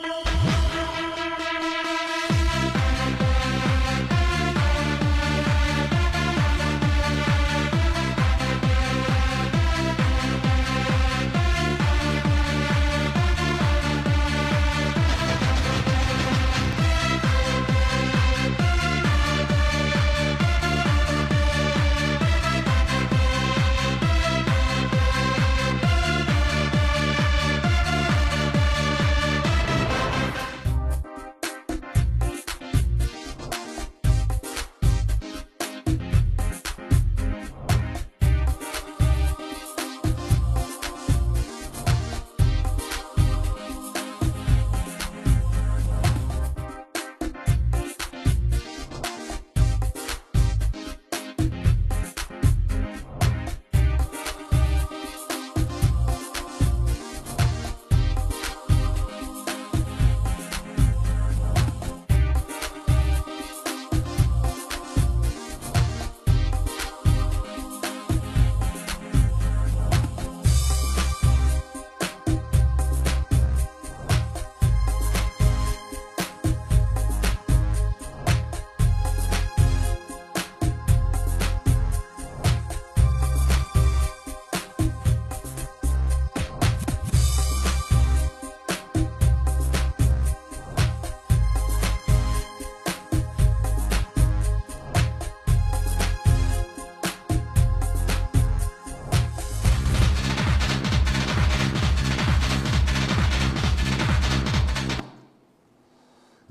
Thank 0.00 0.06
you. 0.26 0.41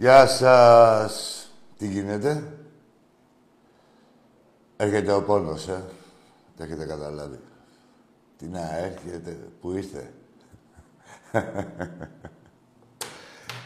Γεια 0.01 0.27
σας. 0.27 1.45
Τι 1.77 1.87
γίνεται; 1.87 2.43
Έρχεται 4.77 5.11
ο 5.11 5.23
πόνος, 5.23 5.67
ε. 5.67 5.83
Το 6.57 6.63
έχετε 6.63 6.85
καταλάβει. 6.85 7.39
Τι 8.37 8.45
να 8.45 8.77
έρχεται. 8.77 9.37
Πού 9.61 9.71
είστε; 9.71 10.13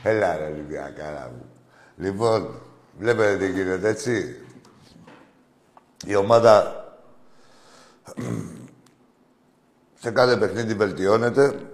Έλα 0.03 0.38
ρε 0.38 0.46
Ολυμπιακάρα 0.46 1.31
μου. 1.35 1.46
Λοιπόν, 1.97 2.62
βλέπετε 3.00 3.38
τι 3.38 3.52
γίνεται, 3.52 3.88
έτσι. 3.88 4.46
Η 6.06 6.16
ομάδα 6.16 6.85
σε 10.02 10.12
κάθε 10.12 10.38
παιχνίδι 10.38 10.73
βελτιώνεται. 10.73 11.69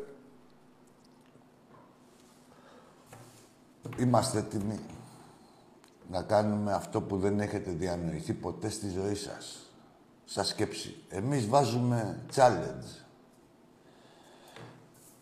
Είμαστε 4.01 4.37
έτοιμοι 4.37 4.79
να 6.11 6.21
κάνουμε 6.21 6.73
αυτό 6.73 7.01
που 7.01 7.17
δεν 7.17 7.39
έχετε 7.39 7.71
διανοηθεί 7.71 8.33
ποτέ 8.33 8.69
στη 8.69 8.89
ζωή 8.89 9.15
σας. 9.15 9.71
Σας 10.25 10.47
σκέψη. 10.47 10.95
Εμείς 11.09 11.47
βάζουμε 11.47 12.19
challenge. 12.35 13.05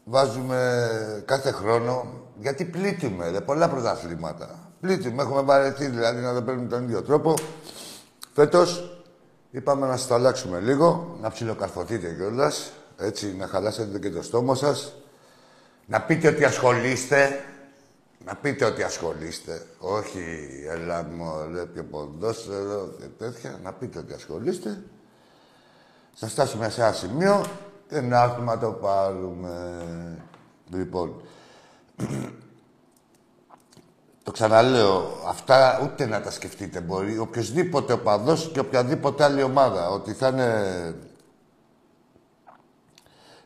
Βάζουμε 0.03 1.23
κάθε 1.25 1.51
χρόνο, 1.51 2.06
γιατί 2.39 2.66
πλήττουμε, 2.66 3.29
ρε, 3.29 3.41
πολλά 3.41 3.69
πρωταθλήματα. 3.69 4.72
Πλήττουμε, 4.81 5.23
έχουμε 5.23 5.41
βαρεθεί 5.41 5.85
δηλαδή 5.85 6.22
να 6.22 6.34
δεν 6.34 6.44
παίρνουμε 6.44 6.68
τον 6.68 6.84
ίδιο 6.84 7.01
τρόπο. 7.01 7.34
Φέτος 8.34 9.01
είπαμε 9.51 9.88
να 9.88 9.97
σας 9.97 10.07
το 10.07 10.13
αλλάξουμε 10.13 10.59
λίγο, 10.59 11.18
να 11.22 11.31
ψιλοκαρφωθείτε 11.31 12.13
κιόλας, 12.13 12.72
έτσι, 12.97 13.35
να 13.35 13.47
χαλάσετε 13.47 14.00
και 14.00 14.09
το 14.09 14.23
στόμα 14.23 14.56
σας. 14.56 14.94
Να 15.85 16.01
πείτε 16.01 16.28
ότι 16.28 16.45
ασχολείστε, 16.45 17.44
να 18.25 18.35
πείτε 18.35 18.66
ότι 18.66 18.84
ασχολείστε. 18.84 19.66
Όχι, 19.80 20.47
έλα 20.68 21.03
μωρέ, 21.03 21.66
πιο 21.66 21.84
ποδόσφαιρο 21.84 22.94
και 23.00 23.06
τέτοια. 23.06 23.59
Να 23.63 23.74
πείτε 23.74 24.00
ότι 24.00 24.13
ασχολείστε. 24.13 24.84
Θα 26.13 26.28
φτάσουμε 26.28 26.69
σε 26.69 26.81
ένα 26.81 26.91
σημείο 26.91 27.46
και 27.90 28.02
να 28.02 28.24
έρθουμε 28.24 28.46
να 28.53 28.59
το 28.59 28.72
πάρουμε. 28.72 29.85
Λοιπόν, 30.69 31.22
το 34.24 34.31
ξαναλέω, 34.31 35.24
αυτά 35.28 35.80
ούτε 35.84 36.06
να 36.06 36.22
τα 36.22 36.31
σκεφτείτε 36.31 36.81
μπορεί. 36.81 37.18
Οποιοδήποτε 37.18 37.94
οπαδός 37.94 38.50
και 38.53 38.59
οποιαδήποτε 38.59 39.24
άλλη 39.24 39.44
ομάδα, 39.44 39.90
ότι 39.90 40.13
θα 40.13 40.28
είναι 40.28 40.96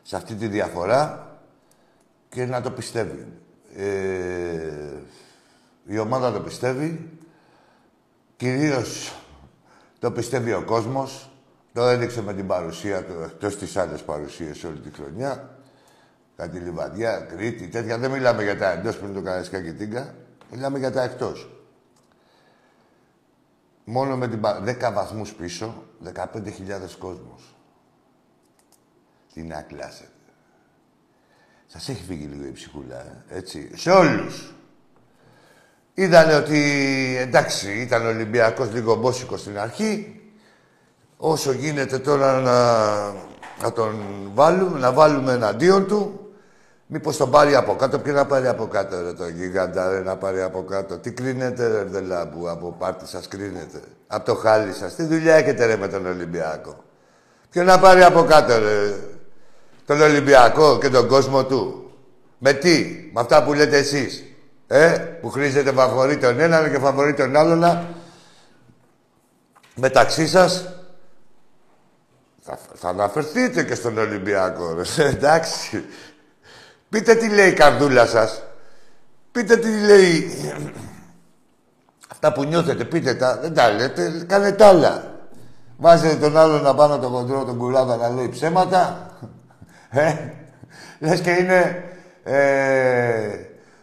σε 0.02 0.16
αυτή 0.16 0.34
τη 0.34 0.46
διαφορά 0.46 1.28
και 2.28 2.44
να 2.44 2.60
το 2.60 2.70
πιστεύει. 2.70 3.43
Ε, 3.76 5.02
η 5.86 5.98
ομάδα 5.98 6.32
το 6.32 6.40
πιστεύει. 6.40 7.18
Κυρίως 8.36 9.18
το 9.98 10.10
πιστεύει 10.10 10.52
ο 10.52 10.64
κόσμος. 10.64 11.28
Το 11.72 11.82
έδειξε 11.82 12.22
με 12.22 12.34
την 12.34 12.46
παρουσία 12.46 13.04
του, 13.04 13.12
εκτός 13.24 13.56
τις 13.56 13.76
άλλες 13.76 14.02
παρουσίες 14.02 14.64
όλη 14.64 14.78
τη 14.78 14.90
χρονιά. 14.90 15.58
Κάτι 16.36 16.58
Λιβαδιά, 16.58 17.20
Κρήτη, 17.20 17.68
τέτοια. 17.68 17.98
Δεν 17.98 18.10
μιλάμε 18.10 18.42
για 18.42 18.58
τα 18.58 18.70
εντός 18.70 18.98
πριν 18.98 19.14
το 19.14 19.22
Καραϊσκά 19.22 19.62
και 19.62 19.72
Τίγκα. 19.72 20.14
Μιλάμε 20.50 20.78
για 20.78 20.92
τα 20.92 21.02
εκτός. 21.02 21.48
Μόνο 23.84 24.16
με 24.16 24.28
την 24.28 24.40
10 24.64 24.92
βαθμούς 24.92 25.32
πίσω, 25.32 25.84
15.000 26.02 26.96
κόσμος. 26.98 27.54
Τι 29.32 29.42
να 29.42 29.62
κλάσετε. 29.62 30.13
Σας 31.76 31.88
έχει 31.88 32.02
φύγει 32.08 32.28
λίγο 32.32 32.46
η 32.46 32.52
ψυχούλα, 32.52 32.96
ε, 32.96 33.36
έτσι. 33.36 33.70
Σε 33.74 33.90
όλους. 33.90 34.54
Είδανε 35.94 36.34
ότι, 36.34 36.60
εντάξει, 37.20 37.72
ήταν 37.72 38.06
Ολυμπιακός 38.06 38.72
λίγο 38.72 38.94
μπόσικος 38.94 39.40
στην 39.40 39.58
αρχή. 39.58 40.20
Όσο 41.16 41.52
γίνεται 41.52 41.98
τώρα 41.98 42.40
να, 42.40 42.78
να 43.62 43.72
τον 43.72 44.00
βάλουμε, 44.34 44.78
να 44.78 44.92
βάλουμε 44.92 45.32
εναντίον 45.32 45.86
του. 45.86 46.30
Μήπως 46.86 47.16
τον 47.16 47.30
πάρει 47.30 47.54
από 47.54 47.76
κάτω. 47.76 47.98
Ποιο 47.98 48.12
να 48.12 48.26
πάρει 48.26 48.46
από 48.46 48.66
κάτω, 48.66 49.02
ρε, 49.02 49.12
το 49.12 49.28
γίγαντα, 49.28 49.90
ρε, 49.90 50.00
να 50.00 50.16
πάρει 50.16 50.42
από 50.42 50.62
κάτω. 50.62 50.98
Τι 50.98 51.12
κρίνετε, 51.12 51.66
ρε, 51.68 51.84
δελάμπου, 51.84 52.50
από 52.50 52.74
πάρτι 52.78 53.06
σας 53.06 53.28
κρίνετε; 53.28 53.80
Από 54.06 54.24
το 54.24 54.34
χάλι 54.34 54.72
σας. 54.72 54.94
Τι 54.94 55.02
δουλειά 55.02 55.34
έχετε, 55.34 55.66
ρε, 55.66 55.76
με 55.76 55.88
τον 55.88 56.06
Ολυμπιακό; 56.06 56.84
Ποιο 57.50 57.62
να 57.62 57.78
πάρει 57.78 58.02
από 58.02 58.22
κάτω, 58.22 58.58
ρε, 58.58 58.94
τον 59.86 60.00
Ολυμπιακό 60.00 60.78
και 60.78 60.88
τον 60.88 61.08
κόσμο 61.08 61.44
του. 61.44 61.90
Με 62.38 62.52
τι, 62.52 63.10
με 63.12 63.20
αυτά 63.20 63.44
που 63.44 63.52
λέτε 63.52 63.76
εσείς. 63.76 64.24
Ε, 64.66 64.88
που 65.20 65.30
χρήζετε 65.30 65.72
φαβορή 65.72 66.18
τον 66.18 66.40
έναν 66.40 66.70
και 66.70 66.78
φαβορή 66.78 67.14
τον 67.14 67.36
άλλον. 67.36 67.86
Μεταξύ 69.74 70.28
σας 70.28 70.68
θα, 72.46 72.58
θα 72.74 72.88
αναφερθείτε 72.88 73.62
και 73.62 73.74
στον 73.74 73.98
Ολυμπιακό, 73.98 74.74
ρε. 74.74 75.04
Εντάξει. 75.08 75.84
Πείτε 76.88 77.14
τι 77.14 77.28
λέει 77.28 77.48
η 77.48 77.52
καρδούλα 77.52 78.06
σας. 78.06 78.42
Πείτε 79.32 79.56
τι 79.56 79.80
λέει... 79.80 80.30
Αυτά 82.12 82.32
που 82.32 82.44
νιώθετε, 82.44 82.84
πείτε 82.84 83.14
τα. 83.14 83.38
Δεν 83.38 83.54
τα 83.54 83.70
λέτε, 83.70 84.24
κάνετε 84.26 84.64
άλλα. 84.64 85.14
Βάζετε 85.76 86.16
τον 86.16 86.36
άλλον 86.36 86.62
να 86.62 86.74
πάνω 86.74 86.98
τον 86.98 87.12
κοντρό, 87.12 87.44
τον 87.44 87.58
κουλάδα 87.58 87.96
να 87.96 88.08
λέει 88.08 88.28
ψέματα. 88.28 89.13
Ε, 89.94 90.32
λες 90.98 91.20
και 91.20 91.30
είναι... 91.30 91.84
Ε, 92.24 93.38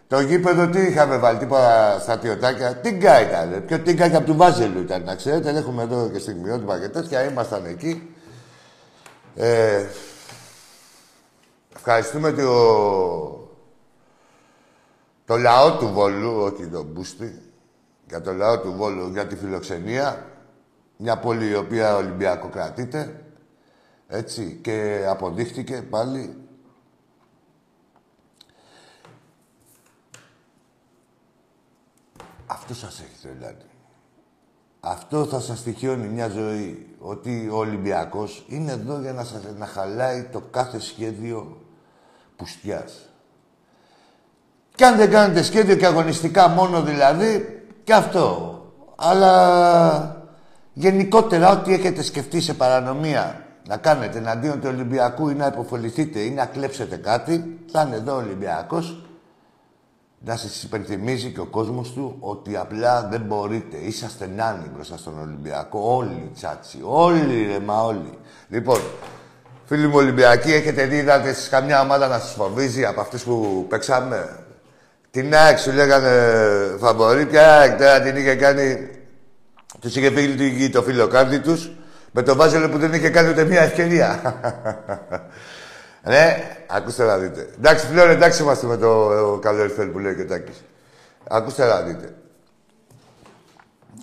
το 0.08 0.19
γήπεδο 0.19 0.68
τι 0.68 0.80
είχαμε 0.80 1.18
βάλει, 1.18 1.40
τίποτα 1.40 2.00
στρατιωτάκια. 2.00 2.75
Τίγκα 2.75 3.22
ήταν. 3.22 3.63
Πιο 3.66 3.80
τίγκα 3.80 4.10
και 4.10 4.16
από 4.16 4.25
του 4.25 4.36
Βάζελου 4.36 4.80
ήταν, 4.80 5.04
να 5.04 5.16
ξέρετε. 5.16 5.50
Έχουμε 5.50 5.84
εδώ 5.84 6.10
και 6.10 6.19
στιγμιότυπα 6.19 6.80
και 6.80 6.88
τέτοια. 6.88 7.24
Ήμασταν 7.24 7.66
εκεί. 7.66 8.16
Ε, 9.36 9.86
ευχαριστούμε 11.75 12.31
το, 12.31 13.50
το 15.25 15.38
λαό 15.38 15.78
του 15.78 15.88
Βόλου, 15.88 16.42
όχι 16.42 16.68
τον 16.68 16.86
Μπούστη, 16.86 17.42
για 18.08 18.22
το 18.22 18.34
λαό 18.34 18.60
του 18.60 18.74
Βόλου, 18.78 19.10
για 19.12 19.28
τη 19.28 19.36
φιλοξενία, 19.36 20.25
μια 20.98 21.18
πόλη 21.18 21.50
η 21.50 21.56
οποία 21.56 21.96
Ολυμπιακό 21.96 22.48
κρατείται, 22.48 23.22
έτσι, 24.12 24.60
και 24.62 25.06
αποδείχτηκε 25.08 25.81
πάλι 25.90 26.36
Αυτό 32.46 32.74
σας 32.74 33.00
έχει 33.00 33.22
τρελάνει. 33.22 33.63
Αυτό 34.80 35.25
θα 35.25 35.40
σας 35.40 35.60
στοιχειώνει 35.60 36.08
μια 36.08 36.28
ζωή. 36.28 36.96
Ότι 37.00 37.50
ο 37.52 37.58
Ολυμπιακός 37.58 38.46
είναι 38.48 38.72
εδώ 38.72 39.00
για 39.00 39.13
να 39.13 39.24
σας 39.24 39.42
να 39.58 39.66
χαλάει 39.66 40.24
το 40.24 40.40
κάθε 40.52 40.80
σχέδιο 40.80 41.62
πουστιάς. 42.36 43.10
Κι 44.75 44.84
αν 44.84 44.98
δεν 44.98 45.10
κάνετε 45.10 45.44
σχέδιο 45.44 45.75
και 45.75 45.86
αγωνιστικά 45.86 46.48
μόνο 46.48 46.81
δηλαδή, 46.81 47.63
και 47.84 47.94
αυτό. 47.94 48.56
Αλλά 48.96 50.25
γενικότερα 50.74 51.52
ό,τι 51.52 51.74
έχετε 51.74 52.02
σκεφτεί 52.02 52.42
σε 52.42 52.54
παρανομία 52.54 53.41
να 53.68 53.78
κάνετε 53.78 54.18
εναντίον 54.18 54.60
του 54.60 54.68
Ολυμπιακού 54.74 55.30
ή 55.30 55.34
να 55.34 55.46
υποφοληθείτε 55.46 56.19
ή 56.19 56.30
να 56.30 56.46
κλέψετε 56.46 56.96
κάτι, 56.96 57.60
θα 57.72 57.81
είναι 57.81 57.96
εδώ 57.96 58.13
ο 58.13 58.18
Ολυμπιακός 58.18 59.06
να 60.25 60.36
σας 60.38 60.63
υπενθυμίζει 60.63 61.30
και 61.30 61.40
ο 61.40 61.46
κόσμος 61.46 61.92
του 61.92 62.18
ότι 62.19 62.58
απλά 62.58 63.08
δεν 63.12 63.22
μπορείτε. 63.22 63.78
Είσαστε 63.78 64.30
νάνοι 64.36 64.72
μπροστά 64.74 64.98
στον 64.98 65.19
Ολυμπιακό. 65.19 65.96
Όλοι 65.96 66.31
τσάτσι. 66.36 66.80
Όλοι 66.84 67.46
ρε 67.46 67.60
μα 67.60 67.84
όλοι. 67.84 68.18
Λοιπόν, 68.50 68.80
φίλοι 69.66 69.88
μου 69.88 69.96
Ολυμπιακοί, 69.96 70.54
έχετε 70.54 70.86
δει, 70.86 70.98
είδατε 70.98 71.30
εσείς 71.30 71.50
καμιά 71.50 71.81
ομάδα 71.81 72.08
να 72.08 72.19
σας 72.19 72.31
φοβίζει 72.31 72.86
από 72.86 73.02
αυτούς 73.02 73.24
που 73.24 73.66
παίξαμε; 73.69 74.40
Την 75.12 75.36
ΑΕΚ 75.36 75.58
σου 75.60 75.72
λέγανε 75.72 76.12
φαβορή, 76.80 77.25
ποια 77.25 77.58
ΑΕΚ 77.58 77.78
τώρα 77.78 78.02
την 78.02 78.16
είχε 78.16 78.36
κάνει... 78.36 78.90
Τους 79.80 79.96
είχε 79.96 80.12
πει 80.12 80.69
το 80.69 80.81
φιλοκάρδι 80.81 81.40
τους 81.40 81.72
με 82.12 82.22
το 82.22 82.36
Βάζελο 82.36 82.69
που 82.69 82.78
δεν 82.78 82.94
είχε 82.94 83.10
κάνει 83.10 83.30
ούτε 83.30 83.44
μία 83.44 83.62
ευκαιρία. 83.62 84.19
Ναι, 86.04 86.44
ακούστε 86.68 87.06
να 87.06 87.18
δείτε. 87.18 87.50
Εντάξει, 87.58 87.90
πλέον 87.90 88.10
εντάξει 88.10 88.42
είμαστε 88.42 88.68
με 88.68 88.78
το 88.78 89.40
καλό 89.42 89.62
Ερφέλ 89.62 89.88
που 89.88 90.00
λέει 90.00 90.16
και 90.16 90.22
ο 90.22 90.25
Τάκης. 90.25 90.63
Ακούστε 91.30 91.66
να 91.66 91.81
δείτε. 91.81 92.16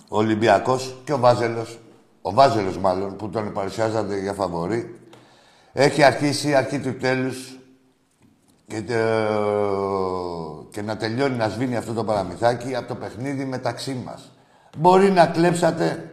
Ο 0.09 0.17
Ολυμπιακός 0.17 0.97
και 1.03 1.13
ο 1.13 1.17
Βάζελος, 1.17 1.79
ο 2.21 2.33
Βάζελος 2.33 2.77
μάλλον, 2.77 3.15
που 3.15 3.29
τον 3.29 3.53
παρουσιάζατε 3.53 4.19
για 4.19 4.33
φαβορή, 4.33 4.99
έχει 5.73 6.03
αρχίσει 6.03 6.55
αρχή 6.55 6.79
του 6.79 6.97
τέλους 6.97 7.57
και, 8.67 8.81
και 10.71 10.81
να 10.81 10.97
τελειώνει 10.97 11.35
να 11.35 11.49
σβήνει 11.49 11.75
αυτό 11.75 11.93
το 11.93 12.03
παραμυθάκι 12.03 12.75
από 12.75 12.87
το 12.87 12.95
παιχνίδι 12.95 13.45
μεταξύ 13.45 14.01
μας. 14.05 14.31
Μπορεί 14.77 15.11
να 15.11 15.25
κλέψατε 15.25 16.11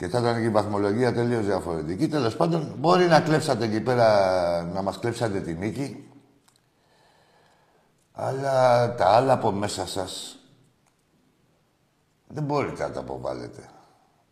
και 0.00 0.08
θα 0.08 0.18
ήταν 0.18 0.36
και 0.36 0.44
η 0.44 0.50
βαθμολογία 0.50 1.12
τελείως 1.12 1.44
διαφορετική. 1.44 2.08
Τέλος 2.08 2.36
πάντων, 2.36 2.74
μπορεί 2.78 3.06
να 3.06 3.20
κλέψατε 3.20 3.64
εκεί 3.64 3.80
πέρα, 3.80 4.62
να 4.62 4.82
μας 4.82 4.98
κλέψατε 4.98 5.40
τη 5.40 5.52
νίκη. 5.52 6.08
Αλλά 8.12 8.94
τα 8.94 9.06
άλλα 9.06 9.32
από 9.32 9.50
μέσα 9.50 9.86
σας 9.86 10.38
δεν 12.26 12.42
μπορείτε 12.42 12.82
να 12.82 12.90
τα 12.90 13.00
αποβάλλετε. 13.00 13.68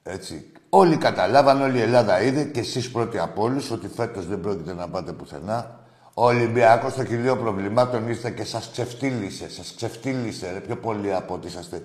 Έτσι. 0.02 0.52
Όλοι 0.68 0.96
καταλάβαν, 0.96 1.62
όλη 1.62 1.78
η 1.78 1.82
Ελλάδα 1.82 2.22
είδε 2.22 2.44
και 2.44 2.60
εσείς 2.60 2.90
πρώτοι 2.90 3.18
από 3.18 3.42
όλους 3.42 3.70
ότι 3.70 3.88
φέτος 3.88 4.26
δεν 4.26 4.40
πρόκειται 4.40 4.74
να 4.74 4.88
πάτε 4.88 5.12
πουθενά. 5.12 5.80
Ο 6.14 6.24
Ολυμπιακός 6.24 6.92
στο 6.92 7.04
κυλίο 7.04 7.36
προβλημάτων 7.36 8.08
ήρθε 8.08 8.30
και 8.30 8.44
σας 8.44 8.70
ξεφτύλισε. 8.70 9.50
Σας 9.50 9.74
ξεφτύλισε, 9.76 10.52
ρε, 10.52 10.60
πιο 10.60 10.76
πολύ 10.76 11.14
από 11.14 11.34
ότι 11.34 11.46
είσαστε 11.46 11.82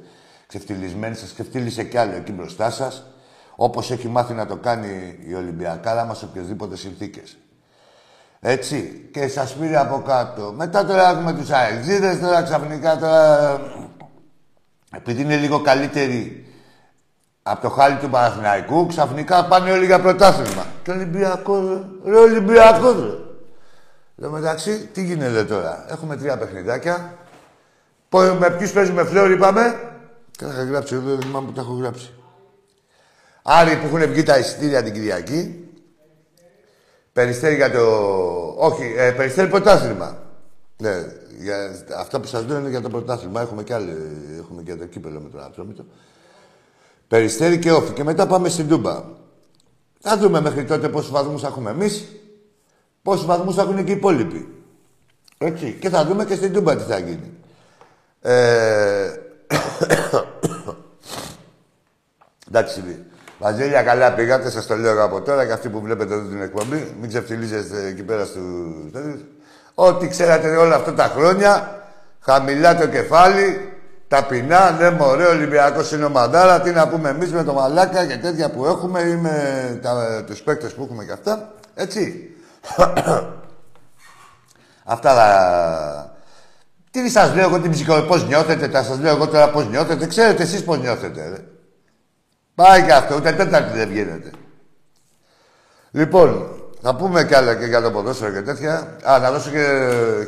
ξεφτυλισμένοι. 0.48 1.16
Σας 1.16 1.34
ξεφτύλισε 1.34 1.84
κι 1.84 1.98
άλλο 1.98 2.16
εκεί 2.16 2.32
μπροστά 2.32 2.70
σας. 2.70 3.13
Όπως 3.56 3.92
έχει 3.92 4.08
μάθει 4.08 4.34
να 4.34 4.46
το 4.46 4.56
κάνει 4.56 5.18
η 5.28 5.34
Ολυμπιακάρα 5.34 6.06
μας 6.06 6.18
σε 6.18 6.26
οποιασδήποτε 6.26 6.76
συνθήκες. 6.76 7.38
Έτσι. 8.40 9.10
Και 9.14 9.28
σας 9.28 9.54
πήρε 9.54 9.78
από 9.78 10.02
κάτω. 10.08 10.54
Μετά 10.58 10.86
τώρα 10.86 11.10
έχουμε 11.10 11.34
τους 11.34 11.50
αεξίδες, 11.50 12.20
τώρα 12.20 12.44
ξαφνικά 12.44 12.98
τώρα... 12.98 13.60
Επειδή 14.96 15.22
είναι 15.22 15.38
λίγο 15.38 15.62
καλύτεροι 15.62 16.48
από 17.44 17.62
το 17.62 17.70
χάλι 17.70 17.96
του 17.96 18.10
Παναθηναϊκού, 18.10 18.86
ξαφνικά 18.86 19.46
πάνε 19.46 19.72
όλοι 19.72 19.86
για 19.86 20.00
πρωτάθλημα. 20.00 20.66
Και 20.84 20.92
Ολυμπιακός, 20.92 21.86
ρε 22.06 22.18
Ολυμπιακός, 22.18 22.96
ρε. 22.96 23.18
Λέω 24.16 24.32
μεταξύ, 24.32 24.88
τι 24.94 25.04
γίνεται 25.04 25.44
τώρα; 25.44 25.86
Έχουμε 25.90 26.18
τρία 26.18 26.38
παιχνιδάκια. 26.38 27.14
Με 28.40 28.50
ποιους 28.58 28.72
παίζουμε 28.72 29.04
φλόρ, 29.04 29.32
είπαμε. 29.32 29.80
Και 30.32 30.46
θα 30.46 30.64
γράψει 30.64 30.96
εδώ, 30.96 31.10
δεν 31.10 31.22
θυμάμαι 31.22 31.46
που 31.46 31.54
τα 31.54 31.62
έχω 31.62 31.74
γράψει. 31.74 32.14
Άρη 33.44 33.78
που 33.78 33.86
έχουν 33.86 34.12
βγει 34.12 34.24
τα 34.24 34.40
εισιτήρια 34.40 34.84
την 34.84 34.94
Κυριακή. 34.94 35.68
Περιστέρι 37.14 37.56
για 37.56 37.72
το... 37.72 37.80
Όχι, 38.58 38.94
ε, 38.98 39.12
περιστέρι 39.12 39.50
πρωτάθλημα. 39.50 40.18
Ναι, 40.78 40.92
για... 41.40 41.86
αυτά 41.98 42.20
που 42.20 42.28
σας 42.28 42.46
λέω 42.46 42.60
είναι 42.60 42.70
για 42.70 42.82
το 42.82 42.90
πρωτάθλημα. 42.90 43.42
Έχουμε 43.42 43.64
και, 43.64 43.74
άλλη... 43.74 43.98
Έχουμε 44.40 44.62
και 44.62 44.76
το 44.76 44.86
κύπελο 44.86 45.20
με 45.20 45.30
τον 45.30 45.44
Ατρόμητο. 45.44 45.86
Περιστέρι 47.08 47.60
και 47.60 47.72
όφη. 47.72 47.94
Και 47.94 48.04
μετά 48.04 48.28
πάμε 48.28 48.50
στην 48.50 48.68
Τούμπα. 48.68 49.04
Θα 50.00 50.18
δούμε 50.18 50.42
μέχρι 50.42 50.66
τότε 50.66 50.90
πόσους 50.90 51.12
βαθμούς 51.12 51.44
έχουμε 51.44 51.70
εμείς, 51.70 52.06
πόσους 53.02 53.26
βαθμούς 53.26 53.58
έχουν 53.58 53.84
και 53.84 53.92
οι 53.92 53.96
υπόλοιποι. 53.96 54.54
Έτσι. 55.38 55.78
Και 55.80 55.90
θα 55.90 56.06
δούμε 56.06 56.26
και 56.26 56.36
στην 56.36 56.54
Τούμπα 56.54 56.76
τι 56.76 56.84
θα 56.84 57.00
γίνει. 57.00 57.32
Ε... 58.22 59.12
Εντάξει, 62.48 63.06
Βαζέλια, 63.44 63.84
καλά 63.84 64.14
πήγατε, 64.14 64.50
σας 64.50 64.66
το 64.66 64.76
λέω 64.76 65.04
από 65.04 65.22
τώρα 65.22 65.46
και 65.46 65.52
αυτοί 65.52 65.70
που 65.70 65.82
βλέπετε 65.82 66.14
εδώ 66.14 66.28
την 66.28 66.42
εκπομπή. 66.42 66.96
Μην 67.00 67.10
ξεφτυλίζεστε 67.10 67.86
εκεί 67.86 68.04
πέρα 68.04 68.26
στους 68.26 68.42
Ό,τι 69.74 70.08
ξέρατε 70.08 70.56
όλα 70.56 70.76
αυτά 70.76 70.94
τα 70.94 71.04
χρόνια, 71.04 71.82
χαμηλά 72.20 72.78
το 72.78 72.88
κεφάλι, 72.88 73.74
ταπεινά, 74.08 74.72
ναι 74.72 74.90
μωρέ, 74.90 75.26
Ολυμπιακός 75.26 75.92
είναι 75.92 76.06
ο 76.06 76.10
Μαντάρα, 76.10 76.62
τι 76.62 76.72
να 76.72 76.88
πούμε 76.88 77.10
εμείς 77.10 77.32
με 77.32 77.44
το 77.44 77.54
μαλάκα 77.54 78.06
και 78.06 78.18
τέτοια 78.18 78.50
που 78.50 78.66
έχουμε 78.66 79.02
ή 79.02 79.16
με 79.16 79.80
τους 80.26 80.42
παίκτες 80.42 80.74
που 80.74 80.84
έχουμε 80.84 81.06
και 81.06 81.12
αυτά. 81.12 81.54
Έτσι. 81.76 82.30
αυτά 84.96 85.14
τα... 85.16 86.16
Τι 86.92 87.10
σας 87.10 87.36
λέω 87.36 87.48
εγώ 87.48 87.60
την 87.60 87.72
ψυχολογία, 87.72 88.08
πώς 88.08 88.28
νιώθετε, 88.28 88.68
τα 88.68 88.84
σας 88.84 89.00
λέω 89.00 89.16
εγώ 89.16 89.28
τώρα 89.28 89.50
πώς 89.50 89.70
νιώθετε, 89.70 90.08
ξέρετε 90.08 90.44
εσείς 90.44 90.64
πώς 90.64 90.80
νιώθετε. 90.80 91.30
Ρε. 91.30 91.53
Πάει 92.56 92.84
και 92.84 92.94
αυτό, 92.94 93.16
ούτε 93.16 93.32
τέταρτη 93.32 93.78
δεν 93.78 93.90
βγαίνετε. 93.90 94.32
Λοιπόν, 95.92 96.48
θα 96.82 96.96
πούμε 96.96 97.26
κι 97.26 97.36
άλλα 97.36 97.56
και 97.56 97.66
για 97.66 97.82
το 97.82 97.92
ποδόσφαιρο 97.92 98.32
και 98.32 98.42
τέτοια. 98.42 98.98
Α, 99.04 99.20
να 99.20 99.32
δώσω 99.32 99.50
και 99.50 99.66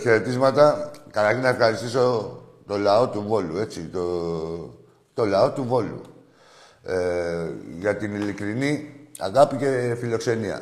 χαιρετίσματα. 0.02 0.92
Καταρχήν 1.12 1.42
να 1.42 1.50
ευχαριστήσω 1.50 2.38
το 2.68 2.78
λαό 2.78 3.08
του 3.08 3.24
Βόλου, 3.28 3.58
έτσι. 3.58 3.82
Το, 3.82 4.04
το 5.14 5.26
λαό 5.26 5.52
του 5.52 5.64
Βόλου. 5.64 6.02
Ε, 6.84 7.50
για 7.80 7.96
την 7.96 8.16
ειλικρινή 8.16 8.90
αγάπη 9.20 9.56
και 9.56 9.96
φιλοξενία. 10.00 10.62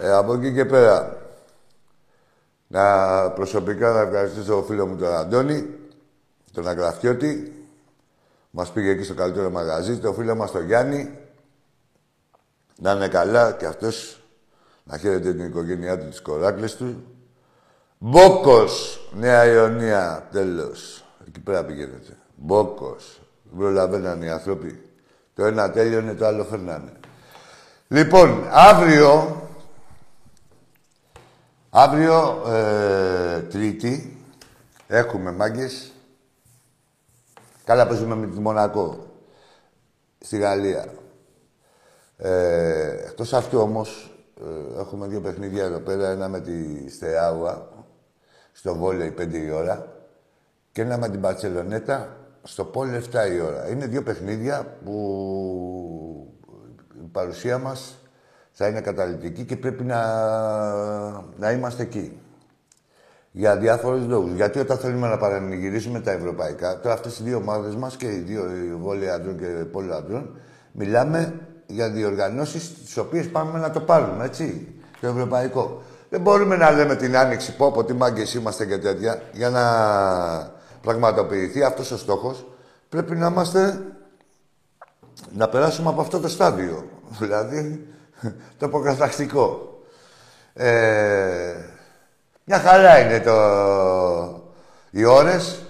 Ε, 0.00 0.12
από 0.12 0.34
εκεί 0.34 0.52
και 0.52 0.64
πέρα, 0.64 1.16
να 2.66 2.84
προσωπικά 3.30 3.90
να 3.90 4.00
ευχαριστήσω 4.00 4.58
ο 4.58 4.62
φίλο 4.62 4.86
μου 4.86 4.96
τον 4.96 5.14
Αντώνη, 5.14 5.68
τον 6.52 6.68
Αγραφιώτη, 6.68 7.61
μας 8.54 8.72
πήγε 8.72 8.90
εκεί 8.90 9.02
στο 9.02 9.14
καλύτερο 9.14 9.50
μαγαζί, 9.50 9.98
το 9.98 10.12
φίλο 10.12 10.34
μας 10.34 10.50
τον 10.50 10.66
Γιάννη. 10.66 11.18
Να 12.78 12.92
είναι 12.92 13.08
καλά 13.08 13.52
και 13.52 13.66
αυτός 13.66 14.22
να 14.84 14.98
χαίρεται 14.98 15.34
την 15.34 15.44
οικογένειά 15.44 15.98
του, 15.98 16.08
τις 16.08 16.20
κοράκλες 16.20 16.76
του. 16.76 17.04
Μπόκος, 17.98 19.00
Νέα 19.12 19.44
Ιωνία, 19.44 20.28
τέλος. 20.32 21.04
Εκεί 21.26 21.40
πέρα 21.40 21.64
πηγαίνετε. 21.64 22.16
Μπόκος. 22.36 23.20
Προλαβαίναν 23.56 24.22
οι 24.22 24.30
άνθρωποι. 24.30 24.90
Το 25.34 25.44
ένα 25.44 25.70
τέλειωνε, 25.70 26.14
το 26.14 26.26
άλλο 26.26 26.44
φέρνανε. 26.44 26.92
Λοιπόν, 27.88 28.46
αύριο, 28.50 29.42
αύριο, 31.70 32.42
ε, 32.48 33.40
Τρίτη, 33.40 34.24
έχουμε 34.86 35.32
μάγκες, 35.32 35.91
Καλά 37.64 37.86
παίζουμε 37.86 38.14
με 38.14 38.26
τη 38.26 38.40
Μονακό. 38.40 39.06
Στη 40.18 40.38
Γαλλία. 40.38 40.84
Ε, 42.16 42.88
εκτός 42.88 43.32
αυτού 43.32 43.58
όμως, 43.58 44.16
ε, 44.40 44.80
έχουμε 44.80 45.06
δύο 45.06 45.20
παιχνίδια 45.20 45.64
εδώ 45.64 45.78
πέρα. 45.78 46.08
Ένα 46.08 46.28
με 46.28 46.40
τη 46.40 46.90
Στεάουα, 46.90 47.68
στο 48.52 48.74
Βόλεϊ 48.74 49.14
5 49.18 49.38
η 49.38 49.50
ώρα. 49.50 49.86
Και 50.72 50.82
ένα 50.82 50.98
με 50.98 51.08
την 51.08 51.20
Παρσελονέτα, 51.20 52.16
στο 52.42 52.64
Πόλε 52.64 53.00
7 53.12 53.30
η 53.32 53.40
ώρα. 53.40 53.68
Είναι 53.68 53.86
δύο 53.86 54.02
παιχνίδια 54.02 54.76
που 54.84 54.92
η 57.02 57.06
παρουσία 57.12 57.58
μας 57.58 57.98
θα 58.52 58.68
είναι 58.68 58.80
καταλητική 58.80 59.44
και 59.44 59.56
πρέπει 59.56 59.84
να, 59.84 60.02
να 61.36 61.50
είμαστε 61.52 61.82
εκεί. 61.82 62.21
Για 63.34 63.56
διάφορους 63.56 64.06
λόγους. 64.06 64.32
Γιατί 64.32 64.58
όταν 64.58 64.78
θέλουμε 64.78 65.08
να 65.08 65.16
παρανηγυρίσουμε 65.16 66.00
τα 66.00 66.10
ευρωπαϊκά, 66.10 66.80
τώρα 66.80 66.94
αυτές 66.94 67.18
οι 67.18 67.22
δύο 67.22 67.36
ομάδες 67.36 67.74
μας 67.74 67.96
και 67.96 68.06
οι 68.06 68.18
δύο, 68.18 68.44
οι 68.44 68.74
βόλοι 68.74 69.10
αντρών 69.10 69.38
και 69.38 69.44
οι 69.44 69.64
πόλοι 69.64 69.92
αντρών, 69.92 70.36
μιλάμε 70.72 71.40
για 71.66 71.90
διοργανώσεις 71.90 72.74
τις 72.84 72.96
οποίες 72.96 73.28
πάμε 73.28 73.58
να 73.58 73.70
το 73.70 73.80
πάρουμε, 73.80 74.24
έτσι. 74.24 74.74
Το 75.00 75.06
ευρωπαϊκό. 75.06 75.82
Δεν 76.08 76.20
μπορούμε 76.20 76.56
να 76.56 76.70
λέμε 76.70 76.96
την 76.96 77.16
άνοιξη 77.16 77.56
πω 77.56 77.66
από 77.66 77.84
τι 77.84 77.92
μάγκες 77.92 78.34
είμαστε 78.34 78.66
και 78.66 78.78
τέτοια 78.78 79.22
για 79.32 79.50
να 79.50 79.62
πραγματοποιηθεί 80.82 81.62
αυτός 81.62 81.90
ο 81.90 81.96
στόχος. 81.96 82.46
Πρέπει 82.88 83.16
να 83.16 83.26
είμαστε 83.26 83.82
να 85.32 85.48
περάσουμε 85.48 85.88
από 85.88 86.00
αυτό 86.00 86.20
το 86.20 86.28
στάδιο. 86.28 86.88
Δηλαδή, 87.20 87.86
το 88.58 88.66
αποκαταστικό. 88.66 89.78
Ε, 90.54 91.54
μια 92.44 92.58
χαρά 92.58 92.98
είναι 92.98 93.20
το... 93.20 93.32
οι 94.90 95.04
ώρες. 95.04 95.62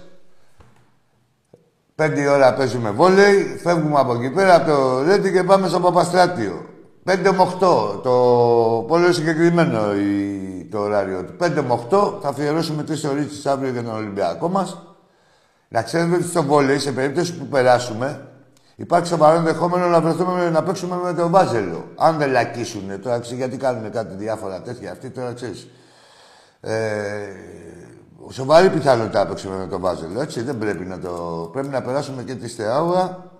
Πέντε 1.94 2.28
ώρα 2.28 2.54
παίζουμε 2.54 2.90
βόλεϊ, 2.90 3.58
φεύγουμε 3.62 3.98
από 4.00 4.14
εκεί 4.14 4.30
πέρα 4.30 4.54
από 4.54 4.70
το 4.70 5.02
Ρέντι 5.02 5.32
και 5.32 5.42
πάμε 5.42 5.68
στο 5.68 5.80
Παπαστράτιο. 5.80 6.66
Πέντε 7.04 7.32
με 7.32 7.42
οχτώ, 7.42 8.00
το 8.02 8.84
πολύ 8.88 9.12
συγκεκριμένο 9.12 9.94
η... 9.94 10.68
το 10.70 10.78
ωράριο 10.78 11.24
του. 11.24 11.32
Πέντε 11.36 11.62
με 11.62 11.72
οχτώ 11.72 12.18
θα 12.22 12.28
αφιερώσουμε 12.28 12.82
τρεις 12.82 13.04
ώρες 13.04 13.46
αύριο 13.46 13.70
για 13.70 13.82
τον 13.82 13.94
Ολυμπιακό 13.94 14.48
μας. 14.48 14.96
Να 15.68 15.82
ξέρετε 15.82 16.14
ότι 16.14 16.24
στο 16.24 16.42
βόλεϊ, 16.42 16.78
σε 16.78 16.92
περίπτωση 16.92 17.34
που 17.34 17.46
περάσουμε, 17.46 18.26
Υπάρχει 18.76 19.06
σοβαρό 19.06 19.36
ενδεχόμενο 19.36 19.86
να 19.86 20.00
βρεθούμε 20.00 20.50
να 20.50 20.62
παίξουμε 20.62 20.96
με 20.96 21.14
τον 21.14 21.30
Βάζελο. 21.30 21.84
Αν 21.96 22.18
δεν 22.18 22.30
λακίσουν 22.30 23.00
τώρα, 23.02 23.18
γιατί 23.18 23.56
κάνουν 23.56 23.90
κάτι 23.90 24.14
διάφορα 24.14 24.60
τέτοια. 24.60 24.92
Αυτοί 24.92 25.10
τώρα 25.10 25.32
ξέρεις. 25.32 25.68
Ε, 26.64 27.32
σοβαρή 28.30 28.70
πιθανότητα 28.70 29.18
να 29.18 29.28
παίξουμε 29.28 29.56
με 29.56 29.66
τον 29.66 29.80
Βάζελο. 29.80 30.20
Έτσι 30.20 30.42
δεν 30.42 30.58
πρέπει 30.58 30.84
να 30.84 30.98
το. 30.98 31.48
Πρέπει 31.52 31.68
να 31.68 31.82
περάσουμε 31.82 32.22
και 32.22 32.34
τη 32.34 32.48
Στεάουρα. 32.48 33.30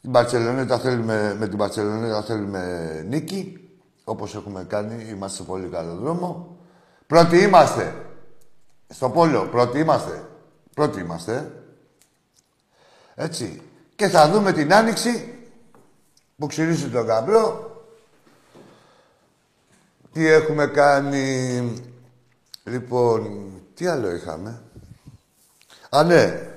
Την 0.00 0.10
Μπαρσελονέτα 0.10 0.78
θέλουμε, 0.78 1.36
με 1.38 1.48
την 1.48 1.56
Μπαρσελονέτα 1.56 2.22
θέλουμε 2.22 3.04
νίκη. 3.08 3.70
Όπως 4.04 4.34
έχουμε 4.34 4.64
κάνει, 4.64 5.04
είμαστε 5.10 5.36
σε 5.36 5.42
πολύ 5.42 5.66
καλό 5.66 5.94
δρόμο. 5.94 6.56
Πρώτοι 7.06 7.38
είμαστε. 7.38 7.94
Στο 8.88 9.10
πόλο, 9.10 9.46
πρώτοι 9.50 9.78
είμαστε. 9.78 10.28
Πρώτοι 10.74 11.00
είμαστε. 11.00 11.52
Έτσι. 13.14 13.62
Και 13.96 14.08
θα 14.08 14.28
δούμε 14.28 14.52
την 14.52 14.74
άνοιξη 14.74 15.38
που 16.36 16.46
ξυρίζει 16.46 16.88
τον 16.88 17.06
καμπρό. 17.06 17.74
Τι 20.12 20.26
έχουμε 20.26 20.66
κάνει. 20.66 21.72
Λοιπόν, 22.64 23.50
τι 23.74 23.86
άλλο 23.86 24.14
είχαμε; 24.14 24.62
Α, 25.90 26.02
ναι. 26.02 26.50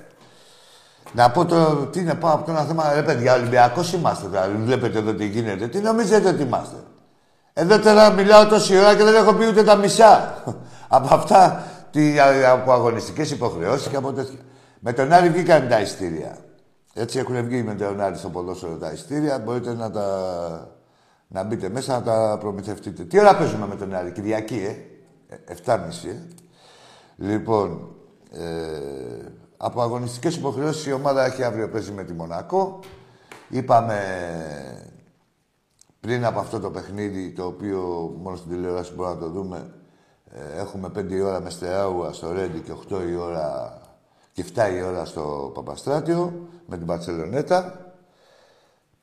Να 1.12 1.30
πω 1.30 1.44
το, 1.44 1.86
τι 1.86 2.00
είναι 2.00 2.14
πάω 2.14 2.34
από 2.34 2.44
το 2.44 2.50
ένα 2.50 2.64
θέμα. 2.64 2.92
Ρε 2.92 3.02
παιδιά, 3.02 3.34
Ολυμπιακός 3.34 3.92
είμαστε 3.92 4.26
τώρα. 4.26 4.50
Βλέπετε 4.64 4.98
εδώ 4.98 5.14
τι 5.14 5.26
γίνεται. 5.26 5.68
Τι 5.68 5.78
νομίζετε 5.78 6.28
ότι 6.28 6.42
είμαστε; 6.42 6.76
Εδώ 7.52 7.78
τώρα 7.78 8.10
μιλάω 8.10 8.46
τόση 8.46 8.78
ώρα 8.78 8.96
και 8.96 9.02
δεν 9.04 9.14
έχω 9.14 9.34
πει 9.34 9.46
ούτε 9.46 9.62
τα 9.62 9.76
μισά. 9.76 10.42
από 10.88 11.14
αυτά, 11.14 11.64
τι, 11.90 12.20
από 12.50 12.72
αγωνιστικές 12.72 13.30
υποχρεώσεις 13.30 13.88
και 13.88 13.96
από 13.96 14.12
τέτοια. 14.12 14.38
Με 14.80 14.92
τον 14.92 15.12
Άρη 15.12 15.28
βγήκαν 15.28 15.68
τα 15.68 15.80
ειστήρια. 15.80 16.36
Έτσι 16.94 17.18
έχουν 17.18 17.44
βγει 17.44 17.62
με 17.62 17.74
τον 17.74 18.00
Άρη 18.00 18.16
στο 18.16 18.28
ποδόσφαιρο 18.28 18.76
τα 18.76 18.92
ειστήρια. 18.92 19.38
Μπορείτε 19.38 19.74
να 19.74 19.90
τα... 19.90 20.06
να 21.28 21.42
μπείτε 21.42 21.68
μέσα 21.68 21.92
να 21.92 22.02
τα 22.02 22.36
προμηθευτείτε. 22.40 23.02
Τι 23.04 23.18
ώρα 23.18 23.36
παίζουμε 23.36 23.66
με 23.66 23.76
τον 23.76 23.94
Άρη, 23.94 24.12
Κυριακή, 24.12 24.54
ε; 24.54 24.93
7.30, 25.64 25.78
ε. 26.04 26.28
Λοιπόν, 27.16 27.94
ε, 28.30 29.32
από 29.56 29.82
αγωνιστικές 29.82 30.36
υποχρεώσεις 30.36 30.86
η 30.86 30.92
ομάδα 30.92 31.24
έχει 31.24 31.42
αύριο 31.42 31.68
παίζει 31.68 31.92
με 31.92 32.04
τη 32.04 32.12
Μονακό. 32.12 32.80
Είπαμε 33.48 33.98
πριν 36.00 36.24
από 36.24 36.38
αυτό 36.38 36.60
το 36.60 36.70
παιχνίδι, 36.70 37.32
το 37.32 37.44
οποίο 37.44 37.80
μόνο 38.22 38.36
στην 38.36 38.50
τηλεόραση 38.50 38.92
μπορούμε 38.92 39.14
να 39.14 39.20
το 39.20 39.28
δούμε, 39.28 39.74
ε, 40.30 40.60
έχουμε 40.60 40.88
5 40.88 41.10
η 41.10 41.20
ώρα 41.20 41.40
με 41.40 41.50
Στεάουα 41.50 42.12
στο 42.12 42.32
Ρέντι 42.32 42.60
και 42.60 42.72
8 42.72 43.08
η 43.08 43.14
ώρα 43.14 43.78
και 44.32 44.44
7 44.54 44.70
η 44.72 44.82
ώρα 44.82 45.04
στο 45.04 45.50
Παπαστράτιο 45.54 46.48
με 46.66 46.76
την 46.76 46.86
Παρσελονέτα. 46.86 47.92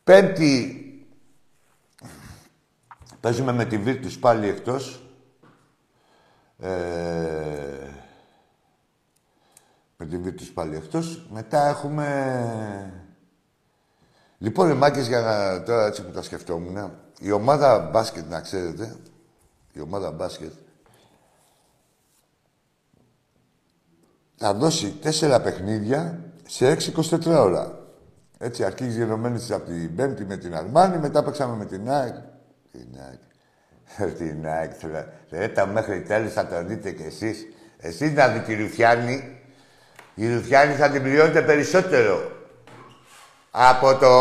Πέμπτη 0.04 0.86
παίζουμε 3.20 3.52
με 3.52 3.66
τη 3.66 3.78
Βίρτους 3.78 4.20
πάλι 4.20 4.48
εκτός. 4.48 5.04
Ε, 6.62 7.92
με 9.98 10.06
τη 10.06 10.18
Βίρτους 10.18 10.52
πάλι 10.52 10.76
εκτός. 10.76 11.26
Μετά 11.32 11.68
έχουμε... 11.68 12.94
Λοιπόν, 14.38 14.68
ρε 14.68 14.74
μάκες, 14.74 15.08
για 15.08 15.22
να... 15.22 15.64
τώρα 15.64 15.86
έτσι 15.86 16.06
που 16.06 16.12
τα 16.12 16.22
σκεφτόμουν, 16.22 16.92
η 17.20 17.32
ομάδα 17.32 17.80
μπάσκετ, 17.80 18.30
να 18.30 18.42
ξέρετε, 18.42 18.96
η 19.74 19.80
ομάδα 19.80 20.12
μπάσκετ, 20.12 20.52
θα 24.36 24.54
δώσει 24.54 24.92
τέσσερα 24.92 25.42
παιχνίδια 25.42 26.20
σε 26.48 26.78
6-24 26.96 27.26
ώρα. 27.26 27.80
Έτσι, 28.38 28.64
αρχίζει 28.64 28.98
γενομένη 28.98 29.54
από 29.54 29.66
την 29.66 29.96
Πέμπτη 29.96 30.26
με 30.26 30.38
την 30.38 30.56
Αρμάνη, 30.56 30.98
μετά 30.98 31.24
παίξαμε 31.24 31.56
με 31.56 31.66
την 31.66 31.90
ΑΕΚ. 31.90 32.16
Την 32.72 32.88
ΑΕΚ. 33.08 33.31
την 34.18 34.48
ΑΕΚ. 34.48 34.72
Ρε, 35.32 35.66
μέχρι 35.66 36.02
τέλους 36.02 36.34
θα 36.34 36.48
το 36.48 36.64
δείτε 36.64 36.92
κι 36.92 37.04
εσείς. 37.04 37.48
Εσείς 37.78 38.12
να 38.12 38.28
δείτε 38.28 38.46
τη 38.46 38.62
Ρουφιάνη. 38.62 39.40
Η 40.16 40.34
Ρουφιάνη 40.34 40.74
θα 40.74 40.90
την 40.90 41.02
πληρώνετε 41.02 41.42
περισσότερο 41.42 42.32
από 43.52 43.96
το 43.96 44.12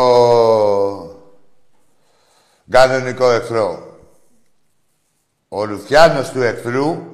κανονικό 2.69 3.31
εχθρό. 3.31 3.97
Ο 5.47 5.65
Ρουφιάνος 5.65 6.29
του 6.29 6.41
εχθρού 6.41 7.11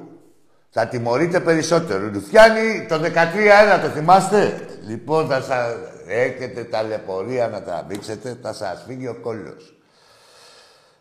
θα 0.70 0.86
τιμωρείτε 0.86 1.40
περισσότερο. 1.40 2.10
Ρουφιάνη 2.12 2.86
το 2.88 3.00
13-1 3.00 3.80
το 3.82 3.88
θυμάστε; 3.88 4.66
Λοιπόν, 4.86 5.28
θα 5.28 5.40
σας 5.40 5.74
έχετε 6.06 6.64
ταλαιπωρία 6.64 7.48
να 7.48 7.62
τραβήξετε, 7.62 8.38
θα 8.42 8.52
σας 8.52 8.84
φύγει 8.86 9.08
ο 9.08 9.14
κόλλος. 9.20 9.77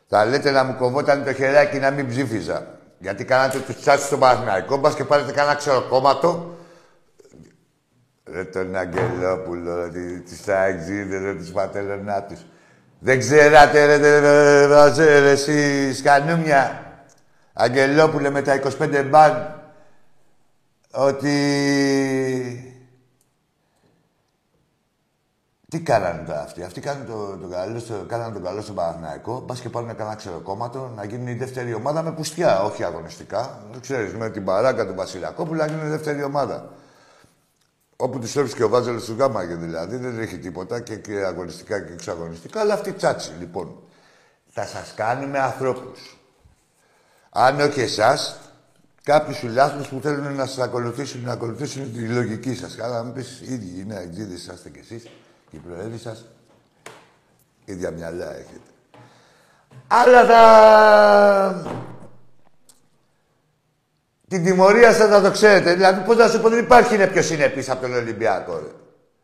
Θα 0.07 0.25
λέτε 0.25 0.51
να 0.51 0.63
μου 0.63 0.75
κοβόταν 0.75 1.23
το 1.23 1.33
χεράκι 1.33 1.77
να 1.77 1.91
μην 1.91 2.07
ψήφιζα. 2.07 2.67
Γιατί 2.99 3.25
κάνατε 3.25 3.59
τους 3.59 3.75
τσάτσους 3.75 4.05
στον 4.05 4.19
Παναθηναϊκό, 4.19 4.77
μπας 4.77 4.95
και 4.95 5.03
πάρετε 5.03 5.31
κανένα 5.31 5.55
ξεροκόμματο. 5.55 6.57
Ρε 8.23 8.43
τον 8.43 8.75
Αγγελόπουλο, 8.75 9.89
τις 10.25 10.45
ρε 11.21 11.33
τους 11.33 11.49
πατελονάτους. 11.49 12.39
Δεν 12.99 13.19
ξέρατε, 13.19 13.85
ρε, 13.85 13.97
ρε, 13.97 14.19
ρε, 14.19 14.65
ρε, 14.65 14.89
ρε, 14.89 15.19
ρε, 15.19 15.29
εσύ, 15.29 15.93
σκανούμια. 15.93 16.81
Αγγελόπουλε 17.53 18.29
με 18.29 18.41
τα 18.41 18.59
25 18.79 19.05
μπαν 19.09 19.61
ότι... 20.91 21.31
Τι 25.69 25.79
κάνανε 25.79 26.23
τώρα 26.27 26.41
αυτοί; 26.41 26.63
Αυτοί 26.63 26.81
κάνανε 26.81 27.05
το, 27.05 27.37
το 27.37 27.47
καλό, 27.47 27.79
στο, 27.79 28.05
κάνανε 28.07 28.33
τον 28.33 28.43
καλό 28.43 28.61
στον 28.61 28.75
Παναθηναϊκό. 28.75 29.39
Μπας 29.39 29.59
και 29.59 29.69
πάρουν 29.69 29.95
κανένα 29.95 30.15
ξεροκόμματο 30.15 30.91
να 30.95 31.05
γίνουν 31.05 31.27
η 31.27 31.33
δεύτερη 31.33 31.73
ομάδα 31.73 32.03
με 32.03 32.11
πουστιά, 32.11 32.63
όχι 32.63 32.83
αγωνιστικά. 32.83 33.65
Δεν 33.71 33.81
ξέρεις, 33.81 34.13
με 34.13 34.29
την 34.29 34.45
παράκα 34.45 34.87
του 34.87 34.95
Βασιλακόπουλου 34.95 35.57
να 35.57 35.67
γίνουν 35.67 35.85
η 35.85 35.89
δεύτερη 35.89 36.23
ομάδα. 36.23 36.69
Όπου 37.95 38.19
τους 38.19 38.35
έβρισκε 38.35 38.63
ο 38.63 38.69
Βάζελος 38.69 39.05
του 39.05 39.13
Γκάμαγε 39.13 39.55
δηλαδή, 39.55 39.97
δεν 39.97 40.19
έχει 40.19 40.37
τίποτα 40.37 40.79
και, 40.79 40.95
και 40.95 41.25
αγωνιστικά 41.25 41.79
και 41.79 41.93
εξαγωνιστικά, 41.93 42.59
αλλά 42.59 42.73
αυτή 42.73 42.91
τσάτσι 42.91 43.31
λοιπόν. 43.39 43.75
Θα 44.49 44.65
σας 44.65 44.93
κάνουμε 44.95 45.39
ανθρώπους. 45.39 46.19
Αν 47.29 47.59
όχι 47.59 47.81
εσάς, 47.81 48.39
κάποιους 49.03 49.37
φιλάθλους 49.37 49.87
που 49.87 49.99
θέλουν 50.01 50.35
να 50.35 50.45
σας 50.45 50.57
ακολουθήσουν, 50.59 51.21
να 51.23 51.31
ακολουθήσουν 51.31 51.93
τη 51.93 52.07
λογική 52.07 52.55
σας. 52.55 52.75
Καλά, 52.75 53.03
μην 53.03 53.13
πεις 53.13 53.41
ίδιοι 53.41 53.81
είναι 53.81 53.95
αγγλίδε, 53.95 54.33
είσαστε 54.33 54.69
κι 54.69 54.79
εσείς 54.79 55.03
και 55.03 55.09
οι 55.51 55.57
προέδροι 55.57 55.97
σας. 55.97 56.25
ίδια 57.65 57.91
μυαλά 57.91 58.31
έχετε. 58.31 58.69
Αλλά 59.87 60.25
θα. 60.25 61.71
Την 64.27 64.43
τιμωρία 64.43 64.93
σας 64.93 65.09
θα 65.09 65.21
το 65.21 65.31
ξέρετε. 65.31 65.73
Δηλαδή, 65.73 66.01
πώς 66.05 66.17
να 66.17 66.27
σου 66.27 66.41
πω, 66.41 66.49
δεν 66.49 66.59
υπάρχει 66.59 66.95
είναι 66.95 67.07
πιο 67.07 67.21
συνεπής 67.21 67.69
από 67.69 67.81
τον 67.81 67.93
Ολυμπιακό. 67.93 68.57
Ρε. 68.57 68.71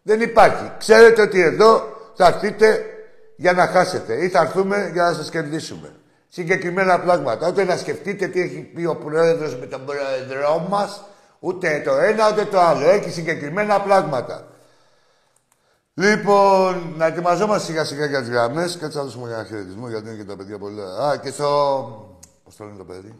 Δεν 0.01 0.21
υπάρχει. 0.21 0.71
Ξέρετε 0.77 1.21
ότι 1.21 1.41
εδώ 1.41 1.97
θα 2.15 2.27
έρθετε 2.27 2.85
για 3.35 3.53
να 3.53 3.67
χάσετε 3.67 4.23
ή 4.23 4.29
θα 4.29 4.39
έρθουμε 4.39 4.89
για 4.93 5.03
να 5.03 5.13
σας 5.13 5.29
κερδίσουμε 5.29 5.93
συγκεκριμένα 6.27 6.99
πράγματα. 6.99 7.47
Ούτε 7.47 7.63
να 7.63 7.77
σκεφτείτε 7.77 8.27
τι 8.27 8.41
έχει 8.41 8.59
πει 8.59 8.85
ο 8.85 8.95
πρόεδρος 8.95 9.55
με 9.55 9.65
τον 9.65 9.85
πρόεδρό 9.85 10.67
μας, 10.69 11.03
ούτε 11.39 11.81
το 11.85 11.93
ένα 11.93 12.31
ούτε 12.31 12.45
το 12.45 12.59
άλλο. 12.59 12.89
Έχει 12.89 13.09
συγκεκριμένα 13.09 13.81
πράγματα. 13.81 14.47
Λοιπόν, 15.93 16.93
να 16.97 17.05
ετοιμαζόμαστε 17.05 17.65
σιγά 17.65 17.83
σιγά 17.83 18.05
για 18.05 18.19
τις 18.19 18.29
γραμμές. 18.29 18.77
Κάτσε 18.77 18.97
να 18.97 19.03
δώσουμε 19.03 19.33
ένα 19.33 19.43
χαιρετισμό 19.43 19.89
γιατί 19.89 20.07
είναι 20.07 20.17
και 20.17 20.23
τα 20.23 20.35
παιδιά 20.35 20.57
πολύ. 20.57 20.81
Α, 20.81 21.17
και 21.21 21.31
στο. 21.31 22.17
Πώς 22.43 22.55
το 22.55 22.63
λένε 22.63 22.77
το 22.77 22.83
παιδί; 22.85 23.19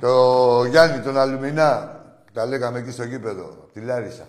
Το 0.00 0.64
Γιάννη, 0.64 1.02
τον 1.02 1.18
Αλουμινά. 1.18 2.02
Τα 2.32 2.46
λέγαμε 2.46 2.78
εκεί 2.78 2.90
στο 2.90 3.04
γήπεδο, 3.04 3.68
τη 3.72 3.80
Λάρισα. 3.80 4.26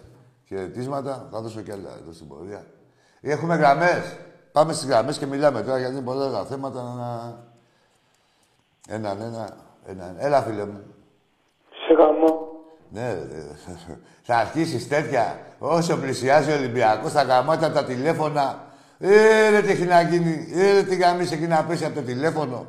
Χαιρετίσματα, 0.48 1.28
θα 1.32 1.42
δώσω 1.42 1.62
κι 1.62 1.72
άλλα 1.72 1.90
εδώ 2.02 2.14
στην 2.14 2.28
πορεία. 2.28 2.66
Έχουμε 3.22 3.56
γραμμές. 3.56 4.18
Πάμε 4.52 4.74
στις 4.74 4.88
γραμμές 4.88 5.18
και 5.18 5.26
μιλάμε 5.26 5.62
τώρα 5.62 5.78
γιατί 5.78 5.94
είναι 5.94 6.04
πολλά 6.04 6.32
τα 6.32 6.46
θέματα 6.46 6.82
να. 6.84 7.38
Έναν, 8.96 9.22
ένα, 9.22 9.58
έναν. 9.86 10.16
Έλα, 10.18 10.42
φίλε 10.42 10.66
μου. 10.66 10.95
Σε 12.96 13.02
γαμώ. 13.02 13.88
Ναι, 13.88 13.98
θα 14.22 14.36
αρχίσεις 14.36 14.88
τέτοια. 14.88 15.40
Όσο 15.60 15.98
πλησιάζει 15.98 16.52
ο 16.52 16.56
Ολυμπιακός, 16.56 17.12
θα 17.12 17.24
γαμάτα 17.24 17.72
τα 17.72 17.84
τηλέφωνα. 17.84 18.64
Ε, 19.00 19.50
ρε, 19.50 19.62
τι 19.62 19.72
έχει 19.72 19.84
να 19.84 20.02
γίνει. 20.02 20.48
Ε, 20.56 20.72
ρε, 20.72 20.84
τι 20.84 20.96
γαμίσει 20.96 21.34
εκεί 21.34 21.48
να 21.48 21.64
πέσει 21.64 21.86
από 21.86 21.96
το 21.96 22.02
τηλέφωνο. 22.02 22.66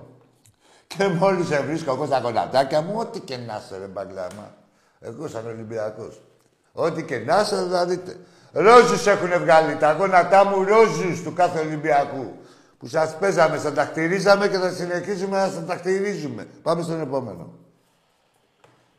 Και 0.87 1.07
μόλις 1.07 1.47
σε 1.47 1.61
βρίσκω 1.61 1.93
εγώ 1.93 2.07
στα 2.07 2.21
κονατάκια 2.21 2.81
μου, 2.81 2.95
ό,τι 2.97 3.21
και 3.21 3.37
να 3.37 3.63
σε, 3.69 3.79
ρε 3.79 3.87
μπαγκλάμα. 3.87 4.55
Εγώ 5.01 5.29
σαν 5.29 5.47
Ολυμπιακός. 5.47 6.23
Ό,τι 6.73 7.03
και 7.03 7.19
να 7.19 7.45
σε, 7.45 7.57
θα 7.71 7.87
δείτε. 7.87 8.17
Ρόζους 8.53 9.07
έχουν 9.07 9.31
βγάλει 9.39 9.77
τα 9.77 9.93
γόνατά 9.93 10.45
μου, 10.45 10.65
ρόζους 10.65 11.23
του 11.23 11.33
κάθε 11.33 11.61
Ολυμπιακού. 11.61 12.33
Που 12.79 12.87
σας 12.87 13.17
παίζαμε, 13.21 13.59
σας 13.59 13.75
τα 13.75 13.85
χτυρίζαμε 13.85 14.49
και 14.49 14.57
θα 14.57 14.71
συνεχίσουμε 14.71 15.37
να 15.39 15.49
σας 15.49 15.67
τα 15.67 15.75
χτυρίζουμε. 15.75 16.47
Πάμε 16.63 16.83
στον 16.83 17.01
επόμενο. 17.01 17.66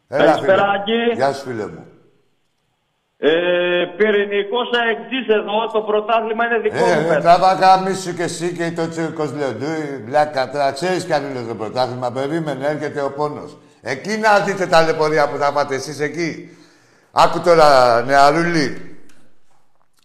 Έλα, 0.08 0.26
Καλησπέρα, 0.26 0.62
φίλε. 0.64 0.76
Άκη. 0.76 1.16
Γεια 1.16 1.34
σου, 1.34 1.44
φίλε 1.48 1.66
μου. 1.66 1.86
Ε, 3.18 3.30
Πυρηνικός 3.98 4.70
αεξής 4.80 5.28
εδώ, 5.36 5.68
το 5.74 5.82
πρωτάθλημα 5.82 6.46
είναι 6.46 6.58
δικό 6.60 6.86
Ε, 6.86 6.96
μου. 7.02 7.12
ε, 7.12 7.14
πες. 7.14 7.24
τραβά 7.24 7.56
καμίσου 7.56 8.14
και 8.16 8.24
εσύ 8.24 8.52
και 8.54 8.72
το 8.76 8.90
τσίρκος 8.90 9.34
Λεοντούι, 9.34 10.04
μπλάκα 10.06 10.52
τώρα. 10.52 10.72
Ξέρεις 10.72 11.04
κι 11.06 11.14
αν 11.14 11.24
είναι 11.30 11.48
το 11.48 11.56
πρωτάθλημα, 11.56 12.12
περίμενε, 12.12 12.68
έρχεται 12.68 13.02
ο 13.02 13.12
πόνος. 13.12 13.58
Εκεί 13.82 14.18
να 14.18 14.40
δείτε 14.40 14.66
τα 14.66 14.82
λεπορία 14.82 15.30
που 15.30 15.38
θα 15.38 15.52
πάτε 15.54 15.76
εσείς 15.76 16.00
εκεί. 16.00 16.58
Άκου 17.12 17.40
τώρα, 17.40 18.02
νεαρούλη. 18.02 18.98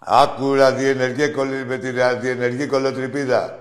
Άκου 0.01 0.55
ραδιενεργή, 0.55 1.29
κολλη- 1.29 1.67
με 1.67 1.77
τη 1.77 1.91
ραδιενεργή 1.91 2.67
κολοτριπίδα. 2.67 3.59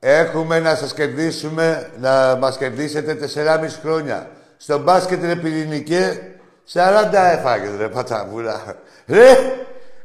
Έχουμε 0.00 0.58
να 0.60 0.74
σας 0.74 0.94
κερδίσουμε, 0.94 1.90
να 2.00 2.36
μας 2.40 2.58
κερδίσετε 2.58 3.14
4,5 3.14 3.78
χρόνια. 3.82 4.26
Στο 4.56 4.78
μπάσκετ 4.78 5.24
ρε 5.24 5.36
πυρηνικέ, 5.36 6.36
40 6.72 7.12
έφαγες 7.12 7.76
ρε 7.76 7.88
πατσαβούλα. 7.88 8.76
Ρε, 9.06 9.32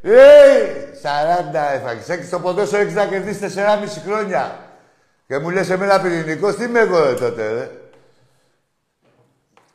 ρε, 0.01 0.91
40 1.01 1.73
έφαγες. 1.73 2.09
Έχεις 2.09 2.27
στο 2.27 2.39
ποδόσφαιρο 2.39 2.81
έχεις 2.81 2.93
να 2.93 3.05
κερδίσεις 3.05 3.55
4,5 3.55 4.01
χρόνια. 4.05 4.59
Και 5.27 5.39
μου 5.39 5.49
λες 5.49 5.69
εμένα 5.69 6.01
πυρηνικός, 6.01 6.55
τι 6.55 6.63
είμαι 6.63 6.79
εγώ 6.79 7.03
ρε, 7.03 7.13
τότε 7.13 7.53
ρε. 7.53 7.71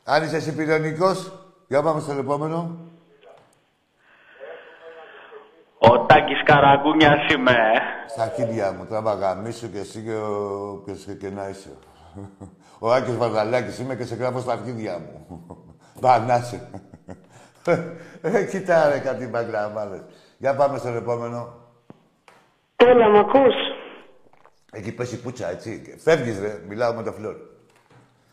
Αν 0.03 0.23
είσαι 0.23 0.35
εσύ 0.35 0.55
πυρηνικός, 0.55 1.31
για 1.67 1.81
πάμε 1.81 2.01
στον 2.01 2.19
επόμενο. 2.19 2.79
Ο 5.77 6.05
Τάκης 6.05 6.43
Καραγκούνιας 6.43 7.33
είμαι. 7.33 7.55
Στα 8.07 8.23
αρχίδια 8.23 8.71
μου, 8.71 8.85
τράβα 8.85 9.13
γαμίσου 9.13 9.71
και 9.71 9.79
εσύ 9.79 10.01
και 10.01 10.15
ο... 10.15 10.81
ποιος 10.85 11.03
και, 11.05 11.13
και 11.13 11.29
να 11.29 11.47
είσαι. 11.49 11.69
Ο 12.79 12.93
Άκης 12.93 13.17
Βαρδαλάκης 13.17 13.79
είμαι 13.79 13.95
και 13.95 14.05
σε 14.05 14.15
γράφω 14.15 14.39
στα 14.39 14.51
αρχίδια 14.51 14.99
μου. 14.99 15.25
Πανάσε. 16.01 16.69
Ε, 18.21 18.45
κοίτα 18.45 18.89
ρε 18.89 18.99
κάτι 18.99 19.25
μπαγκλαμάδες. 19.27 20.01
Για 20.37 20.55
πάμε 20.55 20.77
στον 20.77 20.95
επόμενο. 20.95 21.53
Έλα, 22.75 23.09
μ' 23.09 23.15
ακούς; 23.15 23.53
Εκεί 24.71 24.91
πέσει 24.91 25.21
πουτσα, 25.21 25.49
έτσι. 25.49 25.95
Φεύγεις 25.99 26.39
ρε, 26.39 26.61
μιλάω 26.67 26.93
με 26.93 27.03
το 27.03 27.11
φλόρ. 27.11 27.35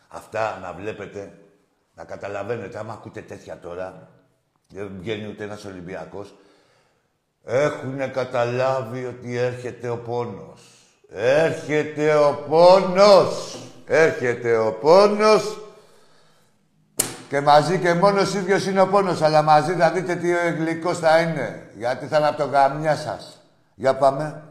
Αυτά 0.08 0.58
να 0.62 0.72
βλέπετε, 0.72 1.38
να 1.94 2.04
καταλαβαίνετε, 2.04 2.78
άμα 2.78 2.92
ακούτε 2.92 3.20
τέτοια 3.20 3.58
τώρα, 3.58 4.08
δεν 4.68 4.90
βγαίνει 4.98 5.28
ούτε 5.28 5.44
ένας 5.44 5.64
Ολυμπιακός, 5.64 6.34
έχουν 7.44 8.12
καταλάβει 8.12 9.04
ότι 9.04 9.36
έρχεται 9.36 9.88
ο 9.88 9.96
πόνος. 9.96 10.62
Έρχεται 11.14 12.14
ο 12.14 12.44
πόνος. 12.48 13.56
Έρχεται 13.94 14.56
ο 14.56 14.72
πόνος. 14.72 15.60
Και 17.28 17.40
μαζί 17.40 17.78
και 17.78 17.94
μόνος 17.94 18.34
ίδιος 18.34 18.66
είναι 18.66 18.80
ο 18.80 18.88
πόνος. 18.88 19.22
Αλλά 19.22 19.42
μαζί 19.42 19.72
θα 19.74 19.90
δείτε 19.90 20.14
τι 20.14 20.30
γλυκός 20.30 20.98
θα 20.98 21.20
είναι. 21.20 21.70
Γιατί 21.76 22.06
θα 22.06 22.18
είναι 22.18 22.26
από 22.26 22.36
το 22.36 22.44
γαμιά 22.48 22.96
σας. 22.96 23.40
Για 23.74 23.94
πάμε. 23.94 24.42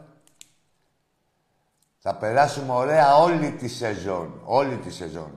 Θα 1.98 2.14
περάσουμε 2.14 2.72
ωραία 2.72 3.16
όλη 3.16 3.50
τη 3.50 3.68
σεζόν. 3.68 4.40
Όλη 4.44 4.76
τη 4.76 4.92
σεζόν. 4.92 5.32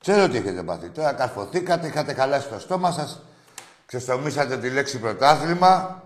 Ξέρω 0.00 0.28
τι 0.28 0.36
έχετε 0.36 0.62
πάθει. 0.62 0.88
Τώρα 0.88 1.12
καρφωθήκατε, 1.12 1.86
είχατε 1.86 2.14
χαλάσει 2.14 2.48
το 2.48 2.58
στόμα 2.58 2.92
σας. 2.92 3.22
Ξεστομίσατε 3.86 4.56
τη 4.56 4.70
λέξη 4.70 4.98
πρωτάθλημα. 4.98 6.02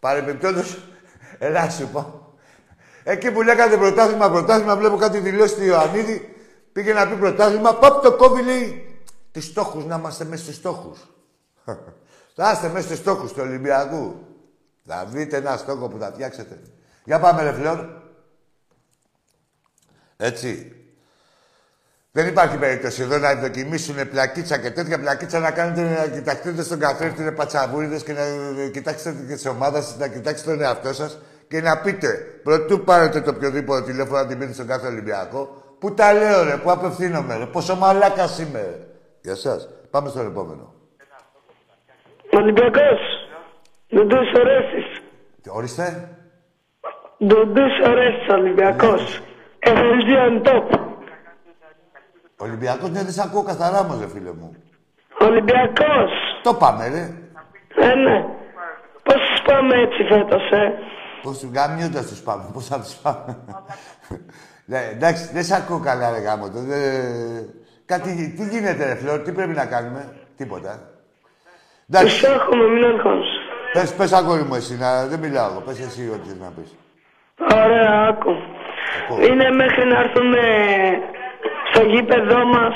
Παρεμπιπτόντως, 0.00 0.78
ελά 1.38 1.64
να 1.64 1.70
σου 1.70 1.88
πω. 1.88 2.32
Εκεί 3.04 3.30
που 3.30 3.42
λέγατε 3.42 3.76
πρωτάθλημα, 3.76 4.30
πρωτάθλημα, 4.30 4.76
βλέπω 4.76 4.96
κάτι 4.96 5.18
δηλώσει 5.18 5.54
του 5.54 5.64
Ιωαννίδη. 5.64 6.35
Πήγε 6.76 6.92
να 6.92 7.08
πει 7.08 7.14
πρωτάθλημα, 7.14 7.74
παπ 7.74 8.02
το 8.02 8.16
κόβει, 8.16 8.42
λέει. 8.42 9.00
Τους 9.32 9.44
στόχους, 9.44 9.84
να 9.84 9.96
είμαστε 9.96 10.24
μέσα 10.24 10.42
στους 10.42 10.54
στόχους. 10.54 10.98
Θα 12.34 12.52
είστε 12.52 12.68
μέσα 12.68 12.86
στους 12.86 12.98
στόχους 12.98 13.32
του 13.32 13.38
Ολυμπιακού. 13.42 14.14
Θα 14.86 15.06
βρείτε 15.10 15.36
ένα 15.36 15.56
στόχο 15.56 15.88
που 15.88 15.98
θα 15.98 16.12
φτιάξετε. 16.12 16.60
Για 17.04 17.20
πάμε, 17.20 17.42
ρε 17.42 17.52
Φλόρ. 17.52 17.78
Έτσι. 20.16 20.72
Δεν 22.12 22.26
υπάρχει 22.26 22.56
περίπτωση 22.56 23.02
εδώ 23.02 23.18
να 23.18 23.34
δοκιμήσουν 23.34 24.08
πλακίτσα 24.08 24.58
και 24.58 24.70
τέτοια 24.70 24.98
πλακίτσα 24.98 25.38
να 25.38 25.50
κάνετε 25.50 25.82
να 25.82 26.16
κοιταχτείτε 26.16 26.62
στον 26.62 26.78
καθρέφτη 26.78 27.22
ρε 27.22 27.32
πατσαβούριδες 27.32 28.02
και 28.02 28.12
να 28.12 28.22
κοιτάξετε 28.72 29.24
και 29.28 29.34
τη 29.34 29.48
ομάδα 29.48 29.82
σας, 29.82 29.96
να 29.96 30.08
κοιτάξετε 30.08 30.50
τον 30.50 30.60
εαυτό 30.60 30.92
σας 30.92 31.18
και 31.48 31.60
να 31.60 31.78
πείτε 31.78 32.08
πρωτού 32.42 32.84
πάρετε 32.84 33.20
το 33.20 33.30
οποιοδήποτε 33.30 33.84
τηλέφωνο 33.84 34.18
να 34.18 34.26
την 34.26 34.38
πείτε 34.38 34.52
στον 34.52 34.66
κάθε 34.66 34.86
Ολυμπιακό. 34.86 35.64
Πού 35.78 35.94
τα 35.94 36.12
λέω 36.12 36.42
ρε, 36.44 36.56
πού 36.56 36.70
απευθύνομαι 36.70 37.36
ρε, 37.36 37.46
πόσο 37.46 37.76
μαλάκα 37.76 38.24
είμαι 38.40 38.60
ρε. 38.60 38.86
Για 39.22 39.34
σας. 39.34 39.68
Πάμε 39.90 40.08
στον 40.08 40.26
επόμενο. 40.26 40.74
Ολυμπιακός. 42.32 43.00
Ντουντούς 43.94 44.32
Ορέστης. 44.40 45.02
Τι, 45.42 45.50
Ορίστε. 45.52 46.08
Ντουντούς 47.24 47.72
Ορέστης 47.86 48.28
Ολυμπιακός. 48.28 49.20
FLG 49.60 50.08
on 50.28 50.46
top. 50.46 50.78
Ολυμπιακός, 52.36 52.90
ναι, 52.90 53.02
δεν 53.02 53.12
σε 53.12 53.22
ακούω 53.22 53.42
καθαρά 53.42 53.78
όμως, 53.80 54.00
ρε 54.00 54.08
φίλε 54.08 54.32
μου. 54.32 54.56
Ολυμπιακός. 55.20 56.10
Το 56.42 56.54
πάμε, 56.54 56.88
ρε. 56.88 57.14
Ε, 57.88 57.94
ναι. 57.94 58.24
Πώς 59.02 59.14
τους 59.14 59.42
πάμε 59.46 59.74
έτσι 59.80 60.02
φέτος, 60.02 60.50
ε; 60.50 60.72
Πώς 61.22 61.38
του 61.38 61.50
γαμιούντας 61.54 62.06
τους 62.06 62.20
πάμε, 62.20 62.44
πώς 62.52 62.66
θα 62.66 62.80
τους 62.80 62.94
πάμε. 62.94 63.36
Ναι, 64.66 64.88
εντάξει, 64.92 65.30
δεν 65.32 65.44
σε 65.44 65.54
ακούω 65.56 65.80
καλά, 65.80 66.10
ρε 66.10 66.18
γάμο. 66.18 66.50
το, 66.50 66.58
δεν- 66.60 67.50
Κάτι, 67.86 68.34
τι 68.36 68.44
γίνεται, 68.48 68.84
ρε 68.86 68.94
Φλόρ, 68.94 69.18
τι 69.22 69.32
πρέπει 69.32 69.52
να 69.52 69.66
κάνουμε; 69.66 70.16
Τίποτα. 70.36 70.80
Τους 71.90 71.98
Εντάξει, 72.00 72.26
έχουμε, 72.26 72.64
μην 72.68 72.84
αγχώνεσαι. 72.84 73.38
πες, 73.72 73.94
πες 73.94 74.12
αγόρι 74.12 74.42
μου 74.42 74.54
εσύ, 74.54 74.76
να, 74.78 75.06
δεν 75.06 75.18
μιλάω 75.18 75.50
εγώ. 75.50 75.60
Πες 75.60 75.80
εσύ 75.80 76.10
ό,τι 76.14 76.28
θες 76.28 76.38
να 76.38 76.50
πεις. 76.56 76.76
Ωραία, 77.64 78.06
άκου. 78.08 78.30
Ακούω. 79.02 79.26
Είναι 79.26 79.50
μέχρι 79.50 79.84
να 79.86 79.98
έρθουν 80.00 80.32
ε, 80.34 80.40
στο 81.72 81.82
γήπεδό 81.84 82.44
μας. 82.46 82.74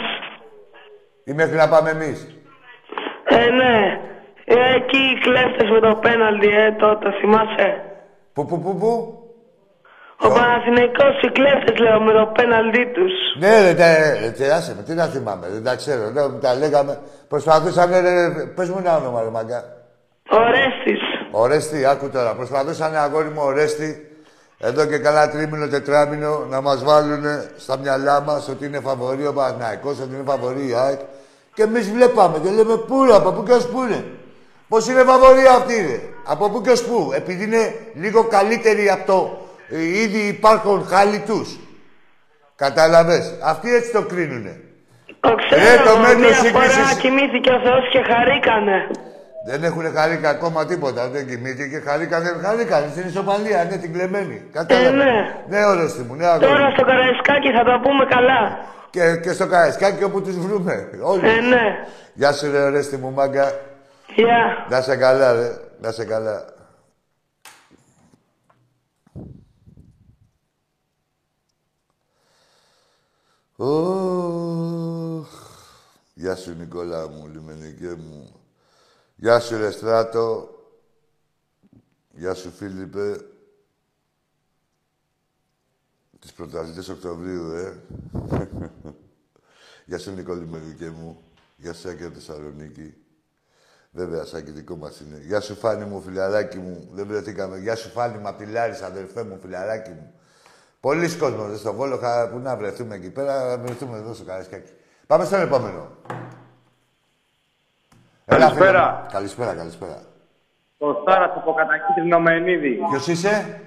Ή 1.24 1.32
μέχρι 1.32 1.56
να 1.56 1.68
πάμε 1.68 1.90
εμείς. 1.90 2.36
Ε, 3.28 3.50
ναι. 3.50 4.00
Ε, 4.44 4.74
εκεί 4.74 4.96
οι 4.96 5.18
κλέφτες 5.20 5.70
με 5.70 5.80
το 5.80 5.94
πέναλτι, 5.94 6.48
ε, 6.48 6.72
τότε, 6.72 7.10
θυμάσαι; 7.20 7.82
Πού, 8.32 8.46
πού, 8.46 8.60
πού, 8.60 8.76
πού; 8.76 9.18
Ο 10.22 10.28
Παναθηναϊκός, 10.28 11.22
οι 11.22 11.30
κλέφτες, 11.32 11.78
λέω, 11.78 12.00
με 12.00 12.12
το 12.12 12.32
πέναλτι 12.36 12.86
τους. 12.86 13.12
Ναι, 13.38 13.60
ρε, 13.60 13.74
τε, 13.74 14.18
ρε, 14.20 14.30
τεράσε 14.30 14.74
με, 14.76 14.82
τι 14.82 14.94
να 14.94 15.04
θυμάμαι, 15.04 15.46
δεν 15.52 15.64
τα 15.64 15.76
ξέρω. 15.76 16.10
Ναι, 16.10 16.22
τα 16.40 16.54
λέγαμε, 16.54 16.98
προσπαθούσαν, 17.28 17.90
ρε, 17.90 18.44
πες 18.54 18.68
μου 18.68 18.76
ένα 18.78 18.96
όνομα, 18.96 19.22
ρε 19.22 19.30
μαγκά. 19.30 19.64
Ορέστης. 20.30 21.00
Ορέστη, 21.30 21.86
άκου 21.86 22.10
τώρα. 22.10 22.34
Προσπαθούσαν 22.34 22.96
αγόρι 22.96 23.28
μου 23.28 23.42
Ορέστη, 23.44 24.10
εδώ 24.58 24.86
και 24.86 24.98
καλά 24.98 25.30
τρίμηνο, 25.30 25.66
τετράμινο, 25.66 26.46
να 26.50 26.60
μας 26.60 26.84
βάλουν 26.84 27.24
στα 27.56 27.76
μυαλά 27.76 28.20
μας 28.20 28.48
ότι 28.48 28.66
είναι 28.66 28.80
φαβορή 28.80 29.26
ο 29.26 29.32
Παναθηναϊκός, 29.32 30.00
ότι 30.00 30.14
είναι 30.14 30.24
φαβορή 30.26 30.68
η 30.68 30.74
ΑΕΚ. 30.74 31.00
Και 31.54 31.62
εμείς 31.62 31.90
βλέπαμε 31.90 32.38
και 32.38 32.50
λέμε 32.50 32.76
πού 32.76 33.04
ρε, 33.04 33.14
από 33.14 33.32
πού 33.32 33.42
και 33.42 33.52
ως 33.52 33.66
πού 33.68 33.82
είναι; 33.82 34.04
Πώς 34.68 34.88
είναι 34.88 35.02
φαβορή 35.02 35.46
αυτή 35.46 35.74
ρε; 35.74 36.00
Από 36.24 36.50
πού 36.50 36.60
και 36.60 36.70
ως 36.70 36.82
πού; 36.82 37.12
Επειδή 37.14 37.44
είναι 37.44 37.74
λίγο 37.94 38.24
καλύτερη 38.24 38.90
από 38.90 39.06
το 39.06 39.18
ε, 39.22 39.48
ήδη 39.78 40.18
υπάρχον 40.18 40.86
χάλι 40.86 41.18
τους. 41.26 41.58
Κατάλαβες. 42.56 43.34
Αυτοί 43.42 43.74
έτσι 43.74 43.92
το 43.92 44.02
κρίνουνε. 44.02 44.60
Το 45.20 45.34
ξέρω, 45.34 45.60
Ε, 45.60 45.76
το 45.88 45.98
μέτρο 45.98 46.18
μία 46.18 46.34
σύγκρισης- 46.34 46.72
φορά 46.72 46.94
κοιμήθηκε 47.00 47.50
ο 47.50 47.60
Θεός 47.64 47.88
και 47.92 48.00
χαρήκανε. 48.12 48.86
Δεν 49.46 49.64
έχουν 49.64 49.94
χαρεί 49.94 50.20
ακόμα 50.24 50.66
τίποτα. 50.66 51.08
Δεν 51.08 51.26
κοιμήθηκε 51.28 51.66
και 51.68 51.80
χαρήκαν, 51.90 52.22
δεν 52.22 52.40
χαρήκαν. 52.44 52.88
Στην 52.90 53.06
ισοπαλία, 53.08 53.64
ναι, 53.70 53.76
την 53.76 53.92
κλεμμένη. 53.92 54.42
Κατάλαβες. 54.52 54.90
Ε, 54.90 54.94
ναι. 54.94 55.12
Ναι, 55.48 55.64
ορέστη 55.66 56.02
μου, 56.02 56.14
ναι, 56.14 56.26
αγόρι. 56.26 56.46
Τώρα 56.46 56.70
στο 56.70 56.84
Καραϊσκάκι 56.84 57.50
θα 57.50 57.64
τα 57.64 57.80
πούμε 57.82 58.04
καλά. 58.14 58.40
Και, 58.90 59.16
και 59.22 59.32
στο 59.32 59.46
Καραϊσκάκι 59.46 60.04
όπου 60.04 60.22
τους 60.22 60.38
βρούμε. 60.38 60.88
Όλοι. 61.02 61.28
Ε, 61.28 61.40
ναι. 61.40 61.64
Γεια 62.14 62.32
σου 62.32 62.50
ρε 62.50 62.62
Ορέστη 62.62 62.96
μου 62.96 63.10
μάγκα. 63.12 63.52
Γεια. 64.14 64.66
Να 64.68 64.80
σε 64.80 64.96
καλά 64.96 65.32
ρε. 65.32 65.48
Να 65.80 65.90
σε 65.90 66.04
καλά. 66.04 66.44
Ωχ. 73.62 75.28
Γεια 76.14 76.36
σου 76.36 76.54
Νικόλα 76.54 77.08
μου, 77.08 77.28
λιμενικέ 77.28 77.88
μου. 77.88 78.40
Γεια 79.16 79.40
σου 79.40 79.56
ρε 79.56 79.70
Στράτο. 79.70 80.48
Γεια 82.10 82.34
σου 82.34 82.50
Φίλιππε. 82.50 83.16
Τις 86.18 86.32
πρωταθλητές 86.32 86.88
Οκτωβρίου, 86.88 87.50
ε. 87.50 87.80
Γεια 89.86 89.98
σου 89.98 90.10
Νικόλη 90.10 90.46
Μερικέ 90.46 90.90
μου. 90.90 91.22
Γεια 91.56 91.72
σου 91.72 91.80
Σάκη 91.80 92.04
από 92.04 92.14
Θεσσαλονίκη. 92.14 92.94
Βέβαια, 93.90 94.24
Σάκη 94.24 94.50
δικό 94.50 94.76
μας 94.76 95.00
είναι. 95.00 95.18
Γεια 95.18 95.40
σου 95.40 95.54
Φάνη 95.54 95.84
μου, 95.84 96.00
φιλαράκι 96.00 96.58
μου. 96.58 96.88
Δεν 96.92 97.06
βρεθήκαμε. 97.06 97.58
Γεια 97.58 97.76
σου 97.76 97.88
Φάνη 97.88 98.18
μου, 98.18 98.28
απ' 98.28 98.38
τη 98.38 98.46
Λάρισα, 98.46 98.86
αδερφέ 98.86 99.22
μου, 99.22 99.38
φιλαράκι 99.40 99.90
μου. 99.90 100.19
Πολλοί 100.80 101.16
κόσμος 101.16 101.48
δεν 101.48 101.58
στο 101.58 101.72
Βόλο, 101.72 101.96
χα- 101.96 102.28
που 102.30 102.38
να 102.38 102.56
βρεθούμε 102.56 102.94
εκεί 102.94 103.10
πέρα, 103.10 103.44
να 103.56 103.58
βρεθούμε 103.62 103.96
εδώ 103.96 104.14
στο 104.14 104.24
Καραϊσκάκι. 104.24 104.72
Πάμε 105.06 105.24
στον 105.24 105.40
επόμενο. 105.40 105.88
Έλα, 108.24 108.48
φίλε 108.48 108.58
Καλησπέρα. 108.58 109.00
μου. 109.02 109.08
Καλησπέρα, 109.12 109.54
καλησπέρα. 109.54 110.02
Κοστάρα 110.78 111.24
από 111.24 111.52
κατακίτρινο 111.52 112.20
Μενίδη. 112.20 112.78
Ποιος 112.90 113.06
είσαι; 113.06 113.60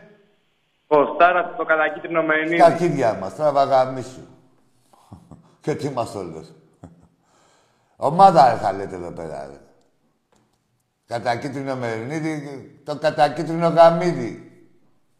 Κοστάρα 0.87 1.39
από 1.39 1.63
κατακίτρινο 1.63 2.23
Μενίδη. 2.23 2.57
Τα 2.57 2.65
αρχίδια 2.65 3.13
μας, 3.13 3.35
τραβάγα 3.35 3.85
μίσου. 3.85 4.21
Και 5.61 5.75
τι 5.75 5.85
είμαστε 5.87 6.17
όλος. 6.17 6.53
Ομάδα 7.95 8.49
ρε, 8.53 8.57
θα 8.59 8.73
λέτε 8.73 8.95
εδώ 8.95 9.11
πέρα, 9.11 9.47
ρε. 9.51 9.57
Κατακίτρινο 11.07 11.75
Μερινίδη, 11.75 12.81
το 12.85 12.97
κατακίτρινο 12.97 13.67
γαμίδι. 13.67 14.52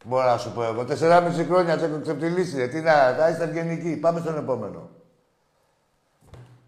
Μπορώ 0.03 0.25
να 0.25 0.37
σου 0.37 0.51
πω 0.51 0.63
εγώ. 0.63 0.85
Τεσσεράμιση 0.85 1.43
χρόνια 1.43 1.77
το 1.77 1.85
έχω 1.85 1.99
ξεφτυλίσει. 2.01 2.57
ρε. 2.57 2.67
Τι 2.67 2.79
να, 2.81 3.15
θα 3.17 3.29
είστε 3.29 3.43
ευγενικοί. 3.43 3.97
Πάμε 3.97 4.19
στον 4.19 4.37
επόμενο. 4.37 4.89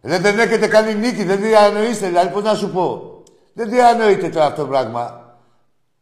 Ρε, 0.02 0.18
δεν 0.18 0.40
έχετε 0.40 0.68
κάνει 0.68 0.94
νίκη, 0.94 1.24
δεν 1.24 1.40
διανοείστε, 1.42 2.08
δηλαδή, 2.08 2.30
πώς 2.30 2.44
να 2.44 2.54
σου 2.54 2.72
πω. 2.72 3.14
Δεν 3.54 3.70
διανοείτε 3.70 4.30
τώρα 4.30 4.46
αυτό 4.46 4.62
το 4.62 4.68
πράγμα. 4.68 5.36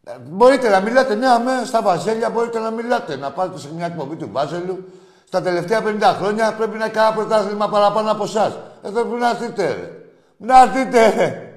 Ε, 0.04 0.12
Μπορείτε 0.30 0.70
να 0.70 0.80
μιλάτε, 0.80 1.16
ναι, 1.16 1.28
αμέ, 1.28 1.52
στα 1.66 1.82
Βασέλια 1.82 2.30
μπορείτε 2.30 2.60
να 2.60 2.72
μιλάτε. 2.72 3.16
Να 3.16 3.32
πάτε 3.32 3.60
σε 3.60 3.74
μια 3.74 3.86
εκπομπή 3.86 4.16
του 4.16 4.30
Βάζελου. 4.32 4.86
Στα 5.28 5.42
τελευταία 5.42 5.82
50 5.84 6.02
χρόνια 6.02 6.54
πρέπει 6.54 6.78
να 6.78 6.90
κάνει 6.90 7.08
ένα 7.08 7.16
πρωτάθλημα 7.16 7.70
παραπάνω 7.70 8.12
από 8.12 8.24
εσάς. 8.24 8.60
Εδώ 8.84 9.02
πρέπει 9.04 9.22
να 9.22 9.30
έρθετε, 9.30 9.68
ρε. 9.68 9.92
Να 10.38 10.62
έρθετε, 10.62 11.10
ρε. 11.10 11.54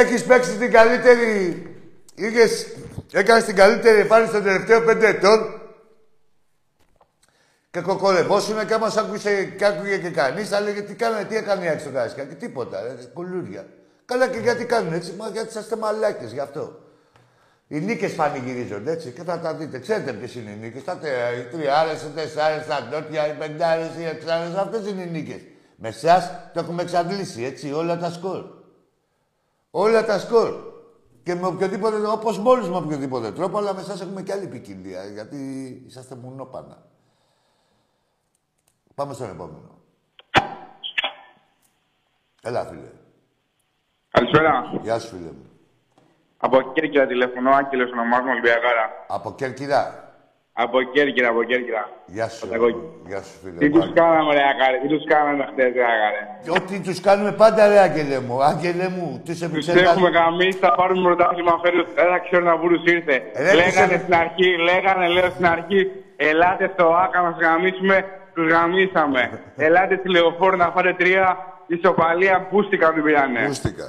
Έχεις 0.00 0.24
παίξει 0.24 0.56
την 0.56 0.70
καλύτερη... 0.72 1.68
Είχες... 2.14 2.66
Έκανες 3.12 3.44
την 3.44 3.54
καλύτερη 3.54 4.00
εμφάνιση 4.00 4.32
των 4.32 4.42
τελευταίων 4.42 4.84
πέντε 4.84 5.08
ετών 5.08 5.60
και 7.70 7.80
κοκορευόσουν 7.80 8.66
και 8.66 8.74
άμα 8.74 8.90
σ' 8.90 8.96
άκουσε 8.96 9.44
και 9.44 9.64
άκουγε 9.64 9.98
και 9.98 10.10
κανείς, 10.10 10.48
θα 10.48 10.60
λέγε 10.60 10.82
τι 10.82 10.94
κάνανε, 10.94 11.24
τι 11.24 11.36
έκανε 11.36 11.64
η 11.64 11.68
Άκη 11.68 11.80
στο 11.80 11.90
Καραϊσκάκι, 11.90 12.28
και 12.28 12.34
τίποτα, 12.34 12.82
ρε, 12.82 12.94
κουλούρια. 13.12 13.66
Καλά 14.04 14.28
και 14.28 14.38
γιατί 14.38 14.64
κάνουν 14.64 14.92
έτσι, 14.92 15.12
μα 15.18 15.28
γιατί 15.28 15.48
είσαστε 15.48 15.76
μαλάκες 15.76 16.32
γι' 16.32 16.40
αυτό. 16.40 16.78
Οι 17.68 17.80
νίκες 17.80 18.14
πανηγυρίζονται 18.14 18.90
έτσι 18.90 19.10
και 19.10 19.22
θα 19.22 19.38
τα 19.38 19.54
δείτε. 19.54 19.78
Ξέρετε 19.78 20.12
ποιες 20.12 20.34
είναι 20.34 20.50
οι 20.50 20.56
νίκες. 20.60 20.84
Τα 20.84 20.96
τε- 20.96 21.36
οι 21.38 21.56
τριάρες, 21.56 22.02
οι 22.02 22.10
τεσσάρες, 22.14 22.66
τα 22.66 22.88
νότια, 22.90 23.28
οι 23.28 23.32
πεντάρες, 23.38 23.90
οι 23.98 24.04
εξάρες. 24.04 24.54
Αυτές 24.54 24.86
είναι 24.86 25.02
οι 25.02 25.10
νίκες. 25.10 25.40
Με 25.76 25.88
εσάς 25.88 26.30
το 26.52 26.60
έχουμε 26.60 26.82
εξαντλήσει 26.82 27.44
έτσι 27.44 27.72
όλα 27.72 27.98
τα 27.98 28.10
σκορ. 28.10 28.44
Όλα 29.70 30.04
τα 30.04 30.18
σκορ. 30.18 30.54
Και 31.24 31.34
με 31.34 31.46
οποιοδήποτε, 31.46 32.06
όπως 32.06 32.38
με 32.38 32.48
όλου 32.48 32.70
με 32.70 32.76
οποιοδήποτε 32.76 33.32
τρόπο, 33.32 33.58
αλλά 33.58 33.74
με 33.74 33.80
εσάς 33.80 34.00
έχουμε 34.00 34.22
και 34.22 34.32
άλλη 34.32 34.46
ποικιλία 34.46 35.04
γιατί 35.04 35.36
είσαστε 35.86 36.14
μουνόπανα. 36.14 36.82
Πάμε 38.94 39.14
στον 39.14 39.30
επόμενο. 39.30 39.78
Έλα, 42.42 42.64
φίλε. 42.64 42.90
Καλησπέρα. 44.10 44.78
Γεια 44.82 44.98
σου, 44.98 45.16
φίλε 45.16 45.30
μου. 45.30 45.50
Από 46.36 46.72
Κέρκυρα 46.72 47.06
τηλεφωνώ, 47.06 47.50
Άγγελος 47.50 47.90
ονομάζομαι 47.90 48.30
Ολυμπιακάρα. 48.30 49.04
Από 49.08 49.34
Κέρκυρα. 49.34 50.03
Από 50.56 50.82
Κέρκυρα, 50.82 51.28
από 51.28 51.42
Κέρκυρα. 51.44 51.90
Γεια 52.06 52.28
σου. 52.28 52.40
Παταγώκη. 52.46 52.82
Γεια 53.06 53.22
σου, 53.22 53.34
φίλε 53.42 53.58
Τι 53.58 53.68
μου. 53.68 53.80
τους 53.80 53.92
κάναμε 53.94 54.32
ρε 54.34 54.42
Ακάρε, 54.52 54.76
τι 54.82 54.88
τους 54.94 55.04
κάναμε 55.12 55.42
χτες 55.50 55.72
ρε 55.74 55.84
Ακάρε. 55.92 56.20
Ό,τι 56.58 56.80
τους 56.86 57.00
κάνουμε 57.00 57.32
πάντα, 57.32 57.68
ρε 57.68 57.78
Άγγελε 57.86 58.18
μου. 58.20 58.42
Άγγελε 58.42 58.88
μου, 58.88 59.06
τους 59.24 59.38
Τους 59.38 59.42
επεξεργαζόμαστε. 59.48 59.90
έχουμε 59.90 60.08
γαμίσει, 60.18 60.58
θα 60.58 60.74
πάρουμε 60.74 61.02
πρωτάθλημα 61.08 61.54
φέτος. 61.64 61.86
Ένα 62.04 62.16
ξέρω 62.26 62.44
να 62.50 62.56
βούρους 62.56 62.82
ήρθε. 62.94 63.16
Ρε, 63.46 63.52
λέγανε 63.54 63.92
τους- 63.92 64.02
στην 64.02 64.14
αρχή, 64.24 64.48
λέγανε 64.68 65.06
λέω 65.08 65.28
στην 65.30 65.46
αρχή, 65.46 65.80
ελάτε 66.16 66.70
στο 66.74 66.84
ΆΚΑ 67.04 67.18
να 67.26 67.30
σας 67.32 67.40
γαμίσουμε, 67.46 67.96
τους 68.34 68.46
γαμίσαμε. 68.52 69.20
ελάτε 69.66 69.94
στη 70.00 70.08
λεωφόρο 70.14 70.56
να 70.56 70.68
φάτε 70.74 70.92
τρία, 71.00 71.26
ισοπαλία, 71.66 72.46
πούστηκα 72.50 72.92
την 72.92 73.02
πήρανε. 73.02 73.40
Πούστηκα. 73.46 73.88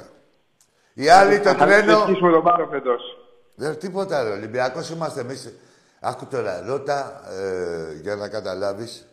Οι 0.94 1.08
άλλοι 1.18 1.40
το 1.40 1.50
Θα 1.52 1.64
τρένο... 1.66 1.92
συνεχίσουμε 1.96 2.30
τον 2.36 2.42
πάρο 2.42 2.66
φέτος. 2.72 3.02
Δεν 3.54 3.78
τίποτα, 3.78 4.22
ρε. 4.24 4.30
Ολυμπιακός 4.30 4.90
είμαστε 4.90 5.20
εμείς. 5.20 5.40
Άκου 6.08 6.26
τώρα, 6.26 6.62
ρώτα, 6.66 7.20
ε, 7.30 8.00
για 8.02 8.14
να 8.16 8.28
καταλάβεις. 8.28 9.06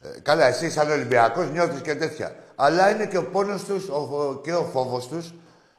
Ε, 0.00 0.20
καλά, 0.20 0.46
εσύ 0.46 0.70
σαν 0.70 0.90
Ολυμπιακός 0.90 1.50
νιώθεις 1.50 1.80
και 1.80 1.94
τέτοια. 1.94 2.34
Αλλά 2.54 2.90
είναι 2.90 3.06
και 3.06 3.18
ο 3.18 3.24
πόνος 3.24 3.64
τους 3.64 3.88
ο, 3.88 4.06
φο- 4.10 4.40
και 4.44 4.52
ο 4.54 4.62
φόβος 4.64 5.08
τους 5.08 5.26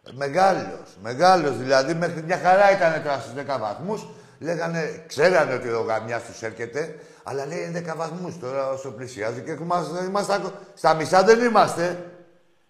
ε, 0.08 0.12
μεγάλος. 0.14 0.98
Μεγάλος, 1.02 1.58
δηλαδή 1.58 1.94
μέχρι 1.94 2.22
μια 2.24 2.38
χαρά 2.38 2.72
ήταν 2.72 3.04
τώρα 3.04 3.20
στους 3.20 3.34
10 3.34 3.58
βαθμούς. 3.60 4.08
Λέγανε, 4.40 5.04
ξέρανε 5.08 5.54
ότι 5.54 5.70
ο 5.70 5.82
γαμιάς 5.82 6.24
τους 6.26 6.42
έρχεται, 6.42 6.96
αλλά 7.24 7.46
λέει 7.46 7.64
είναι 7.68 7.84
10 7.92 7.96
βαθμούς 7.98 8.40
τώρα 8.40 8.70
όσο 8.70 8.92
πλησιάζει 8.92 9.42
και 9.42 9.52
είμαστε, 9.52 10.04
είμαστε 10.06 10.34
ακο- 10.34 10.52
στα 10.74 10.94
μισά 10.94 11.24
δεν 11.24 11.40
είμαστε. 11.40 11.98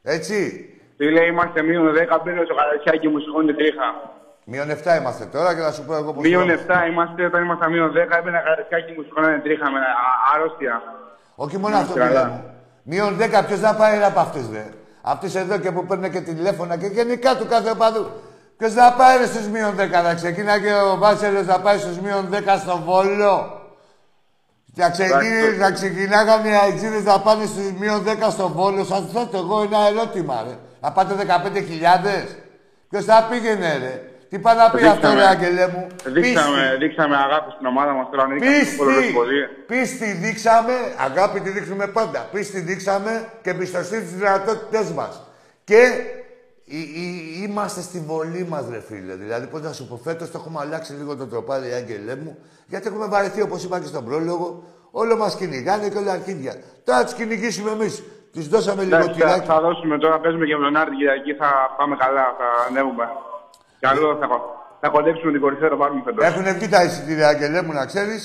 Έτσι. 0.04 0.70
Τι 0.98 1.12
λέει, 1.12 1.28
είμαστε 1.28 1.62
μείον 1.62 1.94
10, 1.96 2.20
μπαίνω 2.24 2.44
στο 2.46 2.56
καλατσιάκι 2.56 3.08
μου, 3.08 3.20
σηκώνει 3.20 3.54
τρίχα. 3.54 4.18
Μείον 4.52 4.70
7 4.70 4.98
είμαστε 5.00 5.26
τώρα 5.26 5.56
και 5.56 5.62
θα 5.62 5.72
σου 5.72 5.84
πω 5.86 5.94
εγώ 5.96 6.14
πώς 6.14 6.24
Μείον 6.24 6.48
το- 6.48 6.54
7 6.54 6.88
είμαστε, 6.92 7.26
όταν 7.26 7.44
ήμασταν 7.44 7.72
μείον 7.72 7.92
10, 7.92 8.18
έμπαινα 8.18 8.40
καρδισκάκι 8.48 8.92
μου 8.98 9.04
σηκώνανε 9.04 9.40
τρίχα 9.46 9.72
με 9.72 9.80
α- 9.80 10.18
αρρώστια. 10.34 10.82
Όχι 11.36 11.58
μόνο 11.58 11.76
Ναι, 11.76 11.82
αυτό 11.82 11.94
καλά. 11.94 12.10
φίλε 12.10 12.24
μου. 12.32 12.44
Μείον 12.84 13.18
10, 13.18 13.44
ποιος 13.48 13.60
να 13.60 13.74
πάει 13.76 14.04
από 14.04 14.20
αυτέ, 14.20 14.40
δε. 14.52 14.64
Αυτέ 15.02 15.40
εδώ 15.40 15.58
και 15.58 15.72
που 15.72 15.86
παίρνουν 15.86 16.12
και 16.12 16.22
τηλέφωνα 16.22 16.78
και 16.78 16.86
γενικά 16.86 17.36
του 17.38 17.48
κάθε 17.48 17.70
οπαδού. 17.70 18.06
Ποιος 18.58 18.74
να 18.74 18.92
πάει 18.94 19.18
ρε 19.18 19.26
στους 19.26 19.48
μείον 19.48 19.76
10, 19.76 20.02
να 20.04 20.14
ξεκινά 20.14 20.60
και 20.60 20.74
ο 20.92 20.96
Μπάτσελο 20.98 21.42
να 21.42 21.60
πάει 21.60 21.78
στους 21.78 22.00
μείον 22.00 22.28
10 22.30 22.58
στο 22.58 22.78
βόλο. 22.86 23.54
Να, 24.76 24.90
ξεκινήσει, 24.90 25.36
Εντάξει. 25.38 25.58
να 25.60 25.72
ξεκινάγανε 25.72 26.50
οι 26.50 26.54
αεξίδες 26.56 27.04
να 27.04 27.20
πάνε 27.20 27.46
στους 27.46 27.72
μείον 27.80 28.04
10 28.04 28.30
στο 28.30 28.48
Βόλο. 28.50 28.84
Σας 28.84 29.04
θέτω 29.14 29.38
εγώ 29.38 29.62
ένα 29.62 29.78
ερώτημα, 29.88 30.44
ρε. 30.48 30.56
Να 30.82 30.92
πάτε 30.92 31.14
15.000. 31.14 32.38
Ποιος 32.90 33.06
θα 33.06 33.28
πήγαινε, 33.30 33.78
ρε. 33.78 34.02
Τι 34.30 34.40
πάει 34.40 34.56
να 34.56 34.70
πεις 34.70 34.82
Δείξαμε. 34.82 35.08
αυτό, 35.08 35.14
ρε, 35.20 35.26
Άγγελε 35.28 35.68
μου; 35.68 35.88
Δείξαμε, 36.06 36.76
δείξαμε 36.80 37.16
αγάπη 37.16 37.52
στην 37.52 37.66
ομάδα 37.66 37.92
μας 37.94 38.08
τώρα, 38.12 38.28
νίκαμε 38.28 38.52
Πίστη! 38.60 38.78
το 38.78 38.84
πολύ 38.84 39.12
πολύ. 39.14 39.42
Πίστη 39.68 40.12
δείξαμε, 40.12 40.74
αγάπη 41.08 41.40
τη 41.40 41.50
δείχνουμε 41.50 41.88
πάντα. 41.88 42.20
Πίστη 42.32 42.60
δείξαμε 42.60 43.12
και 43.42 43.50
εμπιστοσύνη 43.50 44.02
στις 44.06 44.16
δυνατότητές 44.18 44.92
μας. 44.92 45.22
Και 45.64 45.82
εί- 46.66 46.90
εί- 47.02 47.44
είμαστε 47.48 47.82
στη 47.82 48.00
βολή 48.00 48.46
μας, 48.50 48.64
ρε 48.72 48.82
φίλε. 48.82 49.14
Δηλαδή, 49.16 49.48
πώς 49.48 49.62
να 49.62 49.72
σου 49.74 49.88
πω, 49.88 49.96
φέτος 50.04 50.32
το 50.32 50.38
έχουμε 50.42 50.60
αλλάξει 50.62 50.94
λίγο 50.94 51.16
το 51.16 51.26
τροπάρι, 51.28 51.74
άγγελέ 51.74 52.16
μου, 52.16 52.38
γιατί 52.68 52.88
έχουμε 52.88 53.06
βαρεθεί, 53.06 53.42
όπως 53.42 53.64
είπα 53.64 53.80
και 53.80 53.86
στον 53.86 54.06
πρόλογο, 54.06 54.64
όλο 54.92 55.18
μας 55.18 55.36
κυνηγάνε 55.36 55.90
και 55.90 55.98
όλα 55.98 56.12
αρχίδια. 56.12 56.54
Τώρα 56.84 57.04
τους 57.04 57.14
κυνηγήσουμε 57.14 57.72
εμείς. 57.72 58.04
Τους 58.34 58.48
δώσαμε 58.48 58.84
λίγο 58.84 58.96
Εντάξει, 58.96 59.20
θα, 59.20 59.26
τυράκι. 59.26 59.46
θα 59.48 59.62
δώσουμε 59.62 59.98
τώρα, 59.98 60.20
παίζουμε 60.20 60.46
και 60.46 60.56
με 60.56 60.64
τον 60.64 60.76
Άρη 60.76 60.90
την 60.90 60.98
Κυριακή, 61.00 61.34
θα 61.34 61.50
πάμε 61.78 61.96
καλά, 61.96 62.26
θα 62.40 62.48
ανέβουμε. 62.70 63.06
Καλό, 63.80 64.18
θα, 64.20 64.28
θα 64.80 64.90
κοντέψουμε 64.90 65.32
την 65.32 65.42
κορυφαία, 65.42 65.68
θα 65.70 65.76
το 65.76 65.82
πάρουμε 65.82 66.02
φέτος. 66.06 66.26
Έχουν 66.26 66.44
βγει 66.58 66.68
τα 66.70 66.84
εισιτήρια, 66.84 67.28
άγγελέ 67.28 67.62
μου, 67.62 67.74
να 67.74 67.86
ξέρεις; 67.86 68.22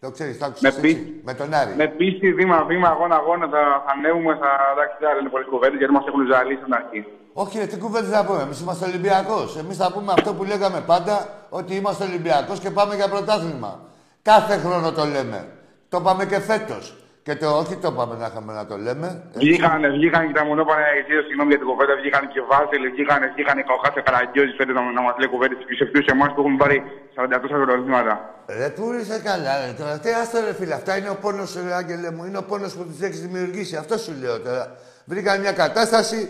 Το 0.00 0.10
ξέρεις, 0.10 0.38
το 0.38 0.44
άκουσες 0.44 0.62
Με 0.62 0.68
έτσι; 0.68 0.80
πίστη. 0.80 1.20
Με 1.24 1.34
τον 1.34 1.54
Άρη. 1.54 1.72
Με 1.76 1.86
πίστη, 1.86 2.32
βήμα-βήμα, 2.32 2.88
αγώνα-αγώνα, 2.88 3.46
θα, 3.48 3.60
θα 3.84 3.92
ανέβουμε, 3.96 4.32
θα, 4.42 4.50
εντάξει, 4.72 4.96
δεν 5.00 5.18
είναι 5.20 5.28
πολλές 5.28 5.46
κουβέντες, 5.50 5.78
γιατί 5.78 5.92
μας 5.92 6.06
έχουν 6.06 6.26
ζαλίσει 6.32 6.60
στην 6.60 6.74
αρχή. 6.74 7.00
Όχι, 7.32 7.58
ρε, 7.58 7.66
τι 7.66 7.78
κουβέντες 7.78 8.10
θα 8.10 8.24
πούμε. 8.26 8.42
Εμείς 8.42 8.60
είμαστε 8.60 8.84
Ολυμπιακός. 8.90 9.56
Εμείς 9.56 9.76
θα 9.76 9.92
πούμε 9.92 10.12
αυτό 10.18 10.34
που 10.34 10.44
λέγαμε 10.44 10.80
πάντα, 10.92 11.14
ότι 11.48 11.74
είμαστε 11.74 12.04
Ολυμπιακός 12.04 12.58
και 12.60 12.70
πάμε 12.70 12.94
για 12.94 13.08
πρωτάθλημα. 13.08 13.80
Κάθε 14.22 14.56
χρόνο 14.56 14.92
το 14.92 15.04
λέμε. 15.04 15.48
Το 15.88 16.00
πάμε 16.00 16.26
και 16.26 16.38
φέτος. 16.40 16.96
Και 17.26 17.34
το 17.42 17.48
όχι 17.60 17.74
το 17.84 17.90
πάμε 17.98 18.14
να 18.20 18.26
είχαμε 18.30 18.52
να 18.52 18.64
το 18.70 18.76
λέμε. 18.86 19.08
Βγήκανε, 19.34 19.88
βγήκανε 19.96 20.26
και 20.28 20.36
τα 20.40 20.44
μονόπανα 20.44 20.84
εξήγηση, 20.98 21.24
συγγνώμη 21.26 21.50
για 21.52 21.60
την 21.62 21.68
κουβέντα, 21.70 21.94
βγήκαν 22.00 22.24
και 22.32 22.40
Βάζελ, 22.50 22.82
βγήκανε, 22.94 23.26
βγήκανε 23.34 23.60
και 23.66 23.72
ο 23.76 23.78
Χάσε 23.82 24.00
Καραγκιόζης 24.06 24.54
φέτο 24.58 24.72
να, 24.78 24.82
να 24.98 25.02
μας 25.06 25.14
λέει 25.20 25.28
κουβέντε 25.34 25.54
σε 25.78 25.84
αυτού 25.86 25.98
εμάς 26.14 26.30
που 26.32 26.40
έχουμε 26.42 26.58
πάρει 26.62 26.76
40 27.16 27.38
τόσα 27.42 27.56
πρωταθλήματα. 27.60 28.14
Ρε 28.58 28.68
που 28.76 28.84
είσαι 29.00 29.18
καλά, 29.28 29.52
ρε 29.62 29.72
τώρα. 29.80 29.94
Τι 30.02 30.10
άστο 30.20 30.38
ρε 30.46 30.54
φίλε, 30.58 30.74
αυτά 30.80 30.92
είναι 30.98 31.10
ο 31.16 31.18
πόνος, 31.24 31.50
ρε 31.64 31.72
Άγγελε 31.80 32.10
μου, 32.14 32.22
είναι 32.28 32.40
ο 32.44 32.46
πόνος 32.50 32.72
που 32.76 32.84
τους 32.88 33.00
έχεις 33.06 33.20
δημιουργήσει. 33.26 33.74
Αυτό 33.82 33.94
σου 34.04 34.12
λέω 34.22 34.36
τώρα. 34.46 34.64
Βρήκαν 35.10 35.40
μια 35.44 35.54
κατάσταση, 35.62 36.20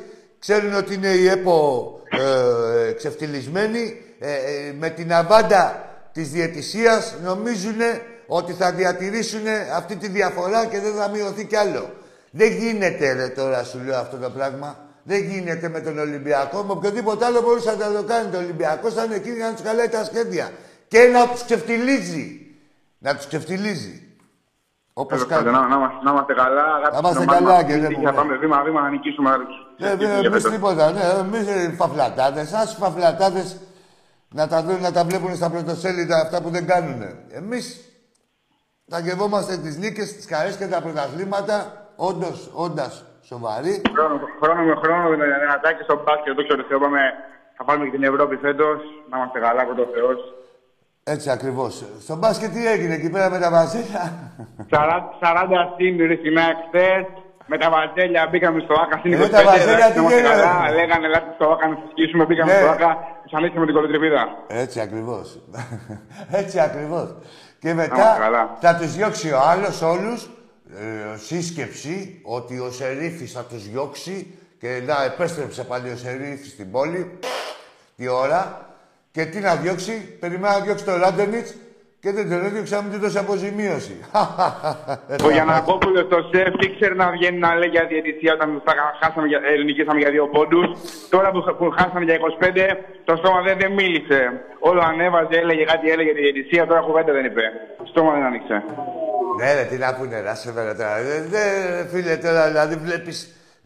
ξέρουν 0.44 0.72
ότι 0.82 0.90
είναι 0.94 1.12
η 1.22 1.24
ΕΠΟ 1.34 1.56
ε, 2.08 2.24
ε, 2.88 2.92
ξεφτυλισμένη, 2.98 3.84
ε, 4.18 4.32
ε, 4.32 4.72
με 4.82 4.88
την 4.88 5.08
αβάντα 5.12 5.64
της 6.12 6.26
διαιτησίας 6.30 7.02
νομίζουν 7.28 7.80
ότι 8.38 8.52
θα 8.52 8.72
διατηρήσουν 8.72 9.40
αυτή 9.76 9.96
τη 9.96 10.08
διαφορά 10.08 10.66
και 10.66 10.80
δεν 10.80 10.94
θα 10.94 11.08
μειωθεί 11.08 11.46
κι 11.46 11.56
άλλο. 11.56 11.90
Δεν 12.30 12.52
γίνεται 12.52 13.12
ρε 13.12 13.28
τώρα 13.28 13.64
σου 13.64 13.78
λέω 13.86 13.98
αυτό 13.98 14.16
το 14.16 14.30
πράγμα. 14.30 14.76
Δεν 15.02 15.24
γίνεται 15.24 15.68
με 15.68 15.80
τον 15.80 15.98
Ολυμπιακό. 15.98 16.62
Με 16.62 16.72
οποιοδήποτε 16.72 17.24
άλλο 17.24 17.40
μπορούσε 17.42 17.76
να 17.76 17.92
το 17.92 18.02
κάνει. 18.02 18.28
Το 18.30 18.38
Ολυμπιακό 18.38 18.90
θα 18.90 19.04
είναι 19.04 19.14
εκεί 19.14 19.30
για 19.30 19.46
να 19.46 19.52
τους 19.52 19.62
καλάει 19.62 19.88
τα 19.88 20.04
σχέδια. 20.04 20.50
Και 20.88 20.98
να 21.12 21.28
τους 21.28 21.44
ξεφτιλίζει. 21.44 22.40
Να 22.98 23.16
τους 23.16 23.26
ξεφτιλίζει. 23.26 24.02
Όπως 24.92 25.12
Τέλος 25.12 25.26
κάνει. 25.28 25.44
πάντων, 25.44 25.60
Να, 25.60 25.68
να, 25.68 25.74
είμαστε- 25.76 26.02
να 26.04 26.10
είμαστε 26.10 26.32
καλά, 26.34 26.62
αγάπη 26.78 26.92
Να 26.92 26.98
είμαστε 26.98 27.18
στην 27.22 27.30
ομάδα 27.30 27.44
καλά, 27.44 27.54
μας. 27.62 27.64
κύριε 27.72 27.88
μου, 27.96 28.02
Θα 28.04 28.10
ναι. 28.10 28.16
πάμε 28.16 28.36
βήμα-βήμα 28.36 28.80
να 28.80 28.88
νικήσουμε. 28.90 29.30
Ε, 29.78 30.26
εμείς 30.26 30.42
τίποτα, 30.42 30.90
ναι. 30.92 31.00
Εμείς 31.20 31.76
φαφλατάδες. 31.76 32.52
Α 32.52 32.62
του 32.66 32.76
φαφλατάδες 32.78 33.56
να 34.28 34.48
τα 34.48 34.62
δουν, 34.62 34.80
να 34.80 34.92
τα 34.92 35.04
βλέπουν 35.04 35.36
στα 35.36 35.50
πρωτοσέλιδα 35.50 36.20
αυτά 36.20 36.42
που 36.42 36.48
δεν 36.50 36.66
κάνουν. 36.66 37.02
Εμείς 37.30 37.80
θα 38.90 38.98
γευόμαστε 38.98 39.56
τις 39.56 39.76
νίκες, 39.78 40.16
τις 40.16 40.26
χαρές 40.32 40.56
και 40.56 40.66
τα 40.66 40.80
πρωταθλήματα, 40.80 41.56
όντως, 41.96 42.50
όντας 42.54 43.04
σοβαροί. 43.22 43.82
Χρόνο, 43.94 44.20
χρόνο 44.42 44.62
με 44.62 44.74
χρόνο, 44.82 45.08
με 45.16 45.24
ένα 45.24 45.60
τάκι 45.62 45.82
στο 45.82 45.94
μπάσκετ, 46.04 46.34
το 46.36 46.64
ξέρω, 46.64 46.80
πάμε, 46.80 47.00
θα 47.56 47.64
πάρουμε 47.64 47.84
και 47.84 47.90
την 47.96 48.02
Ευρώπη 48.04 48.36
φέτος. 48.36 48.78
Να 49.10 49.16
είμαστε 49.18 49.38
καλά, 49.38 49.64
πρώτο 49.64 49.84
Θεός. 49.94 50.18
Έτσι 51.04 51.30
ακριβώς. 51.30 51.84
Στο 52.00 52.16
μπάσκετ 52.16 52.50
τι 52.52 52.66
έγινε 52.66 52.94
εκεί 52.94 53.10
πέρα 53.10 53.30
με 53.30 53.38
τα 53.38 53.50
βασίλια; 53.50 54.02
40 54.70 55.74
συν 55.76 55.96
ρηθινά 56.06 56.42
χθες. 56.66 57.04
Με 57.46 57.58
τα 57.58 57.70
βαζέλια 57.70 58.28
μπήκαμε 58.30 58.60
στο 58.60 58.74
ΑΚΑ 58.82 58.96
στην 58.98 59.12
Ε, 59.12 59.16
25. 59.16 59.20
με 59.20 59.28
τα 59.28 59.42
βαζέλια 59.44 59.74
εντάξει, 59.74 59.92
τι 59.92 59.98
να 59.98 60.02
είμαστε 60.02 60.20
γίνεται, 60.20 60.42
καλά. 60.42 60.68
ρε. 60.70 60.74
Λέγανε, 60.74 61.06
ελάτε 61.06 61.30
στο 61.34 61.46
ΑΚΑ 61.52 61.68
να 61.68 61.76
συσκήσουμε. 61.82 62.24
Μπήκαμε 62.24 62.52
Ναι. 62.52 62.58
στο 62.58 62.68
ΑΚΑ, 62.70 62.90
ξανοίξαμε 63.26 63.64
την 63.66 63.74
κολοτριβίδα. 63.74 64.22
Έτσι 64.48 64.80
ακριβώς. 64.80 65.26
Έτσι 66.40 66.60
ακριβώς. 66.60 67.08
Και 67.62 67.68
είμαστε 67.68 67.96
μετά 67.96 68.16
καλά. 68.18 68.58
θα 68.60 68.76
τους 68.76 68.92
διώξει 68.92 69.32
ο 69.32 69.38
άλλος 69.40 69.82
όλους. 69.82 70.30
Ε, 70.76 71.18
σύσκεψη 71.18 72.20
ότι 72.22 72.58
ο 72.58 72.70
Σερίφη 72.70 73.26
θα 73.26 73.44
τους 73.44 73.68
διώξει 73.68 74.38
και 74.58 74.82
να 74.86 75.04
επέστρεψε 75.04 75.64
πάλι 75.64 75.90
ο 75.90 75.96
Σερίφη 75.96 76.48
στην 76.48 76.70
πόλη. 76.70 77.18
Τι 77.96 78.08
ώρα. 78.08 78.66
Και 79.10 79.24
τι 79.24 79.38
να 79.38 79.56
διώξει, 79.56 79.92
περιμένει 79.92 80.54
να 80.54 80.60
διώξει 80.60 80.84
το 80.84 80.96
Ράντονιτ 80.96 81.46
και 82.02 82.12
δεν 82.12 82.28
τον 82.30 82.44
έδιωξε 82.46 82.74
να 82.76 82.82
μην 82.82 82.92
του 82.92 82.98
δώσει 83.04 83.18
αποζημίωση. 83.18 83.96
Ο 85.26 85.30
Γιανακόπουλος 85.36 86.08
το 86.08 86.18
σεφ 86.30 86.52
ήξερε 86.66 86.94
να 86.94 87.06
βγαίνει 87.10 87.38
να 87.38 87.54
λέει 87.54 87.68
για 87.68 87.84
διαιτησία 87.92 88.32
όταν 88.38 88.48
θα 88.66 88.72
χάσαμε 89.00 89.26
για, 89.26 89.40
ε, 89.50 89.62
νικήσαμε 89.68 89.98
για 90.04 90.10
δύο 90.10 90.26
πόντους. 90.34 90.66
Τώρα 91.14 91.28
που, 91.30 91.40
που 91.58 91.66
χάσαμε 91.78 92.04
για 92.08 92.16
25, 92.16 92.76
το 93.04 93.16
στόμα 93.16 93.40
δεν, 93.46 93.54
δεν 93.62 93.72
μίλησε. 93.78 94.18
Όλο 94.68 94.80
ανέβαζε, 94.90 95.34
έλεγε 95.42 95.64
κάτι, 95.64 95.90
έλεγε 95.90 96.10
για 96.10 96.18
τη 96.18 96.22
διαιτησία, 96.26 96.66
τώρα 96.66 96.80
κουβέντα 96.80 97.12
δεν 97.12 97.24
είπε. 97.24 97.44
Στόμα 97.90 98.12
δεν 98.14 98.22
άνοιξε. 98.28 98.56
Ναι, 99.38 99.48
ρε, 99.56 99.64
τι 99.70 99.76
να 99.84 99.94
πούνε, 99.96 100.20
να 100.20 100.34
σε 100.34 100.52
φέρε 100.52 100.74
τώρα. 100.80 100.96
Ε, 100.96 101.26
Ναι, 101.32 101.44
ρε, 101.70 101.82
φίλε, 101.92 102.16
τώρα 102.16 102.42
δηλαδή 102.52 102.74
βλέπεις, 102.86 103.18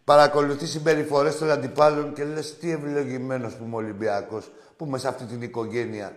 παρακολουθείς 0.05 0.70
συμπεριφορές 0.70 1.38
των 1.38 1.51
αντιπάλων 1.51 2.07
και 2.16 2.25
λες 2.35 2.59
τι 2.59 2.66
ευλογημένος 2.77 3.53
που 3.57 3.64
είμαι 3.66 3.77
Ολυμπιακός, 3.77 4.44
που 4.77 4.85
είμαι 4.87 4.99
σε 4.99 5.09
αυτή 5.09 5.25
την 5.25 5.42
οικογένεια, 5.42 6.09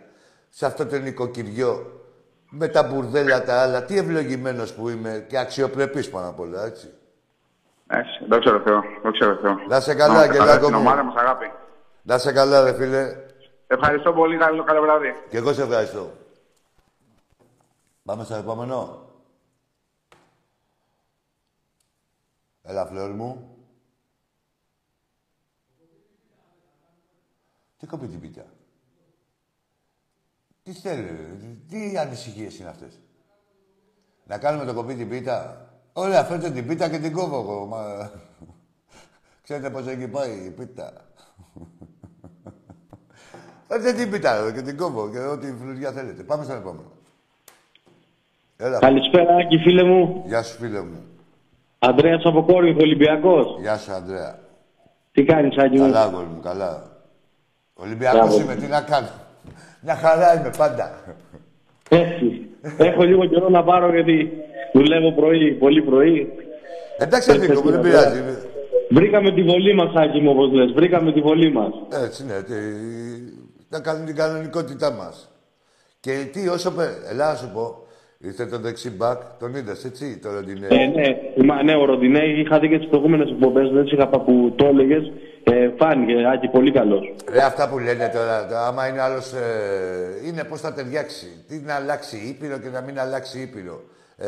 σε 0.49 0.65
αυτό 0.65 0.85
το 0.85 0.97
νοικοκυριό, 0.97 1.98
με 2.49 2.67
τα 2.67 2.83
μπουρδέλα 2.83 3.43
τα 3.43 3.61
άλλα. 3.61 3.83
Τι 3.83 3.97
ευλογημένος 3.97 4.73
που 4.73 4.89
είμαι 4.89 5.25
και 5.29 5.37
αξιοπρεπής 5.37 6.09
πάνω 6.09 6.29
απ' 6.29 6.39
όλα, 6.39 6.65
έτσι. 6.65 6.93
Έτσι, 7.87 8.25
δεν 8.27 8.39
ξέρω 8.39 8.59
Θεό, 8.59 8.81
δεν 9.03 9.11
ξέρω 9.11 9.35
Θεό. 9.35 9.53
Να 9.67 9.79
σε 9.79 9.95
καλά, 9.95 10.13
Να 10.13 10.23
είμαστε 10.23 10.39
Αγγελάκο 10.39 10.63
Στην 10.65 10.75
μου. 10.75 10.81
ομάδα 10.81 11.03
μας, 11.03 11.15
αγάπη. 11.15 11.51
Να 12.01 12.17
σε 12.17 12.31
καλά, 12.31 12.61
ρε 12.63 12.73
φίλε. 12.73 13.15
Ευχαριστώ 13.67 14.13
πολύ, 14.13 14.37
καλό, 14.37 14.63
καλό 14.63 14.81
βράδυ. 14.81 15.13
Και 15.29 15.37
εγώ 15.37 15.53
σε 15.53 15.61
ευχαριστώ. 15.63 16.11
Πάμε 18.03 18.23
στο 18.23 18.35
επόμενο. 18.35 19.07
Έλα, 22.63 22.85
φλόρ 22.85 23.09
μου. 23.09 23.57
Τι 27.77 27.85
κοπεί 27.87 28.07
την 28.07 28.19
πίτα. 28.19 28.45
Τι 30.69 30.75
θέλει, 30.75 31.07
τι 31.69 31.97
ανησυχίες 31.97 32.59
είναι 32.59 32.69
αυτές; 32.69 32.99
Να 34.25 34.37
κάνουμε 34.37 34.65
το 34.65 34.73
κοπεί 34.73 34.95
την 34.95 35.09
πίτα; 35.09 35.67
Ωραία, 35.93 36.23
φέρτε 36.23 36.51
την 36.51 36.67
πίτα 36.67 36.89
και 36.89 36.97
την 36.97 37.13
κόβω 37.13 37.39
εγώ. 37.39 37.65
Μα... 37.65 38.11
Ξέρετε 39.43 39.69
πώς 39.69 39.87
εκεί 39.87 40.07
πάει 40.07 40.31
η 40.45 40.49
πίτα; 40.49 40.93
Φέρτε 43.67 43.93
την 43.93 44.11
πίτα 44.11 44.43
ρε, 44.43 44.51
και 44.51 44.61
την 44.61 44.77
κόβω 44.77 45.09
και 45.09 45.19
ό,τι 45.19 45.53
φλουριά 45.61 45.91
θέλετε. 45.91 46.23
Πάμε 46.23 46.43
στον 46.43 46.57
επόμενο. 46.57 46.91
Έλα. 48.57 48.79
Καλησπέρα, 48.79 49.35
Άκη, 49.35 49.57
φίλε 49.57 49.83
μου. 49.83 50.23
Γεια 50.25 50.43
σου, 50.43 50.57
φίλε 50.57 50.81
μου. 50.81 51.03
Ανδρέας 51.79 52.21
από 52.25 52.43
Κόρινθο, 52.43 52.81
Ολυμπιακός. 52.81 53.57
Γεια 53.59 53.77
σου, 53.77 53.91
Ανδρέα. 53.91 54.39
Τι 55.11 55.23
κάνεις, 55.23 55.57
Άκη 55.57 55.79
μου; 55.79 55.85
Καλά, 55.85 56.01
αγόρι 56.01 56.25
μου, 56.25 56.39
καλά. 56.39 56.83
Ολυμπιακός 57.73 58.19
Μπράβο. 58.19 58.41
είμαι, 58.41 58.55
τι 58.55 58.67
να 58.67 58.81
κάνω; 58.81 59.18
Μια 59.81 59.95
χαρά 59.95 60.39
είμαι 60.39 60.51
πάντα. 60.57 60.91
Έτσι. 61.89 62.47
Έχω 62.77 63.03
λίγο 63.03 63.25
καιρό 63.25 63.49
να 63.49 63.63
πάρω 63.63 63.93
γιατί 63.93 64.31
δουλεύω 64.73 65.11
πρωί, 65.11 65.51
πολύ 65.51 65.81
πρωί. 65.81 66.33
Εντάξει, 66.97 67.37
Νίκο 67.37 67.61
μου, 67.61 67.71
δεν 67.71 67.81
πειράζει. 67.81 68.21
Βρήκαμε 68.89 69.31
τη 69.31 69.43
βολή 69.43 69.73
μας, 69.73 69.93
Άκη 69.95 70.19
μου, 70.19 70.31
όπως 70.31 70.51
λες. 70.51 70.71
Βρήκαμε 70.71 71.11
τη 71.11 71.21
βολή 71.21 71.51
μας. 71.51 71.71
Έτσι, 72.03 72.25
ναι. 72.25 72.41
Τι... 72.41 72.53
Να 73.69 73.79
κάνουμε 73.79 74.05
την 74.05 74.15
κανονικότητά 74.15 74.91
μας. 74.91 75.31
Και 75.99 76.11
τι, 76.31 76.47
όσο 76.47 76.71
πε... 76.71 76.83
Ελά, 77.11 77.29
να 77.29 77.35
σου 77.35 77.49
πω, 77.53 77.83
ήρθε 78.17 78.45
το 78.45 78.57
δεξί 78.57 78.89
μπακ, 78.89 79.21
τον 79.39 79.55
είδες, 79.55 79.85
έτσι, 79.85 80.19
το 80.19 80.31
Ροντινέ. 80.33 80.67
Ε, 80.69 80.85
ναι, 80.85 81.43
Μα, 81.45 81.63
ναι, 81.63 81.75
ο 81.75 81.85
Ροντινέ, 81.85 82.23
είχα 82.25 82.59
δει 82.59 82.69
και 82.69 82.77
τις 82.77 82.87
προηγούμενες 82.87 83.29
εκπομπές, 83.29 83.69
δεν 83.69 83.85
είχα 83.85 84.07
πα 84.07 84.19
που 84.19 84.53
το 84.55 84.65
έλεγες. 84.65 85.11
Ε, 85.51 85.71
φάνηκε, 85.77 86.13
Άκη, 86.33 86.47
πολύ 86.47 86.71
καλός. 86.71 87.13
Ρε, 87.31 87.41
αυτά 87.41 87.69
που 87.69 87.79
λένε 87.79 88.11
τώρα, 88.13 88.45
το, 88.47 88.55
άμα 88.57 88.87
είναι 88.87 89.01
άλλος, 89.01 89.31
ε, 89.33 90.27
είναι 90.27 90.43
πώς 90.43 90.59
θα 90.61 90.73
ταιριάξει. 90.73 91.27
Τι 91.47 91.61
να 91.65 91.73
αλλάξει 91.75 92.17
Ήπειρο 92.29 92.57
και 92.57 92.69
να 92.69 92.81
μην 92.81 92.99
αλλάξει 92.99 93.39
Ήπειρο. 93.39 93.81
Ε, 94.17 94.27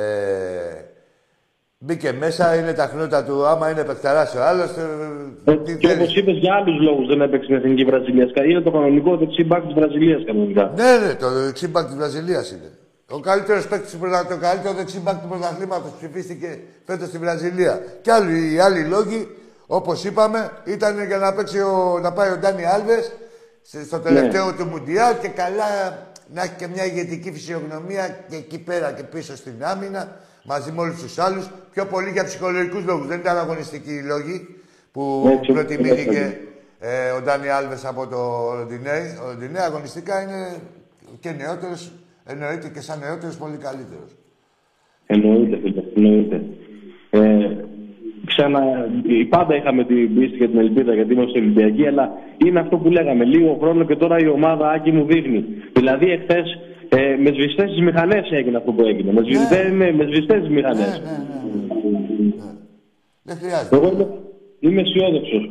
μπήκε 1.78 2.12
μέσα, 2.12 2.56
είναι 2.56 2.74
τα 2.74 2.86
χνούτα 2.86 3.24
του, 3.24 3.46
άμα 3.46 3.70
είναι 3.70 3.84
παιχταράς 3.84 4.36
ο 4.36 4.44
άλλος, 4.44 4.70
ε, 4.78 5.52
Ε, 5.52 5.58
τι 5.58 5.78
και 5.78 5.88
θέλεις. 5.88 6.02
όπως 6.04 6.16
είπες, 6.16 6.38
για 6.38 6.54
άλλους 6.56 6.82
λόγους 6.82 7.08
δεν 7.08 7.22
έπαιξε 7.22 7.44
στην 7.46 7.56
Εθνική 7.56 7.84
Βραζιλίας. 7.86 8.32
Είναι 8.50 8.62
το 8.62 8.72
κανονικό 8.72 9.18
δεξί 9.18 9.44
μπακ 9.44 9.64
της 9.66 9.74
Βραζιλίας 9.74 10.24
κανονικά. 10.26 10.74
Ναι, 10.76 11.06
ναι, 11.08 11.14
το 11.16 11.30
δεξί 11.30 11.68
μπακ 11.68 11.86
της 11.86 11.96
Βραζιλίας 11.96 12.52
είναι. 12.52 12.70
Ο 13.12 13.20
καλύτερος 13.20 13.68
παίκτης, 13.68 13.92
του 13.92 13.98
πρωτα- 14.00 14.28
το 14.28 14.38
καλύτερο 14.38 14.74
δεξί 14.74 15.00
μπακ 15.00 15.22
του 15.22 15.28
πρωταθλήματος 15.28 15.92
ψηφίστηκε 15.98 16.60
φέτος 16.86 17.08
στη 17.08 17.18
Βραζιλία. 17.18 17.82
Και 18.02 18.12
άλλοι, 18.12 18.54
οι 18.54 18.60
άλλοι 18.60 18.84
λόγοι, 18.84 19.28
όπως 19.74 20.04
είπαμε, 20.04 20.52
ήταν 20.66 21.06
για 21.06 21.18
να, 21.18 21.34
παίξει 21.34 21.60
ο, 21.60 22.00
να 22.02 22.12
πάει 22.14 22.32
ο 22.32 22.38
Ντάνι 22.38 22.66
Άλβες 22.66 23.12
σε- 23.62 23.84
στο 23.86 24.00
τελευταίο 24.00 24.54
του 24.54 24.66
Μουντιάλ 24.66 25.20
και 25.22 25.28
καλά 25.28 25.70
να 26.34 26.42
έχει 26.44 26.54
και 26.58 26.68
μια 26.68 26.86
ηγετική 26.86 27.32
φυσιογνωμία 27.32 28.08
και 28.30 28.36
εκεί 28.36 28.60
πέρα 28.60 28.92
και 28.92 29.04
πίσω 29.04 29.36
στην 29.36 29.54
άμυνα 29.60 30.16
μαζί 30.44 30.72
με 30.72 30.82
όλους 30.82 31.02
τους 31.02 31.18
άλλους. 31.20 31.50
Πιο 31.72 31.86
πολύ 31.86 32.10
για 32.10 32.24
ψυχολογικούς 32.24 32.84
λόγους. 32.86 33.08
Δεν 33.08 33.20
ήταν 33.20 33.38
αγωνιστικοί 33.38 33.94
οι 33.94 34.02
λόγοι 34.02 34.56
που 34.92 35.28
Έτσι, 35.32 35.52
προτιμήθηκε 35.52 36.18
έτσι. 36.20 36.38
ε, 36.80 37.10
ο 37.12 37.22
Ντάνι 37.22 37.50
Άλβες 37.50 37.86
από 37.86 38.08
το 38.08 38.52
Ροντινέι. 38.58 39.18
Ο 39.24 39.28
Ροντινέι 39.28 39.62
αγωνιστικά 39.62 40.22
είναι 40.22 40.60
και 41.20 41.32
νεότερος, 41.32 41.92
εννοείται 42.26 42.68
και 42.70 42.82
σαν 42.82 43.00
νεότερος 43.00 43.36
πολύ 43.38 43.58
καλύτερος. 43.58 44.16
Εννοείται, 45.06 45.58
φίλε, 45.64 45.82
εννοείται. 45.96 46.42
Ε, 47.10 47.20
ξανά, 48.34 48.62
ε, 49.10 49.24
πάντα 49.30 49.56
είχαμε 49.56 49.84
την 49.84 50.15
πίστη 50.15 50.38
και 50.38 50.48
την 50.48 50.60
ελπίδα 50.60 50.94
γιατί 50.94 51.13
είμαστε 51.13 51.39
Ολυμπιακοί, 51.39 51.88
αλλά 51.88 52.06
είναι 52.46 52.60
αυτό 52.60 52.78
που 52.78 52.89
λέγαμε. 52.89 53.24
Λίγο 53.26 53.58
χρόνο 53.62 53.84
και 53.86 53.96
τώρα 53.96 54.17
η 54.26 54.28
ομάδα 54.28 54.70
Άκη 54.70 54.91
μου 54.91 55.06
δείχνει. 55.06 55.46
Δηλαδή, 55.74 56.12
εχθές 56.12 56.48
ε, 56.89 57.15
με 57.24 57.30
σβηστές 57.36 57.70
τις 57.72 57.82
μηχανές 57.82 58.32
έγινε 58.32 58.58
αυτό 58.58 58.72
που 58.72 58.82
έγινε. 58.91 59.12
Με 59.12 59.22
σβηστές 59.22 59.72
ναι. 59.72 59.91
με 59.91 60.04
σβηστές 60.04 60.39
τις 60.39 60.50
Ναι, 60.50 60.56
μηχανέ. 60.56 60.80
ναι, 60.80 60.88
ναι. 60.88 61.17
ναι. 62.38 62.50
Δεν 63.24 63.36
χρειάζεται. 63.41 63.76
Εγώ 63.76 63.88
είμαι, 63.94 64.08
είμαι 64.60 64.82
αισιόδοξος. 64.82 65.50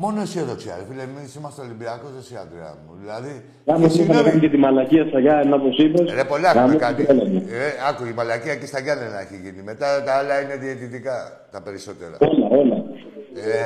Μόνο 0.00 0.20
αισιοδοξία, 0.20 0.74
ρε 0.78 0.84
φίλε. 0.88 1.02
Εμείς 1.02 1.34
είμαστε 1.34 1.60
Ολυμπιακός, 1.66 2.10
εσύ, 2.20 2.34
Αντρέα 2.42 2.72
μου. 2.86 2.92
Δηλαδή. 3.02 3.44
Κάμε 3.64 3.88
και 3.88 4.02
είχαμε 4.02 4.22
κάνει 4.22 4.40
και 4.40 4.48
τη 4.48 4.56
μαλακία 4.56 5.04
στα 5.10 5.18
Γιάννενα, 5.20 5.54
όπως 5.56 5.78
είπες. 5.78 6.12
Ρε, 6.14 6.24
πολλά 6.24 6.50
έχουμε 6.50 6.76
κάνει. 6.76 7.02
Ε, 7.02 7.68
άκου, 7.88 8.04
η 8.04 8.12
μαλακία 8.12 8.54
και 8.56 8.66
στα 8.66 8.80
Γιάννενα 8.80 9.20
έχει 9.20 9.36
γίνει. 9.44 9.62
Μετά 9.62 10.02
τα 10.02 10.12
άλλα 10.14 10.40
είναι 10.40 10.56
διαιτητικά 10.56 11.46
τα 11.50 11.62
περισσότερα. 11.62 12.16
Όλα, 12.20 12.46
όλα. 12.60 12.76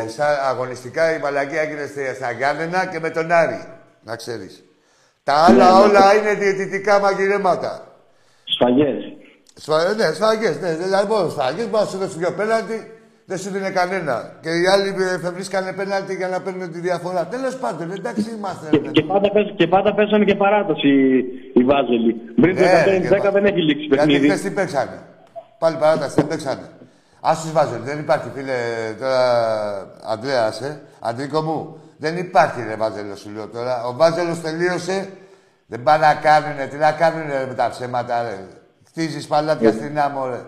Ε, 0.05 0.09
σαν 0.09 0.33
αγωνιστικά 0.51 1.17
η 1.17 1.19
μαλακία 1.21 1.61
έγινε 1.61 1.87
στη- 1.87 2.15
στα 2.15 2.31
Γιάννενα 2.31 2.87
και 2.87 3.01
με 3.01 3.11
τον 3.11 3.33
Άρη. 3.33 3.61
Να 4.03 4.17
ξέρεις. 4.17 4.65
Τα 5.25 5.35
άλλα 5.35 5.65
Ναι, 5.71 5.77
ναι. 5.79 5.83
όλα 5.85 6.15
είναι 6.15 6.35
διαιτητικά 6.35 7.01
μαγειρέματα. 7.01 7.73
Σφαγές. 8.45 8.99
Σφα... 9.55 9.95
Ναι, 9.95 10.13
σφαγές. 10.13 10.61
Ναι, 10.61 10.75
δηλαδή 10.75 11.07
μόνο 11.13 11.29
σφαγές. 11.29 11.69
Μπορεί 11.69 11.85
να 11.85 11.91
σου 11.91 11.99
δώσει 11.99 12.19
δύο 12.19 12.33
πέναλτι, 12.33 12.77
δεν 13.33 13.39
σου 13.41 13.51
δίνει 13.51 13.71
κανένα. 13.71 14.33
Και 14.41 14.49
οι 14.61 14.65
άλλοι 14.73 14.89
εφευρίσκανε 15.19 15.73
πέναλτι 15.73 16.15
για 16.15 16.29
να 16.29 16.41
παίρνουν 16.41 16.73
τη 16.73 16.79
διαφορά. 16.81 17.27
Τέλος 17.27 17.55
πάντων, 17.57 17.91
εντάξει 17.93 18.27
είμαστε. 18.37 18.67
Και, 18.71 18.81
ρε, 18.85 18.91
και, 18.91 19.03
πάντα 19.03 19.31
πες, 19.31 19.53
και 19.57 19.67
πάντα 19.67 19.95
πέσανε 19.95 20.25
και 20.25 20.35
παράταση 20.35 20.89
οι, 20.89 21.17
οι 21.55 21.63
Βάζελοι. 21.65 22.13
Πριν 22.41 22.57
το 22.57 22.63
Ναι, 22.63 23.09
10 23.09 23.21
και- 23.23 23.31
δεν 23.31 23.45
έχει 23.45 23.63
λήξει 23.63 23.85
Γιατί 23.85 23.97
παιχνίδι. 23.97 24.29
χθες 24.29 24.41
τι 24.41 24.51
παίξανε; 24.51 24.99
Πάλι 25.59 25.77
παράταση, 25.77 26.15
δεν 26.15 26.27
παίξανε. 26.27 26.67
Ας 27.21 27.41
τους 27.43 27.53
βάζω. 27.53 27.77
Δεν 27.85 27.99
υπάρχει, 27.99 28.29
φίλε, 28.35 28.53
τώρα, 29.01 29.23
Αντρέας, 30.13 30.61
ε. 30.61 30.81
Αντρίκο 31.01 31.41
μου, 31.43 31.77
δεν 31.97 32.17
υπάρχει, 32.17 32.61
ρε, 32.69 32.75
Βάζελο, 32.77 33.17
σου 33.17 33.31
λέω 33.35 33.47
τώρα. 33.49 33.85
Ο 33.85 33.93
Βάζελος 33.97 34.41
τελείωσε. 34.41 35.09
Δεν 35.67 35.83
πάνε 35.83 36.07
να 36.07 36.15
κάνουνε. 36.15 36.67
Τι 36.71 36.77
να 36.77 36.93
κάνουνε 36.93 37.39
ρε, 37.39 37.47
με 37.47 37.55
τα 37.55 37.69
ψέματα, 37.71 38.23
ρε. 38.23 38.39
Χτίζεις 38.89 39.27
παλάτια 39.27 39.71
στην 39.73 39.99
άμμο, 40.01 40.27
ρε. 40.27 40.41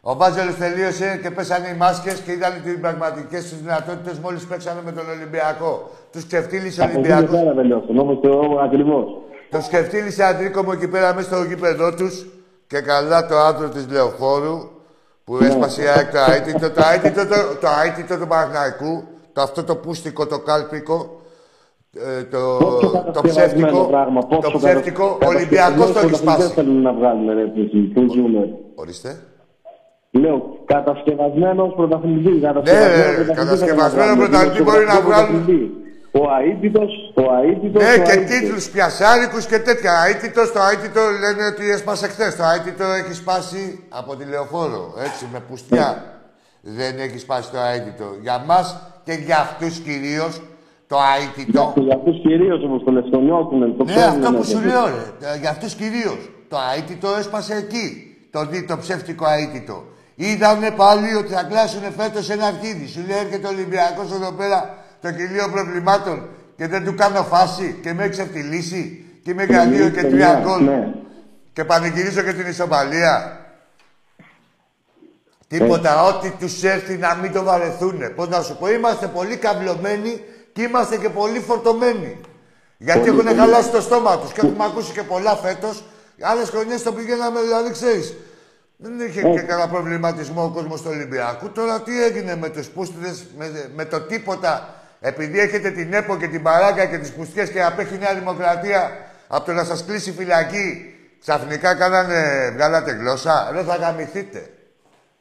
Ο 0.00 0.16
Βάζελος 0.16 0.56
τελείωσε 0.56 1.18
και 1.22 1.30
πέσανε 1.30 1.68
οι 1.68 1.76
μάσκες 1.76 2.20
και 2.20 2.32
είδαν 2.32 2.52
τις 2.64 2.78
πραγματικές 2.80 3.42
τους 3.48 3.60
δυνατότητες 3.60 4.18
μόλις 4.18 4.46
παίξανε 4.46 4.80
με 4.84 4.92
τον 4.92 5.04
Ολυμπιακό. 5.16 5.90
Τους 6.12 6.26
ξεφτύλισε 6.26 6.80
ο 6.80 6.84
Από 6.84 6.92
εκεί 6.98 7.06
και 7.08 7.12
Ολυμπιακός. 7.14 7.40
πέρα 7.40 7.54
τελειώσαν. 7.54 7.98
Όμω 7.98 8.16
το 8.16 8.60
ακριβώς. 8.64 9.04
Το 9.50 9.60
σκεφτήλισε 9.60 10.24
Αντρίκο 10.24 10.62
μου 10.62 10.72
εκεί 10.72 10.88
πέρα 10.88 11.14
μέσα 11.14 11.28
στο 11.34 11.42
γήπεδό 11.44 11.94
τους 11.94 12.26
και 12.66 12.80
καλά 12.80 13.26
το 13.26 13.36
άντρο 13.36 13.68
της 13.68 13.86
Λεωφόρου 13.90 14.58
που 15.24 15.38
έσπασε 15.42 15.82
η 15.82 15.86
ΑΕΚ 15.86 16.10
το 16.12 16.32
αίτητο, 16.32 16.70
το 16.70 16.82
αίτητο, 16.94 17.26
το, 17.26 17.34
το 17.60 17.68
αίτητο 17.84 18.18
του 18.18 18.26
Παναγναϊκού, 18.26 19.04
το 19.32 19.40
αυτό 19.40 19.64
το 19.64 19.76
πούστικο, 19.76 20.26
το 20.26 20.38
κάλπικο, 20.38 21.20
ε, 22.18 22.22
το, 22.24 22.38
Πόσο 22.60 22.86
το 22.90 22.90
κατασκευασμένο 22.90 23.66
ψεύτικο, 23.66 23.84
πράγμα. 23.86 24.26
το 24.26 24.52
ψεύτικο, 24.58 25.18
ο 25.22 25.26
Ολυμπιακός 25.26 25.92
το 25.92 25.98
έχει 25.98 26.08
Δεν 26.08 26.16
σπάσει. 26.18 26.48
θέλουν 26.48 26.82
να 26.82 26.92
βγάλουν 26.92 27.34
ρε 27.34 27.44
που- 27.44 27.92
που 27.94 28.12
ζούμε. 28.14 28.48
Ορίστε. 28.74 29.20
Λέω, 30.10 30.42
κατασκευασμένος 30.64 31.74
πρωταθλητής. 31.76 32.42
Ναι, 32.42 33.34
κατασκευασμένος 33.34 34.16
πρωταθλητής 34.16 34.62
μπορεί 34.64 34.84
να 34.84 35.00
βγάλουν. 35.00 35.44
Ο 36.12 36.22
αίτητος, 36.44 36.92
ο 37.14 37.22
αίτητος. 37.46 37.82
Ναι, 37.82 38.02
και 38.04 38.16
τίτλους 38.30 38.68
πιασάρικους 38.70 39.46
και 39.46 39.58
τέτοια. 39.58 39.92
Αίτητος, 40.08 40.52
το 40.52 40.60
αίτητο 40.72 41.00
λένε 41.22 41.46
ότι 41.52 41.70
έσπασε 41.70 42.06
χθε. 42.08 42.34
Το 42.38 42.44
αίτητο 42.54 42.84
έχει 42.84 43.14
σπάσει 43.14 43.84
από 43.88 44.16
τη 44.16 44.24
λεωφόρο, 44.24 44.94
έτσι, 45.06 45.26
με 45.32 45.40
πουστιά. 45.48 46.04
Δεν 46.60 46.98
έχει 46.98 47.18
σπάσει 47.18 47.50
το 47.50 47.58
αίτητο. 47.74 48.04
Για 48.22 48.44
μας 48.46 48.66
και 49.04 49.12
για 49.12 49.38
αυτούς 49.38 49.78
κυρίως 49.78 50.40
το 50.86 50.96
αίτητο. 51.16 51.72
Για 51.76 51.94
αυτούς 51.96 52.20
κυρίως 52.20 52.62
όμως 52.64 52.82
το 52.84 52.90
λεφτονιώθουν. 52.90 53.76
Το 53.76 53.84
Ναι, 53.84 53.90
ξέρουν, 53.92 54.14
αυτό 54.14 54.30
ναι, 54.30 54.36
που 54.36 54.44
σου 54.44 54.58
ναι. 54.58 54.66
λέω, 54.66 54.84
ρε. 54.86 55.26
Ε, 55.34 55.38
Για 55.40 55.50
αυτούς 55.50 55.74
κυρίως. 55.74 56.30
Το 56.48 56.56
αίτητο 56.76 57.08
έσπασε 57.18 57.54
εκεί. 57.54 57.86
Το, 58.30 58.46
δι- 58.46 58.68
το 58.68 58.76
ψεύτικο 58.78 59.24
αίτητο. 59.28 59.84
Είδανε 60.22 60.70
πάλι 60.70 61.14
ότι 61.14 61.32
θα 61.32 61.42
κλάσουν 61.42 61.82
φέτος 61.96 62.30
ένα 62.30 62.46
αρχίδι. 62.46 62.86
Σου 62.86 63.04
λέει 63.08 63.18
έρχεται 63.18 63.46
ο 63.46 63.50
Ολυμπιακός 63.50 64.12
εδώ 64.12 64.32
πέρα 64.32 64.76
το 65.00 65.10
κηλίο 65.12 65.48
προβλημάτων 65.50 66.28
και 66.56 66.66
δεν 66.68 66.84
του 66.84 66.94
κάνω 66.94 67.22
φάση 67.22 67.78
και 67.82 67.92
με 67.92 68.02
έχει 68.02 68.10
ξεφτυλίσει 68.10 69.04
και 69.24 69.30
είμαι 69.30 69.44
για 69.44 69.66
δύο 69.66 69.88
και 69.88 70.02
τρία 70.04 70.32
Ναι, 70.34 70.40
γκολ. 70.44 70.64
ναι. 70.64 70.94
Και 71.52 71.64
πανηγυρίζω 71.64 72.22
και 72.22 72.32
την 72.32 72.46
ισοπαλία. 72.46 73.40
Τίποτα, 75.48 76.02
ό,τι 76.04 76.30
τους 76.30 76.62
έρθει 76.62 76.96
να 76.96 77.14
μην 77.14 77.32
το 77.32 77.42
βαρεθούνε. 77.42 78.08
Πώς 78.08 78.28
να 78.28 78.42
σου 78.42 78.56
πω, 78.56 78.70
είμαστε 78.70 79.06
πολύ 79.06 79.36
καμπλωμένοι 79.36 80.20
και 80.52 80.62
είμαστε 80.62 80.96
και 80.96 81.08
πολύ 81.08 81.38
φορτωμένοι. 81.40 82.20
Γιατί 82.78 82.98
Πολύ, 82.98 83.10
έχουν 83.10 83.24
πολύ. 83.24 83.38
χαλάσει 83.38 83.68
το 83.70 83.80
στόμα 83.80 84.18
τους 84.18 84.32
και 84.32 84.40
έχουμε 84.40 84.64
ακούσει 84.64 84.92
και 84.92 85.02
πολλά 85.02 85.36
φέτος. 85.36 85.84
Άλλες 86.20 86.48
χρονιές 86.50 86.82
το 86.82 86.92
πηγαίναμε, 86.92 87.40
δηλαδή 87.40 87.70
ξέρεις. 87.70 88.14
Δεν 88.82 88.92
είχε 89.08 89.20
και 89.20 89.40
κανένα 89.40 89.68
προβληματισμό 89.68 90.42
ο 90.44 90.50
κόσμος 90.56 90.82
του 90.82 90.90
Ολυμπιακού. 90.94 91.50
Τώρα 91.58 91.80
τι 91.80 92.04
έγινε 92.04 92.36
με 92.36 92.48
τους 92.48 92.68
πούστιδες, 92.68 93.26
με, 93.38 93.46
με 93.74 93.84
το 93.84 94.00
τίποτα. 94.00 94.74
Επειδή 95.00 95.38
έχετε 95.38 95.70
την 95.70 95.92
ΕΠΟ 95.92 96.16
και 96.16 96.26
την 96.26 96.42
Παράγκα 96.42 96.84
και 96.86 96.98
τις 96.98 97.12
πουστιές 97.12 97.50
και 97.50 97.62
απέχει 97.62 97.94
η 97.94 97.98
Νέα 97.98 98.14
Δημοκρατία 98.14 98.90
από 99.28 99.44
το 99.44 99.52
να 99.52 99.64
σας 99.64 99.84
κλείσει 99.84 100.12
φυλακή, 100.12 100.94
ξαφνικά 101.20 101.74
κάνανε, 101.74 102.20
βγάλατε 102.54 102.90
γλώσσα. 102.92 103.50
Ρε 103.52 103.62
θα 103.62 103.76
γαμηθείτε. 103.76 104.40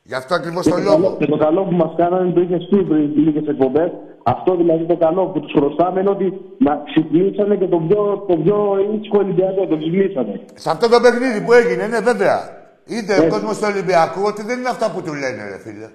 Γι' 0.04 0.16
αυτό 0.16 0.36
ακριβώς 0.36 0.64
Και 0.66 0.70
το 0.72 0.76
το, 0.76 0.82
λόγο. 0.84 0.96
καλό, 0.96 1.16
και 1.20 1.26
το 1.26 1.38
καλό 1.38 1.64
που 1.64 1.76
μας 1.76 1.92
κάνανε 1.98 2.32
το 2.32 2.42
είχες 2.42 2.68
πει 2.70 2.84
πριν 2.84 3.12
λίγες 3.16 3.48
εκπομπές. 3.48 3.90
Αυτό 4.24 4.56
δηλαδή 4.56 4.86
το 4.86 4.98
καλό 4.98 5.26
που 5.26 5.40
τους 5.40 5.52
χρωστάμε 5.58 6.00
είναι 6.00 6.10
ότι 6.10 6.34
μα 6.58 6.84
ξυπνήσανε 6.86 7.56
και 7.56 7.68
το 7.68 7.78
πιο, 7.88 8.26
το 8.28 8.36
πιο 8.44 8.58
ήσυχο 8.94 9.18
Ολυμπιακό. 9.18 9.68
Το 9.68 9.78
ξυπνήσανε. 9.78 10.42
Σε 10.54 10.70
αυτό 10.70 10.90
το 10.90 11.00
παιχνίδι 11.00 11.42
που 11.42 11.54
έγινε, 11.54 11.88
ναι, 11.88 12.00
βέβαια. 12.00 12.59
Είδε 12.90 13.14
ο 13.14 13.16
Έτσι. 13.16 13.30
κόσμος 13.30 13.58
του 13.58 13.68
Ολυμπιακού 13.72 14.22
ότι 14.24 14.44
δεν 14.44 14.60
είναι 14.60 14.70
αυτά 14.70 14.92
που 14.92 15.02
του 15.02 15.14
λένε, 15.14 15.48
ρε 15.50 15.60
φίλε. 15.64 15.90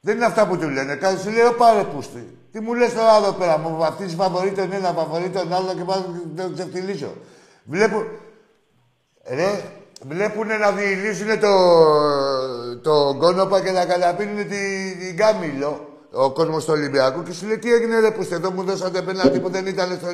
Δεν 0.00 0.16
είναι 0.16 0.24
αυτά 0.24 0.46
που 0.46 0.56
του 0.58 0.68
λένε. 0.68 0.94
Κάτι 0.94 1.20
σου 1.20 1.30
λέει, 1.30 1.44
«Ω, 1.44 1.52
πάρε 1.52 1.82
πούστη. 1.82 2.38
Τι 2.52 2.60
μου 2.60 2.74
λες 2.74 2.92
τώρα 2.94 3.16
εδώ 3.16 3.32
πέρα, 3.32 3.58
μου 3.58 3.76
βαφτίζεις 3.76 4.14
φαβορή 4.14 4.50
τον 4.50 4.72
ένα, 4.72 4.92
φαβορή 4.92 5.28
τον 5.28 5.52
άλλο 5.52 5.74
και 5.76 5.84
πάω 5.84 6.04
να 6.36 6.42
τον 6.42 6.54
ξεφτυλίσω. 6.54 7.14
Βλέπω. 7.64 8.04
Ρε, 9.28 9.60
βλέπουν 10.06 10.46
να 10.46 10.70
διηλύσουν 10.72 11.40
το, 11.40 11.54
το 12.82 13.16
κόνοπα 13.18 13.60
και 13.60 13.70
να 13.70 13.84
καταπίνουν 13.84 14.36
την, 14.36 14.98
την 15.00 15.16
κάμιλο 15.16 15.88
ο 16.12 16.30
κόσμος 16.30 16.64
του 16.64 16.72
Ολυμπιακού 16.74 17.22
και 17.22 17.32
σου 17.32 17.46
λέει 17.46 17.58
τι 17.58 17.72
έγινε 17.72 18.00
ρε 18.00 18.10
που 18.10 18.28
εδώ 18.32 18.50
μου 18.50 18.62
δώσατε 18.62 19.02
πέναλτι 19.02 19.40
που 19.40 19.50
δεν 19.50 19.66
ήταν 19.66 19.98
στο 20.00 20.08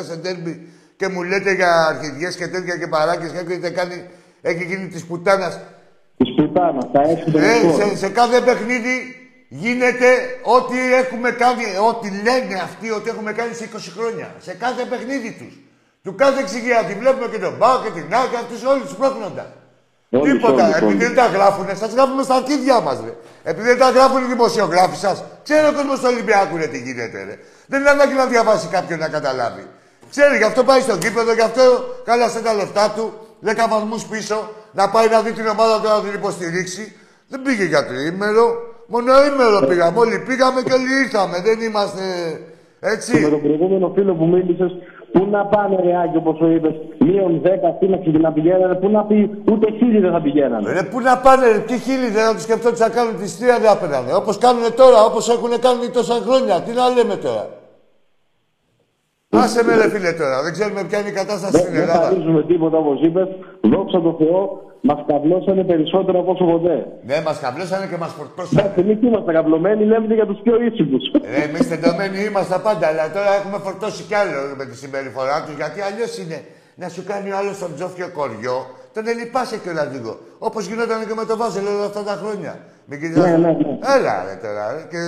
97 0.00 0.04
σε 0.08 0.16
τέρμπι 0.16 0.68
και 0.96 1.08
μου 1.08 1.22
λέτε 1.22 1.52
για 1.52 1.86
αρχιδιές 1.86 2.36
και 2.36 2.48
τέτοια 2.48 2.76
και 2.76 2.86
παράκες 2.86 3.30
και 3.30 3.38
έχετε 3.38 3.70
κάνει, 3.70 4.10
έχει 4.50 4.64
γίνει 4.64 4.86
της 4.88 5.04
πουτάνας. 5.06 5.54
Της 6.16 6.28
πουτάνας, 6.36 6.84
τα 6.92 7.00
έξι 7.10 7.30
των 7.32 7.42
Ε, 7.42 7.46
εχθρών. 7.52 7.74
σε, 7.90 7.96
σε 7.96 8.08
κάθε 8.08 8.40
παιχνίδι 8.40 8.96
γίνεται 9.48 10.08
ό,τι 10.56 10.76
έχουμε 11.02 11.30
κάνει, 11.30 11.64
ό,τι 11.90 12.08
λένε 12.26 12.54
αυτοί 12.68 12.90
ότι 12.90 13.08
έχουμε 13.08 13.32
κάνει 13.32 13.54
σε 13.54 13.64
20 13.64 13.90
χρόνια. 13.96 14.34
Σε 14.46 14.52
κάθε 14.64 14.84
παιχνίδι 14.90 15.30
τους. 15.40 15.54
Του 16.04 16.14
κάθε 16.14 16.40
εξηγιάτη. 16.40 16.92
Βλέπουμε 16.94 17.26
και 17.32 17.38
τον 17.38 17.54
Μπάου 17.58 17.82
και 17.84 17.90
την 18.00 18.14
Άκα, 18.14 18.38
αυτούς 18.44 18.64
όλους 18.64 18.86
τους 18.88 18.96
πρόχνοντα. 18.96 19.46
Όλους, 20.10 20.32
Τίποτα. 20.32 20.62
όλους, 20.64 20.76
Επειδή 20.76 20.84
όλους. 20.86 20.98
δεν 21.06 21.14
τα 21.14 21.26
γράφουνε, 21.26 21.74
σας 21.74 21.92
γράφουμε 21.92 22.22
στα 22.22 22.34
αρχίδια 22.34 22.80
μας, 22.80 22.96
ρε. 23.04 23.12
Επειδή 23.50 23.66
δεν 23.68 23.78
τα 23.78 23.90
γράφουν 23.90 24.22
οι 24.22 24.26
δημοσιογράφοι 24.26 24.96
σας. 24.96 25.24
Ξέρει 25.44 25.66
ο 25.66 25.72
κόσμος 25.72 25.98
του 26.00 26.08
Ολυμπιακού, 26.12 26.56
ρε, 26.56 26.66
τι 26.66 26.78
γίνεται, 26.78 27.18
ρε. 27.28 27.38
Δεν 27.66 27.80
είναι 27.80 27.90
ανάγκη 27.90 28.14
να 28.14 28.26
διαβάσει 28.26 28.66
κάποιον 28.66 28.98
να 28.98 29.08
καταλάβει. 29.08 29.64
Ξέρει, 30.10 30.36
γι' 30.36 30.42
αυτό 30.50 30.64
πάει 30.64 30.80
στο 30.80 30.96
κήπεδο, 30.98 31.32
γι' 31.32 31.40
αυτό 31.40 31.62
κάλασε 32.04 32.40
τα 32.40 32.54
λεφτά 32.54 32.90
του, 32.96 33.25
10 33.44 33.68
βαθμούς 33.70 34.04
πίσω, 34.06 34.48
να 34.72 34.84
πάει 34.90 35.08
να 35.08 35.20
δει 35.24 35.32
την 35.32 35.46
ομάδα 35.46 35.74
του 35.80 35.88
να 35.88 36.00
την 36.00 36.14
υποστηρίξει. 36.20 36.84
Δεν 37.28 37.42
πήγε 37.42 37.64
για 37.64 37.86
τριήμερο, 37.86 38.44
μόνο 38.86 39.10
ήμερο 39.30 39.66
πήγαμε. 39.66 39.98
Όλοι 39.98 40.18
πήγαμε 40.28 40.62
και 40.66 40.72
όλοι 40.72 40.90
ήρθαμε. 41.04 41.36
Δεν 41.48 41.60
είμαστε 41.66 42.04
Και 42.80 42.86
με 42.86 42.90
έτσι. 42.92 43.30
τον 43.30 43.42
προηγούμενο 43.42 43.92
φίλο 43.94 44.12
που 44.14 44.26
μίλησες, 44.26 44.72
πού 45.12 45.26
να 45.30 45.46
πάνε 45.46 45.76
ρε 45.84 45.92
Άκη, 46.02 46.16
όπως 46.16 46.38
το 46.38 46.46
είπες, 46.54 46.74
μείον 46.98 47.40
10 47.44 47.48
φύλαξη 47.78 48.10
και 48.10 48.18
να 48.18 48.32
πηγαίνανε, 48.32 48.74
πού 48.74 48.88
να 48.88 49.02
πει, 49.04 49.16
ούτε 49.52 49.66
χίλιοι 49.78 50.00
δεν 50.00 50.12
θα 50.12 50.20
πηγαίνανε. 50.20 50.72
Ρε, 50.72 50.82
πού 50.82 51.00
να 51.00 51.18
πάνε, 51.18 51.46
ρε, 51.52 51.58
τι 51.58 51.78
χίλιοι 51.78 52.10
δεν 52.16 52.24
θα 52.26 52.32
τους 52.34 52.42
σκεφτόντουσαν 52.42 52.88
να 52.88 52.94
κάνουν 52.94 53.16
τη 53.20 53.28
στρία 53.28 53.58
δεν 53.58 53.70
απέναντι. 53.70 54.12
Όπως 54.12 54.38
κάνουν 54.38 54.74
τώρα, 54.74 54.98
όπως 55.04 55.28
έχουν 55.28 55.52
κάνει 55.66 55.88
τόσα 55.98 56.14
χρόνια. 56.26 56.54
Τι 56.64 56.72
να 56.72 56.88
λέμε 56.96 57.16
τώρα. 57.16 57.44
Άσε 59.30 59.64
με 59.64 59.74
ρε 59.76 59.88
φίλε 59.90 60.12
τώρα, 60.12 60.42
δεν 60.42 60.52
ξέρουμε 60.52 60.82
ποια 60.88 60.98
είναι 61.00 61.08
η 61.08 61.12
κατάσταση 61.20 61.52
Δεν 61.52 61.60
στην 61.60 61.72
δεν 61.72 61.82
Ελλάδα. 61.82 62.04
χαρίζουμε 62.06 62.42
τίποτα 62.50 62.76
όπως 62.78 62.98
είπες. 63.06 63.28
Δόξα 63.72 63.98
τω 64.06 64.12
Θεώ, 64.20 64.40
μας 64.88 65.00
καβλώσανε 65.08 65.62
περισσότερο 65.72 66.16
από 66.22 66.30
όσο 66.34 66.44
ποτέ. 66.52 66.76
Ναι, 67.08 67.16
μας 67.26 67.38
καμπλώσανε 67.44 67.86
και 67.90 67.96
μας 68.02 68.12
φορτώσανε. 68.18 68.60
Εντάξει, 68.60 68.78
εμείς 68.84 68.98
είμαστε 69.06 69.30
καυλωμένοι, 69.36 69.82
λέμε 69.92 70.14
για 70.20 70.26
τους 70.30 70.38
πιο 70.44 70.54
ήσυχους. 70.68 71.02
Ρε, 71.32 71.40
εμείς 71.48 71.64
τεντωμένοι 71.72 72.18
είμαστε 72.28 72.56
πάντα, 72.66 72.84
αλλά 72.90 73.04
τώρα 73.16 73.30
έχουμε 73.40 73.58
φορτώσει 73.66 74.02
κι 74.08 74.16
άλλο 74.22 74.38
με 74.60 74.64
τη 74.68 74.74
συμπεριφορά 74.82 75.36
τους. 75.44 75.54
Γιατί 75.60 75.78
αλλιώς 75.88 76.12
είναι 76.20 76.38
να 76.82 76.86
σου 76.94 77.02
κάνει 77.10 77.28
ο 77.34 77.36
άλλος 77.40 77.56
τον 77.62 77.70
τζόφιο 77.76 78.08
κοριό, 78.18 78.56
τον 78.94 79.04
ελυπάσαι 79.12 79.56
κιόλα 79.62 79.84
λίγο. 79.92 80.12
Όπως 80.48 80.62
γινόταν 80.68 80.98
και 81.08 81.14
με 81.20 81.24
το 81.30 81.34
Βάζελ 81.40 81.66
όλα 81.74 81.86
αυτά 81.90 82.02
τα 82.10 82.14
χρόνια. 82.22 82.52
Μην 82.88 82.96
κοιτάς- 83.00 83.24
Ναι, 83.26 83.36
ναι, 83.44 83.50
ναι. 83.62 83.72
Έλα 83.96 84.14
ρε 84.28 84.34
τώρα. 84.44 84.64
Ρε. 84.74 84.82
Και 84.92 85.00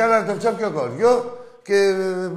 κάνανε 0.00 0.24
τον 0.30 0.36
τζόφιο 0.40 0.70
κοριό 0.78 1.12
και 1.62 1.94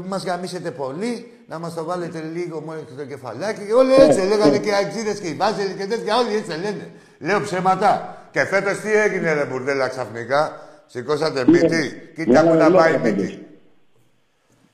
μας 0.08 0.26
γαμίσετε 0.26 0.72
πολύ. 0.72 1.28
Να 1.48 1.60
μας 1.60 1.74
το 1.74 1.84
βάλετε 1.84 2.22
λίγο 2.34 2.62
μόνο 2.62 2.80
στο 2.94 3.06
κεφαλάκι. 3.06 3.66
Και 3.66 3.74
όλοι 3.74 3.94
έτσι 3.94 4.20
λέγανε 4.28 4.58
και 4.58 4.70
οι 4.70 4.74
Αγγλίδες 4.74 5.20
και 5.20 5.28
οι 5.28 5.34
Βάζελ 5.34 5.78
και 5.78 5.86
τέτοια. 5.86 6.18
Όλοι 6.18 6.36
έτσι 6.36 6.50
λένε. 6.50 6.92
Λέω 7.20 7.42
ψέματα. 7.42 8.18
Και 8.32 8.46
φέτος 8.46 8.80
τι 8.80 8.92
έγινε, 8.92 9.34
ρε 9.34 9.46
μπουρδέλα 9.46 9.88
ξαφνικά; 9.88 10.60
Σηκώσατε 10.86 11.46
μύτη. 11.48 12.12
Κοίτα 12.16 12.42
Ναι, 12.44 12.50
που 12.50 12.56
ναι, 12.56 12.62
να 12.62 12.70
λέω 12.70 12.80
πάει 12.80 12.94
η 12.94 12.98
φέτος. 12.98 13.22
μύτη. 13.24 13.48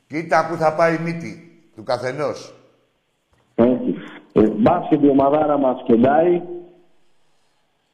Κοίτα 0.08 0.48
που 0.50 0.56
θα 0.56 0.74
πάει 0.74 0.96
η 0.96 1.00
μύτη 1.04 1.62
του 1.76 1.84
καθενός. 1.84 2.54
Έτσι. 3.56 3.96
Ε, 4.34 4.42
μπάσκετ 4.50 5.04
η 5.04 5.10
ομαδάρα 5.10 5.58
μας 5.58 5.82
κεντάει. 5.86 6.42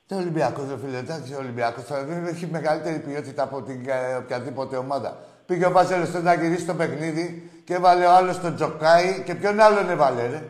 Το 0.08 0.16
Ολυμπιακός, 0.16 0.64
ρε 0.70 0.78
φίλε, 0.86 0.98
εντάξει, 0.98 1.34
ο 1.34 1.38
Ολυμπιακός 1.38 1.84
δεν 2.08 2.26
έχει 2.26 2.48
μεγαλύτερη 2.52 3.00
ποιότητα 3.00 3.44
από 3.44 3.62
την 3.62 3.82
ε, 3.86 4.16
οποιαδήποτε 4.16 4.76
ομάδα. 4.78 5.18
Πήγε 5.46 5.66
ο 5.66 5.72
Βάζελος 5.72 6.14
να 6.24 6.34
γυρίσει 6.34 6.66
το 6.66 6.74
παιχνίδι 6.74 7.50
και 7.64 7.74
έβαλε 7.74 8.06
ο 8.06 8.12
άλλος 8.12 8.40
τον 8.42 8.56
Τζοκάη 8.56 9.22
και 9.26 9.36
ποιον 9.36 9.60
άλλον 9.60 9.90
έβαλε, 9.90 10.22
ρε; 10.22 10.44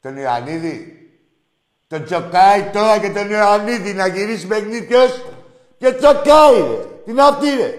Τον 0.00 0.16
Ιωαννίδη. 0.16 0.94
Τον 1.86 2.04
Τζοκάη 2.04 2.62
τώρα 2.72 2.98
και 2.98 3.10
τον 3.10 3.30
Ιωαννίδη 3.30 3.92
να 3.92 4.06
γυρίσει 4.06 4.46
παιχνίδι 4.46 4.82
ποιος; 4.82 5.24
Και 5.78 5.92
Τζοκάη, 5.92 6.54
ρε. 6.56 6.84
Τι 7.04 7.20
αυτή, 7.20 7.46
ρε. 7.46 7.74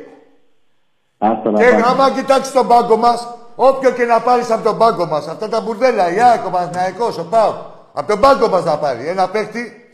Άστα 1.17 1.51
να 1.51 1.59
Και 1.59 1.71
πάμε. 1.71 1.85
άμα 1.87 2.11
κοιτάξεις 2.11 2.53
τον 2.53 2.67
πάγκο 2.67 2.97
μας, 2.97 3.27
όποιο 3.55 3.91
και 3.91 4.03
να 4.03 4.19
πάρεις 4.19 4.51
από 4.51 4.63
τον 4.63 4.77
πάγκο 4.77 5.05
μας, 5.05 5.27
αυτά 5.27 5.49
τα 5.49 5.61
μπουρδέλα, 5.61 6.13
η 6.13 6.21
Άκο, 6.21 6.49
Παναθηναϊκός, 6.49 7.17
ο 7.17 7.25
Πάο, 7.25 7.53
από 7.93 8.07
τον 8.07 8.19
πάγκο 8.19 8.47
μας 8.47 8.63
να 8.63 8.77
πάρει 8.77 9.07
ένα 9.07 9.29
παίχτη, 9.29 9.85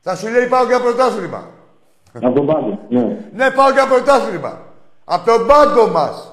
θα 0.00 0.16
σου 0.16 0.28
λέει 0.28 0.46
πάω 0.46 0.64
για 0.64 0.80
πρωτάθλημα. 0.80 1.48
Από 2.14 2.32
τον 2.32 2.46
πάγκο. 2.46 2.78
Ναι. 2.88 3.02
Ναι, 3.32 3.50
πάω 3.50 3.70
για 3.70 3.86
πρωτάθλημα. 3.86 4.58
Από 5.04 5.24
τον 5.30 5.46
πάγκο 5.46 5.86
μας. 5.92 6.28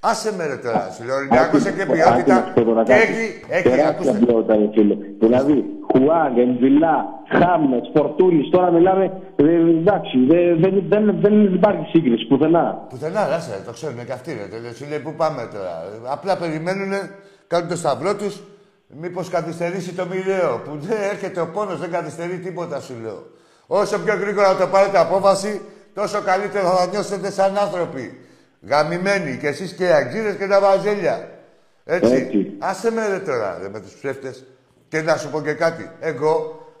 Άσε 0.00 0.34
με 0.36 0.46
ρε 0.46 0.56
τώρα, 0.56 0.90
σου 0.96 1.04
λέω, 1.04 1.14
ο 1.14 1.18
Ολυμπιακός 1.18 1.64
έχει 1.64 1.76
και 1.78 1.86
ποιότητα 1.86 2.52
και 2.84 2.92
έχει, 2.92 3.40
έχει, 3.48 3.62
Τεράστια 3.62 3.88
ακούστε, 3.88 4.24
ποιότητα, 4.24 4.54
ρε 4.56 4.68
φίλε. 4.74 4.94
Δηλαδή, 5.20 5.64
Χουάνγκ, 5.90 6.36
Εμβιλά, 6.38 6.96
Χάμνετς, 7.38 7.88
Φορτούνη, 7.94 8.48
τώρα 8.50 8.70
μιλάμε. 8.70 9.04
ε, 9.36 9.42
εντάξει, 9.80 10.16
δεν 10.30 10.60
δεν- 10.60 10.84
δεν- 10.88 11.16
δεν 11.20 11.54
υπάρχει 11.54 11.84
σύγκριση 11.90 12.26
πουθενά. 12.26 12.86
Πουθενά, 12.88 13.20
άσε, 13.20 13.62
το 13.66 13.72
ξέρουν 13.72 14.04
και 14.06 14.12
αυτοί, 14.12 14.30
ρε. 14.32 14.46
Τέλος, 14.56 14.76
Σου 14.76 14.86
λέει, 14.88 14.98
πού 14.98 15.12
πάμε 15.16 15.48
τώρα. 15.54 15.72
Απλά 16.16 16.36
περιμένουν, 16.36 16.92
κάνουν 17.46 17.68
το 17.68 17.76
σταυρό 17.76 18.14
τους, 18.16 18.42
μήπως 19.00 19.28
καθυστερήσει 19.28 19.92
το 19.94 20.04
μοιραίο. 20.10 20.60
Που 20.64 20.72
δεν 20.88 20.98
έρχεται 21.12 21.40
ο 21.40 21.46
πόνος, 21.54 21.78
δεν 21.80 21.90
καθυστερεί 21.90 22.38
τίποτα, 22.38 22.80
σου 22.80 22.94
λέω. 23.02 23.20
Όσο 23.66 23.98
πιο 23.98 24.14
γρήγορα 24.22 24.56
το 24.56 24.66
πάρετε 24.66 24.98
απόφαση, 24.98 25.60
τόσο 25.98 26.18
καλύτερα 26.30 26.68
θα 26.76 26.86
νιώσετε 26.92 27.30
σαν 27.30 27.58
άνθρωποι. 27.64 28.04
Γαμημένοι 28.70 29.38
και 29.40 29.46
εσείς 29.46 29.72
και 29.72 29.84
οι 29.84 29.94
αγγίδε 30.00 30.32
και 30.38 30.46
τα 30.46 30.60
βαζέλια. 30.60 31.16
Έτσι. 31.84 32.12
Έτσι. 32.14 32.52
Άσε 32.58 32.90
με 32.92 33.02
ρε 33.12 33.18
τώρα, 33.18 33.58
ρε, 33.62 33.68
με 33.68 33.80
τους 33.80 33.92
ψεύτες. 33.98 34.44
Και 34.88 34.98
να 35.02 35.16
σου 35.16 35.28
πω 35.30 35.38
και 35.46 35.52
κάτι. 35.52 35.90
Εγώ 36.00 36.32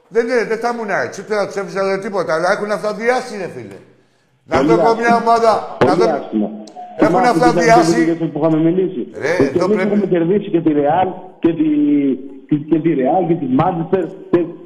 δεν, 0.08 0.24
είναι, 0.28 0.44
δεν 0.44 0.58
θα 0.58 0.68
ήμουν 0.74 0.90
έτσι, 1.06 1.20
ούτε 1.22 1.34
να 1.34 1.46
τους 1.46 1.56
έβριζα 1.56 1.80
ούτε 1.84 1.98
τίποτα, 1.98 2.34
αλλά 2.34 2.48
έχουν 2.52 2.70
αυτοδιάσει, 2.70 3.36
ρε 3.42 3.48
φίλε. 3.54 3.78
Να 4.48 4.56
Πολύ 4.56 4.68
δω 4.68 4.74
εγώ 4.74 4.82
άσχημα. 4.88 5.02
μια 5.06 5.14
ομάδα. 5.22 5.52
Να 5.84 5.86
Πολύ 5.86 6.00
δω... 6.02 6.16
άσχημα. 6.20 6.48
Έχουν 6.98 7.14
Θυμάσαι 7.20 7.30
αυτά 7.30 7.46
τι 7.52 7.64
ήταν 7.64 7.64
διάσει. 7.64 8.00
οι 8.10 8.14
που 8.32 8.38
είχαμε 8.38 8.58
μιλήσει. 8.68 9.00
Ρε, 9.22 9.32
Και 9.36 9.44
εδώ 9.56 9.64
εμείς 9.64 9.76
πρέπει- 9.76 9.80
έχουμε 9.92 10.06
κερδίσει 10.14 10.48
και 10.54 10.60
τη 10.66 10.70
Real 10.80 11.08
και 11.42 11.50
τη, 11.58 11.68
και, 12.48 12.56
και 12.70 12.78
τη 12.84 12.90
Real 13.00 13.22
και 13.28 13.34
τη 13.42 13.46
Manchester. 13.60 14.04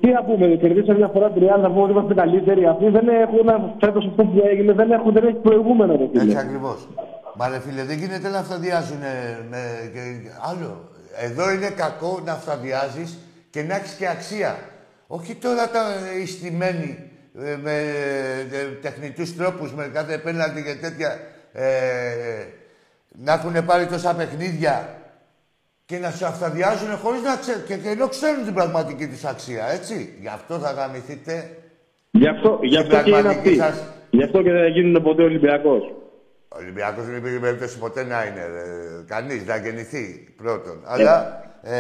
Και 0.01 0.07
τι 0.07 0.13
να 0.13 0.25
πούμε, 0.25 0.47
κερδίσαμε 0.47 0.99
μια 0.99 1.09
φορά 1.09 1.31
τη 1.31 1.41
Real 1.43 1.61
να 1.61 1.71
πούμε 1.71 1.83
ότι 1.83 1.93
είμαστε 1.93 2.15
καλύτεροι. 2.15 2.67
Αυτοί 2.67 2.89
δεν 2.89 3.09
έχουν, 3.09 3.75
φέτος 3.81 4.07
αυτό 4.07 4.25
που 4.25 4.43
έγινε, 4.51 4.73
δεν, 4.73 4.91
έχουν, 4.91 5.13
δεν 5.13 5.25
έχει 5.25 5.37
προηγούμενο. 5.37 5.97
Ρε, 5.97 6.07
φίλε. 6.11 6.23
Έτσι 6.23 6.37
ακριβώς. 6.37 6.89
Μα 7.37 7.49
ρε 7.49 7.61
φίλε, 7.61 7.83
δεν 7.85 7.99
γίνεται 7.99 8.29
να 8.29 8.39
αυτοδιάζουν 8.39 8.99
με. 9.51 9.61
Και... 9.93 10.01
Άλλο. 10.51 10.89
Εδώ 11.17 11.51
είναι 11.53 11.69
κακό 11.69 12.21
να 12.25 12.33
αυτοδιάζει 12.33 13.05
και 13.51 13.63
να 13.63 13.75
έχεις 13.75 13.93
και 13.93 14.09
αξία. 14.09 14.57
Όχι 15.07 15.35
τώρα 15.35 15.71
τα 15.71 15.83
ιστημένοι 16.23 17.11
ε, 17.39 17.57
με 17.63 17.73
ε, 18.53 18.65
τεχνητούς 18.83 19.37
τρόπους, 19.37 19.75
με 19.75 19.91
κάθε 19.93 20.19
πέναλτι 20.19 20.63
και 20.63 20.75
τέτοια. 20.75 21.19
Ε, 21.53 21.71
να 23.25 23.33
έχουν 23.33 23.65
πάρει 23.65 23.87
τόσα 23.87 24.15
παιχνίδια 24.15 25.00
και 25.91 25.99
να 25.99 26.11
σε 26.11 26.25
αυτοδιάζουν 26.33 26.91
χωρίς 27.03 27.23
να 27.23 27.37
ξέρουν. 27.43 27.65
Και, 27.69 27.77
και 27.83 27.89
ενώ 27.97 28.07
ξέρουν 28.09 28.45
την 28.45 28.55
πραγματική 28.55 29.07
του 29.13 29.29
αξία, 29.29 29.65
έτσι. 29.77 29.97
Γι' 30.21 30.33
αυτό 30.39 30.55
θα 30.65 30.71
γαμηθείτε. 30.79 31.35
Γι' 32.11 32.29
αυτό, 32.35 32.59
γι 32.63 32.77
αυτό 32.83 32.91
Στην 32.95 33.05
και 33.05 33.11
είναι 33.11 33.21
πραγματική 33.23 33.61
αυτοί. 33.61 33.77
σας- 33.79 33.87
Γι' 34.11 34.23
αυτό 34.23 34.43
και 34.43 34.51
δεν 34.51 34.61
θα 34.61 34.67
γίνουν 34.69 35.03
ποτέ 35.03 35.23
Ολυμπιακός. 35.23 35.83
Ο 36.49 36.57
Ολυμπιακός 36.63 37.05
δεν 37.07 37.17
υπήρχε 37.17 37.39
περίπτωση 37.39 37.79
ποτέ 37.79 38.03
να 38.05 38.19
είναι. 38.27 38.41
Ε, 38.41 39.05
κανείς 39.07 39.47
να 39.47 39.57
γεννηθεί 39.57 40.05
πρώτον. 40.43 40.77
Αλλά 40.85 41.15
ε, 41.63 41.75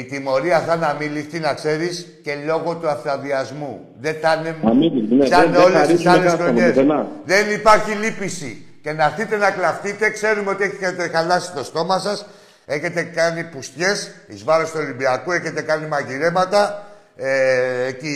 η 0.00 0.04
τιμωρία 0.04 0.60
θα 0.60 0.74
είναι 0.74 0.86
αμήλικτη, 0.86 1.38
να 1.38 1.54
ξέρεις, 1.54 2.20
και 2.24 2.32
λόγω 2.46 2.74
του 2.76 2.88
αυθαδιασμού. 2.88 3.80
Δεν 4.00 4.14
θα 4.22 4.34
είναι 4.38 4.54
Αμήλικτη, 4.64 5.14
ναι. 5.14 5.26
σαν 5.26 5.40
Δεν- 5.42 5.52
δεν 5.52 5.62
όλες 5.62 5.78
τις 5.80 5.86
χαρίσουμε 5.86 6.10
άλλες 6.10 6.24
κάθομαι 6.24 6.44
χρονιές. 6.44 6.68
πουθενά. 6.72 7.06
Δεν 7.24 7.50
υπάρχει 7.58 7.90
λύπηση. 8.04 8.66
Και 8.86 8.92
να 8.92 9.04
έρθετε 9.04 9.36
να 9.36 9.50
κλαφτείτε, 9.50 10.10
ξέρουμε 10.10 10.50
ότι 10.50 10.62
έχετε 10.62 11.08
χαλάσει 11.08 11.52
το 11.52 11.64
στόμα 11.64 11.98
σας, 11.98 12.26
έχετε 12.66 13.02
κάνει 13.02 13.44
πουστιές 13.44 14.10
εις 14.28 14.44
βάρος 14.44 14.70
του 14.70 14.78
Ολυμπιακού, 14.82 15.32
έχετε 15.32 15.62
κάνει 15.62 15.86
μαγειρέματα, 15.86 16.86
ε, 17.16 17.84
εκεί 17.84 18.08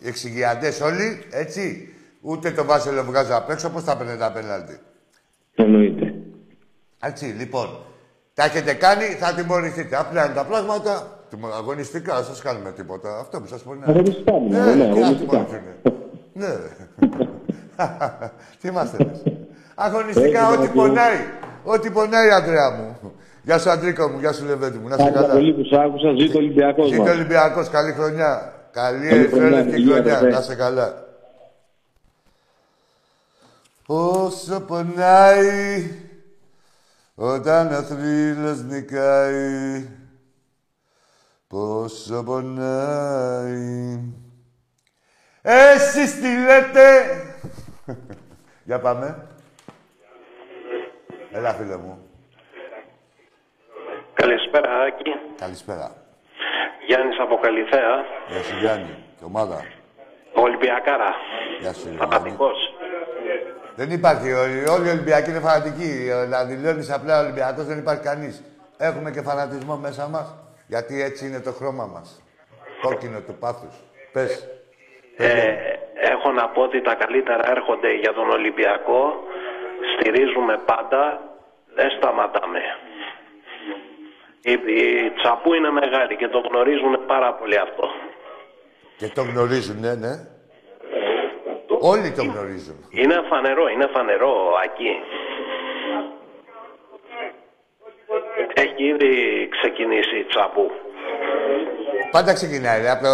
οι 0.00 0.08
εξηγιαντές 0.08 0.80
όλοι, 0.80 1.22
έτσι. 1.30 1.88
Ούτε 2.20 2.50
το 2.50 2.64
Βάσελο 2.64 3.02
βγάζω 3.04 3.34
απ' 3.36 3.50
έξω, 3.50 3.68
πώς 3.70 3.82
θα 3.82 3.96
παίρνετε 3.96 4.18
τα 4.18 4.32
πέναλτι. 4.32 4.78
Εννοείται. 5.54 6.14
Έτσι, 7.00 7.24
λοιπόν. 7.24 7.84
Τα 8.34 8.44
έχετε 8.44 8.72
κάνει, 8.74 9.04
θα 9.04 9.32
τιμωρηθείτε. 9.34 9.96
Απλά 9.96 10.24
είναι 10.24 10.34
τα 10.34 10.44
πράγματα. 10.44 11.18
τιμω- 11.30 11.52
Αγωνιστικά, 11.54 12.14
δεν 12.14 12.24
σας 12.24 12.40
κάνουμε 12.42 12.72
τίποτα. 12.72 13.18
Αυτό 13.18 13.40
που 13.40 13.46
σας 13.46 13.62
πω 13.62 13.72
είναι. 13.74 13.84
Αγωνιστικά, 13.88 14.32
ναι, 14.32 14.58
ναι, 14.58 14.74
ναι, 14.74 14.92
τι 14.92 14.98
να 15.00 15.06
αγωνιστικά. 15.06 15.44
τιμωρηθούν. 15.44 15.60
ναι. 16.32 16.48
Τι 18.60 18.68
είμαστε 18.68 18.96
εμείς. 19.00 19.22
Αγωνιστικά, 19.84 20.40
Έτσι, 20.40 20.52
ό,τι 20.58 20.66
ναι, 20.66 20.74
πονάει. 20.74 21.16
Ό,τι 21.64 21.90
πονάει, 21.90 22.30
Αντρέα 22.30 22.70
μου. 22.70 23.12
Γεια 23.42 23.58
σου, 23.58 23.70
Αντρίκο 23.70 24.08
μου. 24.08 24.18
Γεια 24.18 24.32
σου, 24.32 24.44
Λεβέντη 24.44 24.78
μου. 24.78 24.88
Να 24.88 24.96
σε 24.96 25.02
Ευχαριστώ 25.02 25.26
καλά. 25.26 25.34
πολύ 25.40 25.54
που 25.54 25.64
σ' 25.64 25.72
άκουσα. 25.78 26.14
Ζήτω 26.18 26.38
ο 26.38 26.40
Ολυμπιακός 26.40 26.88
Ζήτω 26.88 27.02
μας. 27.02 27.10
Ολυμπιακός. 27.12 27.68
Καλή 27.68 27.92
χρονιά. 27.92 28.52
Καλή 28.72 29.06
Καλή 29.08 29.26
χρονιά, 29.28 29.46
ερυθρόλευκη 29.46 29.74
υγεία, 29.80 29.94
χρονιά. 29.94 30.16
αδερφέ. 30.16 30.36
Να 30.36 30.42
σε 30.42 30.54
καλά. 30.54 31.04
Όσο 33.86 34.60
πονάει 34.60 35.90
όταν 37.14 37.72
ο 37.72 37.82
θρύλος 37.82 38.62
νικάει 38.62 39.88
Πόσο 41.48 42.22
πονάει 42.22 43.98
Εσείς 45.42 46.14
τι 46.14 46.28
λέτε 46.28 46.90
Για 48.68 48.78
πάμε 48.80 49.26
Έλα 51.32 51.52
φίλε 51.54 51.76
μου 51.76 52.04
Καλησπέρα, 54.14 54.80
Άκη. 54.80 55.10
Καλησπέρα 55.36 55.92
Γιάννης 56.86 57.18
από 57.20 57.36
Καλυθέα. 57.36 58.04
Γεια 58.28 58.42
σου 58.42 58.56
Γιάννη 58.58 59.04
και 59.18 59.24
ομάδα 59.24 59.64
Ολυμπιακάρα. 60.32 61.14
Γεια 61.60 61.72
σου 61.72 61.88
Γιάννη 61.88 61.98
Φανατικός. 61.98 62.74
Δεν 63.76 63.90
υπάρχει. 63.90 64.32
Όλοι 64.32 64.68
όλοι 64.68 64.86
οι 64.86 64.90
Ολυμπιακοί 64.90 65.30
είναι 65.30 65.40
φανατικοί. 65.40 66.08
Να 66.28 66.44
δηλώνει 66.44 66.92
απλά 66.92 67.20
Ολυμπιακός 67.20 67.64
δεν 67.64 67.78
υπάρχει 67.78 68.02
κανείς. 68.02 68.42
Έχουμε 68.76 69.10
και 69.10 69.22
φανατισμό 69.22 69.76
μέσα 69.76 70.08
μας. 70.08 70.34
Γιατί 70.66 71.02
έτσι 71.02 71.26
είναι 71.26 71.40
το 71.40 71.52
χρώμα 71.52 71.86
μας. 71.86 72.22
Κόκκινο 72.82 73.20
του 73.20 73.34
πάθους. 73.34 73.74
Πες. 74.12 74.48
Ε, 75.16 75.54
έχω 76.00 76.32
να 76.32 76.48
πω 76.48 76.62
ότι 76.62 76.80
τα 76.80 76.94
καλύτερα 76.94 77.50
έρχονται 77.50 77.94
για 77.94 78.12
τον 78.12 78.30
Ολυμπιακό. 78.30 79.24
Στηρίζουμε 79.94 80.62
πάντα. 80.64 81.22
Δεν 81.74 81.90
σταματάμε. 81.90 82.60
Η, 84.42 84.52
η 84.52 85.10
τσαπού 85.10 85.54
είναι 85.54 85.70
μεγάλη 85.70 86.16
και 86.16 86.28
το 86.28 86.38
γνωρίζουν 86.38 87.06
πάρα 87.06 87.34
πολύ 87.34 87.58
αυτό. 87.58 87.88
Και 88.96 89.08
το 89.14 89.22
γνωρίζουν, 89.22 89.80
ναι, 89.80 89.94
ναι. 89.94 90.12
Όλοι 91.80 92.12
το 92.12 92.22
γνωρίζουν. 92.22 92.76
Είναι 92.90 93.24
φανερό, 93.28 93.68
είναι 93.68 93.86
φανερό, 93.86 94.32
Ακή. 94.64 95.02
Έχει 98.54 98.84
ήδη 98.84 99.48
ξεκινήσει 99.48 100.16
η 100.18 100.24
τσαπού. 100.24 100.70
Πάντα 102.10 102.32
ξεκινάει. 102.32 102.88
Από, 102.88 103.08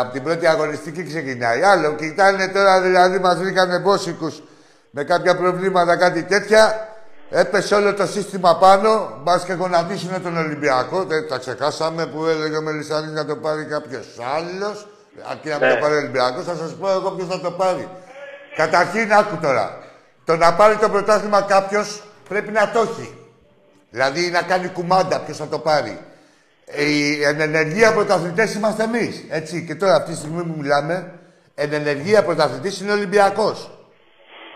από 0.00 0.12
την 0.12 0.22
πρώτη 0.22 0.46
αγωνιστική 0.46 1.04
ξεκινάει. 1.04 1.62
Άλλο. 1.62 1.92
Κοιτάνε 1.94 2.48
τώρα 2.48 2.80
δηλαδή 2.80 3.18
μας 3.18 3.36
βρήκανε 3.36 3.78
μπόσικους 3.78 4.42
με 4.90 5.04
κάποια 5.04 5.36
προβλήματα, 5.36 5.96
κάτι 5.96 6.22
τέτοια. 6.22 6.88
Έπεσε 7.30 7.74
όλο 7.74 7.94
το 7.94 8.06
σύστημα 8.06 8.56
πάνω. 8.56 9.20
Μπας 9.22 9.44
και 9.44 9.52
γονατίσουν 9.52 10.22
τον 10.22 10.36
Ολυμπιακό. 10.36 11.04
Δεν 11.04 11.28
τα 11.28 11.38
ξεχάσαμε 11.38 12.06
που 12.06 12.24
έλεγε 12.24 12.56
ο 12.56 12.60
Μελισανή 12.62 13.12
να 13.12 13.24
το 13.26 13.36
πάρει 13.36 13.64
κάποιος 13.64 14.06
άλλος. 14.36 14.86
Αρκεί 15.30 15.48
να 15.48 15.58
μην 15.58 15.68
Ναι. 15.68 15.74
το 15.74 15.80
πάρει 15.80 15.94
ο 15.94 15.96
Ολυμπιακός, 15.96 16.44
θα 16.44 16.54
σας 16.54 16.74
πω 16.80 16.90
εγώ 16.90 17.10
ποιος 17.10 17.28
θα 17.28 17.40
το 17.40 17.50
πάρει. 17.50 17.88
Καταρχήν, 18.56 19.12
άκου 19.12 19.36
τώρα. 19.42 19.78
Το 20.24 20.36
να 20.36 20.54
πάρει 20.54 20.76
το 20.76 20.88
πρωτάθλημα 20.88 21.42
κάποιος 21.42 22.02
πρέπει 22.28 22.50
να 22.52 22.70
το 22.70 22.80
έχει. 22.80 23.18
Δηλαδή 23.90 24.30
να 24.30 24.42
κάνει 24.42 24.68
κουμάντα 24.68 25.18
ποιος 25.20 25.36
θα 25.36 25.46
το 25.46 25.58
πάρει. 25.58 25.98
Οι 26.76 27.22
εν 27.24 27.40
ενεργεία 27.40 27.92
πρωταθλητές 27.92 28.54
είμαστε 28.54 28.82
εμείς. 28.82 29.24
Έτσι. 29.28 29.64
Και 29.64 29.74
τώρα 29.74 29.94
αυτή 29.94 30.10
τη 30.10 30.16
στιγμή 30.16 30.42
που 30.42 30.54
μιλάμε, 30.58 31.12
εν 31.54 31.72
ενεργεία 31.72 32.24
πρωταθλητής 32.24 32.80
είναι 32.80 32.90
ο 32.90 32.94
Ολυμπιακός. 32.94 33.70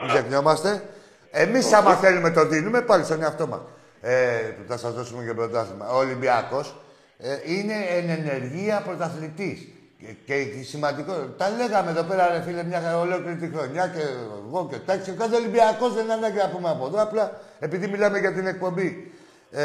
Μην 0.01 0.11
ξεχνιόμαστε. 0.11 0.83
Εμείς 1.31 1.73
άμα 1.73 1.95
θέλουμε 1.95 2.31
το 2.31 2.47
δίνουμε 2.47 2.81
πάλι 2.81 3.05
στον 3.05 3.23
εαυτό 3.23 3.47
μας. 3.47 3.61
Ε, 4.01 4.55
θα 4.69 4.77
σας 4.77 4.95
δώσουμε 4.95 5.25
και 5.25 5.35
πρωτάθλημα. 5.35 5.89
Ο 5.89 5.97
Ολυμπιακός 5.97 6.77
ε, 7.19 7.29
είναι 7.45 7.75
εν 7.97 8.09
ενεργεία 8.11 8.83
πρωταθλητής. 8.87 9.69
Και, 9.99 10.35
και 10.35 10.63
σημαντικό, 10.63 11.13
τα 11.13 11.51
λέγαμε 11.51 11.91
εδώ 11.91 12.03
πέρα, 12.03 12.29
ρε 12.29 12.43
φίλε, 12.43 12.63
μια 12.63 12.99
ολόκληρη 12.99 13.37
τη 13.37 13.49
χρονιά 13.57 13.87
και 13.87 14.01
εγώ 14.49 14.69
και 14.71 14.77
τάξη. 14.87 15.11
Ο 15.11 15.15
κάθε 15.19 15.37
Ολυμπιακός 15.37 15.95
δεν 15.95 16.05
είναι 16.05 16.13
ανάγκη 16.13 16.37
να 16.37 16.49
πούμε 16.49 16.69
από 16.69 16.87
εδώ. 16.87 17.03
Απλά 17.03 17.41
επειδή 17.59 17.87
μιλάμε 17.87 18.19
για 18.19 18.33
την 18.33 18.47
εκπομπή. 18.47 19.13
Ε, 19.51 19.63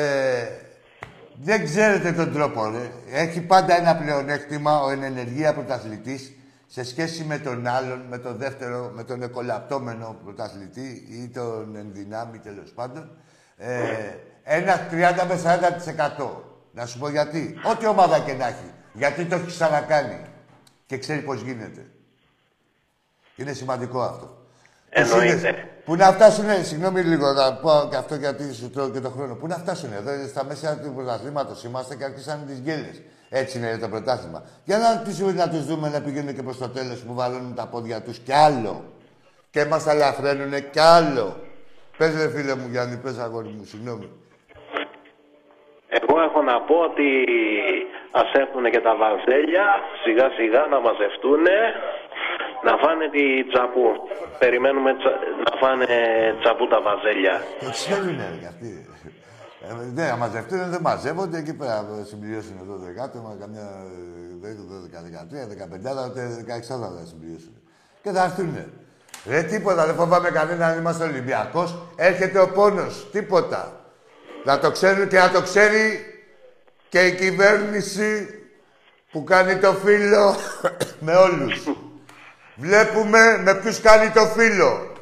δεν 1.42 1.64
ξέρετε 1.64 2.12
τον 2.12 2.34
τρόπο, 2.34 2.70
ρε. 2.70 2.92
Έχει 3.12 3.42
πάντα 3.42 3.78
ένα 3.78 3.96
πλεονέκτημα 3.96 4.82
ο 4.82 4.90
εν 4.90 5.04
ενεργεία 5.04 5.54
πρωταθλητής 5.54 6.32
σε 6.68 6.84
σχέση 6.84 7.24
με 7.24 7.38
τον 7.38 7.68
άλλον, 7.68 8.00
με 8.10 8.18
τον 8.18 8.38
δεύτερο, 8.38 8.92
με 8.96 9.04
τον 9.04 9.22
εκολαπτώμενο 9.22 10.18
πρωταθλητή 10.24 11.08
ή 11.10 11.28
τον 11.28 11.76
ενδυνάμει 11.76 12.38
τέλος 12.40 12.72
πάντων. 12.72 13.10
Ε, 13.58 13.84
ένα 14.44 14.88
30 14.92 15.26
με 15.28 15.40
40%. 16.18 16.44
Να 16.72 16.86
σου 16.86 17.00
πω 17.00 17.10
γιατί. 17.10 17.60
Ό,τι 17.64 17.86
ομάδα 17.88 18.20
και 18.20 18.34
να 18.34 18.48
έχει. 18.48 18.72
Γιατί 18.94 19.26
το 19.26 19.36
έχει 19.36 19.46
ξανακάνει 19.46 20.22
και 20.86 20.98
ξέρει 20.98 21.22
πώς 21.22 21.42
γίνεται. 21.42 21.86
Είναι 23.36 23.54
σημαντικό 23.54 24.02
αυτό. 24.02 24.46
Εννοείται. 24.90 25.70
Πού 25.90 25.96
να 25.96 26.06
φτάσουν, 26.06 26.50
συγγνώμη 26.70 27.02
λίγο, 27.02 27.28
να 27.32 27.54
πω 27.54 27.72
και 27.90 27.96
αυτό 27.96 28.16
γιατί 28.16 28.54
σου 28.54 28.70
τρώω 28.74 28.90
και 28.90 29.00
το 29.00 29.10
χρόνο. 29.10 29.34
Πού 29.36 29.48
να 29.48 29.56
φτάσουν 29.56 29.92
εδώ, 30.00 30.12
στα 30.28 30.44
μέσα 30.50 30.80
του 30.82 30.94
πρωταθλήματος 30.96 31.64
είμαστε 31.64 31.96
και 31.96 32.04
αρχίσαν 32.04 32.46
τις 32.48 32.60
γκέλες. 32.64 33.02
Έτσι 33.30 33.58
είναι 33.58 33.78
το 33.78 33.88
πρωτάθλημα. 33.94 34.40
Για 34.64 34.78
να 34.78 34.90
του 35.04 35.12
να 35.42 35.50
τους 35.50 35.66
δούμε 35.66 35.90
να 35.90 36.02
πηγαίνουν 36.02 36.36
και 36.36 36.44
προς 36.44 36.58
το 36.58 36.70
τέλος 36.70 37.00
που 37.06 37.14
βάλουν 37.14 37.56
τα 37.56 37.66
πόδια 37.72 38.02
τους 38.02 38.18
κι 38.18 38.34
άλλο. 38.34 38.74
Και 39.50 39.66
μας 39.66 39.88
αλαφραίνουν 39.88 40.54
κι 40.74 40.80
άλλο. 40.80 41.28
Πες 41.98 42.12
ρε 42.22 42.30
φίλε 42.34 42.56
μου 42.56 42.68
Γιάννη, 42.72 42.96
πες 43.04 43.18
αγόρι 43.18 43.52
μου, 43.58 43.66
συγγνώμη. 43.72 44.10
Εγώ 45.98 46.22
έχω 46.28 46.42
να 46.42 46.62
πω 46.68 46.76
ότι 46.90 47.08
ας 48.12 48.30
έρθουν 48.42 48.66
και 48.74 48.82
τα 48.88 48.94
βαζέλια 49.02 49.66
σιγά 50.04 50.28
σιγά 50.38 50.62
να 50.74 50.80
μαζευτούν 50.80 51.46
να 52.68 52.74
φάνε 52.82 53.06
τη 53.16 53.24
τσαπού. 53.50 53.88
Περιμένουμε 54.44 54.92
τσα... 55.00 55.12
να 55.46 55.52
φάνε 55.62 55.88
τσαπού 56.40 56.68
τα 56.74 56.80
βαζέλια. 56.86 57.36
Το 57.66 57.70
ξέρουν 57.78 58.18
ρε 58.42 58.48
αυτοί. 58.54 58.70
Ε, 59.68 59.72
ναι, 59.94 60.08
να 60.08 60.18
μαζευτούν 60.18 60.70
δεν 60.74 60.82
μαζεύονται 60.82 61.38
εκεί 61.38 61.54
πέρα. 61.54 61.76
Συμπληρώσουν 62.10 62.58
εδώ 62.64 62.76
δεκάτομα, 62.88 63.30
καμιά 63.40 63.68
10, 64.44 64.46
12, 64.46 65.00
13, 65.28 66.06
15, 66.06 66.10
ούτε 66.10 66.22
16 66.48 66.62
θα 66.82 67.06
συμπληρώσουν. 67.10 67.54
Και 68.04 68.10
θα 68.12 68.24
έρθουν. 68.24 68.56
Ρε 69.28 69.44
τίποτα, 69.44 69.86
δεν 69.86 69.96
φοβάμαι 69.96 70.30
κανένα 70.30 70.66
αν 70.68 70.78
είμαστε 70.80 71.04
Ολυμπιακός. 71.04 71.78
Έρχεται 71.96 72.40
ο 72.40 72.50
πόνος, 72.50 73.10
τίποτα. 73.12 73.80
Να 74.44 74.60
το 74.60 74.72
ξέρουν 74.72 75.08
και 75.08 75.18
να 75.18 75.30
το 75.32 75.42
ξέρει 75.42 76.06
και 76.90 77.06
η 77.06 77.16
κυβέρνηση 77.16 78.28
που 79.12 79.24
κάνει 79.24 79.58
το 79.58 79.74
φίλο 79.74 80.36
με 81.06 81.16
όλους. 81.16 81.68
Βλέπουμε 82.60 83.42
με 83.44 83.56
ποιους 83.56 83.82
κάνει 83.82 84.10
το 84.10 84.26
φίλο 84.26 84.94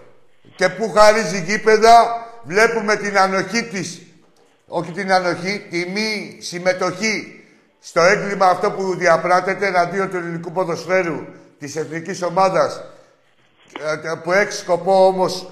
και 0.56 0.70
που 0.70 0.92
χαρίζει 0.92 1.42
γήπεδα. 1.42 2.26
Βλέπουμε 2.44 2.96
την 2.96 3.18
ανοχή 3.18 3.64
της, 3.64 4.02
όχι 4.68 4.92
την 4.92 5.12
ανοχή, 5.12 5.68
τη 5.70 5.86
μη 5.90 6.38
συμμετοχή 6.42 7.44
στο 7.80 8.02
έγκλημα 8.02 8.46
αυτό 8.46 8.72
που 8.72 8.96
διαπράτεται 8.96 9.68
εναντίον 9.68 10.10
του 10.10 10.18
ελληνικού 10.18 10.52
ποδοσφαίρου 10.52 11.26
της 11.60 11.76
εθνικής 11.76 12.22
ομάδας 12.22 12.84
ε, 14.04 14.14
που 14.24 14.32
έχει 14.32 14.52
σκοπό 14.52 15.06
όμως 15.06 15.52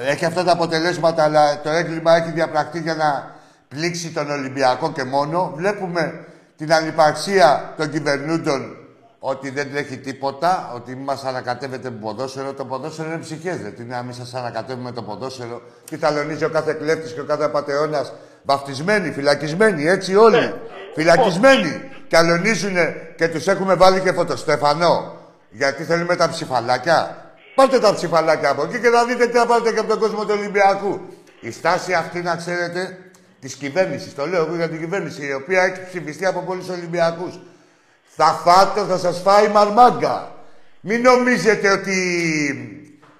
έχει 0.00 0.24
αυτά 0.24 0.44
τα 0.44 0.52
αποτελέσματα, 0.52 1.24
αλλά 1.24 1.60
το 1.60 1.70
έγκλημα 1.70 2.16
έχει 2.16 2.30
διαπραχτεί 2.30 2.80
για 2.80 2.94
να 2.94 3.34
πλήξει 3.68 4.10
τον 4.10 4.30
Ολυμπιακό 4.30 4.92
και 4.92 5.04
μόνο. 5.04 5.52
Βλέπουμε 5.56 6.24
την 6.56 6.72
ανυπαρξία 6.72 7.74
των 7.76 7.90
κυβερνούντων 7.90 8.83
ότι 9.26 9.50
δεν 9.50 9.70
τρέχει 9.70 9.96
τίποτα, 9.98 10.72
ότι 10.74 10.96
μας 10.96 11.24
ανακατεύεται 11.24 11.90
με 11.90 11.96
ποδόσφαιρο. 12.00 12.52
Το 12.52 12.64
ποδόσφαιρο 12.64 13.08
είναι 13.08 13.18
ψυχές, 13.18 13.56
δεν 13.56 13.74
είναι 13.78 13.94
να 13.94 14.02
μην 14.02 14.14
σας 14.14 14.34
ανακατεύουμε 14.34 14.92
το 14.92 15.02
ποδόσφαιρο. 15.02 15.62
Τι 15.90 15.96
θαλονίζει 15.96 16.44
ο 16.44 16.48
κάθε 16.48 16.72
κλέφτης 16.72 17.12
και 17.12 17.20
ο 17.20 17.24
κάθε 17.24 17.48
πατεώνα. 17.48 18.06
Βαφτισμένοι, 18.42 19.10
φυλακισμένοι, 19.10 19.86
έτσι 19.86 20.16
όλοι. 20.16 20.36
Ναι. 20.36 20.54
Φυλακισμένοι. 20.94 21.90
Και 22.08 22.16
αλωνίζουν 22.16 22.76
και 23.16 23.28
τους 23.28 23.46
έχουμε 23.46 23.74
βάλει 23.74 24.00
και 24.00 24.12
φωτοστέφανο. 24.12 25.16
Γιατί 25.50 25.82
θέλουμε 25.82 26.16
τα 26.16 26.28
ψηφαλάκια. 26.28 27.16
Πάρτε 27.54 27.78
τα 27.78 27.94
ψηφαλάκια 27.94 28.50
από 28.50 28.62
εκεί 28.62 28.80
και 28.80 28.88
θα 28.88 29.04
δείτε 29.04 29.26
τι 29.26 29.36
θα 29.36 29.46
πάρετε 29.46 29.72
και 29.72 29.78
από 29.78 29.88
τον 29.88 29.98
κόσμο 29.98 30.24
του 30.24 30.34
Ολυμπιακού. 30.38 31.00
Η 31.40 31.50
στάση 31.50 31.92
αυτή, 31.92 32.22
να 32.22 32.36
ξέρετε, 32.36 32.98
της 33.40 33.54
κυβέρνησης, 33.54 34.14
το 34.14 34.26
λέω 34.26 34.44
εγώ 34.44 34.54
για 34.54 34.68
την 34.68 34.78
κυβέρνηση, 34.78 35.26
η 35.26 35.32
οποία 35.32 35.62
έχει 35.62 35.86
ψηφιστεί 35.88 36.26
από 36.26 36.40
πολλούς 36.40 36.68
Ολυμπιακούς. 36.68 37.38
Θα 38.16 38.24
φάτε, 38.24 38.80
θα 38.80 38.98
σας 38.98 39.20
φάει 39.20 39.48
μαρμάγκα. 39.48 40.32
Μην 40.80 41.02
νομίζετε 41.02 41.70
ότι 41.70 41.98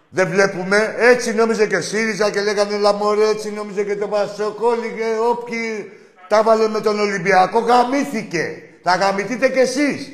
δεν 0.09 0.29
βλέπουμε. 0.29 0.95
Έτσι 0.99 1.35
νόμιζε 1.35 1.67
και 1.67 1.81
ΣΥΡΙΖΑ 1.81 2.31
και 2.31 2.41
λέγανε 2.41 2.77
Λαμορέ, 2.77 3.29
έτσι 3.29 3.53
νόμιζε 3.53 3.85
και 3.85 3.97
το 3.97 4.09
Πασοκόλη 4.09 4.95
και 4.97 5.05
όποιοι 5.31 5.93
τα 6.29 6.43
βάλε 6.43 6.69
με 6.69 6.81
τον 6.81 7.01
Ολυμπιακό. 7.01 7.59
Γαμήθηκε. 7.59 8.63
Θα 8.83 8.95
γαμηθείτε 8.95 9.49
κι 9.49 9.59
εσείς. 9.59 10.13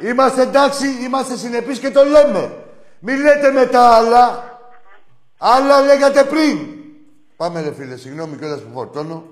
Είμαστε 0.00 0.42
εντάξει, 0.42 0.86
είμαστε 1.04 1.36
συνεπείς 1.36 1.78
και 1.78 1.90
το 1.90 2.04
λέμε. 2.04 2.52
Μην 2.98 3.20
λέτε 3.20 3.50
μετά 3.50 3.96
άλλα. 3.96 4.58
Άλλα 5.38 5.80
λέγατε 5.80 6.24
πριν. 6.24 6.58
Πάμε 7.36 7.60
ρε 7.60 7.72
φίλε, 7.74 7.96
συγγνώμη 7.96 8.36
κιόλας 8.36 8.60
που 8.62 8.70
φορτώνω. 8.74 9.24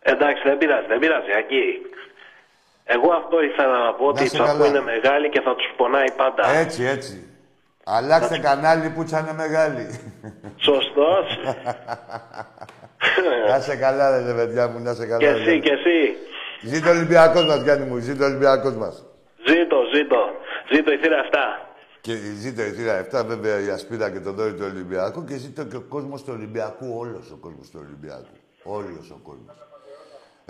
Εντάξει, 0.00 0.42
δεν 0.44 0.58
πειράζει, 0.58 0.86
δεν 0.86 0.98
πειράζει, 0.98 1.30
εκεί. 1.38 1.64
Εγώ 2.94 3.12
αυτό 3.20 3.36
ήθελα 3.42 3.78
να 3.86 3.92
πω 3.94 4.04
ότι 4.06 4.24
η 4.24 4.28
τσαπού 4.28 4.64
είναι 4.64 4.80
μεγάλη 4.80 5.28
και 5.28 5.40
θα 5.40 5.54
τους 5.54 5.68
πονάει 5.76 6.10
πάντα. 6.16 6.48
Έτσι, 6.48 6.84
έτσι. 6.84 7.14
Αλλάξτε 7.84 8.36
να... 8.36 8.42
κανάλι 8.42 8.90
που 8.90 9.04
τσάνε 9.04 9.32
μεγάλη. 9.32 9.84
Σωστός. 10.56 11.26
να 13.48 13.60
σε 13.60 13.76
καλά 13.76 14.26
ρε 14.26 14.34
παιδιά 14.34 14.68
μου, 14.68 14.78
να 14.82 14.94
σε 14.94 15.06
καλά. 15.06 15.18
Και 15.18 15.26
εσύ, 15.26 15.60
και 15.60 15.72
εσύ. 15.72 16.16
Ζήτω 16.62 16.88
ο 16.88 16.92
Ολυμπιακός 16.92 17.44
μας, 17.44 17.62
Γιάννη 17.62 17.86
μου, 17.86 17.98
ζήτω 17.98 18.24
ο 18.24 18.26
Ολυμπιακός 18.26 18.74
μας. 18.74 19.04
Ζήτω, 19.46 19.76
ζήτω. 19.94 20.20
Ζήτω 20.72 20.92
η 20.92 20.98
θύρα 20.98 21.18
αυτά. 21.18 21.44
Και 22.00 22.12
ζήτω 22.14 22.62
η 22.62 22.70
θύρα 22.70 23.06
7, 23.12 23.24
βέβαια 23.26 23.60
η 23.60 23.68
Ασπίδα 23.68 24.10
και 24.10 24.20
το 24.20 24.32
δόρυ 24.32 24.54
του 24.54 24.66
Ολυμπιακού 24.72 25.24
και 25.24 25.36
ζήτω 25.36 25.64
και 25.64 25.76
ο 25.76 25.84
κόσμος 25.88 26.22
του 26.24 26.32
Ολυμπιακού, 26.36 26.86
όλος 26.98 27.30
ο 27.30 27.36
κόσμος 27.40 27.70
του 27.70 27.80
Ολυμπιακού. 27.84 28.36
Όλος 28.62 29.10
ο 29.10 29.20
κόσμος. 29.22 29.67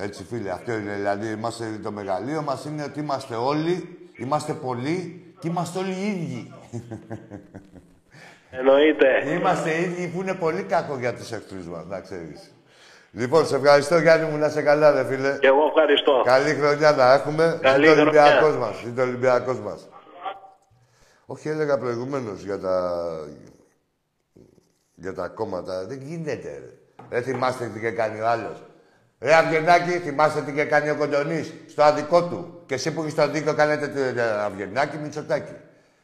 Έτσι, 0.01 0.25
φίλε, 0.25 0.51
αυτό 0.51 0.73
είναι. 0.73 0.93
Δηλαδή, 0.95 1.31
είμαστε 1.31 1.81
το 1.83 1.91
μεγαλείο 1.91 2.43
μας 2.43 2.65
είναι 2.65 2.83
ότι 2.83 3.01
είμαστε 3.01 3.35
όλοι, 3.35 3.99
είμαστε 4.17 4.53
πολλοί 4.53 5.27
και 5.39 5.49
είμαστε 5.49 5.79
όλοι 5.79 5.91
οι 5.91 6.07
ίδιοι. 6.07 6.53
Εννοείται. 8.59 9.31
Είμαστε 9.31 9.81
ίδιοι 9.81 10.07
που 10.07 10.21
είναι 10.21 10.35
πολύ 10.35 10.63
κακό 10.63 10.99
για 10.99 11.15
τους 11.15 11.33
εχθρούς 11.33 11.67
μας, 11.67 11.87
να 11.87 12.01
ξέρεις. 12.01 12.53
Λοιπόν, 13.13 13.47
σε 13.47 13.57
ευχαριστώ 13.57 13.99
Γιάννη 13.99 14.31
μου, 14.31 14.37
να 14.37 14.49
σε 14.49 14.63
καλά, 14.63 14.91
ρε 14.91 15.05
φίλε. 15.05 15.39
Και 15.39 15.47
εγώ 15.47 15.67
ευχαριστώ. 15.67 16.23
Καλή 16.25 16.55
χρονιά 16.55 16.93
να 16.93 17.13
έχουμε. 17.13 17.59
Καλή 17.63 17.87
χρονιά. 17.87 18.03
Ολυμπιακός 18.03 18.57
μας. 18.57 18.83
Είναι 18.83 18.95
το 18.95 19.03
Ολυμπιακός 19.03 19.61
μας. 19.61 19.89
Όχι, 21.27 21.49
έλεγα 21.49 21.79
προηγουμένως 21.79 22.43
για 22.43 22.59
τα... 22.59 23.05
για 24.95 25.15
τα 25.15 25.29
κόμματα. 25.29 25.87
Δεν 25.87 26.03
γίνεται, 26.03 26.49
ρε. 26.49 26.73
Δεν 27.09 27.23
θυμάστε 27.23 27.67
τι 27.67 27.79
είχε 27.79 27.91
κάνει 27.91 28.21
ο 28.21 28.29
άλλος. 28.29 28.63
Ρε 29.21 29.35
Αυγενάκη, 29.35 29.91
θυμάστε 29.91 30.41
τι 30.41 30.51
είχε 30.51 30.65
κάνει 30.65 30.91
ο 30.91 30.97
Κοντονής; 30.97 31.53
Στο 31.69 31.83
αδικό 31.83 32.25
του. 32.25 32.63
Και 32.67 32.75
εσύ 32.75 32.93
που 32.93 33.01
είσαι 33.01 33.11
στο 33.11 33.23
αδικό 33.23 33.55
κάνετε 33.55 33.89
το 33.89 34.23
Αυγενάκη, 34.45 34.97
Μητσοτάκη. 34.97 35.53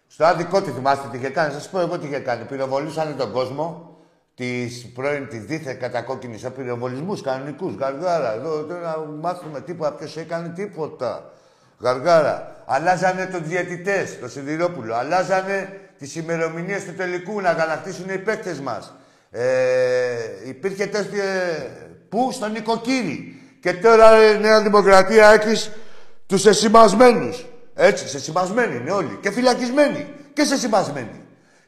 Στο 0.07 0.25
αδικό 0.25 0.62
του 0.62 0.73
θυμάστε 0.75 1.09
τι 1.11 1.17
είχε 1.17 1.29
κάνει; 1.29 1.53
Σας 1.53 1.69
πω 1.69 1.81
εγώ 1.81 1.99
τι 1.99 2.07
είχε 2.07 2.19
κάνει. 2.19 2.45
Πυροβολούσαν 2.45 3.17
τον 3.17 3.33
κόσμο 3.33 3.97
τη 4.35 4.67
πρώην 4.95 5.29
τη 5.29 5.39
δίθε 5.39 5.75
κατακόκκινη 5.75 6.39
πυροβολισμού 6.57 7.21
κανονικούς. 7.21 7.75
Γαργάρα. 7.75 8.33
Εδώ 8.33 8.62
τώρα 8.62 8.81
να 8.81 9.05
μάθουμε 9.21 9.61
τίποτα. 9.61 9.93
Ποιος 9.93 10.17
έκανε 10.17 10.49
τίποτα. 10.49 11.33
Γαργάρα. 11.79 12.62
Αλλάζανε 12.67 13.27
του 13.27 13.39
διαιτητές, 13.43 14.19
το 14.19 14.29
Σιδηρόπουλο. 14.29 14.95
Αλλάζανε 14.95 15.81
τις 15.99 16.17
ημερομηνίες 16.17 16.85
του 16.85 16.95
τελικού 16.95 17.41
να 17.41 17.53
κατακτήσουν 17.53 18.09
οι 18.09 18.19
παίκτες 18.19 18.61
μας. 18.61 18.95
Ε, 19.31 19.45
υπήρχε 20.47 20.87
τέτοιο. 20.87 21.23
Πού, 22.15 22.33
στον 22.33 22.53
νοικοκύρη. 22.53 23.41
Και 23.61 23.73
τώρα 23.73 24.31
η 24.31 24.39
Νέα 24.39 24.62
Δημοκρατία 24.62 25.31
έχεις 25.31 25.71
τους 26.27 26.47
εσημασμένους. 26.47 27.47
Έτσι, 27.75 28.09
σεσημασμένοι 28.09 28.77
είναι 28.77 28.91
όλοι. 28.91 29.19
Και 29.23 29.31
φυλακισμένοι. 29.31 30.07
Και 30.33 30.45
σεσημασμένοι. 30.45 31.21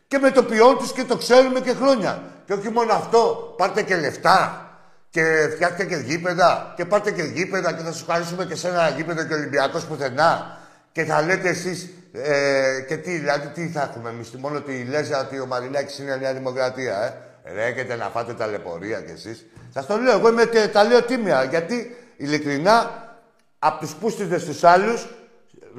Και 0.08 0.18
με 0.18 0.30
το 0.30 0.42
ποιόν 0.42 0.76
τους 0.78 0.92
και 0.92 1.04
το 1.04 1.16
ξέρουμε 1.16 1.60
και 1.60 1.72
χρόνια. 1.72 2.22
Και 2.44 2.52
όχι 2.52 2.70
μόνο 2.70 2.92
αυτό, 2.92 3.54
πάρτε 3.56 3.82
και 3.82 3.96
λεφτά. 3.96 4.70
Και 5.10 5.48
φτιάχτε 5.54 5.84
και 5.84 5.96
γήπεδα. 5.96 6.72
Και 6.76 6.84
πάρτε 6.84 7.10
και 7.10 7.22
γήπεδα 7.22 7.72
και 7.72 7.82
θα 7.82 7.92
σου 7.92 8.04
χαρίσουμε 8.08 8.44
και 8.44 8.54
σε 8.54 8.68
ένα 8.68 8.88
γήπεδο 8.88 9.24
και 9.24 9.34
Ολυμπιακός 9.34 9.84
πουθενά. 9.84 10.58
Και 10.92 11.04
θα 11.04 11.22
λέτε 11.22 11.48
εσείς. 11.48 11.90
Ε, 12.12 12.80
και 12.88 12.96
τι, 12.96 13.10
δηλαδή, 13.10 13.48
τι 13.48 13.68
θα 13.68 13.82
έχουμε 13.82 14.10
εμείς. 14.10 14.30
Μόνο 14.30 14.60
τη 14.60 14.84
Λέζα 14.84 15.20
ότι 15.20 15.38
ο 15.38 15.46
Μαρινάκης 15.46 15.98
είναι 15.98 16.16
Νέα 16.16 16.32
Δημοκρατία, 16.32 17.02
ε. 17.04 17.25
Ρε, 17.54 17.64
έχετε 17.64 17.96
να 17.96 18.08
φάτε 18.08 18.34
ταλαιπωρία 18.34 19.00
κι 19.00 19.10
εσείς. 19.10 19.46
Σας 19.74 19.86
το 19.86 19.96
λέω, 19.96 20.18
εγώ 20.18 20.28
είμαι 20.28 20.44
και 20.44 20.68
τα 20.68 20.84
λέω 20.84 21.02
τίμια. 21.02 21.44
Γιατί, 21.44 21.96
ειλικρινά, 22.16 22.90
από 23.58 23.80
τους 23.80 23.94
πούστιδες 23.94 24.44
τους 24.44 24.64
άλλους, 24.64 25.08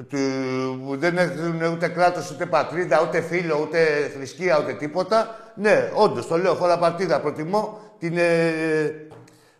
που 0.08 0.96
δεν 0.96 1.18
έχουν 1.18 1.62
ούτε 1.62 1.88
κράτος, 1.88 2.30
ούτε 2.30 2.46
πατρίδα, 2.46 3.02
ούτε 3.02 3.20
φίλο, 3.20 3.58
ούτε 3.62 4.10
θρησκεία, 4.14 4.58
ούτε 4.58 4.72
τίποτα, 4.72 5.36
ναι, 5.54 5.90
όντως, 5.94 6.26
το 6.26 6.38
λέω, 6.38 6.54
χώρα 6.54 6.78
παρτίδα. 6.78 7.20
Προτιμώ 7.20 7.80
την 7.98 8.18
ε, 8.18 9.08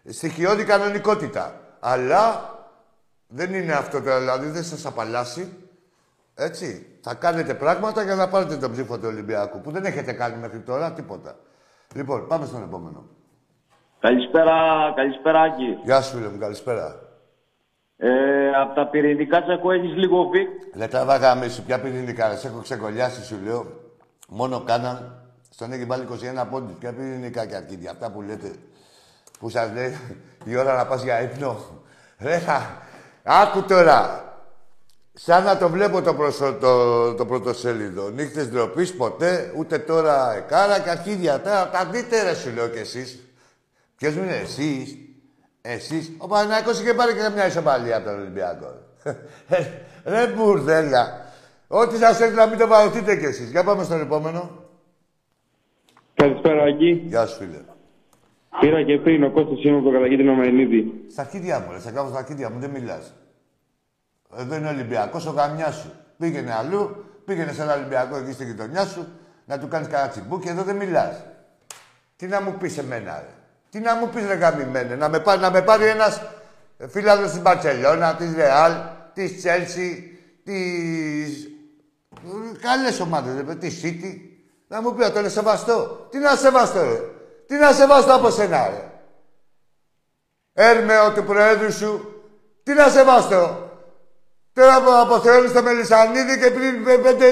στοιχειώδη 0.09 0.65
κανονικότητα. 0.65 1.61
Αλλά 1.81 2.55
δεν 3.27 3.55
είναι 3.55 3.73
αυτό 3.73 4.01
το 4.01 4.19
δηλαδή, 4.19 4.49
δεν 4.49 4.65
σας 4.65 4.87
απαλλάσσει. 4.87 5.53
Έτσι. 6.35 6.87
Θα 7.01 7.15
κάνετε 7.15 7.55
πράγματα 7.55 8.03
για 8.03 8.15
να 8.15 8.29
πάρετε 8.29 8.57
τον 8.57 8.73
ψήφο 8.73 8.99
του 8.99 9.07
Ολυμπιακού, 9.07 9.61
που 9.61 9.71
δεν 9.71 9.85
έχετε 9.85 10.13
κάνει 10.13 10.37
μέχρι 10.37 10.59
τώρα 10.59 10.93
τίποτα. 10.93 11.37
Λοιπόν, 11.95 12.27
πάμε 12.27 12.47
στον 12.47 12.63
επόμενο. 12.63 13.05
Καλησπέρα, 14.01 14.55
καλησπέρα 14.97 15.41
Άκη. 15.41 15.79
Γεια 15.85 16.01
σου, 16.01 16.17
φίλε 16.17 16.29
μου, 16.29 16.39
καλησπέρα. 16.39 17.01
Ε, 17.97 18.51
από 18.51 18.75
τα 18.75 18.87
πυρηνικά 18.87 19.43
σε 19.43 19.53
έχω 19.53 19.71
έχεις 19.71 19.97
λίγο 19.97 20.29
βικ. 20.29 20.49
Λέτε, 20.75 21.05
βάγαμε 21.05 21.49
σου, 21.49 21.63
ποια 21.65 21.81
πυρηνικά, 21.81 22.37
σε 22.37 22.49
έχω 22.49 22.61
ξεκολλιάσει, 22.61 23.25
σου 23.25 23.39
λέω. 23.45 23.67
Μόνο 24.29 24.61
κάναν, 24.61 25.23
στον 25.51 25.73
έχει 25.73 25.85
βάλει 25.85 26.07
21 26.43 26.47
πόντους. 26.51 26.77
Ποια 26.77 26.93
πυρηνικά 26.93 27.47
και 27.47 27.55
αρκίδια, 27.55 27.91
αυτά 27.91 28.11
που 28.11 28.23
λέτε, 28.23 28.53
που 29.39 29.49
σας 29.49 29.73
λέει 29.73 29.97
η 30.45 30.57
ώρα 30.57 30.77
να 30.77 30.87
πας 30.87 31.03
για 31.03 31.23
ύπνο. 31.23 31.57
Ρε, 32.19 32.41
άκου 33.23 33.63
τώρα, 33.63 34.25
Σαν 35.21 35.45
να 35.45 35.59
το 35.59 35.69
βλέπω 35.69 36.03
το, 36.03 36.15
προσω... 36.15 36.55
το, 36.61 37.15
το 37.15 37.27
πρωτοσέλιδο. 37.27 38.09
Νύχτες 38.09 38.49
ντροπής 38.49 38.97
ποτέ, 38.97 39.53
ούτε 39.57 39.79
τώρα 39.79 40.35
εκάρα 40.37 40.81
και 40.81 40.91
αρχίδια. 40.91 41.41
Τώρα 41.41 41.71
τα 41.71 41.85
δείτε 41.85 42.23
ρε 42.23 42.35
σου 42.35 42.51
λέω 42.55 42.69
κι 42.69 42.79
εσείς. 42.79 43.23
Ποιος 43.97 44.15
είναι 44.15 44.37
εσείς. 44.37 44.97
Εσείς. 45.63 46.13
Ο 46.19 46.27
Παναγιώτης 46.27 46.81
είχε 46.81 46.95
πάρει 46.95 47.13
και 47.13 47.31
μια 47.35 47.47
ισοπαλία 47.47 47.97
από 47.97 48.07
τον 48.07 48.21
Ολυμπιακό. 48.21 48.73
ρε 50.13 50.27
μπουρδέλα. 50.27 51.27
Ό,τι 51.69 51.97
σας 51.97 52.21
έρθει 52.21 52.35
να 52.35 52.47
μην 52.47 52.59
το 52.59 52.67
βαρωθείτε 52.67 53.17
κι 53.17 53.25
εσείς. 53.25 53.51
Για 53.51 53.65
πάμε 53.65 53.85
στον 53.85 54.01
επόμενο. 54.01 54.51
Καλησπέρα 56.15 56.63
Αγγί. 56.63 57.03
Γεια 57.07 57.27
σου 57.27 57.37
φίλε. 57.37 57.59
Πήρα 58.61 58.83
και 58.85 58.99
πριν 58.99 59.25
ο 59.25 59.31
Κώστας 59.31 59.65
είναι 59.65 59.77
από 59.77 59.85
το 59.85 59.91
καταγγείλει 59.91 60.25
Νομενίδη. 60.25 61.05
Στα 61.11 61.21
αρχίδια 61.23 61.59
μου, 61.59 61.73
ρε. 61.73 61.79
Στα 61.79 62.07
στα 62.09 62.19
αρχίδια 62.19 62.51
μου, 62.51 62.59
δεν 62.59 62.71
μιλάς. 62.71 63.15
Εδώ 64.37 64.55
είναι 64.55 64.69
Ολυμπιακός 64.69 65.27
ο 65.27 65.31
γαμιάς 65.31 65.75
σου. 65.75 65.93
Πήγαινε 66.19 66.55
αλλού, 66.55 67.05
πήγαινε 67.25 67.53
σε 67.53 67.63
ένα 67.63 67.75
Ολυμπιακό 67.75 68.17
εκεί 68.17 68.33
στη 68.33 68.45
γειτονιά 68.45 68.87
σου, 68.87 69.09
να 69.45 69.59
του 69.59 69.69
κάνεις 69.69 69.89
κανένα 69.89 70.11
τσιμπούκι, 70.11 70.49
εδώ 70.49 70.63
δεν 70.63 70.77
μιλάς. 70.77 71.23
Τι 72.17 72.27
να 72.27 72.41
μου 72.41 72.53
πεις 72.53 72.79
εμένα, 72.79 73.21
ρε; 73.21 73.35
Τι 73.71 73.79
να 73.79 73.95
μου 73.95 74.09
πεις, 74.09 74.27
ρε 74.27 74.35
γαμημένε. 74.35 74.95
Να 74.95 75.09
με 75.09 75.21
πάρει, 75.21 75.41
να 75.41 75.51
με 75.51 75.63
πάρει 75.63 75.87
ένας 75.87 76.23
φίλαδος 76.89 77.31
της 77.31 77.41
Μπαρτσελώνα, 77.41 78.15
της 78.15 78.35
Ρεάλ, 78.35 78.73
της 79.13 79.37
Τσέλσι, 79.37 80.19
της... 80.45 81.49
Καλές 82.61 83.01
ομάδες, 83.01 83.45
ρε, 83.47 83.55
της 83.55 83.81
City. 83.85 84.21
Να 84.69 84.83
μου 84.83 84.95
πει, 84.95 85.05
αυτό 85.05 85.19
είναι 85.19 85.29
σεβαστό. 85.29 86.07
Τι 86.11 86.19
να 86.19 86.37
σεβαστώ, 86.37 86.83
ρε; 86.83 87.01
Τι 87.47 87.55
να 87.55 87.73
σεβαστώ 87.73 88.15
από 88.15 88.31
σένα, 88.31 88.69
ρε; 88.69 88.91
Έρμεο 90.53 91.13
του 91.13 91.25
Προέδρου 91.25 91.73
σου. 91.73 92.23
Τι 92.63 92.75
να 92.75 92.89
σεβαστώ. 92.89 93.68
Τώρα 94.59 94.75
από 94.75 94.91
αποθεώνει 94.91 95.49
στο 95.49 95.63
Μελισανίδη 95.63 96.39
και 96.39 96.51
πριν 96.51 97.03
πέντε... 97.03 97.27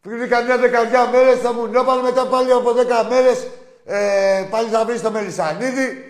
Πριν 0.00 0.28
καμιά 0.28 0.58
δεκαετία 0.58 1.08
μέρες 1.08 1.38
θα 1.38 1.52
μου 1.52 1.66
νόπανε 1.66 2.02
μετά 2.02 2.26
πάλι 2.26 2.52
από 2.52 2.72
δέκα 2.72 3.04
μέρες 3.04 3.46
ε, 3.84 4.46
πάλι 4.50 4.68
θα 4.68 4.84
βρεις 4.84 4.98
στο 4.98 5.10
Μελισανίδη. 5.10 6.04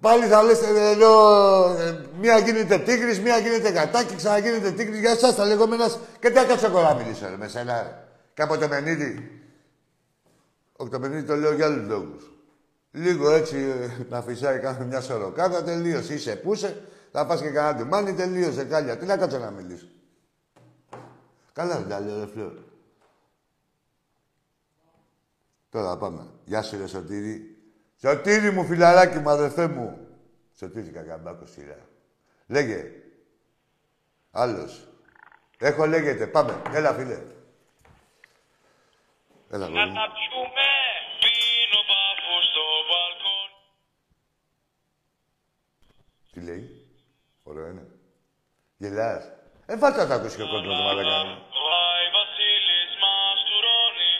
Πάλι 0.00 0.24
θα 0.24 0.42
λες, 0.42 0.60
ε, 0.62 0.94
λέω, 0.94 1.16
ε, 1.70 2.00
μία 2.20 2.38
γίνεται 2.38 2.78
τίγρης, 2.78 3.20
μία 3.20 3.38
γίνεται 3.38 3.70
κατάκι, 3.70 4.14
ξαναγίνεται 4.14 4.70
τίγρης. 4.70 5.00
Για 5.00 5.10
εσάς 5.10 5.34
τα 5.34 5.44
λεγόμενα 5.44 5.90
και 6.20 6.30
τι 6.30 6.38
έκατσα 6.38 6.66
εγώ 6.66 6.80
να 6.80 6.94
μιλήσω 6.94 7.26
ρε, 7.30 7.36
με 7.36 7.48
σένα. 7.48 8.06
Και 8.34 8.42
από 8.42 8.58
το 8.58 8.68
Μενίδη. 8.68 9.40
Όχι 10.76 10.90
το 10.90 10.98
Μενίδη 10.98 11.22
το 11.22 11.34
λέω 11.36 11.52
για 11.52 11.66
άλλους 11.66 11.88
λόγους. 11.88 12.30
Λίγο 12.90 13.30
έτσι 13.30 13.56
ε, 13.56 14.04
να 14.08 14.22
φυσάει 14.22 14.58
κάθε 14.58 14.84
μια 14.84 15.00
σωροκάτα, 15.00 15.62
τελείωσε. 15.62 16.14
Είσαι 16.14 16.36
πούσε, 16.36 16.82
θα 17.10 17.26
πας 17.26 17.40
και 17.40 17.50
κανένα 17.50 17.84
μάνι, 17.84 18.14
τελείωσε 18.14 18.64
κάλια. 18.64 18.98
Τι 18.98 19.06
να 19.06 19.16
κάτσω 19.16 19.38
να 19.38 19.50
μιλήσω. 19.50 19.86
Καλά 21.52 21.76
δεν 21.78 21.88
τα 21.88 22.00
λέω, 22.00 22.18
ρε 22.20 22.26
φλόρ. 22.26 22.52
Τώρα 25.70 25.96
πάμε. 25.96 26.30
Γεια 26.44 26.62
σου, 26.62 26.76
ρε 26.76 26.86
Σωτήρη. 26.86 27.56
Σωτήρη 28.00 28.50
μου, 28.50 28.64
φιλαράκι 28.64 29.18
μου, 29.18 29.30
αδερφέ 29.30 29.66
μου. 29.68 30.08
Σωτήρη 30.58 30.90
κακαμπάκο 30.90 31.46
σειρά. 31.46 31.78
Λέγε. 32.46 32.92
Άλλος. 34.30 34.88
Έχω 35.58 35.86
λέγεται. 35.86 36.26
Πάμε. 36.26 36.62
Έλα, 36.72 36.92
φίλε. 36.94 37.22
Έλα, 39.50 39.68
Να 39.68 39.86
τα 39.86 40.12
πιούμε. 40.14 40.68
Πίνω 41.20 41.80
στο 42.50 42.62
μπαλκόν. 42.88 43.50
Τι 46.32 46.40
λέει; 46.40 46.79
Ωραίο 47.50 47.66
είναι. 47.72 47.86
Γελάς. 48.76 49.24
Ε, 49.66 49.76
βάλτε 49.76 49.98
να 50.02 50.08
τα 50.08 50.14
ακούσεις 50.14 50.36
και 50.36 50.42
ο 50.42 50.50
κόσμος, 50.54 50.76
δεν 50.76 50.84
μαλακά. 50.86 51.18
Βάι 51.68 52.06
Βασίλης 52.18 52.92
μας 53.04 53.38
τουρώνει, 53.48 54.10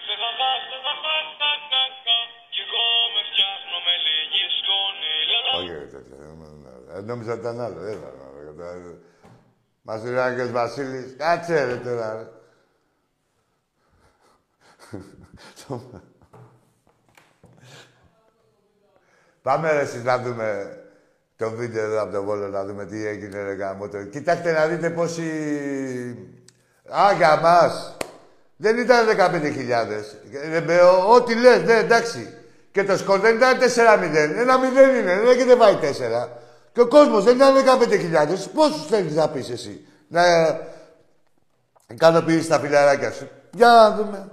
κι 2.52 2.60
εγώ 2.66 2.86
με 3.14 3.20
φτιάχνω 3.28 3.76
με 3.86 3.94
λίγη 4.06 4.44
σκόνη. 4.58 5.14
Όχι, 5.58 5.72
τέτοια. 5.94 6.18
Ε, 6.94 6.98
νόμιζα 7.00 7.32
ότι 7.32 7.40
ήταν 7.40 7.60
άλλο. 7.60 7.80
Έλα, 7.92 8.10
Μας 9.82 10.00
λέει 10.04 10.18
Άγγελος 10.18 10.50
Βασίλης. 10.50 11.16
Κάτσε 11.18 11.64
ρε 11.64 11.76
τώρα. 11.76 12.10
Πάμε 19.42 19.72
ρε 19.72 19.80
εσείς 19.80 20.02
να 20.04 20.18
δούμε 20.18 20.79
το 21.40 21.50
βίντεο 21.50 21.84
εδώ 21.84 22.02
από 22.02 22.12
τον 22.12 22.24
Βόλο 22.24 22.48
να 22.48 22.64
δούμε 22.64 22.84
τι 22.84 23.06
έγινε 23.06 23.42
ρε 23.42 23.52
γάμο. 23.52 23.88
Κοιτάξτε 24.10 24.52
να 24.52 24.66
δείτε 24.66 24.90
πόσοι... 24.90 25.22
Α, 26.88 27.12
για 27.16 27.40
μας. 27.42 27.96
Δεν 28.56 28.78
ήταν 28.78 29.06
15.000. 29.08 29.16
Ό,τι 31.08 31.34
λες, 31.34 31.62
ναι, 31.62 31.74
εντάξει. 31.74 32.34
Και 32.72 32.84
το 32.84 32.96
σκορ 32.96 33.20
δεν 33.20 33.36
ήταν 33.36 33.58
4-0. 33.58 33.62
Ένα 34.14 34.56
0 34.56 34.98
είναι, 34.98 35.16
δεν 35.16 35.26
έχετε 35.26 35.56
πάει 35.56 35.78
4. 35.82 36.28
Και 36.72 36.80
ο 36.80 36.88
κόσμος 36.88 37.24
δεν 37.24 37.36
ήταν 37.36 37.54
15.000. 37.54 38.50
Πόσους 38.54 38.86
θέλεις 38.86 39.14
να 39.14 39.28
πεις 39.28 39.50
εσύ. 39.50 39.86
Να 40.08 40.22
ικανοποιήσεις 41.88 42.48
τα 42.48 42.58
φιλαράκια 42.58 43.10
σου. 43.10 43.28
Για 43.50 43.66
να 43.66 43.90
δούμε. 43.96 44.28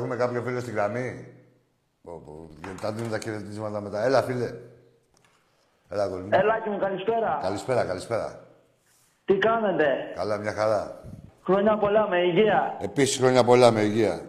Έχουμε 0.00 0.16
κάποιο 0.16 0.42
φίλο 0.42 0.60
στην 0.60 0.74
γραμμή; 0.74 1.26
Πω, 2.02 2.22
πω. 2.26 2.48
Γιατί 2.64 2.80
τα 2.80 2.92
δίνουν 2.92 3.10
τα 3.10 3.18
χαιρετίσματα 3.18 3.80
μετά. 3.80 4.04
Έλα, 4.04 4.22
φίλε. 4.22 4.50
Έλα, 5.88 6.06
γολ 6.06 6.20
μου. 6.20 6.28
Ελάκι 6.32 6.68
μου, 6.68 6.78
καλησπέρα. 6.78 7.38
Καλησπέρα, 7.42 7.84
καλησπέρα. 7.84 8.40
Τι 9.24 9.38
κάνετε; 9.38 9.86
Καλά, 10.14 10.36
μια 10.38 10.52
χαρά. 10.52 11.04
Χρόνια 11.44 11.76
πολλά 11.78 12.08
με 12.08 12.18
υγεία. 12.18 12.76
Επίσης, 12.80 13.16
χρόνια 13.18 13.44
πολλά 13.44 13.70
με 13.70 13.80
υγεία. 13.80 14.20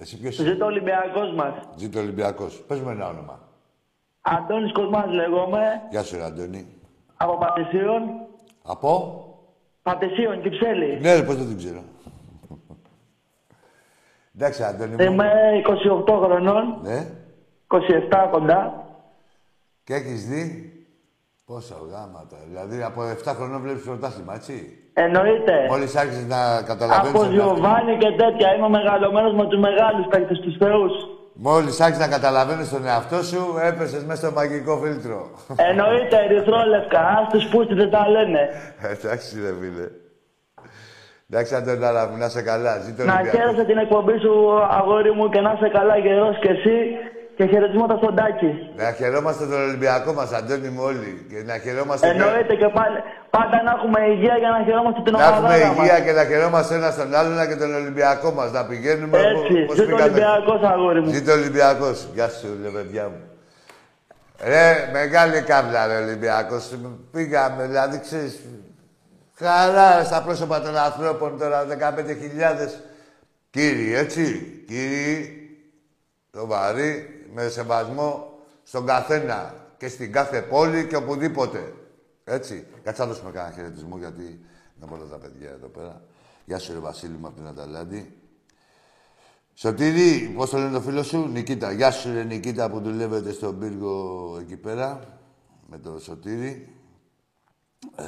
Εσύ 0.00 0.20
ποιος 0.20 0.34
είσαι; 0.38 0.48
Ζήτω 0.48 0.64
ο 0.64 0.68
Ολυμπιακός 0.68 1.32
μας. 1.34 1.54
Ζήτω 1.76 1.98
Ολυμπιακός. 2.00 2.64
Πες 2.68 2.80
μου 2.80 2.90
ένα 2.90 3.08
όνομα. 3.08 3.38
Αντώνης 4.20 4.72
Κοσμάς 4.72 5.06
λέγομαι, 5.12 5.82
Γεια 5.90 6.02
σου, 6.02 6.16
ρε 6.16 6.22
Αντώνη. 6.24 6.66
από 7.16 7.38
Πατησίων. 7.38 8.02
Από; 8.62 8.90
Πατησίων, 9.82 10.42
Κυψέλη. 10.42 10.98
Ναι, 11.00 11.14
ρε, 11.14 11.22
πώς 11.22 11.36
δεν 11.36 11.46
την 11.46 11.56
ξέρω. 11.56 11.82
Εντάξει, 14.36 14.62
Αντώνη 14.62 14.90
μου. 14.96 15.02
Είμαι 15.12 15.30
28 16.06 16.20
χρονών, 16.24 16.78
Ναι. 16.82 17.06
27 17.66 18.28
κοντά. 18.30 18.84
Και 19.84 19.94
έχεις 19.94 20.26
δει 20.28 20.72
πόσα 21.46 21.74
γάματα. 21.90 22.36
Δηλαδή, 22.48 22.82
από 22.82 23.02
7 23.02 23.34
χρονών 23.36 23.60
βλέπεις 23.62 23.82
πρωτάθλημα, 23.82 24.34
έτσι; 24.34 24.78
Εννοείται. 24.96 25.66
Μόλις 25.70 25.96
άρχισες 25.96 26.26
να 26.26 26.62
καταλαβαίνεις... 26.62 27.10
Από 27.10 27.18
τον 27.18 27.34
εαυτό- 27.38 27.54
Γιωβάνι 27.54 27.96
και 27.98 28.10
τέτοια. 28.22 28.54
Είμαι 28.56 28.68
μεγαλωμένος 28.68 29.32
με 29.34 29.46
τους 29.46 29.58
μεγάλους 29.60 30.06
παίκτες, 30.10 30.38
τους 30.40 30.56
θεούς. 30.56 30.92
Μόλις 31.32 31.80
άρχισες 31.80 32.06
να 32.06 32.12
καταλαβαίνεις 32.16 32.68
τον 32.70 32.86
εαυτό 32.86 33.22
σου, 33.22 33.42
έπεσες 33.62 34.04
μέσα 34.04 34.26
στο 34.26 34.34
μαγικό 34.34 34.76
φίλτρο. 34.76 35.30
Εννοείται, 35.56 36.16
ερυθρόλευκα. 36.24 37.00
Ας 37.00 37.28
τους 37.32 37.46
πούστη 37.48 37.74
δεν 37.74 37.90
τα 37.90 38.08
λένε. 38.08 38.48
Εντάξει, 38.92 39.40
ρε 39.40 39.52
φίλε. 39.60 39.86
Εντάξει, 41.30 41.54
Αντώνη, 41.54 41.84
αλλά 41.84 42.08
μου 42.08 42.16
να 42.16 42.26
είσαι 42.26 42.42
καλά. 42.42 42.72
Ζήτω 42.78 43.04
Να 43.04 43.12
Ολυμπιακός. 43.12 43.40
χαίρεσαι 43.40 43.64
την 43.64 43.78
εκπομπή 43.78 44.18
σου, 44.24 44.34
αγόρι 44.78 45.12
μου, 45.12 45.28
και 45.28 45.40
να 45.40 45.50
είσαι 45.56 45.68
καλά 45.78 45.96
γερός 45.96 46.36
κι 46.42 46.48
εσύ. 46.56 46.76
Και 47.36 47.46
χαιρετισμάτα 47.46 47.96
στον 47.96 48.14
Τάκη. 48.14 48.50
Να 48.76 48.90
χαιρόμαστε 48.98 49.44
τον 49.46 49.60
Ολυμπιακό 49.68 50.12
μας, 50.12 50.32
Αντώνη 50.32 50.68
μου 50.68 50.82
όλοι. 50.90 51.26
Και 51.30 51.38
να 51.50 51.56
χαιρόμαστε... 51.64 52.08
Εννοείται 52.08 52.54
και 52.62 52.68
πάλι, 52.78 52.96
πάντα 53.36 53.56
να 53.66 53.70
έχουμε 53.76 53.98
υγεία 54.14 54.36
για 54.42 54.50
να 54.56 54.60
χαιρόμαστε 54.66 55.00
την 55.06 55.12
Να 55.12 55.22
έχουμε 55.24 55.38
ομάδα 55.38 55.56
υγεία 55.56 55.92
μας. 55.96 56.00
και 56.04 56.12
να 56.12 56.24
χαιρόμαστε 56.30 56.74
ένα 56.74 56.90
στον 56.96 57.14
άλλον 57.18 57.48
και 57.50 57.56
τον 57.62 57.74
Ολυμπιακό 57.74 58.30
μας. 58.38 58.48
Να 58.52 58.62
πηγαίνουμε 58.70 59.18
Έτσι, 59.18 59.54
όπως 59.62 59.74
ζήτω 59.76 59.86
πήγαμε. 59.86 60.02
Ολυμπιακός 60.02 60.60
αγόρι 60.72 61.00
μου. 61.00 61.10
Ζήτω 61.16 61.32
Ολυμπιακός. 61.32 61.96
Γεια 62.14 62.28
σου, 62.28 62.48
ρε 62.64 62.68
παιδιά 62.76 63.04
μου. 63.12 63.20
Ρε, 64.52 64.66
μεγάλη 64.92 65.40
κάβλα, 65.42 65.80
ρε 65.86 65.96
Ολυμπιακός. 66.04 66.64
Πήγαμε, 67.12 67.62
δηλαδή, 67.70 67.96
ξέρεις, 68.06 68.32
χαρά 69.34 70.04
στα 70.04 70.22
πρόσωπα 70.22 70.60
των 70.60 70.76
ανθρώπων 70.76 71.38
τώρα, 71.38 71.66
15.000 71.66 72.68
κύριοι, 73.50 73.94
έτσι. 73.94 74.64
Κύριοι, 74.66 75.40
το 76.30 76.46
βαρύ, 76.46 77.26
με 77.34 77.48
σεβασμό 77.48 78.38
στον 78.62 78.86
καθένα 78.86 79.54
και 79.76 79.88
στην 79.88 80.12
κάθε 80.12 80.42
πόλη 80.42 80.86
και 80.86 80.96
οπουδήποτε. 80.96 81.74
Έτσι. 82.24 82.66
Κάτσε 82.82 83.02
να 83.02 83.08
δώσουμε 83.08 83.30
κανένα 83.30 83.54
χαιρετισμό 83.54 83.98
γιατί 83.98 84.22
είναι 84.76 84.86
πολλά 84.88 85.04
τα 85.04 85.16
παιδιά 85.16 85.50
εδώ 85.50 85.66
πέρα. 85.66 86.02
Γεια 86.44 86.58
σου, 86.58 86.72
ρε 86.72 86.78
Βασίλη 86.78 87.16
μου 87.16 87.26
από 87.26 87.36
την 87.36 87.46
Αταλάντη. 87.46 88.18
Σωτήρη, 89.54 90.32
πώς 90.36 90.50
το 90.50 90.58
λένε 90.58 90.70
το 90.70 90.80
φίλο 90.80 91.02
σου, 91.02 91.28
Νικήτα. 91.28 91.72
Γεια 91.72 91.90
σου, 91.90 92.12
ρε 92.12 92.22
Νικήτα, 92.22 92.70
που 92.70 92.80
δουλεύετε 92.80 93.32
στον 93.32 93.58
πύργο 93.58 94.36
εκεί 94.40 94.56
πέρα, 94.56 95.00
με 95.66 95.78
το 95.78 95.98
Σωτήρη. 95.98 96.74
Ε, 97.96 98.04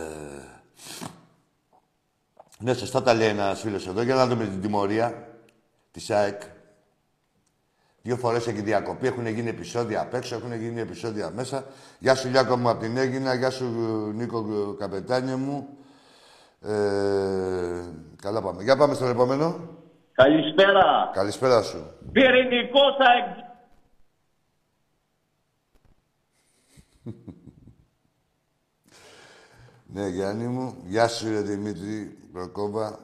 ναι, 2.59 2.75
σωστά 2.75 3.03
τα 3.03 3.15
λέει 3.15 3.29
ένας 3.29 3.61
φίλος 3.61 3.87
εδώ. 3.87 4.03
Για 4.03 4.15
να 4.15 4.27
δούμε 4.27 4.45
την 4.45 4.61
τιμωρία 4.61 5.29
της 5.91 6.11
ΑΕΚ. 6.11 6.43
Δύο 8.03 8.17
φορές 8.17 8.47
έχει 8.47 8.61
διακοπή, 8.61 9.07
έχουν 9.07 9.27
γίνει 9.27 9.49
επεισόδια 9.49 10.01
απ' 10.01 10.15
έξω, 10.15 10.35
έχουν 10.35 10.53
γίνει 10.55 10.81
επεισόδια 10.81 11.31
μέσα. 11.31 11.65
Γεια 11.99 12.15
σου 12.15 12.29
Λιάκο 12.29 12.57
μου 12.57 12.69
από 12.69 12.81
την 12.81 12.97
Έγινα, 12.97 13.35
γεια 13.35 13.51
σου 13.51 13.65
Νίκο 14.15 14.75
Καπετάνιο 14.79 15.37
μου. 15.37 15.69
Ε, 16.61 17.83
καλά 18.23 18.43
πάμε. 18.43 18.63
Για 18.63 18.77
πάμε 18.77 18.95
στον 18.95 19.11
επόμενο. 19.11 19.69
Καλησπέρα. 20.13 21.11
Καλησπέρα 21.13 21.63
σου. 21.63 21.85
Πυρηνικό 22.13 22.81
θα 22.99 23.07
εκ... 23.19 23.45
Ναι, 29.97 30.09
Γιάννη 30.09 30.47
μου. 30.47 30.77
Γεια 30.87 31.09
σου, 31.09 31.31
ρε 31.31 31.41
Δημήτρη 31.41 32.19
Προκόβα. 32.33 32.99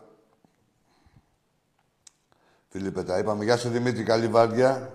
Φίλιππε, 2.68 3.03
τα 3.03 3.18
είπαμε. 3.18 3.45
Γεια 3.45 3.57
σου, 3.57 3.68
Δημήτρη, 3.68 4.03
καλή 4.03 4.28
βάρδια. 4.28 4.93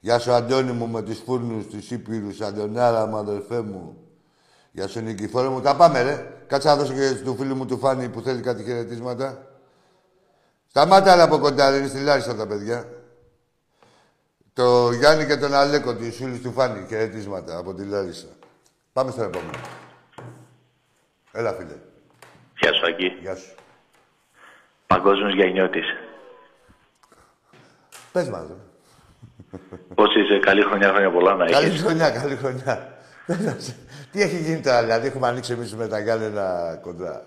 Γεια 0.00 0.18
σου, 0.18 0.32
Αντώνη 0.32 0.72
μου, 0.72 0.88
με 0.88 1.02
τους 1.02 1.18
φούρνους, 1.18 1.66
τους 1.66 1.90
Ήπειρους, 1.90 2.40
Αντωνάρα 2.40 3.06
μου, 3.06 3.16
αδελφέ 3.16 3.60
μου. 3.60 3.96
Γεια 4.72 4.88
σου, 4.88 5.00
Νικηφόρο 5.00 5.50
μου. 5.50 5.60
Τα 5.60 5.76
πάμε, 5.76 6.02
ρε. 6.02 6.44
Κάτσε 6.46 6.68
να 6.68 6.76
δώσω 6.76 6.92
και 6.92 7.14
του 7.24 7.36
φίλου 7.36 7.56
μου 7.56 7.66
του 7.66 7.78
Φάνη 7.78 8.08
που 8.08 8.20
θέλει 8.20 8.40
κάτι 8.40 8.62
χαιρετίσματα. 8.62 9.46
Σταμάτα 10.66 11.12
άλλα 11.12 11.22
από 11.22 11.38
κοντά, 11.38 11.70
δεν 11.70 11.80
είναι 11.80 11.88
στη 11.88 12.00
Λάρισα 12.00 12.36
τα 12.36 12.46
παιδιά. 12.46 12.88
Το 14.52 14.92
Γιάννη 14.92 15.26
και 15.26 15.36
τον 15.36 15.54
Αλέκο, 15.54 15.94
τη 15.94 16.10
φίλη 16.10 16.38
του 16.38 16.52
Φάνη, 16.52 16.86
χαιρετίσματα 16.88 17.56
από 17.56 17.74
τη 17.74 17.84
Λάρισα. 17.84 18.28
Πάμε 18.92 19.10
στο 19.10 19.22
επόμενο. 19.22 19.79
Έλα, 21.32 21.52
φίλε. 21.52 21.76
Γεια 22.58 22.72
σου, 22.72 22.84
Αγγί. 22.86 23.18
Γεια 23.20 23.36
σου. 23.36 23.54
Παγκόσμιος 24.86 25.34
Γενιώτης. 25.34 25.86
Πες 28.12 28.28
μας, 28.28 28.46
ρε. 28.48 28.54
Πώς 29.94 30.14
είσαι, 30.14 30.38
καλή 30.38 30.62
χρονιά, 30.62 30.88
χρόνια 30.88 31.10
πολλά 31.10 31.34
να 31.34 31.44
Καλή 31.46 31.66
έχεις. 31.66 31.82
χρονιά, 31.82 32.10
καλή 32.10 32.36
χρονιά. 32.36 32.98
Τι 34.12 34.22
έχει 34.22 34.36
γίνει 34.36 34.60
τώρα, 34.60 34.80
δηλαδή, 34.80 35.06
έχουμε 35.06 35.26
ανοίξει 35.28 35.52
εμείς 35.52 35.74
με 35.76 35.88
τα 35.88 35.98
Γιάννενα 35.98 36.78
κοντά; 36.82 37.24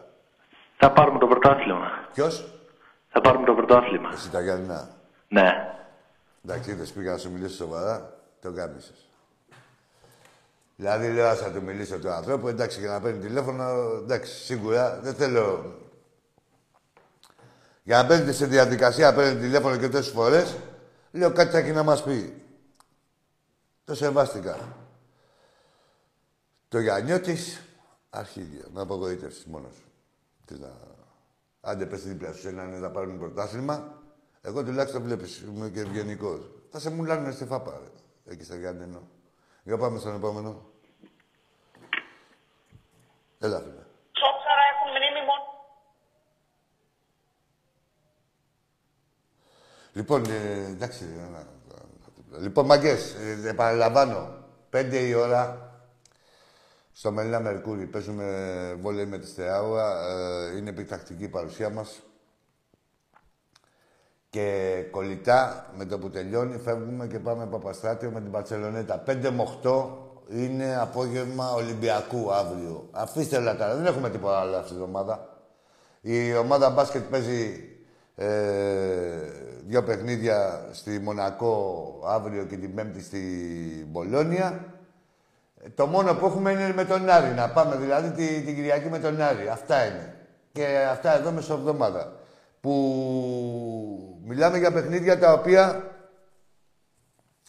Θα 0.77 0.91
πάρουμε 0.91 1.19
το 1.19 1.27
πρωτάθλημα. 1.27 1.87
Ποιος; 2.13 2.53
Θα 3.09 3.21
πάρουμε 3.21 3.45
το 3.45 3.53
πρωτάθλημα. 3.53 4.09
Εσύ 4.13 4.31
τα 4.31 4.41
Γιάννενα. 4.41 4.89
Ναι. 5.27 5.49
Εντάξει, 6.45 6.71
είδες, 6.71 6.91
πήγα 6.91 7.11
να 7.11 7.17
σου 7.17 7.31
μιλήσω 7.31 7.55
σοβαρά, 7.55 8.13
το 8.41 8.49
γάμισες. 8.49 9.09
Δηλαδή, 10.75 11.13
λέω, 11.13 11.27
ας 11.27 11.39
θα 11.39 11.51
του 11.51 11.61
μιλήσω 11.61 11.99
του 11.99 12.09
ανθρώπου, 12.09 12.47
εντάξει, 12.47 12.79
για 12.79 12.89
να 12.89 13.01
παίρνει 13.01 13.19
τηλέφωνο, 13.19 13.63
εντάξει, 14.03 14.33
σίγουρα, 14.43 14.99
δεν 14.99 15.13
θέλω... 15.13 15.77
Για 17.83 17.97
να 17.97 18.03
μπαίνετε 18.03 18.31
σε 18.31 18.45
διαδικασία, 18.45 19.09
να 19.09 19.15
παίρνει 19.15 19.39
τηλέφωνο 19.39 19.77
και 19.77 19.89
τόσες 19.89 20.13
φορές, 20.13 20.55
λέω 21.11 21.31
κάτι 21.31 21.51
θα 21.51 21.57
έχει 21.57 21.71
να 21.71 21.83
μας 21.83 22.03
πει. 22.03 22.41
Το 23.85 23.95
σεβάστηκα. 23.95 24.57
Το 26.67 26.79
Γιαννιώτης, 26.79 27.61
αρχίδια, 28.09 28.65
με 28.73 28.81
απογοήτευση 28.81 29.49
μόνος. 29.49 29.75
Τι 30.45 30.59
να... 30.59 30.71
Άντε 31.61 31.85
πες 31.85 32.03
δίπλα 32.03 32.33
σου 32.33 32.47
έναν 32.47 32.79
να 32.79 32.89
πάρουν 32.89 33.19
πρωτάθλημα, 33.19 34.01
εγώ 34.41 34.63
τουλάχιστον 34.63 35.01
βλέπεις, 35.01 35.39
είμαι 35.39 35.69
και 35.69 35.79
ευγενικός. 35.79 36.49
Θα 36.69 36.79
σε 36.79 36.89
μουλάνε 36.89 37.31
στη 37.31 37.45
φάπα, 37.45 37.79
ρε, 37.83 38.33
εκεί 38.33 38.43
στα 38.43 38.55
Γιάννενο. 38.55 39.01
Για 39.63 39.77
πάμε 39.77 39.99
στον 39.99 40.15
επόμενο. 40.15 40.65
Έλα, 43.39 43.59
φίλε. 43.59 43.83
Σόψαρα 44.11 44.63
έχουν 44.73 44.89
μνήμη 44.89 45.25
μόνο. 45.25 45.43
Λοιπόν, 49.93 50.25
ε, 50.25 50.65
εντάξει. 50.65 51.05
ε, 51.17 51.21
να- 51.21 51.29
να- 52.31 52.39
Λοιπόν, 52.39 52.65
μαγκές, 52.65 53.13
ε, 53.13 53.49
επαναλαμβάνω. 53.49 54.43
Πέντε 54.69 54.97
η 54.99 55.13
ώρα 55.13 55.71
στο 56.91 57.11
Μελίνα 57.11 57.39
Μερκούρι. 57.39 57.85
Παίζουμε 57.85 58.73
βόλεϊ 58.79 59.05
με 59.05 59.17
τη 59.17 59.27
Στεάουα. 59.27 60.07
Ε, 60.09 60.57
είναι 60.57 60.69
επιτακτική 60.69 61.23
η 61.23 61.27
παρουσία 61.29 61.69
μας. 61.69 62.01
Και 64.33 64.83
κολλητά, 64.91 65.65
με 65.77 65.85
το 65.85 65.97
που 65.99 66.09
τελειώνει, 66.09 66.57
φεύγουμε 66.57 67.07
και 67.07 67.19
πάμε 67.19 67.45
Παπαστράτιο 67.45 68.09
με 68.11 68.21
την 68.21 68.31
Παρσελονέτα. 68.31 69.03
5 69.07 69.15
με 69.31 69.43
8 69.63 69.87
είναι 70.29 70.77
απόγευμα 70.81 71.51
Ολυμπιακού 71.53 72.33
αύριο. 72.33 72.87
Αφήστε 72.91 73.37
όλα 73.37 73.55
τα 73.57 73.65
άλλα. 73.65 73.75
Δεν 73.75 73.85
έχουμε 73.85 74.09
τίποτα 74.09 74.39
άλλο 74.39 74.55
αυτή 74.55 74.67
τη 74.69 74.73
εβδομάδα. 74.75 75.27
Η 76.01 76.35
ομάδα 76.37 76.69
μπάσκετ 76.69 77.01
παίζει 77.03 77.69
ε, 78.15 78.27
δύο 79.65 79.83
παιχνίδια 79.83 80.67
στη 80.71 80.99
Μονακό 80.99 81.85
αύριο 82.07 82.43
και 82.43 82.57
την 82.57 82.75
Πέμπτη 82.75 83.01
στη 83.03 83.19
Μπολόνια. 83.89 84.65
Ε, 85.63 85.69
Το 85.69 85.85
μόνο 85.85 86.13
που 86.13 86.25
έχουμε 86.25 86.51
είναι 86.51 86.73
με 86.75 86.85
τον 86.85 87.09
Άρη. 87.09 87.33
Να 87.33 87.49
πάμε 87.49 87.75
δηλαδή 87.75 88.09
τη- 88.09 88.41
την 88.41 88.55
Κυριακή 88.55 88.89
με 88.89 88.99
τον 88.99 89.21
Άρη. 89.21 89.47
Αυτά 89.47 89.85
είναι. 89.85 90.15
Και 90.51 90.65
αυτά 90.91 91.15
εδώ 91.19 91.31
μεσοβδομάδα. 91.31 92.11
Που 92.61 94.12
μιλάμε 94.25 94.57
για 94.57 94.71
παιχνίδια 94.71 95.19
τα 95.19 95.33
οποία 95.33 95.93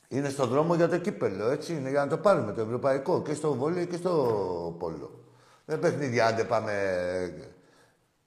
είναι 0.09 0.29
στον 0.29 0.49
δρόμο 0.49 0.75
για 0.75 0.89
το 0.89 0.99
κύπελο, 0.99 1.51
έτσι. 1.51 1.73
Είναι 1.73 1.91
για 1.91 2.01
να 2.01 2.09
το 2.09 2.17
πάρουμε 2.17 2.53
το 2.53 2.61
ευρωπαϊκό 2.61 3.23
και 3.23 3.35
στο 3.35 3.55
βόλιο 3.55 3.85
και 3.85 3.97
στο 3.97 4.77
πόλο. 4.79 5.25
Δεν 5.65 5.79
παιχνίδια, 5.79 6.27
άντε 6.27 6.45
πάμε. 6.45 6.73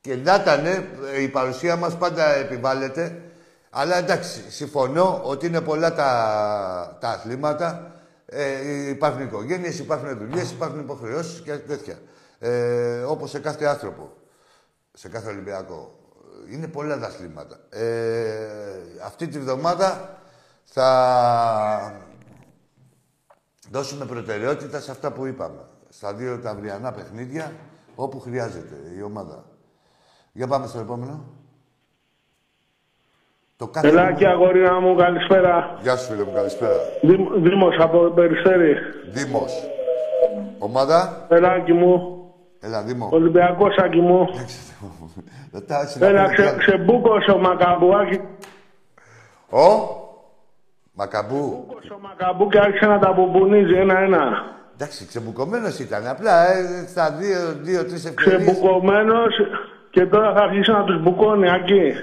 Και 0.01 0.15
να 0.15 0.35
ήταν, 0.35 0.65
η 1.21 1.27
παρουσία 1.27 1.75
μας 1.75 1.97
πάντα 1.97 2.35
επιβάλλεται. 2.35 3.21
Αλλά 3.69 3.95
εντάξει, 3.95 4.51
συμφωνώ 4.51 5.21
ότι 5.23 5.45
είναι 5.45 5.61
πολλά 5.61 5.93
τα, 5.93 6.97
τα 7.01 7.09
αθλήματα. 7.09 7.91
Ε, 8.25 8.89
υπάρχουν 8.89 9.21
οικογένειες, 9.21 9.79
υπάρχουν 9.79 10.17
δουλειές, 10.17 10.51
υπάρχουν 10.51 10.79
υποχρεώσεις 10.79 11.41
και 11.41 11.53
τέτοια. 11.53 11.99
Ε, 12.39 13.01
Όπως 13.01 13.29
σε 13.29 13.39
κάθε 13.39 13.65
άνθρωπο. 13.65 14.13
Σε 14.93 15.09
κάθε 15.09 15.29
Ολυμπιακό. 15.29 15.96
Είναι 16.51 16.67
πολλά 16.67 16.99
τα 16.99 17.05
αθλήματα. 17.05 17.57
Ε, 17.69 17.83
αυτή 19.05 19.27
τη 19.27 19.39
βδομάδα 19.39 20.17
θα 20.63 22.01
δώσουμε 23.71 24.05
προτεραιότητα 24.05 24.79
σε 24.79 24.91
αυτά 24.91 25.11
που 25.11 25.25
είπαμε. 25.25 25.59
Στα 25.89 26.13
δύο 26.13 26.39
τα 26.39 26.49
αυριανά 26.49 26.91
παιχνίδια, 26.91 27.51
όπου 27.95 28.19
χρειάζεται 28.19 28.75
η 28.97 29.01
ομάδα. 29.01 29.43
Για 30.31 30.47
πάμε 30.47 30.67
στο 30.67 30.79
επόμενο. 30.79 31.25
Το 33.57 33.67
κάθε... 33.67 33.87
Ελάκι, 33.87 34.25
αγορίνα 34.25 34.79
μου, 34.79 34.95
καλησπέρα. 34.95 35.77
Γεια 35.81 35.95
σου, 35.97 36.11
φίλε 36.11 36.23
μου, 36.23 36.33
καλησπέρα. 36.33 36.75
Δήμ- 37.01 37.33
Δήμος 37.43 37.75
από 37.79 38.03
το 38.03 38.11
Περιστέρι. 38.11 38.73
Δήμος. 39.11 39.53
Ομάδα; 40.59 41.25
Ελάκι 41.29 41.73
μου, 41.73 42.13
Έλα, 42.59 42.83
Δήμο. 42.83 43.09
Ολυμπιακός 43.11 43.75
Άκη 43.77 43.99
μου. 43.99 44.27
Ρωτάω, 45.53 45.81
εσύ 45.81 45.99
Έλα, 46.01 46.21
να 46.21 46.27
ξε, 46.33 46.41
πούμε 46.43 46.51
τι 46.51 46.57
ξεμπούκωσε 46.57 47.31
ο 47.31 47.37
Μακαμπουάκη. 47.37 48.21
άλλο. 49.51 49.63
Ο; 49.63 49.89
Μακαμπού. 50.93 51.65
Ο 51.69 51.99
Μακαμπού 52.01 52.47
και 52.49 52.59
άρχισε 52.59 52.85
να 52.85 52.99
τα 52.99 53.11
μπουμπουνίζει 53.13 53.73
ένα-ένα. 53.73 54.29
Εντάξει, 54.73 55.05
ξεμπουκωμένος 55.05 55.79
ήταν. 55.79 56.07
Απλά 56.07 56.47
ε, 56.51 56.85
στα 56.87 57.11
δύο, 57.11 57.53
δύο 57.61 57.85
τρεις 57.85 58.05
ευκαιρίες. 58.05 58.43
Ξεμπουκωμένος 58.51 59.35
και 59.89 60.05
τώρα 60.05 60.33
θα 60.33 60.43
αρχίσει 60.43 60.71
να 60.71 60.83
τους 60.83 61.01
μπουκώνει 61.01 61.47
εκεί. 61.49 61.91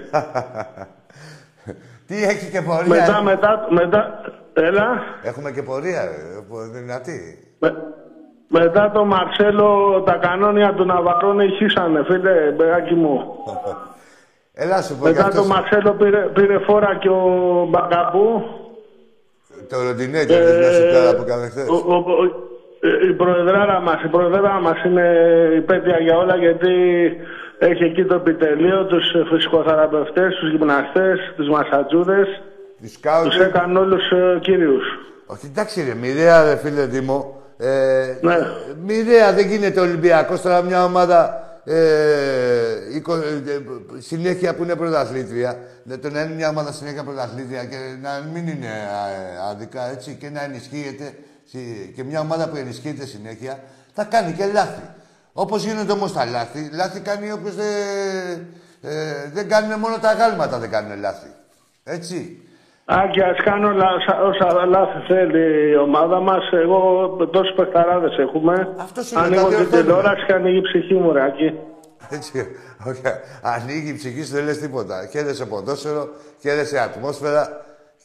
Τι 2.07 2.23
έχει 2.23 2.51
και 2.51 2.63
πορεία. 2.63 2.87
μετά, 2.89 3.19
ε. 3.19 3.23
μετά, 3.23 3.67
μετά, 3.71 4.21
έλα. 4.53 5.03
Έχουμε 5.23 5.51
και 5.51 5.63
πορεία, 5.63 6.01
ε, 6.03 6.45
πο- 6.49 6.69
δυνατή. 6.71 7.49
Με, 7.59 7.73
μετά 8.59 8.91
το 8.95 9.05
Μαρσέλο 9.05 9.69
τα 10.07 10.13
κανόνια 10.13 10.75
του 10.77 10.85
Ναβαρών 10.85 11.41
ηχήσανε, 11.41 12.05
φίλε, 12.09 12.51
μπεγάκι 12.57 12.95
μου. 12.95 13.21
Έλα 14.63 14.83
σου 14.83 14.97
πω 14.97 15.05
Μετά 15.05 15.11
για 15.21 15.23
το 15.23 15.29
αυτός, 15.29 15.47
Μαρσέλο 15.47 15.93
πήρε, 15.93 16.19
πήρε 16.35 16.59
φόρα 16.59 16.97
και 17.01 17.09
ο 17.09 17.23
Μπακαμπού. 17.71 18.43
το 19.71 19.83
ροντινέ, 19.83 20.25
το 20.27 20.35
ε, 20.35 20.93
τώρα 20.93 21.17
που 21.17 21.23
έκανε 21.27 21.49
χθες. 21.49 21.69
Ο- 21.69 21.85
ο- 21.95 22.05
ο- 22.23 22.43
ε, 22.89 23.09
η 23.09 23.13
προεδράρα 23.13 23.81
μας, 23.81 24.03
η 24.05 24.09
προεδράρα 24.09 24.61
μας 24.61 24.85
είναι 24.85 25.07
υπέτεια 25.57 25.99
για 26.01 26.17
όλα 26.17 26.37
γιατί 26.37 26.73
έχει 27.59 27.85
εκεί 27.85 28.05
το 28.05 28.15
επιτελείο, 28.15 28.85
τους 28.87 29.05
φυσικοθεραπευτές, 29.31 30.35
τους 30.35 30.51
γυμναστές, 30.51 31.19
τους 31.37 31.49
μασατζούδες. 31.49 32.27
Τους 32.81 32.93
σκάουτι. 32.93 33.29
Τους 33.29 33.39
έκανε 33.39 33.79
όλους 33.79 34.11
ε, 34.11 34.39
κύριους. 34.41 34.85
Όχι, 35.27 35.47
εντάξει 35.47 35.85
ρε, 35.89 35.95
μοιραία 35.95 36.45
ρε 36.45 36.57
φίλε 36.57 36.87
Δήμο. 36.87 37.43
Ε, 37.69 38.19
Ναι. 38.21 38.35
Μοιραία 38.85 39.33
δεν 39.33 39.47
γίνεται 39.47 39.81
Ολυμπιακός 39.81 40.41
τώρα 40.41 40.63
μια 40.63 40.85
ομάδα 40.85 41.39
ε, 41.65 41.75
εικο- 42.95 43.15
ε, 43.17 43.61
συνέχεια 43.99 44.55
που 44.55 44.63
είναι 44.63 44.75
πρωταθλήτρια. 44.77 45.59
Ναι, 45.85 45.97
το 45.97 46.11
να 46.11 46.21
είναι 46.23 46.35
μια 46.35 46.49
ομάδα 46.49 46.73
συνέχεια 46.73 47.05
πρωταθλήτρια 47.05 47.65
και 47.65 47.77
να 48.03 48.11
μην 48.33 48.47
είναι 48.49 48.67
ε, 48.67 49.51
άδικα 49.51 49.91
έτσι 49.91 50.17
και 50.21 50.31
να 50.31 50.43
ενισχύεται 50.45 51.15
συ- 51.45 51.95
και 51.95 52.05
μια 52.05 52.21
ομάδα 52.21 52.49
που 52.49 52.57
ενισχύεται 52.57 53.07
συνέχεια 53.07 53.59
θα 53.95 54.05
κάνει 54.05 54.33
και 54.33 54.45
λάθη. 54.53 54.83
Όπως 55.33 55.65
γίνονται 55.65 55.93
όμως 55.93 56.13
τα 56.13 56.25
λάθη, 56.25 56.69
λάθη 56.73 57.01
κάνει 57.01 57.33
όποιος 57.33 57.55
δεν, 57.55 57.67
ε, 58.83 59.31
δεν 59.33 59.49
κάνουν 59.49 59.79
μόνο 59.79 59.99
τα 59.99 60.09
αγάλματα 60.09 60.59
δεν 60.59 60.71
κάνουν 60.71 61.01
λάθη. 61.01 61.27
Έτσι. 61.85 62.39
Α, 62.87 62.97
και 63.13 63.23
ας 63.23 63.37
κάνω 63.45 63.69
όλα 63.69 63.89
όσα- 63.99 64.23
όσα 64.23 64.67
λάθη 64.67 64.99
θέλει 65.13 65.71
η 65.71 65.77
ομάδα 65.77 66.21
μας. 66.21 66.51
Εγώ 66.53 66.81
τόσους 67.33 67.55
παιχταράδες 67.57 68.19
έχουμε. 68.19 68.69
Αυτός 68.81 69.07
σου 69.07 69.15
λέω, 69.15 69.25
Ανοίγω 69.25 69.43
τα 69.43 69.49
την 69.49 69.57
διορθώνουμε. 69.57 69.83
τηλεόραση 69.83 70.25
και 70.27 70.33
ανοίγει 70.33 70.57
η 70.59 70.63
ψυχή 70.63 70.95
μου, 70.95 71.13
ρε, 71.13 71.25
εκεί. 71.27 71.59
Έτσι, 72.11 72.47
όχι. 72.89 73.03
Ανοίγει 73.43 73.91
η 73.91 73.95
ψυχή 73.95 74.25
σου, 74.25 74.35
δεν 74.35 74.45
λες 74.45 74.59
τίποτα. 74.59 75.07
Χαίρεσαι 75.13 75.47
ποδόσφαιρο, 75.47 76.09
χαίρεσαι 76.41 76.79
ατμόσφαιρα, 76.79 77.49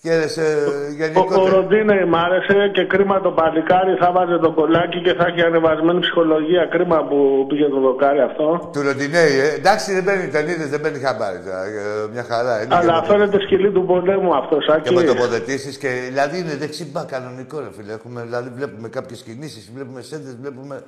χαίρεσαι 0.02 0.42
Ο, 0.68 0.70
ο 0.70 0.92
γενικότερα. 1.02 1.50
Ροντίνε 1.56 2.06
μ' 2.06 2.16
άρεσε 2.16 2.72
και 2.74 2.86
κρίμα 2.86 3.22
το 3.22 3.32
παλικάρι 3.32 3.94
θα 4.02 4.12
βάζε 4.12 4.38
το 4.38 4.52
κολλάκι 4.52 5.02
και 5.02 5.14
θα 5.14 5.26
έχει 5.28 5.42
ανεβασμένη 5.42 6.00
ψυχολογία. 6.00 6.66
Κρίμα 6.66 6.98
που 7.10 7.46
πήγε 7.50 7.66
το 7.68 7.80
δοκάρι 7.80 8.20
αυτό. 8.22 8.70
Του 8.74 8.82
Ροντινέη, 8.82 9.40
ε. 9.40 9.54
εντάξει 9.60 9.94
δεν 9.94 10.04
παίρνει 10.04 10.28
ταινίδες, 10.28 10.70
δεν 10.70 10.82
παίρνει 10.82 11.00
χαμπάρι 11.00 11.40
τώρα. 11.46 11.64
ε, 11.64 12.08
Μια 12.14 12.24
χαρά. 12.32 12.64
Είναι 12.64 12.76
Αλλά 12.76 12.86
και, 12.94 13.00
με 13.02 13.08
το, 13.08 13.14
φαίνεται 13.14 13.40
σκυλή 13.46 13.72
του 13.72 13.86
πολέμου 13.86 14.36
αυτό, 14.36 14.58
και 14.58 14.66
Σάκη. 14.72 14.94
με 14.94 15.04
τοποθετήσεις 15.04 15.78
και 15.78 15.90
δηλαδή 16.08 16.40
είναι 16.40 16.56
δεξιμπά 16.56 17.04
κανονικό 17.04 17.60
ρε 17.60 17.72
φίλε. 17.78 17.94
Έχουμε, 17.94 18.22
δηλαδή 18.22 18.50
βλέπουμε 18.56 18.88
κάποιες 18.90 19.22
κινήσεις, 19.22 19.72
βλέπουμε 19.76 20.02
σέντες, 20.02 20.36
βλέπουμε 20.42 20.82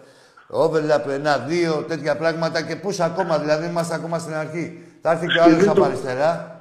overlap, 0.63 1.09
ένα, 1.19 1.37
δύο, 1.47 1.85
τέτοια 1.87 2.15
πράγματα 2.17 2.61
και 2.61 2.75
πούς 2.75 2.99
ακόμα, 2.99 3.37
δηλαδή 3.37 3.65
είμαστε 3.65 3.95
ακόμα 3.95 4.17
στην 4.19 4.33
αρχή. 4.35 4.83
Θα 5.01 5.11
έρθει 5.11 5.25
και 5.27 5.39
ο 5.39 5.41
άλλος 5.43 5.53
Σκυλί 5.55 5.69
από 5.69 5.79
του- 5.79 5.85
αριστερά. 5.85 6.60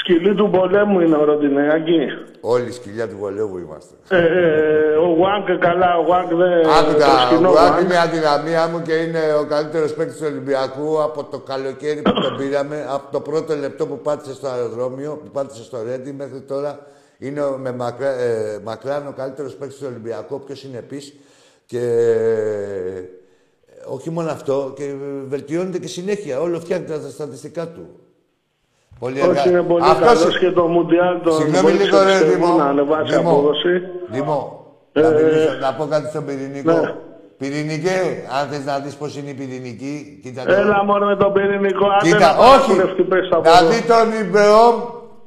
Σκυλή 0.00 0.34
του 0.34 0.50
πολέμου 0.52 1.00
είναι 1.00 1.16
ο 1.16 1.24
Ροντίνε, 1.24 1.74
εκεί. 1.74 1.98
Όλοι 2.40 2.68
η 2.68 2.70
σκυλιά 2.72 3.08
του 3.08 3.16
βολεύου 3.18 3.58
είμαστε. 3.58 3.94
Ε, 4.08 4.16
ε, 4.18 4.96
ο 4.96 5.06
Γουάνκ 5.16 5.46
καλά, 5.58 5.96
ο 5.98 6.02
Γουάνκ 6.02 6.28
δεν... 6.34 6.62
το 6.62 6.70
Άκουγα, 6.70 7.06
σκηνό 7.26 7.48
ο 7.48 7.50
Γουάκ 7.52 7.66
Γουάνκ. 7.68 7.80
είναι 7.84 7.94
η 7.94 7.96
αδυναμία 7.96 8.66
μου 8.68 8.82
και 8.82 8.92
είναι 8.92 9.20
ο 9.40 9.44
καλύτερος 9.46 9.94
παίκτης 9.94 10.16
του 10.16 10.26
Ολυμπιακού 10.30 11.02
από 11.02 11.24
το 11.24 11.38
καλοκαίρι 11.38 12.02
που 12.02 12.12
τον 12.12 12.36
πήραμε, 12.36 12.86
από 12.88 13.12
το 13.12 13.20
πρώτο 13.20 13.54
λεπτό 13.56 13.86
που 13.86 13.98
πάτησε 13.98 14.34
στο 14.34 14.46
αεροδρόμιο, 14.48 15.20
που 15.24 15.30
πάτησε 15.30 15.62
στο 15.64 15.82
Ρέντι 15.82 16.12
μέχρι 16.12 16.40
τώρα. 16.40 16.78
Είναι 17.18 17.40
ο- 17.42 17.56
με 17.58 17.72
μακρά, 17.72 18.08
ε, 18.20 18.60
μακράν 18.64 19.06
ο 19.06 19.12
καλύτερος 19.16 19.54
παίκτης 19.54 19.78
του 19.78 19.86
Ολυμπιακού, 19.88 20.34
ο 20.34 20.38
πιο 20.38 20.54
συνεπή 20.54 21.00
και 21.66 21.78
ε, 21.78 23.02
όχι 23.84 24.10
μόνο 24.10 24.30
αυτό, 24.30 24.72
και 24.76 24.94
βελτιώνεται 25.28 25.78
και 25.78 25.86
συνέχεια. 25.88 26.40
Όλο 26.40 26.60
φτιάχνει 26.60 26.86
τα 26.86 27.00
στατιστικά 27.10 27.68
του. 27.68 27.88
Πολύ 29.02 29.20
Όχι, 29.20 29.48
είναι 29.48 29.62
πολύ 29.62 29.84
καλός 30.00 30.38
και 30.38 30.50
το 30.50 30.66
Μουντιάλ 30.66 31.20
τον 31.22 31.32
Συγγνώμη 31.32 31.60
βοήθησε 31.62 31.84
λίγο, 31.84 31.98
ρε 32.02 32.10
πιστεύω, 32.18 32.30
Δημό. 32.46 32.56
να 32.56 32.64
ανεβάσει 32.64 33.16
Δημό. 33.16 33.30
απόδοση. 33.30 33.74
Δημό, 34.10 34.66
Ε, 34.92 35.00
να, 35.00 35.08
μιλήσω, 35.10 35.52
να 35.60 35.74
πω 35.74 35.84
κάτι 35.86 36.08
στον 36.08 36.24
πυρηνικό. 36.26 36.72
ναι. 36.72 36.94
Πυρηνικέ, 37.38 37.98
αν 38.40 38.48
θες 38.50 38.64
να 38.64 38.78
δεις 38.78 38.94
πώς 38.94 39.16
είναι 39.16 39.30
η 39.30 39.34
πυρηνική, 39.34 40.20
κοίτα 40.22 40.42
το. 40.44 40.52
Έλα 40.52 40.84
μόνο 40.84 41.06
με 41.06 41.16
τον 41.16 41.32
πυρηνικό, 41.32 41.86
άντε 41.86 42.04
Κοίτα, 42.10 42.18
να 42.18 42.38
όχι, 42.54 42.70
παρακολουθεί 42.70 43.02
πες 43.02 43.28
τα 43.28 43.40
να 43.40 43.50
από 43.56 43.64
εδώ. 43.64 43.70
δει 43.72 43.80
τον 43.92 44.06
Ιμπεόμ 44.22 44.74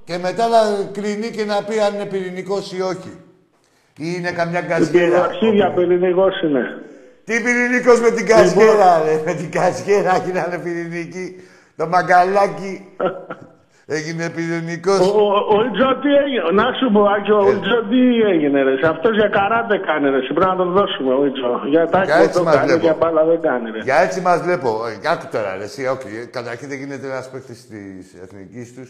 και 0.03 0.17
μετά 0.17 0.45
να 0.47 0.59
κρίνει 0.91 1.29
και 1.35 1.45
να 1.45 1.57
πει 1.67 1.75
αν 1.79 1.93
είναι 1.93 2.05
πυρηνικός 2.05 2.71
ή 2.77 2.81
όχι. 2.81 3.11
Ή 3.97 4.05
είναι 4.17 4.31
καμιά 4.31 4.59
Στην 4.59 4.69
κασγέρα. 4.71 5.23
αρχίδια 5.23 5.71
πυρηνικός 5.75 6.41
είναι. 6.41 6.63
Τι 7.25 7.33
πυρηνικός 7.45 7.99
με 8.05 8.09
την 8.17 8.25
κασγέρα, 8.27 8.89
ρε. 9.05 9.21
Με 9.25 9.33
την 9.33 9.51
κασγέρα 9.51 10.13
γίνανε 10.25 10.57
πυρηνική. 10.63 11.35
Το 11.75 11.87
μαγκαλάκι 11.87 12.73
έγινε 13.85 14.29
πυρηνικός. 14.29 14.99
Ο, 14.99 15.03
ο, 15.03 15.55
ο 15.55 15.57
Ιτζο 15.67 15.89
τι 16.01 16.09
έγινε, 16.23 16.43
να 16.61 16.65
σου 16.79 16.91
πω 16.93 17.01
Άκη, 17.15 17.31
ο 17.31 17.49
Ιτζο 17.55 17.79
τι 17.89 18.01
έγινε 18.31 18.61
ρε, 18.63 18.77
σε 18.77 18.87
αυτός 18.87 19.13
για 19.15 19.27
καράτε 19.27 19.77
κάνει 19.77 20.09
ρε, 20.09 20.19
πρέπει 20.19 20.49
να 20.53 20.55
τον 20.55 20.71
δώσουμε 20.71 21.13
ο 21.13 21.25
Ιτζο. 21.25 21.61
Για 21.73 21.87
τα 21.87 22.03
Για 22.03 22.15
έχει 22.15 22.23
έτσι 22.25 22.37
το 22.37 22.43
μας 22.43 22.55
κάνει, 22.55 22.67
βλέπω. 22.67 22.81
για 22.87 22.95
μπάλα 22.99 23.25
δεν 23.25 23.41
κάνει 23.41 23.71
ρε. 23.71 23.79
Για 23.79 23.95
έτσι 24.05 24.21
μας 24.21 24.41
βλέπω. 24.41 24.69
Ε, 25.03 25.07
Άκου 25.13 25.25
τώρα, 25.31 25.55
ρε, 25.57 25.63
εσύ, 25.63 25.81
όχι. 25.85 26.07
ε, 26.21 26.25
Καταρχήν 26.25 26.67
δεν 26.69 26.77
γίνεται 26.77 27.05
ένας 27.07 27.29
παίκτης 27.31 27.67
της 27.67 28.13
εθνικής 28.23 28.73
τους, 28.75 28.89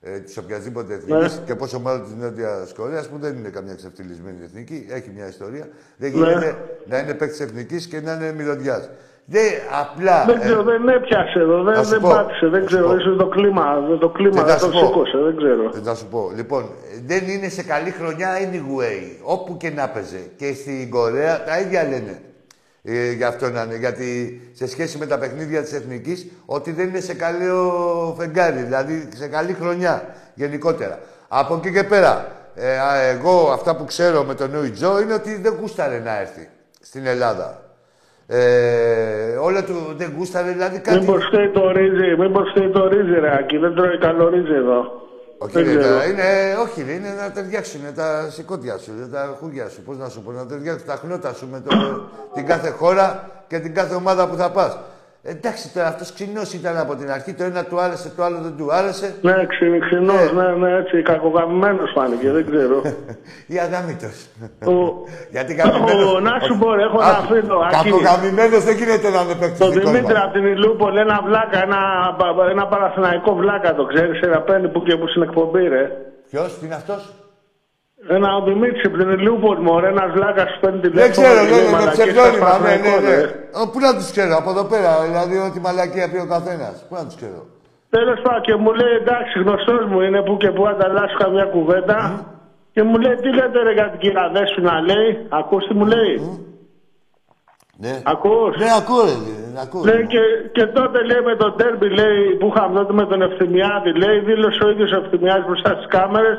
ε, 0.00 0.18
της 0.18 0.36
οποιασδήποτε 0.36 0.94
εθνικής, 0.94 1.38
Ναι. 1.38 1.44
και 1.46 1.54
πόσο 1.54 1.80
μάλλον 1.80 2.02
της 2.02 2.14
Νότιας 2.14 2.72
Κορέας, 2.76 3.08
που 3.08 3.18
δεν 3.18 3.36
είναι 3.36 3.48
καμιά 3.48 3.74
ξεφτυλισμένη 3.74 4.38
εθνική, 4.44 4.86
έχει 4.90 5.10
μια 5.16 5.26
ιστορία. 5.28 5.66
Δεν 5.96 6.10
Ναι. 6.10 6.16
γίνεται 6.18 6.56
να 6.86 6.98
είναι 6.98 7.14
παίκτης 7.14 7.40
εθνικής 7.40 7.86
και 7.86 8.00
να 8.00 8.12
είναι 8.12 8.32
μυρωδιάς. 8.32 8.90
Δεν, 9.24 9.42
απλά... 9.82 10.24
Δεν 10.24 10.36
ε, 10.36 10.40
ξέρω, 10.44 10.62
δεν 10.62 10.88
έπιασε 10.88 11.38
εδώ, 11.38 11.56
να 11.56 11.72
δεν, 11.72 11.84
σου 11.84 11.90
δεν 11.90 12.00
πω, 12.00 12.08
πάτησε, 12.08 12.46
δεν 12.46 12.62
να 12.62 12.68
σου 12.68 12.74
ξέρω, 12.74 12.86
πω. 12.88 12.96
ίσως 12.96 13.16
το 13.16 13.26
κλίμα, 13.28 13.64
το 14.00 14.08
κλίμα 14.08 14.34
Και 14.34 14.42
δεν 14.42 14.58
θα 14.58 14.66
το 14.66 14.72
σου 14.72 14.80
πω. 14.80 14.86
σήκωσε, 14.86 15.18
δεν 15.18 15.36
ξέρω. 15.36 15.62
Ε, 15.74 15.80
Να 15.82 15.94
σου 15.94 16.06
πω. 16.06 16.32
Λοιπόν, 16.36 16.62
ε, 16.62 17.00
δεν 17.06 17.28
είναι 17.28 17.48
σε 17.48 17.62
καλή 17.62 17.90
χρονιά 17.90 18.28
anyway. 18.38 19.16
Όπου 19.22 19.56
και 19.56 19.70
να 19.70 19.88
παίζε. 19.88 20.30
Και 20.36 20.54
στην 20.54 20.90
Κορέα 20.90 21.44
τα 21.44 21.58
ίδια 21.60 21.82
λένε. 21.82 22.22
Ε, 22.82 23.12
για 23.12 23.28
αυτό 23.28 23.50
να 23.50 23.62
είναι. 23.62 23.76
Γιατί 23.76 24.40
σε 24.52 24.66
σχέση 24.68 24.98
με 24.98 25.06
τα 25.06 25.18
παιχνίδια 25.18 25.62
της 25.62 25.72
Εθνικής, 25.72 26.26
ότι 26.46 26.72
δεν 26.72 26.88
είναι 26.88 27.00
σε 27.00 27.14
καλό 27.14 28.14
φεγγάρι. 28.18 28.62
Δηλαδή 28.62 29.08
σε 29.14 29.26
καλή 29.28 29.52
χρονιά 29.52 30.14
γενικότερα. 30.34 30.98
Από 31.28 31.54
εκεί 31.54 31.72
και 31.72 31.84
πέρα, 31.84 32.26
ε, 32.54 32.78
α, 32.78 33.00
εγώ 33.00 33.50
αυτά 33.52 33.76
που 33.76 33.84
ξέρω 33.84 34.22
με 34.24 34.34
τον 34.34 34.50
Νούι 34.50 34.70
Τζο 34.70 35.00
είναι 35.00 35.14
ότι 35.14 35.36
δεν 35.36 35.56
γούσταρε 35.60 35.98
να 35.98 36.20
έρθει 36.20 36.48
στην 36.80 37.06
Ελλάδα. 37.06 37.60
Ε, 38.34 39.36
όλα 39.40 39.64
του 39.64 39.94
δεν 39.96 40.12
γούσταρε, 40.16 40.50
δηλαδή 40.50 40.78
κάτι... 40.78 40.98
Μήπως 40.98 41.24
φταίει 41.24 41.48
το 41.50 41.70
ρύζι, 41.70 42.16
μήπως 42.18 42.50
φταίει 42.50 42.70
το 42.70 42.88
ρύζι 42.88 43.18
ρε 43.20 43.36
Άκη, 43.38 43.56
δεν 43.58 43.74
τρώει 43.74 43.98
καλό 43.98 44.28
ρύζι 44.28 44.52
εδώ. 44.54 44.80
Όχι, 45.38 45.52
Δεν 45.52 45.64
ρε, 45.64 45.78
ξέρω. 45.78 45.96
τα- 45.96 46.04
είναι, 46.04 46.22
όχι, 46.62 46.82
ρε, 46.86 46.92
είναι 46.92 47.08
να 47.22 47.30
ταιριάξουν 47.32 47.80
τα 47.94 48.26
σηκώτια 48.30 48.78
σου, 48.78 48.92
ρε, 48.98 49.06
τα 49.06 49.36
χούγια 49.40 49.68
σου. 49.68 49.82
Πώς 49.82 49.96
να 49.98 50.08
σου 50.08 50.22
πω, 50.22 50.30
να 50.32 50.46
ταιριάξουν 50.46 50.86
τα 50.86 50.94
χνότα 50.94 51.32
σου 51.34 51.48
με 51.52 51.60
το, 51.66 51.70
την 52.34 52.46
κάθε 52.46 52.70
χώρα 52.70 53.30
και 53.48 53.58
την 53.58 53.74
κάθε 53.74 53.94
ομάδα 53.94 54.28
που 54.28 54.36
θα 54.36 54.50
πας. 54.50 54.78
Εντάξει, 55.24 55.72
τώρα 55.74 55.86
αυτός 55.86 56.12
ξινός 56.12 56.52
ήταν 56.52 56.76
από 56.78 56.94
την 56.96 57.10
αρχή. 57.10 57.32
Το 57.34 57.44
ένα 57.44 57.64
του 57.64 57.80
άρεσε, 57.80 58.08
το 58.16 58.22
άλλο 58.24 58.38
δεν 58.46 58.54
του 58.56 58.72
άρεσε. 58.72 59.14
Ναι, 59.22 59.46
ξυ, 59.46 59.78
ξινός, 59.86 60.32
ναι, 60.32 60.46
ναι, 60.62 60.76
έτσι, 60.78 61.02
κακογαμημένος 61.02 61.90
φάνηκε, 61.94 62.30
δεν 62.30 62.44
ξέρω. 62.50 62.82
Ή 63.54 63.58
αγαμήτο. 63.66 64.08
Ο- 64.72 65.04
Γιατί 65.34 65.54
γαμημένος... 65.54 66.12
Ο- 66.14 66.20
να 66.20 66.34
σου 66.46 66.58
πω, 66.58 66.74
ρε, 66.74 66.82
έχω 66.82 66.98
ένα 67.02 67.20
φίλο, 67.30 67.56
Άκη. 67.58 67.74
Κακογαμημένος 67.90 68.64
δεν 68.64 68.76
γίνεται 68.76 69.08
να 69.10 69.20
είναι 69.22 69.34
παίκτης. 69.40 69.58
Το 69.58 69.68
Δημήτρη 69.70 70.16
από 70.24 70.32
την 70.32 70.46
Ηλούπολη, 70.46 70.98
ένα 70.98 71.20
βλάκα, 71.26 71.58
ένα, 71.62 71.80
πα- 72.18 72.48
ένα 72.50 72.66
παραθυναϊκό 72.66 73.34
βλάκα 73.34 73.74
το 73.74 73.84
ξέρεις, 73.92 74.20
ένα 74.20 74.40
παίρνει 74.40 74.68
που 74.68 74.82
και 74.82 74.96
που 74.96 75.06
στην 75.08 75.22
εκπομπή, 75.22 75.68
ρε. 75.68 75.84
Ποιος, 76.30 76.58
τι 76.58 76.66
είναι 76.66 76.74
αυτός; 76.74 77.00
Ένα 78.08 78.36
ο 78.36 78.42
Δημήτρη 78.44 78.80
από 78.86 78.96
την 78.98 79.10
Ηλούπολη, 79.10 79.60
μωρέ, 79.60 79.88
ένας 79.88 80.10
βλάκας 80.16 80.48
που 80.52 80.58
παίρνει 80.60 80.80
Δεν 80.80 80.90
τηλέφωνο. 80.90 81.12
ξέρω, 81.16 81.40
και 81.44 81.50
λέει, 81.50 81.64
ναι, 81.64 81.70
με 81.70 81.76
«Μαλακίες, 81.76 81.96
ψευδόνυμα. 81.98 82.46
στα 82.48 82.58
Ναι, 82.58 82.74
ναι, 82.74 82.78
Παναθηναϊκό, 82.78 83.00
ναι. 83.00 83.14
ρε». 83.16 83.20
Ω, 83.60 83.62
Πού 83.72 83.78
να 83.86 83.90
τους 83.96 84.08
ξέρω, 84.14 84.34
από 84.42 84.50
εδώ 84.54 84.64
πέρα. 84.72 84.90
Δηλαδή, 85.08 85.34
ό,τι 85.46 85.58
μαλακία 85.66 86.06
πει 86.10 86.18
ο 86.26 86.28
καθένας. 86.34 86.74
Πού 86.88 86.94
να 86.98 87.04
τους 87.06 87.16
ξέρω. 87.20 87.40
Τέλος 87.96 88.18
πάντων 88.24 88.42
και 88.46 88.54
μου 88.62 88.70
λέει 88.80 88.94
εντάξει, 89.02 89.34
γνωστός 89.44 89.82
μου 89.90 89.98
είναι 90.06 90.20
που 90.26 90.34
και 90.42 90.50
που 90.56 90.62
ανταλλάσσω 90.72 91.16
καμιά 91.22 91.46
κουβέντα. 91.54 91.96
Και 92.74 92.82
μου 92.88 92.96
λέει 93.04 93.14
τι 93.22 93.28
λέτε 93.38 93.58
ρε 93.66 93.72
για 93.78 93.86
την 93.92 93.98
κυρία 94.02 94.26
σου 94.52 94.60
να 94.68 94.74
λέει. 94.90 95.08
Ακούς 95.40 95.62
τι 95.68 95.74
μου 95.78 95.86
λέει. 95.94 96.14
Ναι. 97.84 97.94
Ακούς; 98.12 98.52
Ναι, 98.62 98.70
ακούω, 98.80 99.02
ρε, 99.08 99.16
ναι, 99.52 99.60
ακούω. 99.64 99.82
Λέει 99.88 100.02
και, 100.12 100.20
και 100.56 100.64
τότε 100.78 100.98
λέει 101.10 101.22
με 101.30 101.34
τον 101.42 101.50
τέρμπι 101.58 101.88
λέει 102.00 102.20
που 102.38 102.46
είχαμε 102.50 102.74
τότε 102.80 102.92
με 103.00 103.06
τον 103.10 103.22
Ευθυμιάδη 103.28 103.90
λέει 104.02 104.16
δήλωσε 104.28 104.60
ο 104.66 104.68
ίδιος 104.72 104.90
ο 104.92 104.98
Ευθυμιάδης 105.04 105.44
μπροστά 105.46 105.70
στις 105.76 105.86
κάμερες 105.96 106.38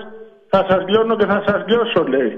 θα 0.54 0.62
σας 0.70 0.82
λιώνω 0.91 1.14
και 1.20 1.26
θα 1.34 1.39
σας 1.47 1.60
λιώσω 1.70 2.01
λέει. 2.14 2.32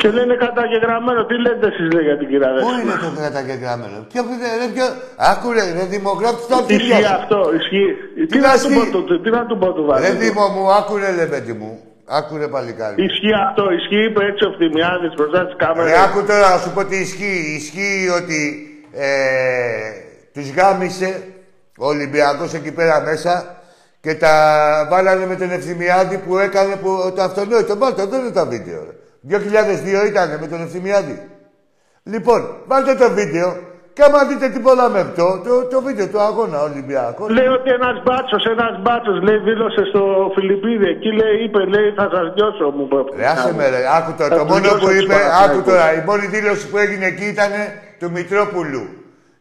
Και 0.00 0.08
λέει 0.14 0.24
είναι 0.24 0.38
καταγεγραμμένο. 0.46 1.20
Τι 1.28 1.34
λέτε 1.44 1.66
εσείς 1.72 1.88
λέει 1.94 2.04
για 2.08 2.16
την 2.20 2.26
κυρία 2.30 2.48
Πού 2.48 2.54
Δέσποινα. 2.54 2.80
είναι 2.82 2.96
το 3.04 3.10
καταγεγραμμένο; 3.26 3.96
Ποιο, 4.12 4.22
ρε, 4.60 4.68
ποιο... 4.74 4.86
Άκου 5.32 5.46
ρε, 5.56 5.64
ρε 5.78 5.84
δημοκράτης, 5.94 6.44
θα 6.50 6.56
τη 6.68 6.74
Ισχύει 6.74 7.04
αυτό, 7.18 7.40
ισχύει. 7.60 7.88
Τι, 8.30 8.38
να 8.38 8.48
να 8.52 8.54
του 8.62 8.68
πω 8.74 8.80
ισχύει; 8.80 8.90
του- 9.08 9.20
τι 9.22 9.30
να 9.36 9.42
του 9.48 9.56
πω 9.60 9.68
του 9.76 9.82
Ρε 9.84 9.88
Βαγγέλη. 9.90 10.16
Δήμο 10.24 10.44
μου, 10.54 10.64
άκου 10.78 10.92
ρε 11.02 11.10
λεβέντι 11.18 11.52
μου. 11.60 11.70
Άκου 12.18 12.32
ρε 12.42 12.48
παλικάρι. 12.54 12.94
Ισχύει 13.08 13.34
αυτό, 13.46 13.64
ισχύει 13.78 14.02
είπε 14.08 14.20
έτσι 14.30 14.42
ο 14.46 14.48
Ευθυμιάδης 14.52 15.12
μπροστά 15.16 15.40
στις 15.46 15.56
κάμερες. 15.62 15.90
Ρε, 15.92 15.98
άκου 16.06 16.20
τώρα 16.30 16.46
να 16.54 16.58
σου 16.62 16.70
πω 16.74 16.84
τι 16.90 16.96
ισχύει. 17.06 17.40
Ισχύει 17.60 18.00
ότι 18.20 18.40
ε, 18.92 19.08
τους 20.34 20.46
γάμισε 20.56 21.10
ο 21.78 21.86
Ολυμπιακός 21.94 22.50
εκεί 22.58 22.72
πέρα 22.78 22.96
μέσα 23.00 23.32
και 24.06 24.14
τα 24.14 24.34
βάλανε 24.90 25.26
με 25.26 25.36
τον 25.36 25.50
Ευθυμιάδη 25.50 26.16
που 26.24 26.32
έκανε 26.46 26.74
που, 26.82 26.90
το 27.16 27.22
αυτονόητο. 27.22 27.76
Βάλτε, 27.82 28.04
δεν 28.12 28.20
είναι 28.20 28.30
τα 28.40 28.44
βίντεο. 28.52 28.80
Ρε. 28.86 28.94
2002 30.04 30.08
ήταν 30.10 30.28
με 30.40 30.46
τον 30.52 30.60
Ευθυμιάδη. 30.66 31.16
Λοιπόν, 32.12 32.40
βάλτε 32.66 32.94
το 32.94 33.08
βίντεο 33.18 33.48
και 33.94 34.02
άμα 34.06 34.20
δείτε 34.28 34.48
τι 34.48 34.60
πολλά 34.60 34.88
με 34.94 35.00
αυτό, 35.06 35.26
το, 35.46 35.52
το 35.72 35.78
βίντεο 35.86 36.06
του 36.12 36.20
αγώνα 36.28 36.58
Ολυμπιακό. 36.62 37.22
Λέει 37.38 37.50
ότι 37.58 37.68
ένας 37.78 37.96
μπάτσος, 38.04 38.42
ένας 38.54 38.74
μπάτσος 38.82 39.16
λέει 39.26 39.38
δήλωσε 39.48 39.82
στο 39.90 40.02
Φιλιππίδη. 40.34 40.86
Εκεί 40.94 41.10
λέει, 41.20 41.34
είπε, 41.44 41.60
λέει, 41.74 41.88
θα 41.98 42.06
σας 42.14 42.26
διώσω, 42.34 42.64
μου 42.76 42.82
είπε. 42.86 42.98
Ρε, 43.20 43.26
άσε 43.32 43.54
με 43.58 43.68
ρε, 43.74 43.80
άκου 43.98 44.12
τώρα. 44.18 44.30
Θα 44.30 44.36
Το 44.36 44.44
τους 44.44 44.52
μόνο 44.52 44.66
δώσω 44.68 44.78
που 44.82 44.86
τους 44.86 45.02
είπε, 45.02 45.14
Παναθηναϊκούς. 45.14 45.44
άκου 45.50 45.60
τώρα, 45.70 45.86
η 45.98 46.00
μόνη 46.08 46.26
δήλωση 46.34 46.64
που 46.70 46.76
έγινε 46.84 47.06
εκεί 47.12 47.26
ήταν 47.34 47.50
του 48.00 48.08
Μητρόπουλου. 48.16 48.84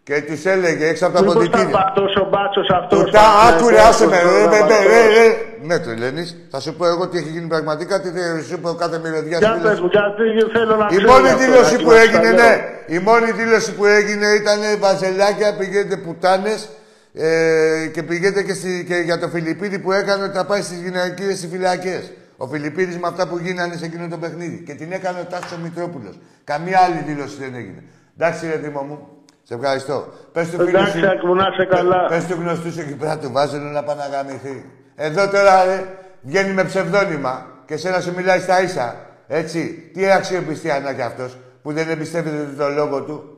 Και 0.08 0.22
του 0.22 0.50
έλεγε 0.50 0.86
έξω 0.88 1.06
από 1.06 1.16
τα 1.16 1.22
Μήπως 1.22 1.36
ήταν 1.36 1.50
ποντιτήρια. 1.52 1.78
πατός 1.84 2.16
ο 2.16 2.26
μπάτσος 2.32 2.68
αυτός. 2.80 3.00
Του 3.04 3.10
τα 3.12 3.22
άκου 3.48 3.68
ρε, 3.70 3.82
άσε 3.82 4.06
με 4.08 4.18
ρε, 4.22 4.46
ρε, 4.46 4.60
ρε, 4.70 4.80
ρε, 4.92 5.02
ρε. 5.16 5.28
Ναι, 5.68 5.80
το 5.80 5.92
λένες. 5.98 6.28
Θα 6.52 6.60
σου 6.60 6.76
πω 6.76 6.86
εγώ 6.88 7.08
τι 7.10 7.18
έχει 7.18 7.30
γίνει 7.30 7.48
πραγματικά, 7.48 8.02
τι 8.02 8.10
δεν 8.10 8.44
σου 8.44 8.60
πω 8.60 8.74
κάθε 8.74 8.98
μυρωδιά 9.04 9.38
Για 9.38 9.54
σου. 9.56 9.62
πες 9.62 9.80
μου, 9.80 9.90
γιατί 10.36 10.52
θέλω 10.58 10.76
να 10.76 10.88
Η 10.92 10.96
ξέρω 10.96 11.12
μόνη 11.12 11.28
αυτό, 11.28 11.40
δήλωση 11.44 11.74
Άκη, 11.76 11.84
που 11.84 11.90
μας 11.90 11.96
τα 11.98 12.02
έγινε, 12.02 12.32
λέω. 12.32 12.36
ναι. 12.36 12.52
Η 12.96 13.00
μόνη 13.00 13.32
δήλωση 13.32 13.72
που 13.74 13.86
έγινε 13.86 14.28
ήταν 14.42 14.60
βαζελάκια, 14.80 15.56
πηγαίνετε 15.60 15.98
πουτάνες 15.98 16.70
ε, 17.14 17.88
και 17.94 18.04
πηγαίνετε 18.04 18.44
και, 18.44 18.54
στη, 18.54 18.86
και 18.88 18.96
για 18.96 19.20
το 19.20 19.28
Φιλιππίδη 19.28 19.80
που 19.80 19.92
έκανε 19.92 20.24
ότι 20.24 20.36
θα 20.38 20.46
πάει 20.46 20.62
στις 20.62 20.78
γυναικείες 20.82 21.44
οι 21.44 21.48
φυλακές. 21.48 22.12
Ο 22.38 22.48
Φιλιππίδης 22.48 22.98
με 22.98 23.08
αυτά 23.08 23.28
που 23.28 23.38
γίνανε 23.38 23.76
σε 23.76 23.86
εκείνο 23.86 24.08
το 24.08 24.18
παιχνίδι. 24.18 24.64
Και 24.68 24.74
την 24.74 24.92
έκανε 24.92 25.20
ο 25.20 25.26
Τάσος 25.30 25.58
Μητρόπουλος. 25.64 26.20
Καμία 26.44 26.80
άλλη 26.80 27.04
δήλωση 27.08 27.36
δεν 27.40 27.56
έγινε. 27.56 27.84
Εντάξει, 28.18 28.46
ρε 28.48 28.58
Δήμο 28.58 28.82
μου, 28.82 29.08
σε 29.48 29.54
ευχαριστώ. 29.54 30.14
Πες 30.32 30.50
του 30.50 30.58
φίλου 30.58 30.70
Εντάξει, 30.70 31.00
σου. 31.00 31.08
Άκη 31.08 31.26
μου, 31.26 31.36
να 31.36 31.48
είσαι 31.54 31.66
καλά. 31.66 32.06
Πες 32.08 32.26
του 32.26 32.34
γνωστού 32.34 32.72
σου 32.72 32.80
εκεί 32.80 32.96
πέρα 32.96 33.18
του 33.18 33.32
βάζουν 33.32 33.72
να 33.72 33.84
πάει 33.84 33.96
να 33.96 34.08
γαμηθεί. 34.08 34.70
Εδώ 34.96 35.30
τώρα 35.30 35.66
ρε, 35.66 35.98
βγαίνει 36.22 36.54
με 36.54 36.64
ψευδόνυμα 36.64 37.46
και 37.66 37.78
σε 37.78 37.90
να 37.90 38.02
σου 38.02 38.14
μιλάει 38.16 38.40
στα 38.40 38.62
ίσα. 38.62 38.96
Έτσι, 39.28 39.90
τι 39.94 40.12
αξιοπιστία 40.12 40.80
να 40.80 40.90
έχει 40.90 41.02
αυτός 41.02 41.38
που 41.62 41.74
δεν 41.74 41.90
εμπιστεύεται 41.90 42.54
το 42.58 42.70
λόγο 42.70 43.04
του 43.04 43.38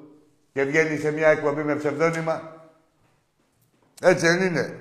και 0.53 0.63
βγαίνει 0.63 0.97
σε 0.97 1.11
μια 1.11 1.27
εκπομπή 1.27 1.63
με 1.63 1.75
ψευδόνυμα. 1.75 2.41
Έτσι 4.01 4.27
δεν 4.27 4.41
είναι. 4.41 4.79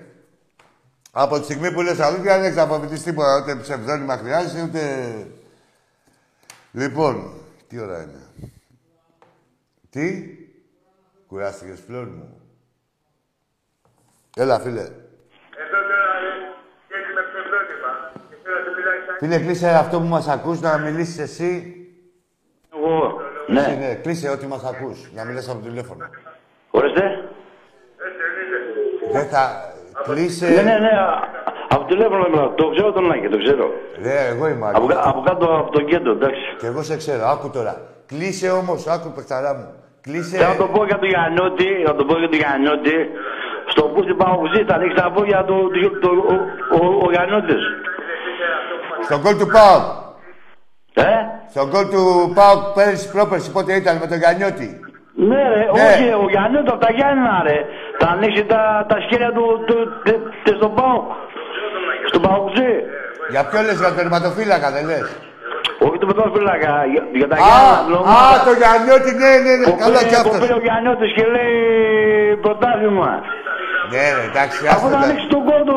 Από 1.13 1.39
τη 1.39 1.45
στιγμή 1.45 1.73
που 1.73 1.83
λες 1.83 2.01
αλήθεια 2.01 2.35
δεν 2.35 2.45
έχεις 2.45 2.57
να 2.57 2.63
αποφυτείς 2.63 3.03
τίποτα. 3.03 3.41
Ούτε 3.43 3.55
ψευδόνυμα 3.55 4.17
χρειάζεσαι, 4.17 4.63
ούτε... 4.63 4.81
Λοιπόν, 6.73 7.33
τι 7.69 7.79
ώρα 7.79 8.03
είναι; 8.03 8.51
Τι; 9.91 10.36
Κουράστηκες 11.29 11.81
φλόρ 11.87 12.07
μου. 12.07 12.41
Έλα, 14.37 14.59
φίλε. 14.61 14.89
Φίλε, 19.19 19.39
κλείσε 19.39 19.69
αυτό 19.69 19.99
που 20.01 20.07
μας 20.07 20.29
ακούς, 20.29 20.61
να 20.61 20.79
μιλήσεις 20.79 21.19
εσύ. 21.19 21.77
Εγώ. 22.75 23.21
Εσύ, 23.49 23.77
Ναι. 23.79 23.87
ναι, 23.87 23.95
κλείσε 23.95 24.29
ό,τι 24.29 24.47
μας 24.47 24.65
ακούς, 24.65 25.11
να 25.15 25.25
μιλάς 25.25 25.49
από 25.49 25.59
το 25.63 25.69
τηλέφωνο. 25.69 26.09
Ορίστε. 26.71 27.29
Δεν 29.13 29.27
θα... 29.29 29.73
Κλείσε... 30.03 30.47
Ναι, 30.49 30.63
ναι, 30.63 30.79
ναι. 30.79 30.89
α- 30.89 31.29
Από 31.69 31.81
το 31.81 31.87
τηλέφωνο 31.87 32.29
μιλάω. 32.29 32.49
Το 32.51 32.71
ξέρω 32.71 32.93
τον 32.93 33.11
Άκη, 33.13 33.29
το 33.29 33.39
ξέρω. 33.39 33.71
Ρε, 34.03 34.27
εγώ 34.27 34.49
είμαι 34.49 34.69
Από, 34.69 34.85
Άκης. 34.85 34.95
κα- 34.97 35.09
από 35.09 35.21
κάτω 35.23 35.57
από 35.59 35.71
το 35.71 35.81
κέντρο, 35.81 36.13
εντάξει. 36.13 36.41
Και 36.59 36.67
εγώ 36.67 36.83
σε 36.83 36.97
ξέρω, 36.97 37.27
άκου 37.27 37.51
τώρα. 37.51 37.83
Κλείσε 38.07 38.51
όμως, 38.51 38.87
άκου 38.87 39.13
παιχταρά 39.13 39.55
μου. 39.55 39.75
Κλείσε... 40.07 40.37
Θέλω 40.37 40.49
να 40.49 40.57
το 40.63 40.67
πω 40.75 40.81
για 40.91 40.99
τον 41.03 41.09
Γιαννιώτη, 41.13 41.69
να 41.87 41.93
το 41.99 42.03
πω 42.09 42.15
για 42.23 42.29
τον 42.33 42.39
Γιαννιώτη. 42.43 42.97
Στο 43.73 43.83
που 43.83 43.99
στην 44.07 44.17
Παγκοσμία 44.23 44.65
θα 44.69 44.75
ανοίξει 44.79 44.97
τα 45.03 45.11
πόδια 45.15 45.41
του 45.49 45.57
το, 45.75 45.89
το, 46.05 46.11
ο, 46.33 46.35
ο, 46.77 46.81
ο 47.05 47.09
Γιαννιώτης. 47.15 47.63
Στον 49.07 49.19
κόλ 49.23 49.35
του 49.41 49.49
ΠΑΟΚ. 49.55 49.85
Ε; 51.09 51.11
Στον 51.53 51.67
κόλ 51.73 51.85
του 51.95 52.03
ΠΑΟΚ 52.39 52.61
πέρυσι 52.77 53.07
πρόπερσι, 53.15 53.49
πότε 53.57 53.71
ήταν, 53.81 53.95
με 54.03 54.07
τον 54.11 54.19
Γιαννιώτη. 54.23 54.69
Ναι, 55.31 55.43
ρε, 55.55 55.65
Ναι. 55.77 55.83
όχι, 55.87 56.07
ο 56.25 56.27
Γιαννιώτης 56.35 56.71
από 56.73 56.83
τα 56.87 56.93
Γιάννηνα, 56.97 57.37
ρε. 57.49 57.59
Θα 58.01 58.07
ανοίξει 58.15 58.45
τα, 58.53 58.61
τα 58.91 58.97
σκέρια 59.05 59.31
του, 59.37 59.45
του, 59.67 59.77
τε- 60.05 60.25
τε- 60.45 60.57
στον 60.61 60.75
Πάο. 60.79 60.99
Στον 62.11 62.21
Παγκοσμία. 62.27 62.75
Για 63.33 63.43
ποιο 63.49 63.61
λες, 63.67 63.77
για 63.81 63.89
τον 63.91 63.97
τερματοφύλακα, 63.97 64.69
δεν 64.77 64.85
λες; 64.91 65.07
Όχι 65.87 65.99
το 66.03 66.07
πρωτόφυλακα, 66.11 66.73
για, 66.93 67.03
για 67.21 67.29
τα 67.33 67.37
Α, 67.37 67.41
Γιάννηνα. 67.47 67.99
α, 68.17 68.23
το 68.47 68.53
Γιαννιώτη, 68.61 69.11
ναι, 69.23 69.33
ναι, 69.45 69.53
ναι, 69.61 69.67
Που 69.69 69.77
καλά 69.83 69.99
πήρε- 69.99 70.09
κι 70.11 70.17
Που 70.17 70.31
αυτός. 70.33 70.39
πήρε 70.43 70.55
ο 70.61 70.63
Γιαννιώτης 70.67 71.11
και 71.17 71.25
λέει 71.35 71.55
πρωτάθλημα. 72.45 73.11
Ναι, 73.93 74.05
ρε, 74.17 74.25
εντάξει, 74.31 74.59
Αφού 74.73 74.73
άστο 74.75 74.87
θα 74.93 74.97
τα- 75.01 75.05
ανοίξει 75.07 75.27
τον 75.35 75.43
κόντο, 75.51 75.75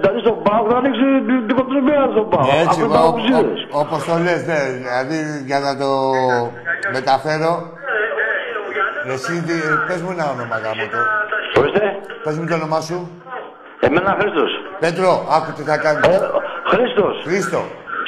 δηλαδή 0.00 0.18
στον 0.24 0.36
Πάο, 0.46 0.60
θα 0.70 0.76
ανοίξει 0.80 1.04
την- 1.28 1.42
την 1.48 1.54
κοντριμέρα 1.58 2.06
στον 2.14 2.26
Πάο. 2.32 2.44
Ναι, 2.48 2.56
Έτσι, 2.64 2.80
Αφού 2.82 2.84
ο- 2.90 2.94
τα 2.96 3.00
ο- 3.04 3.08
αποψίδες. 3.10 3.58
ο- 3.74 3.78
όπως 3.82 4.00
το 4.08 4.14
λες, 4.26 4.40
ναι, 4.50 4.60
δηλαδή 4.78 5.18
για 5.48 5.58
να 5.66 5.70
το 5.82 5.88
μεταφέρω. 6.96 7.52
Ρε, 9.06 9.12
Εσύ, 9.18 9.34
τι- 9.46 9.74
πες 9.88 10.00
μου 10.02 10.10
ένα 10.16 10.24
όνομα 10.34 10.56
γάμο 10.64 10.84
το. 10.92 10.98
Ορίστε, 11.60 11.84
Πες 12.24 12.34
μου 12.38 12.46
το 12.50 12.54
όνομά 12.60 12.80
σου. 12.88 12.98
εμένα 13.86 14.10
Χρήστος. 14.20 14.50
Πέτρο, 14.84 15.10
άκου 15.36 15.50
τι 15.56 15.62
θα 15.70 15.76
κάνεις. 15.84 16.06
Ε, 16.08 16.18
Χρήστος. 16.70 17.14
Χρήστο, 17.26 17.60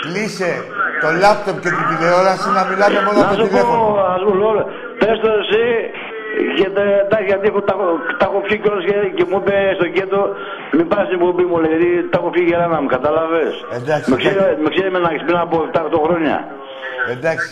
κλείσε 0.05 0.51
το 1.03 1.09
λάπτοπ 1.23 1.57
και 1.65 1.71
την 1.77 1.85
τηλεόραση 1.91 2.47
να 2.59 2.63
μιλάμε 2.71 2.99
μόνο 3.07 3.19
Να 3.19 3.25
από 3.27 3.35
το 3.35 3.39
σου 3.41 3.45
πω, 3.45 3.49
τηλέφωνο. 3.51 3.85
ας 4.15 4.21
μου 4.27 4.35
λέω, 4.41 4.53
πες 5.01 5.17
το 5.25 5.31
εσύ, 5.41 5.65
γιατί 6.59 6.83
εντάξει, 7.05 7.27
γιατί 7.31 7.45
έχω, 7.51 7.61
τα, 7.69 7.75
έχω- 7.79 7.99
τα 8.21 8.25
έχω 8.29 8.39
φύγει 8.47 8.61
κιόλας 8.63 8.85
και, 8.89 8.97
και 9.17 9.25
μου 9.31 9.39
είπε 9.41 9.55
στο 9.79 9.87
κέντρο, 9.97 10.21
μην 10.77 10.87
πας 10.91 11.03
στην 11.07 11.17
εκπομπή 11.19 11.45
μου, 11.51 11.57
λέει, 11.63 11.71
γιατί 11.75 11.89
τα 12.13 12.17
έχω 12.21 12.29
φύγει 12.35 12.49
για 12.53 12.59
να 12.63 12.67
μου, 12.83 12.89
κατάλαβες; 12.97 13.53
Εντάξει, 13.79 14.07
Με 14.11 14.17
ξέρει, 14.23 14.39
με 14.65 14.69
ξέρει 14.75 14.89
με 14.95 14.99
να 15.05 15.09
πριν 15.29 15.39
από 15.47 15.57
7-8 15.73 15.99
χρόνια. 16.07 16.37
Εντάξει. 17.15 17.49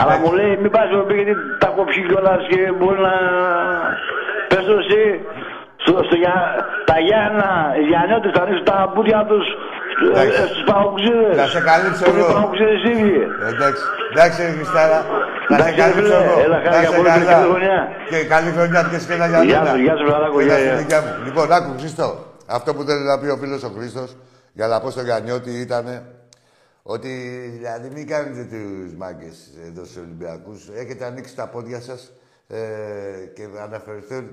Αλλά 0.00 0.14
μου 0.22 0.30
λέει, 0.38 0.52
μην 0.62 0.70
πας 0.74 0.84
στην 0.86 0.96
εκπομπή 0.98 1.14
γιατί 1.20 1.34
τα 1.60 1.66
έχω 1.72 1.82
φύγει 1.90 2.06
κιόλας 2.10 2.40
και 2.50 2.60
μπορεί 2.78 2.98
να... 3.08 3.14
Πες 4.50 4.62
το 4.68 4.74
εσύ, 4.82 5.02
στο, 5.82 5.92
στο, 6.06 6.16
για, 6.22 6.34
τα 6.90 6.96
Γιάννα, 7.06 7.50
οι 7.78 7.82
Γιαννιώτες 7.90 8.30
θα 8.34 8.40
ανοίξουν 8.42 8.64
τα 8.70 8.76
μπούτια 8.92 9.20
τους 9.30 9.46
ε, 9.52 9.56
Εντάξει. 10.08 10.36
στους 10.50 10.62
παγκοσμίδες. 10.70 11.34
Θα 11.40 11.46
σε 11.54 11.60
καλύψω 11.70 12.02
Που 12.06 12.10
είναι 12.10 12.20
εγώ. 12.24 12.32
παγκοσμίδες 12.38 12.82
ίδιοι. 12.92 13.14
Εντάξει, 13.52 13.82
εντάξει, 14.12 14.36
ρε 14.46 14.52
Χριστάρα. 14.58 14.98
Θα 15.48 15.54
σε 15.54 15.60
Εντάξει, 15.60 15.74
καλύψω 15.82 16.02
φίλε, 16.02 16.16
εγώ. 16.24 16.34
έλα, 16.44 16.58
Να 16.58 16.62
χάρηκα 16.64 16.82
είσαι 16.88 16.96
πολύ, 16.98 17.08
καλά. 17.10 17.24
καλή 17.32 17.46
χρονιά. 17.50 17.78
Και 18.10 18.18
καλή 18.34 18.50
χρονιά 18.56 18.80
και 18.90 18.98
σκέλα 19.04 19.26
για 19.32 19.40
Γεια 19.48 19.58
μένα. 19.62 19.70
σου, 19.74 19.80
γεια 19.86 19.94
σου, 19.98 20.04
Βραδάκο, 20.08 20.36
Έλα 20.40 20.46
γεια, 20.48 20.56
στη 20.58 20.66
γεια. 20.68 20.76
δικιά 20.82 20.98
μου. 21.04 21.10
Λοιπόν, 21.26 21.46
άκου, 21.56 21.70
Χριστό. 21.82 22.08
Αυτό 22.56 22.68
που 22.74 22.82
θέλει 22.88 23.04
να 23.10 23.14
πει 23.20 23.26
ο 23.34 23.36
φίλος 23.42 23.62
ο 23.68 23.70
Χρήστος, 23.76 24.08
για 24.58 24.66
να 24.72 24.76
πω 24.82 24.88
στον 24.94 25.04
Γανιώτη, 25.08 25.50
ήταν 25.66 25.86
ότι 26.94 27.10
δηλαδή 27.56 27.88
μην 27.94 28.06
κάνετε 28.12 28.42
τους 28.52 28.92
μάγκες 29.02 29.36
εδώ 29.68 29.82
στους 29.84 29.96
Ολυμπιακούς. 30.04 30.60
Έχετε 30.82 31.04
ανοίξει 31.04 31.34
τα 31.36 31.46
πόδια 31.46 31.80
σας 31.80 32.12
ε, 32.48 32.56
και 33.34 33.42
αναφερθούν 33.66 34.24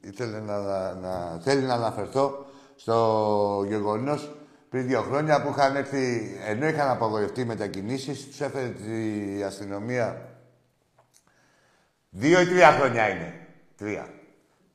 ήθελε 0.00 0.38
να, 0.46 0.56
να, 0.58 0.78
να- 1.02 1.38
θέλει 1.44 1.62
να 1.62 1.74
αναφερθώ 1.74 2.46
στο 2.76 2.96
γεγονός 3.68 4.30
πριν 4.74 4.86
δύο 4.86 5.02
χρόνια 5.02 5.42
που 5.42 5.54
είχαν 5.56 5.76
έρθει, 5.76 6.36
ενώ 6.46 6.66
είχαν 6.68 6.88
απαγορευτεί 6.88 7.40
οι 7.40 7.44
μετακινήσεις, 7.44 8.26
τους 8.26 8.40
έφερε 8.40 8.72
η 9.36 9.42
αστυνομία 9.42 10.28
Δύο 12.10 12.40
ή 12.40 12.46
τρία 12.46 12.70
χρόνια 12.70 13.08
είναι. 13.08 13.34
Τρία. 13.76 14.08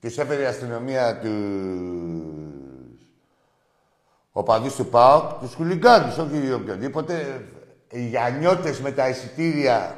Τους 0.01 0.17
έφερε 0.17 0.41
η 0.41 0.45
αστυνομία 0.45 1.19
τους 1.19 1.31
οπαδούς 4.31 4.75
του 4.75 4.85
ΠΑΟΚ, 4.85 5.39
τους 5.39 5.53
χουλιγκάνους, 5.53 6.17
όχι 6.17 6.51
οποιοδήποτε. 6.51 7.45
Οι 7.91 8.07
γιανιώτες 8.07 8.79
με 8.79 8.91
τα 8.91 9.09
εισιτήρια, 9.09 9.95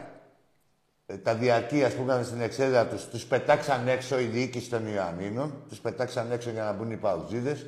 ε, 1.05 1.17
τα 1.17 1.35
διαρκείας 1.35 1.93
που 1.93 2.03
είχαν 2.07 2.25
στην 2.25 2.41
εξέδρα 2.41 2.87
τους, 2.87 3.05
τους 3.05 3.25
πετάξαν 3.25 3.87
έξω 3.87 4.19
η 4.19 4.25
διοίκηση 4.25 4.69
των 4.69 4.93
Ιωαννίνων, 4.93 5.63
τους 5.69 5.79
πετάξαν 5.79 6.31
έξω 6.31 6.49
για 6.49 6.63
να 6.63 6.73
μπουν 6.73 6.91
οι 6.91 6.97
παουτζίδες. 6.97 7.65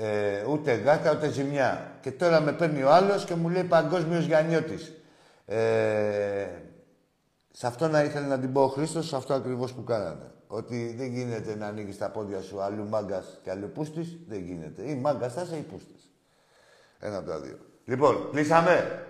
Ε, 0.00 0.44
ούτε 0.48 0.74
γάτα, 0.74 1.12
ούτε 1.12 1.30
ζημιά. 1.30 1.92
Και 2.00 2.12
τώρα 2.12 2.40
με 2.40 2.52
παίρνει 2.52 2.82
ο 2.82 2.92
άλλος 2.92 3.24
και 3.24 3.34
μου 3.34 3.48
λέει 3.48 3.64
παγκόσμιος 3.64 4.24
γιανιώτης. 4.24 4.92
Ε, 5.46 6.46
σε 7.50 7.66
αυτό 7.66 7.88
να 7.88 8.02
ήθελε 8.02 8.26
να 8.26 8.38
την 8.38 8.52
πω 8.52 8.62
ο 8.62 8.68
Χρήστος, 8.68 9.06
σε 9.06 9.16
αυτό 9.16 9.34
ακριβώς 9.34 9.72
που 9.72 9.84
κάνανε. 9.84 10.32
Ότι 10.46 10.94
δεν 10.98 11.06
γίνεται 11.06 11.56
να 11.56 11.66
ανοίγεις 11.66 11.98
τα 11.98 12.10
πόδια 12.10 12.40
σου 12.40 12.60
αλλού 12.60 12.88
μάγκας 12.88 13.40
και 13.42 13.50
αλλού 13.50 13.70
πούστης. 13.74 14.16
Δεν 14.28 14.38
γίνεται. 14.38 14.82
Ή 14.82 14.94
μάγκας 14.94 15.32
θα 15.32 15.42
είσαι 15.42 15.56
ή 15.56 15.60
πούστης. 15.60 16.10
Ένα 16.98 17.16
από 17.16 17.28
τα 17.28 17.40
δύο. 17.40 17.58
Λοιπόν, 17.84 18.30
κλείσαμε. 18.30 19.06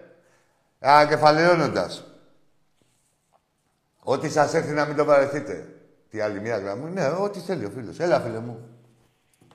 Ανακεφαλαιώνοντας. 0.79 2.05
Ό,τι 4.03 4.29
σας 4.29 4.55
έρθει 4.55 4.73
να 4.73 4.85
μην 4.85 4.97
το 4.97 5.05
παρεθείτε. 5.05 5.69
Τι 6.11 6.21
άλλη 6.21 6.41
μία 6.41 6.59
γραμμή; 6.59 6.91
Ναι, 6.91 7.07
ό,τι 7.07 7.39
θέλει 7.41 7.65
ο 7.65 7.71
φίλος. 7.71 7.99
Έλα, 7.99 8.21
φίλε 8.21 8.39
μου. 8.39 8.68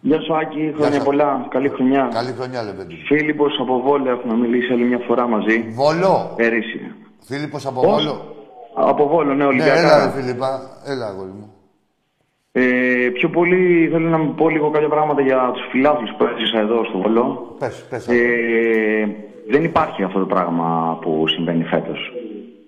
Γεια 0.05 0.19
σου 0.21 0.35
Άκη, 0.35 0.71
χρόνια 0.75 0.93
σας. 0.95 1.03
πολλά. 1.03 1.45
Καλή 1.49 1.69
χρονιά. 1.69 2.09
Καλή 2.13 2.31
χρονιά, 2.38 2.63
λε 2.63 2.71
παιδί. 2.71 2.95
Φίλιππος 3.05 3.57
από 3.61 3.81
Βόλο 3.81 4.09
έχουμε 4.09 4.35
μιλήσει 4.35 4.73
άλλη 4.73 4.84
μια 4.84 4.99
φορά 5.07 5.27
μαζί. 5.27 5.57
Βολό. 5.75 6.34
Πέρυσι. 6.35 6.80
Φίλιππος 7.27 7.65
από 7.65 7.81
Πώς; 7.81 8.03
Βόλο; 8.05 8.35
Από 8.75 9.07
Βόλο, 9.07 9.30
ναι, 9.30 9.35
Ναι, 9.35 9.45
Ολυμπιακά. 9.45 9.80
έλα, 9.80 10.05
ρε 10.05 10.11
Φίλιππα. 10.21 10.49
Έλα, 10.85 11.05
αγόρι 11.07 11.30
μου. 11.30 11.53
Ε, 12.51 13.09
πιο 13.13 13.30
πολύ 13.30 13.89
θέλω 13.91 14.09
να 14.09 14.17
μου 14.17 14.34
πω 14.34 14.49
λίγο 14.49 14.69
κάποια 14.69 14.88
πράγματα 14.89 15.21
για 15.21 15.51
τους 15.53 15.63
φιλάθλους 15.71 16.11
που 16.17 16.23
έζησα 16.25 16.59
εδώ 16.59 16.84
στο 16.85 16.97
Βόλο. 16.97 17.55
Πες, 17.59 17.85
πες. 17.89 18.07
Ε, 18.07 19.15
δεν 19.49 19.63
υπάρχει 19.63 20.03
αυτό 20.03 20.19
το 20.19 20.25
πράγμα 20.25 20.97
που 21.01 21.27
συμβαίνει 21.27 21.63
φέτος. 21.63 21.99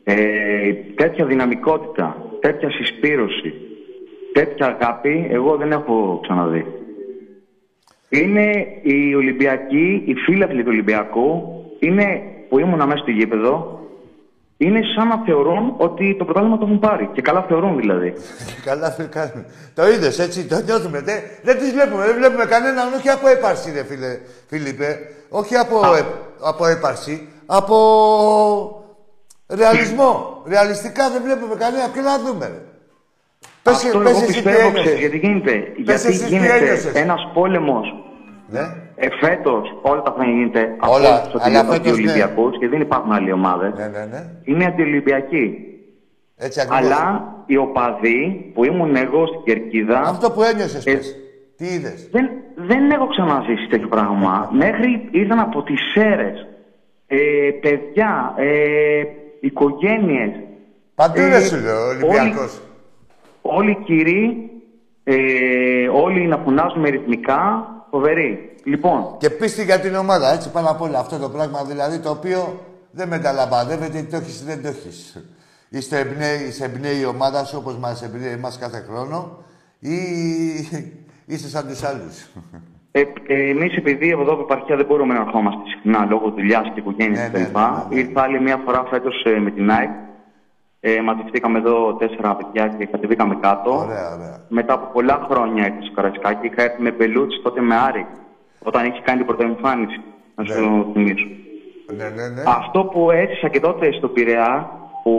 Ε, 0.03 0.73
τέτοια 0.95 1.25
δυναμικότητα, 1.25 2.17
τέτοια 2.39 2.71
συσπήρωση, 2.71 3.53
τέτοια 4.33 4.65
αγάπη, 4.79 5.27
εγώ 5.31 5.55
δεν 5.55 5.71
έχω 5.71 6.19
ξαναδεί. 6.21 6.65
Είναι 8.17 8.67
οι 8.81 9.15
Ολυμπιακοί, 9.15 10.03
οι 10.05 10.13
φίλαθλοι 10.13 10.61
του 10.61 10.69
Ολυμπιακού, 10.71 11.43
είναι, 11.79 12.21
που 12.49 12.59
ήμουν 12.59 12.85
μέσα 12.87 12.97
στο 12.97 13.11
γήπεδο, 13.11 13.79
είναι 14.57 14.79
σαν 14.95 15.07
να 15.07 15.21
θεωρούν 15.25 15.73
ότι 15.77 16.15
το 16.17 16.23
πρωτάθλημα 16.25 16.57
το 16.57 16.65
έχουν 16.65 16.79
πάρει. 16.79 17.09
Και 17.13 17.21
καλά 17.21 17.41
θεωρούν 17.41 17.77
δηλαδή. 17.77 18.13
Καλά, 18.65 18.91
φίλε, 18.91 19.07
κάνουμε. 19.07 19.45
Το 19.73 19.87
είδες 19.89 20.19
έτσι, 20.19 20.45
το 20.45 20.61
νιώθουμε. 20.65 21.01
Δεν, 21.01 21.15
δεν 21.43 21.57
τις 21.57 21.71
βλέπουμε, 21.71 22.05
δεν 22.05 22.15
βλέπουμε 22.15 22.45
κανέναν, 22.45 22.93
όχι 22.93 23.09
από 23.09 23.27
έπαρση, 23.27 23.71
ρε 23.71 23.83
φίλε, 23.83 24.19
Φίλιππε. 24.47 24.99
Όχι 25.29 25.55
από, 25.55 25.95
ε, 25.95 26.05
από 26.41 26.65
έπαρση, 26.65 27.27
από 27.45 27.75
ρεαλισμό. 29.49 30.41
Ρεαλιστικά 30.47 31.09
δεν 31.09 31.21
βλέπουμε 31.21 31.55
κανένα. 31.55 31.89
Ποιο 31.89 32.01
να 32.01 32.19
δούμε, 32.19 32.45
ρε. 32.45 32.61
Πες, 33.63 33.73
Αυτό 33.73 33.99
πες 33.99 34.09
εγώ 34.11 34.17
εσύ 34.17 34.25
τι 34.25 34.33
πιστεύω, 34.33 34.57
ένιωσες. 34.67 34.81
ξέρεις, 34.81 34.99
γιατί 34.99 35.17
γίνεται. 35.17 35.51
Πες 35.51 36.03
γιατί 36.03 36.07
εσύ 36.07 36.23
τι 36.23 36.29
γίνεται 36.29 36.57
ένιωσες. 36.57 36.93
ένας 36.93 37.31
πόλεμος 37.33 38.04
Ναι. 38.49 38.59
Ε, 38.95 39.07
φέτος 39.21 39.79
όλα 39.81 40.01
τα 40.01 40.11
χρόνια 40.15 40.33
γίνεται 40.33 40.75
από 40.79 40.93
Όλα, 40.93 41.09
όλους 41.19 41.31
τους 41.31 41.41
αλλά 41.43 41.59
αντιολυ- 41.59 41.81
φέτος, 41.83 41.97
ναι. 41.97 42.01
αντιολυμπιακούς 42.01 42.57
και 42.59 42.67
δεν 42.67 42.81
υπάρχουν 42.81 43.11
άλλοι 43.11 43.31
ομάδες. 43.31 43.73
Ναι, 43.77 43.87
ναι, 43.87 44.05
ναι. 44.11 44.25
Είναι 44.43 44.65
αντιολυμπιακοί. 44.65 45.57
Έτσι 46.37 46.61
ακριβώς. 46.61 46.85
Αλλά 46.91 47.33
οι 47.45 47.57
οπαδοί 47.57 48.51
που 48.53 48.63
ήμουν 48.65 48.95
εγώ 48.95 49.27
στην 49.27 49.41
κερκίδα. 49.43 49.99
Αυτό 49.99 50.31
που 50.31 50.41
ένιωσες, 50.43 50.85
ε, 50.85 50.93
πες. 50.93 51.15
Τι 51.57 51.65
είδες; 51.65 52.09
Δεν, 52.11 52.29
δεν 52.55 52.91
έχω 52.91 53.07
ξαναζήσει 53.07 53.67
τέτοιο 53.67 53.87
πράγμα. 53.87 54.49
Μέχρι 54.51 55.07
ήρθαν 55.11 55.39
από 55.39 55.63
τις 55.63 55.95
αίρε. 55.95 56.33
Ε, 57.07 57.17
παιδιά, 57.61 58.33
ε, 58.37 59.03
οικογένειες. 59.39 60.29
Παντού 60.95 61.19
ρε 61.29 61.39
σου 61.43 61.59
λέω, 61.63 61.87
Ολυμπιακός. 61.87 62.61
Όλοι 63.41 63.71
οι 63.71 63.83
κύριοι, 63.83 64.49
ε, 65.03 65.15
όλοι 65.87 66.27
να 66.27 66.37
φωνάζουμε 66.37 66.89
ρυθμικά, 66.89 67.69
φοβεροί. 67.95 68.55
Λοιπόν, 68.63 69.15
Και 69.17 69.29
πίστη 69.29 69.63
για 69.63 69.79
την 69.79 69.95
ομάδα, 69.95 70.33
έτσι 70.33 70.51
πάνω 70.51 70.69
απ' 70.69 70.81
όλα 70.81 70.99
αυτό 70.99 71.17
το 71.17 71.29
πράγμα 71.29 71.63
δηλαδή 71.63 71.99
το 71.99 72.09
οποίο 72.09 72.59
δεν 72.91 73.07
μεταλαμπαδεύεται, 73.07 73.97
είτε 73.97 74.07
το 74.11 74.17
έχεις 74.17 74.41
ή 74.41 74.43
δεν 74.45 74.61
το 74.61 74.67
έχεις. 74.67 75.23
Είστε 75.69 75.99
εμπνέει, 75.99 76.51
σε 76.51 76.65
εμπνέει 76.65 76.99
η 76.99 77.05
ομάδα 77.05 77.43
σου 77.45 77.57
όπως 77.59 77.77
μας 77.77 78.01
εμπνέει 78.03 78.31
εμάς 78.31 78.57
κάθε 78.57 78.85
χρόνο 78.89 79.37
ή 79.79 79.95
είσαι 81.25 81.49
σαν 81.49 81.67
τους 81.67 81.83
άλλους. 81.83 82.25
Ε, 82.91 83.01
ε, 83.27 83.49
Εμείς, 83.49 83.75
επειδή 83.75 84.11
από 84.11 84.21
εδώ 84.21 84.33
από 84.33 84.41
επαρχία 84.41 84.75
δεν 84.75 84.85
μπορούμε 84.85 85.13
να 85.13 85.19
ερχόμαστε 85.21 85.61
συχνά 85.69 86.05
λόγω 86.09 86.29
δουλειάς 86.29 86.63
και 86.73 86.79
οικογένειας 86.79 87.19
Ναι, 87.19 87.27
κτλ. 87.27 87.37
ναι, 87.37 87.45
ναι, 87.45 87.49
ναι. 87.89 87.99
Ήρθα 87.99 88.21
άλλη 88.21 88.41
μια 88.41 88.61
φορά 88.65 88.85
φέτος 88.89 89.25
με 89.43 89.51
την 89.51 89.71
ΑΕΚ. 89.71 89.89
Ε, 90.87 91.01
μαζευτήκαμε 91.01 91.57
εδώ 91.59 91.93
τέσσερα 91.95 92.35
παιδιά 92.35 92.67
και 92.77 92.85
κατεβήκαμε 92.85 93.35
κάτω. 93.41 93.71
Ωραία, 93.77 94.13
ωραία. 94.15 94.37
Μετά 94.47 94.73
από 94.73 94.85
πολλά 94.93 95.27
χρόνια 95.29 95.65
ήρθα 95.65 95.81
στο 95.81 95.93
Καραϊσκάκι. 95.95 96.47
Είχα 96.47 96.63
έρθει 96.63 96.81
με 96.81 96.91
Μπελούτσι 96.91 97.41
τότε 97.43 97.61
με 97.61 97.75
Άρη. 97.75 98.05
Όταν 98.63 98.85
είχε 98.85 99.01
κάνει 99.05 99.17
την 99.17 99.27
πρωτοεμφάνιση. 99.27 100.01
Να 100.35 100.43
σου 100.45 100.89
θυμίσω. 100.93 101.27
Ναι, 101.97 102.09
ναι, 102.09 102.27
ναι. 102.27 102.43
Αυτό 102.45 102.83
που 102.83 103.11
έζησα 103.11 103.47
και 103.49 103.59
τότε 103.59 103.91
στο 103.91 104.07
Πειραιά 104.07 104.69
που 105.03 105.13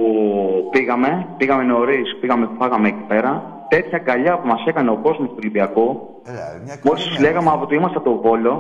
πήγαμε, 0.71 1.27
πήγαμε 1.37 1.63
νωρίς, 1.63 2.17
πήγαμε, 2.21 2.49
φάγαμε 2.59 2.89
εκεί 2.89 3.05
πέρα. 3.09 3.43
Τέτοια 3.69 3.99
αγκαλιά 3.99 4.39
που 4.39 4.47
μας 4.47 4.65
έκανε 4.67 4.91
ο 4.91 4.97
κόσμος 5.03 5.29
του 5.29 5.35
Ολυμπιακού. 5.39 5.87
Έλα, 6.25 6.61
μια 6.65 6.79
Μόλις 6.85 7.05
οικογένεια. 7.05 7.21
λέγαμε 7.31 7.51
από 7.51 7.67
το 7.67 7.75
είμαστε 7.75 7.97
από 7.99 8.11
το 8.11 8.17
Βόλο, 8.29 8.55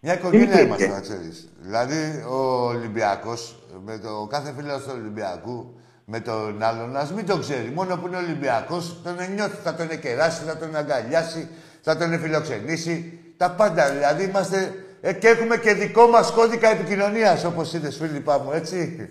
Μια 0.00 0.14
οικογένεια 0.14 0.44
υπήρχε. 0.44 0.64
είμαστε, 0.64 0.86
να 0.88 1.00
ξέρεις. 1.00 1.52
Δηλαδή, 1.60 2.00
ο 2.30 2.66
Ολυμπιακός, 2.66 3.56
με 3.84 3.98
το 3.98 4.26
κάθε 4.30 4.52
φίλο 4.56 4.76
του 4.76 4.92
Ολυμπιακού, 5.00 5.74
με 6.10 6.20
τον 6.20 6.62
άλλον, 6.62 6.96
ας 6.96 7.12
μην 7.12 7.26
το 7.26 7.38
ξέρει. 7.38 7.72
Μόνο 7.74 7.96
που 7.96 8.06
είναι 8.06 8.16
Ολυμπιακός, 8.16 9.02
τον 9.04 9.14
νιώθει, 9.34 9.56
θα 9.62 9.74
τον 9.74 9.88
εκεράσει, 9.90 10.42
θα 10.44 10.56
τον 10.56 10.76
αγκαλιάσει, 10.76 11.48
θα 11.80 11.96
τον 11.96 12.18
φιλοξενήσει. 12.20 13.18
Τα 13.36 13.50
πάντα, 13.50 13.90
δηλαδή 13.90 14.24
είμαστε... 14.24 14.74
Ε, 15.00 15.12
και 15.12 15.28
έχουμε 15.28 15.56
και 15.56 15.72
δικό 15.72 16.06
μας 16.06 16.32
κώδικα 16.32 16.68
επικοινωνίας, 16.70 17.44
όπως 17.44 17.72
είδες, 17.72 17.96
Φίλιππα 17.96 18.38
μου, 18.38 18.50
έτσι. 18.52 19.08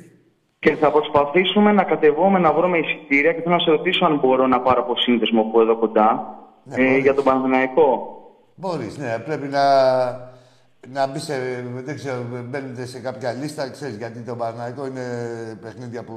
Και 0.59 0.75
θα 0.75 0.91
προσπαθήσουμε 0.91 1.71
να 1.71 1.83
κατεβούμε 1.83 2.39
να 2.39 2.53
βρούμε 2.53 2.77
εισιτήρια 2.77 3.33
και 3.33 3.41
θέλω 3.41 3.55
να 3.55 3.61
σε 3.61 3.71
ρωτήσω 3.71 4.05
αν 4.05 4.19
μπορώ 4.19 4.47
να 4.47 4.59
πάρω 4.61 4.81
από 4.81 4.95
σύνδεσμο 4.97 5.43
που 5.43 5.59
εδώ 5.61 5.77
κοντά 5.77 6.35
ε, 6.69 6.97
για 6.97 7.13
τον 7.13 7.23
Παναθηναϊκό. 7.23 8.17
Μπορείς, 8.55 8.97
ναι, 8.97 9.17
πρέπει 9.25 9.47
να, 9.47 9.61
να 10.93 11.07
μπει 11.07 11.19
σε, 11.19 11.33
δεν 11.85 11.95
ξέρω, 11.95 12.17
μπαίνετε 12.49 12.85
σε 12.85 12.99
κάποια 12.99 13.31
λίστα, 13.31 13.69
ξέρεις, 13.69 13.95
γιατί 13.95 14.19
το 14.19 14.35
Παναγικό 14.35 14.85
είναι 14.85 15.03
παιχνίδια 15.61 16.03
που, 16.03 16.13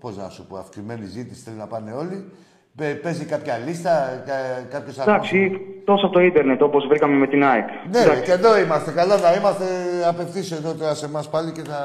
πώς 0.00 0.16
να 0.16 0.28
σου 0.28 0.46
πω, 0.46 0.56
αυξημένη 0.56 1.06
ζήτηση, 1.06 1.42
θέλει 1.44 1.56
να 1.56 1.66
πάνε 1.66 1.92
όλοι. 1.92 2.30
Παι- 2.76 3.00
Παίζει 3.02 3.24
κάποια 3.24 3.58
λίστα, 3.66 4.22
κα, 4.26 4.32
κάποιος 4.70 4.98
Εντάξει, 4.98 5.50
τόσο 5.84 6.06
από 6.06 6.14
το 6.14 6.20
ίντερνετ 6.20 6.62
όπως 6.62 6.86
βρήκαμε 6.86 7.16
με 7.16 7.26
την 7.26 7.44
ΑΕΚ. 7.44 7.66
Ναι, 7.92 8.04
ρε, 8.04 8.20
και 8.20 8.32
εδώ 8.32 8.58
είμαστε. 8.58 8.90
Καλά 8.90 9.16
να 9.18 9.34
είμαστε 9.34 9.64
απευθείας 10.08 10.50
εδώ 10.52 10.72
τώρα 10.74 10.94
σε 10.94 11.04
εμάς 11.06 11.28
πάλι 11.28 11.52
και 11.52 11.62
θα... 11.62 11.80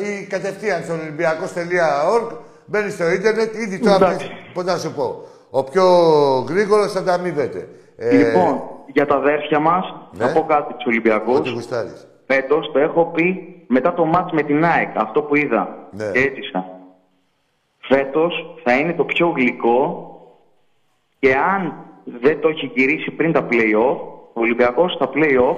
ή 0.00 0.24
κατευθείαν 0.26 0.82
στο 0.82 0.92
ολυμπιακός.org 0.92 2.36
μπαίνει 2.66 2.90
στο 2.90 3.10
ίντερνετ, 3.10 3.54
ήδη 3.54 3.78
τώρα, 3.78 3.96
Εντάξει. 3.96 4.30
πώς 4.54 4.64
να 4.64 4.76
σου 4.78 4.92
πω, 4.92 5.22
ο 5.50 5.64
πιο 5.64 5.84
γρήγορος 6.48 6.92
θα 6.92 7.02
τα 7.02 7.12
αμείβεται. 7.12 7.68
Ε, 7.96 8.16
Λοιπόν, 8.16 8.60
για 8.92 9.06
τα 9.06 9.14
αδέρφια 9.14 9.58
μας, 9.58 9.84
ναι. 10.12 10.24
θα 10.26 10.32
πω 10.32 10.46
κάτι 10.46 10.72
στους 10.72 10.84
Ολυμπιακούς. 10.86 11.38
Ό,τι 11.38 11.50
γουστάρεις. 11.50 12.06
Φέτος 12.26 12.70
το 12.72 12.78
έχω 12.78 13.04
πει 13.14 13.54
μετά 13.68 13.94
το 13.94 14.04
μάτς 14.04 14.32
με 14.32 14.42
την 14.42 14.64
ΑΕΚ, 14.64 14.88
αυτό 14.96 15.22
που 15.22 15.36
είδα 15.36 15.88
Ναι. 15.90 16.10
και 16.10 16.18
έζησα. 16.18 16.64
Φέτος 17.78 18.60
θα 18.64 18.78
είναι 18.78 18.92
το 18.92 19.04
πιο 19.04 19.28
γλυκό 19.28 20.10
και 21.18 21.34
αν 21.34 21.72
δεν 22.20 22.40
το 22.40 22.48
έχει 22.48 22.72
γυρίσει 22.74 23.10
πριν 23.10 23.32
τα 23.32 23.46
play-off, 23.50 23.96
ο 24.32 24.40
Ολυμπιακός 24.40 24.92
στα 24.92 25.10
play-off, 25.14 25.56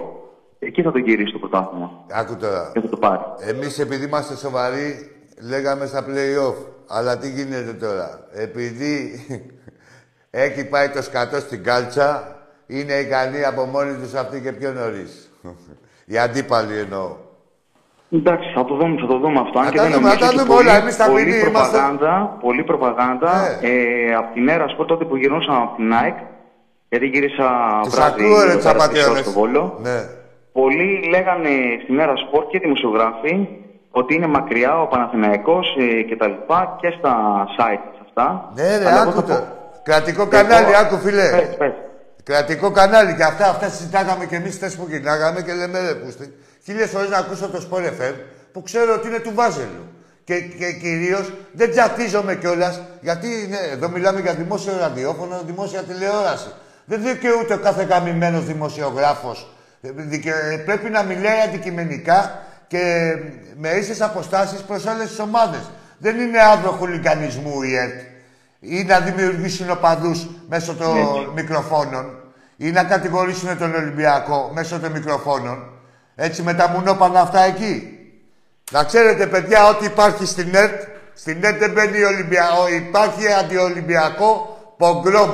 εκεί 0.59 0.83
θα 0.83 0.93
το 0.93 0.99
γυρίσει 0.99 1.33
το 1.33 1.39
πρωτάθλημα 1.39 1.91
Άκου 2.13 2.37
τώρα. 2.37 2.71
και 2.75 2.81
θα 2.81 2.89
το 2.89 2.97
πάρει. 2.97 3.21
Εμείς 3.49 3.79
επειδή 3.79 4.05
είμαστε 4.05 4.37
σοβαροί, 4.37 5.11
λέγαμε 5.49 5.87
στα 5.87 6.05
play-off. 6.07 6.67
Αλλά 6.91 7.19
τι 7.19 7.31
γίνεται 7.31 7.73
τώρα; 7.73 8.27
Επειδή 8.33 9.25
έχει 10.31 10.69
πάει 10.69 10.89
το 10.89 11.03
σκατό 11.03 11.37
στην 11.41 11.63
κάλτσα, 11.65 12.38
είναι 12.75 12.93
ικανοί 12.95 13.45
από 13.45 13.65
μόνοι 13.65 13.95
τους 14.03 14.15
αυτοί 14.15 14.41
και 14.41 14.53
πιο 14.53 14.73
νωρίς. 14.73 15.31
Οι 16.05 16.19
αντίπαλοι 16.19 16.79
εννοώ. 16.79 17.09
Εντάξει, 18.13 18.49
θα 18.55 18.65
το 18.65 18.75
δούμε, 18.75 19.01
θα 19.01 19.07
το 19.07 19.19
δούμε 19.19 19.41
αυτό. 19.41 19.59
Αν 19.59 19.65
Να 19.65 19.71
και 19.71 19.77
τα 19.77 19.83
δεν 19.83 19.93
δούμε, 19.93 20.03
νομίζω 20.09 20.21
να 20.21 20.27
τα 20.27 20.27
ότι 20.33 20.37
δούμε 20.39 20.55
πολύ- 20.55 20.69
όλα. 20.69 20.77
Εμείς 20.77 20.97
τα 20.97 21.07
Πολύ 21.07 21.25
παιδί 21.25 21.39
είμαστε- 21.39 21.53
προπαγάνδα, 21.79 22.37
πολύ 22.41 22.63
προπαγάνδα. 22.65 23.33
Ε, 23.63 24.15
από 24.21 24.35
την 24.35 24.49
έρα 24.49 24.69
σπορ 24.69 24.87
τότε 24.87 25.05
που 25.05 25.17
γυρνούσαμε 25.17 25.59
από 25.67 25.77
την 25.77 25.93
ΑΕΚ, 25.95 26.17
γιατί 26.89 27.07
γύρισα 27.07 27.47
Τους 27.83 27.95
βράδυ 27.95 28.25
ακούω, 28.25 28.39
ρε, 28.45 28.51
εδώ 28.53 28.63
πέρα 28.63 28.79
στις 28.81 28.89
τσαπατέωνες. 28.89 29.21
στο 29.25 29.31
Βόλο. 29.31 29.79
Ναι. 29.83 29.99
Πολλοί 30.53 30.89
λέγανε 31.15 31.51
στην 31.83 31.95
Μέρα 31.95 32.15
Σπορ 32.17 32.47
και 32.51 32.59
δημοσιογράφοι 32.59 33.49
ότι 33.91 34.15
είναι 34.15 34.27
μακριά 34.27 34.81
ο 34.83 34.87
Παναθηναϊκός 34.87 35.67
ε, 35.79 36.03
και 36.03 36.17
τα 36.17 36.27
λοιπά 36.29 36.79
και 36.81 36.95
στα 36.99 37.13
site 37.59 37.87
αυτά. 38.07 38.51
Ναι, 38.55 38.77
ρε, 38.79 38.87
Αλλά 38.89 39.01
εγώ 39.01 39.11
άκου 39.11 39.13
θα 39.13 39.23
το. 39.23 39.33
πω- 39.35 39.47
Κρατικό 39.83 40.23
Εγώ- 40.23 40.31
κανάλι, 40.31 40.77
άκου 40.77 40.97
φιλέ. 40.97 41.29
Πες, 41.31 41.57
πες. 41.59 41.73
Κρατικό 42.29 42.71
κανάλι 42.71 43.15
και 43.15 43.23
αυτά, 43.23 43.49
αυτά 43.49 43.69
συζητάγαμε 43.69 44.27
και 44.27 44.37
εμείς 44.37 44.55
χθες 44.55 44.75
που 44.75 44.87
γυρνάγαμε 44.89 45.43
και 45.43 45.53
λέμε 45.53 45.81
ρε 45.81 45.95
πούστη. 45.95 46.35
Χίλιες 46.65 46.91
φορές 46.91 47.09
να 47.09 47.17
ακούσω 47.17 47.49
το 47.49 47.69
Sport 47.71 47.85
FM 47.85 48.15
που 48.53 48.63
ξέρω 48.63 48.95
ότι 48.95 49.09
είναι 49.09 49.19
του 49.19 49.33
Βάζελου. 49.35 49.85
Και, 50.25 50.41
και 50.41 50.73
κυρίως 50.73 51.33
δεν 51.53 51.71
τζατίζομαι 51.71 52.37
κιόλας 52.37 52.81
γιατί 53.01 53.27
είναι, 53.27 53.59
εδώ 53.73 53.89
μιλάμε 53.89 54.21
για 54.21 54.35
δημόσιο 54.35 54.77
ραδιόφωνο, 54.79 55.43
δημόσια 55.47 55.83
τηλεόραση. 55.83 56.53
Δεν 56.85 57.03
δικαιούται 57.03 57.55
ο 57.55 57.59
κάθε 57.59 57.85
καμημένος 57.85 58.45
δημοσιογράφος. 58.45 59.55
Πρέπει 60.65 60.91
να 60.91 61.03
μιλάει 61.03 61.41
αντικειμενικά 61.41 62.43
και 62.67 63.15
με 63.57 63.69
ίσες 63.69 64.01
αποστάσεις 64.01 64.61
προς 64.61 64.87
όλε 64.87 65.05
τι 65.05 65.23
ομάδες. 65.23 65.71
Δεν 65.99 66.19
είναι 66.21 66.39
άδρο 66.43 66.71
χουλικανισμού 66.71 67.63
η 67.63 67.77
ΕΡΤ 67.77 68.01
ή 68.61 68.85
να 68.85 69.01
δημιουργήσουν 69.01 69.71
οπαδούς 69.71 70.27
μέσω 70.49 70.75
των 70.75 70.97
Έτσι. 70.97 71.29
μικροφώνων 71.35 72.11
ή 72.57 72.71
να 72.71 72.85
κατηγορήσουν 72.85 73.59
τον 73.59 73.75
Ολυμπιακό 73.75 74.51
μέσω 74.55 74.79
των 74.81 74.91
μικροφώνων. 74.93 75.71
Έτσι 76.15 76.43
με 76.43 76.55
τα 76.55 76.69
μουνόπανα 76.69 77.21
αυτά 77.21 77.41
εκεί. 77.41 77.93
Να 78.73 78.85
ξέρετε, 78.85 79.27
παιδιά, 79.27 79.69
ότι 79.69 79.85
υπάρχει 79.85 80.27
στην 80.27 80.55
ΕΡΤ, 80.55 80.83
στην 81.15 81.45
ΕΡΤ 81.45 81.59
δεν 81.59 81.71
μπαίνει 81.73 82.05
Ολυμπιακό, 82.05 82.69
υπάρχει 82.87 83.33
αντιολυμπιακό 83.33 84.59
πογκρόμ. 84.77 85.31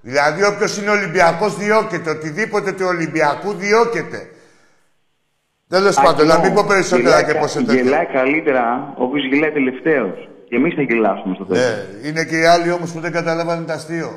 Δηλαδή, 0.00 0.44
όποιος 0.44 0.76
είναι 0.78 0.90
Ολυμπιακός 0.90 1.56
διώκεται. 1.56 2.10
Οτιδήποτε 2.10 2.72
του 2.72 2.84
Ολυμπιακού 2.86 3.52
διώκεται. 3.52 4.30
Τέλος 5.68 5.96
πάντων, 5.96 6.26
να 6.26 6.38
μην 6.38 6.54
πω 6.54 6.64
περισσότερα 6.64 7.08
Γελάει 7.08 7.24
και 7.24 7.32
κα- 7.32 7.38
πόσο 7.38 7.64
τέτοια. 7.64 7.82
Γελάει 7.82 8.06
καλύτερα 8.06 8.92
όποιο 8.96 9.26
γελάει 9.26 9.50
τελευταίος. 9.52 10.28
Και 10.50 10.56
εμείς 10.56 10.74
θα 10.74 10.82
γελάσουμε 10.82 11.34
στο 11.34 11.44
τέλος. 11.44 11.64
Ναι, 11.64 12.08
είναι 12.08 12.24
και 12.24 12.36
οι 12.38 12.46
άλλοι 12.54 12.70
όμως 12.72 12.92
που 12.92 13.00
δεν 13.00 13.12
καταλάβανε 13.12 13.64
το 13.66 13.72
αστείο. 13.72 14.10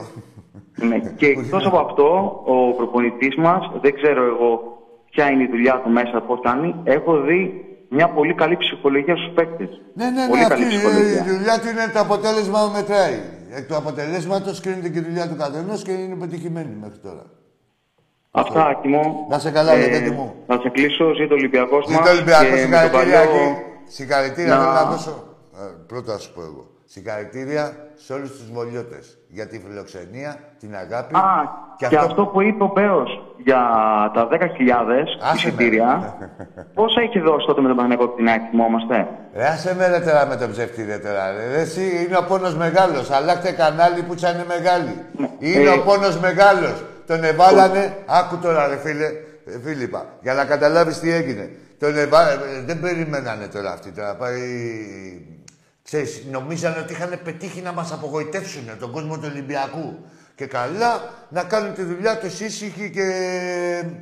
Ναι. 0.89 0.97
Και 1.19 1.27
εκτός 1.27 1.65
από 1.65 1.77
αυτό, 1.77 2.07
ο 2.45 2.55
προπονητής 2.79 3.35
μας, 3.35 3.71
δεν 3.81 3.93
ξέρω 3.99 4.21
εγώ 4.33 4.51
ποια 5.11 5.25
είναι 5.29 5.43
η 5.43 5.47
δουλειά 5.53 5.81
του 5.83 5.89
μέσα, 5.89 6.21
πώς 6.27 6.39
κάνει, 6.43 6.75
έχω 6.83 7.21
δει 7.21 7.41
μια 7.89 8.07
πολύ 8.09 8.33
καλή 8.33 8.57
ψυχολογία 8.57 9.15
στους 9.15 9.33
παίκτες. 9.33 9.69
Ναι, 9.93 10.09
ναι, 10.09 10.27
πολύ 10.27 10.41
ναι, 10.41 10.47
καλή 10.47 10.63
αυτή 10.63 10.75
η 10.75 10.77
ψυχολογία. 10.77 11.23
δουλειά 11.37 11.55
του 11.59 11.67
είναι 11.71 11.85
το 11.93 11.99
αποτέλεσμα 11.99 12.59
που 12.65 12.71
μετράει. 12.79 13.17
Εκ 13.57 13.67
του 13.67 13.75
αποτελέσματος 13.75 14.59
κρίνεται 14.63 14.89
και 14.89 14.99
η 14.99 15.01
δουλειά 15.01 15.27
του 15.29 15.35
καθενός 15.35 15.83
και 15.83 15.91
είναι 15.91 16.15
πετυχημένη 16.15 16.75
μέχρι 16.81 16.97
τώρα. 17.07 17.23
Αυτά, 18.31 18.65
Άκη 18.65 18.87
μου. 18.87 19.03
Να 19.29 19.39
σε 19.39 19.51
καλά, 19.51 19.75
Λεκέντη 19.75 20.09
μου. 20.09 20.33
Θα 20.47 20.59
σε 20.61 20.69
κλείσω, 20.69 21.13
ζήτω 21.13 21.33
ο 21.33 21.37
Ολυμπιακός 21.37 21.85
μας. 21.87 21.97
Ζήτω 21.97 22.09
Ολυμπιακό, 22.15 22.55
συγχαρητήρια 22.57 23.19
εκεί. 23.19 23.45
Συγχαρητήρια, 23.87 24.55
να- 24.55 24.61
θέλω 24.61 24.73
να 24.73 24.85
δώσω. 24.91 25.32
Ε, 25.59 25.71
πρώτα 25.87 26.13
να 26.13 26.17
σου 26.19 26.33
πω 26.33 26.41
εγώ. 26.41 26.67
Συγχαρητήρια 26.85 27.75
σε 27.95 28.13
όλους 28.13 28.31
τους 28.31 28.51
βολιώτε 28.51 28.99
για 29.27 29.47
τη 29.47 29.59
φιλοξενία, 29.59 30.39
την 30.59 30.75
αγάπη. 30.75 31.15
Α, 31.15 31.21
και, 31.77 31.85
αυτό... 31.95 32.25
που 32.25 32.41
είπε 32.41 32.63
ο 32.63 32.69
Πέος 32.69 33.35
για 33.43 33.61
τα 34.13 34.27
10.000 34.31 35.35
εισιτήρια, 35.35 36.17
πόσα 36.73 37.01
έχει 37.01 37.19
δώσει 37.19 37.45
τότε 37.45 37.61
με 37.61 37.67
τον 37.67 37.75
Παναγενικό 37.77 38.07
την 38.15 38.27
ΑΕΚ, 38.27 38.41
θυμόμαστε. 38.49 39.07
Ρε, 39.35 39.45
άσε 39.45 39.75
με 39.75 39.87
ρε 39.87 39.99
τώρα 39.99 40.25
με 40.25 40.35
το 40.35 40.49
ψεύτη 40.49 40.83
ρε 40.83 40.97
τώρα. 40.97 41.31
Ρε. 41.31 41.47
Ρε, 41.47 41.59
εσύ 41.61 42.05
είναι 42.05 42.17
ο 42.17 42.23
πόνος 42.23 42.55
μεγάλος. 42.55 43.11
Αλλάχτε 43.11 43.51
κανάλι 43.51 44.01
που 44.03 44.15
τσάνε 44.15 44.45
μεγάλη. 44.47 45.05
Είναι 45.39 45.69
Ε. 45.69 45.77
ο 45.79 45.81
πόνος 45.83 46.19
μεγάλος. 46.19 46.83
Τον 47.07 47.23
εβάλανε, 47.23 47.97
άκου 48.05 48.37
τώρα 48.37 48.67
ρε 48.67 48.77
φίλε, 48.77 49.05
ε, 49.05 49.59
Φίλιππα, 49.63 50.05
για 50.21 50.33
να 50.33 50.45
καταλάβεις 50.45 50.99
τι 50.99 51.11
έγινε. 51.11 51.49
Τον 51.79 51.97
εβα... 51.97 52.29
ε, 52.31 52.37
δεν 52.65 52.79
περιμένανε 52.79 53.47
τώρα 53.47 53.71
αυτοί 53.71 53.91
τώρα. 53.91 54.15
Πάει... 54.15 54.39
Ξέρεις, 55.93 56.23
νομίζανε 56.31 56.79
ότι 56.79 56.93
είχαν 56.93 57.19
πετύχει 57.23 57.61
να 57.61 57.71
μας 57.71 57.91
απογοητεύσουν 57.91 58.69
τον 58.79 58.91
κόσμο 58.91 59.15
του 59.17 59.27
Ολυμπιακού. 59.31 59.95
Και 60.35 60.45
καλά 60.45 61.01
να 61.29 61.43
κάνουν 61.43 61.73
τη 61.73 61.83
δουλειά 61.83 62.17
τους 62.17 62.39
ήσυχοι 62.39 62.89
και 62.89 63.05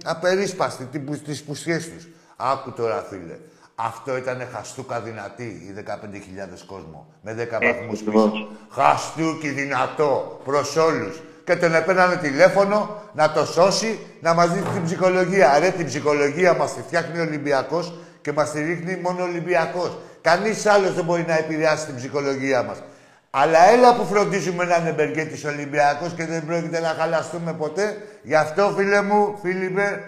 απερίσπαστοι 0.04 0.86
τι- 0.86 1.00
τις 1.20 1.44
πουσιές 1.44 1.90
τους. 1.90 2.08
Άκου 2.36 2.72
τώρα 2.72 3.06
φίλε. 3.10 3.38
Αυτό 3.76 4.18
ήταν 4.18 4.48
χαστούκα 4.54 5.00
δυνατή, 5.02 5.44
οι 5.44 5.72
15.000 5.72 6.64
κόσμο. 6.68 7.14
Με 7.22 7.34
10 7.34 7.60
βαθμούς 7.62 8.00
ακριβώς. 8.00 8.32
πίσω. 8.32 8.48
Χαστούκι 8.72 9.48
δυνατό 9.50 10.42
προς 10.46 10.76
όλους. 10.76 11.22
Και 11.44 11.56
τον 11.56 11.76
έπαιρνανε 11.76 12.16
τηλέφωνο 12.16 13.02
να 13.14 13.32
το 13.32 13.46
σώσει, 13.46 14.00
να 14.22 14.34
μας 14.34 14.52
δει 14.54 14.62
την 14.74 14.84
ψυχολογία. 14.84 15.60
Ρε, 15.60 15.70
την 15.70 15.86
ψυχολογία 15.86 16.54
μας 16.54 16.74
τη 16.74 16.82
φτιάχνει 16.82 17.20
ο 17.20 17.22
Ολυμπιακός 17.22 17.94
και 18.22 18.32
μας 18.32 18.52
τη 18.52 18.62
ρίχνει 18.64 18.96
μόνο 19.04 19.20
ο 19.22 19.24
Ολυμπιακός. 19.24 19.98
Κανείς 20.22 20.66
άλλος 20.66 20.94
δεν 20.94 21.04
μπορεί 21.06 21.26
να 21.28 21.38
επηρεάσει 21.38 21.86
την 21.86 21.96
ψυχολογία 21.96 22.64
μας. 22.64 22.84
Αλλά 23.30 23.70
έλα 23.70 23.96
που 23.96 24.06
φροντίζουμε 24.06 24.64
να 24.64 24.76
είναι 24.76 24.92
μπεργκέτης 24.92 25.46
Ολυμπιακός 25.46 26.14
και 26.14 26.26
δεν 26.26 26.46
πρόκειται 26.46 26.80
να 26.80 26.88
χαλαστούμε 26.88 27.54
ποτέ. 27.54 27.98
Γι' 28.24 28.36
αυτό, 28.36 28.74
φίλε 28.78 29.02
μου, 29.02 29.38
Φίλιππε, 29.42 30.04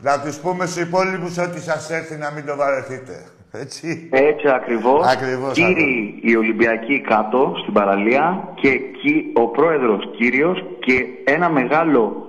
να 0.00 0.20
τους 0.20 0.36
πούμε 0.36 0.66
στους 0.66 0.82
υπόλοιπους 0.82 1.38
ότι 1.38 1.60
σας 1.60 1.90
έρθει 1.90 2.16
να 2.16 2.30
μην 2.30 2.46
το 2.46 2.56
βαρεθείτε. 2.56 3.24
Έτσι. 3.52 4.08
Έτσι 4.12 4.48
ακριβώς. 4.48 5.06
Ακριβώς, 5.06 5.52
Κύριοι 5.52 6.20
οι 6.22 6.36
Ολυμπιακοί 6.36 7.00
κάτω 7.00 7.54
στην 7.62 7.72
παραλία 7.72 8.48
και 8.54 8.68
εκεί 8.68 9.32
ο 9.34 9.48
πρόεδρος 9.48 10.10
κύριος 10.16 10.64
και 10.78 11.04
ένα 11.24 11.48
μεγάλο 11.50 12.23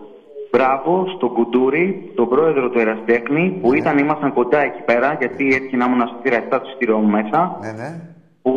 μπράβο 0.55 0.91
στον 1.15 1.29
Κουντούρη, 1.33 2.11
τον 2.15 2.27
πρόεδρο 2.33 2.69
του 2.69 2.79
Εραστέχνη, 2.79 3.43
που 3.61 3.73
ήταν, 3.79 3.97
ήμασταν 3.97 4.33
κοντά 4.33 4.59
εκεί 4.69 4.81
πέρα, 4.89 5.09
γιατί 5.21 5.43
έτυχε 5.57 5.77
να 5.77 5.85
ήμουν 5.85 6.01
στα 6.07 6.17
στήρα 6.19 6.37
7 6.49 6.59
του 6.63 6.69
στήριου 6.75 6.97
μου 6.97 7.09
μέσα, 7.17 7.39
Ναι, 7.61 7.71
ναι. 7.81 7.89
που 8.43 8.53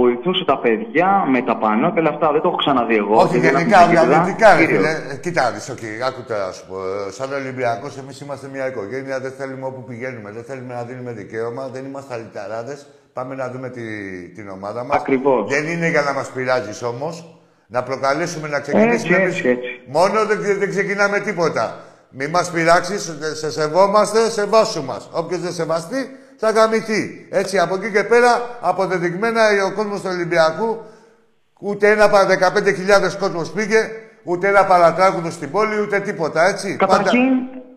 βοηθούσε 0.00 0.44
τα 0.44 0.58
παιδιά 0.64 1.08
με 1.34 1.40
τα 1.48 1.54
πανό 1.62 1.92
και 1.92 1.98
όλα 2.02 2.08
αυτά. 2.14 2.26
Δεν 2.34 2.40
το 2.40 2.48
έχω 2.48 2.56
ξαναδεί 2.64 2.96
εγώ. 3.04 3.16
Όχι, 3.24 3.38
δεν 3.38 3.50
γενικά, 3.56 3.78
έχω 3.78 3.88
δει 3.88 3.94
τίποτα. 3.96 4.06
οργανωτικά, 4.08 4.48
ρε 4.56 4.60
Κύριος. 4.64 4.78
φίλε. 4.78 4.92
Ε, 5.14 5.16
Κοίτα, 5.24 5.42
δεις, 5.54 5.68
οκ, 5.74 5.84
άκου 6.08 6.20
τώρα 6.28 6.44
να 6.46 6.52
σου 6.56 6.64
πω. 6.68 6.76
Ε, 7.08 7.10
Σαν 7.16 7.28
Ολυμπιακός, 7.40 7.92
εμείς 8.02 8.16
είμαστε 8.20 8.46
μια 8.54 8.64
οικογένεια, 8.70 9.16
δεν 9.24 9.32
θέλουμε 9.38 9.66
όπου 9.70 9.82
πηγαίνουμε. 9.88 10.28
Δεν 10.36 10.44
θέλουμε 10.48 10.72
να 10.78 10.82
δίνουμε 10.88 11.12
δικαίωμα, 11.20 11.62
δεν 11.74 11.82
είμαστε 11.88 12.10
αληταράδες. 12.16 12.74
Πάμε 13.16 13.32
να 13.34 13.46
δούμε 13.52 13.68
τη, 13.76 13.84
την 14.36 14.46
ομάδα 14.56 14.80
μας. 14.84 14.96
Ακριβώς. 15.00 15.40
Δεν 15.54 15.64
είναι 15.72 15.88
για 15.94 16.02
να 16.08 16.12
μας 16.18 16.28
πειράζεις 16.34 16.82
όμως. 16.82 17.14
Να 17.74 17.82
προκαλέσουμε 17.82 18.48
να 18.48 18.60
ξεκινήσουμε. 18.60 19.16
Έτσι, 19.16 19.22
εμείς. 19.22 19.36
έτσι, 19.36 19.48
έτσι. 19.48 19.71
Μόνο 19.86 20.24
δεν, 20.24 20.58
δεν 20.58 20.70
ξεκινάμε 20.70 21.20
τίποτα. 21.20 21.84
Μη 22.10 22.26
μας 22.26 22.50
πειράξεις, 22.50 23.12
σε 23.32 23.50
σεβόμαστε, 23.50 24.30
σεβάσου 24.30 24.84
μας. 24.84 25.08
Όποιος 25.12 25.40
δεν 25.40 25.52
σεβαστεί, 25.52 26.16
θα 26.36 26.50
γαμηθεί. 26.50 27.26
Έτσι, 27.30 27.58
από 27.58 27.74
εκεί 27.74 27.90
και 27.90 28.04
πέρα, 28.04 28.58
αποδεδειγμένα 28.60 29.42
ο 29.66 29.72
κόσμος 29.72 30.00
του 30.00 30.08
Ολυμπιακού 30.10 30.80
Ούτε 31.64 31.90
ένα 31.90 32.08
παρα 32.08 32.52
15.000 32.54 33.16
κόσμος 33.18 33.50
πήγε, 33.50 33.90
ούτε 34.22 34.48
ένα 34.48 34.64
παρατράγουδο 34.64 35.30
στην 35.30 35.50
πόλη, 35.50 35.80
ούτε 35.80 36.00
τίποτα, 36.00 36.46
έτσι. 36.46 36.76
Καταρχήν, 36.76 37.20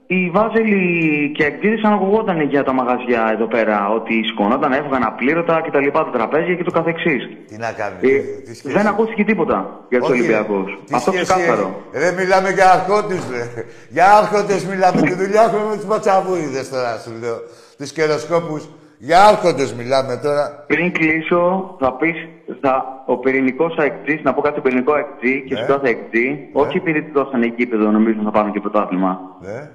οι 0.08 0.30
Βάζελοι 0.30 1.32
και 1.36 1.44
εκτίδες 1.46 1.84
ανακουγόταν 1.84 2.42
για 2.42 2.64
τα 2.64 2.74
μαγαζιά 2.74 3.30
εδώ 3.34 3.48
πέρα 3.48 3.90
ότι 3.90 4.24
σηκωνόταν, 4.24 4.74
έβγαν 4.74 5.04
απλήρωτα 5.04 5.62
και 5.64 5.72
τα 5.72 5.80
λοιπά, 5.80 6.04
τα 6.06 6.12
τραπέζια 6.12 6.56
και 6.56 6.64
το 6.64 6.72
καθεξής. 6.72 7.24
Τι 7.48 7.58
να 7.58 7.72
κάνουμε, 7.72 8.00
Ε, 8.02 8.20
τι 8.46 8.56
σχέση. 8.56 8.74
δεν 8.78 8.88
ακούστηκε 8.88 9.24
τίποτα 9.24 9.86
για 9.90 10.00
τους 10.00 10.10
Όχι, 10.10 10.20
Ολυμπιακούς. 10.20 10.78
τι 10.86 10.96
Αυτό 10.96 11.12
σχέση 11.12 11.26
ξεκάθαρο. 11.34 11.82
έχει; 11.94 12.04
Ρε, 12.06 12.12
μιλάμε 12.22 12.50
για 12.50 12.72
αρχόντες, 12.72 13.28
ρε. 13.32 13.64
Για 13.90 14.06
άρχοντες 14.22 14.66
μιλάμε. 14.66 15.02
Τη 15.02 15.14
δουλειά 15.14 15.42
έχουμε 15.42 15.70
με 15.70 15.76
τους 15.76 15.86
ματσαβούριδες 15.86 16.70
τώρα, 16.70 16.98
σου 17.04 17.12
λέω. 17.22 17.38
Τους 17.78 17.92
καιροσκόπους. 17.92 18.70
Για 18.98 19.24
άρχοντες 19.26 19.74
μιλάμε 19.74 20.20
τώρα. 20.24 20.64
Πριν 20.68 20.92
κλείσω, 20.92 21.76
θα 21.80 21.94
πεις, 21.94 22.16
θα, 22.62 23.04
ο 23.06 23.18
πυρηνικός 23.18 23.78
αεκτζή, 23.78 24.20
να 24.24 24.34
πω 24.34 24.42
κάτι 24.42 24.54
στο 24.54 24.62
πυρηνικός 24.64 24.96
αεκτζή 24.96 25.44
και 25.48 25.54
Ναι. 25.54 25.60
στον 25.62 25.76
κάθε 25.76 25.88
αεκτζή, 25.88 26.50
όχι 26.54 26.78
επειδή 26.78 27.02
τους 27.04 27.12
δώσανε 27.24 27.54
γήπεδο, 27.58 27.92
νομίζω 27.92 28.20
θα 28.24 28.32
πάρουν 28.32 28.52
και 28.52 28.60
πρωτάθλημα. 28.60 29.20
Ναι. 29.42 29.70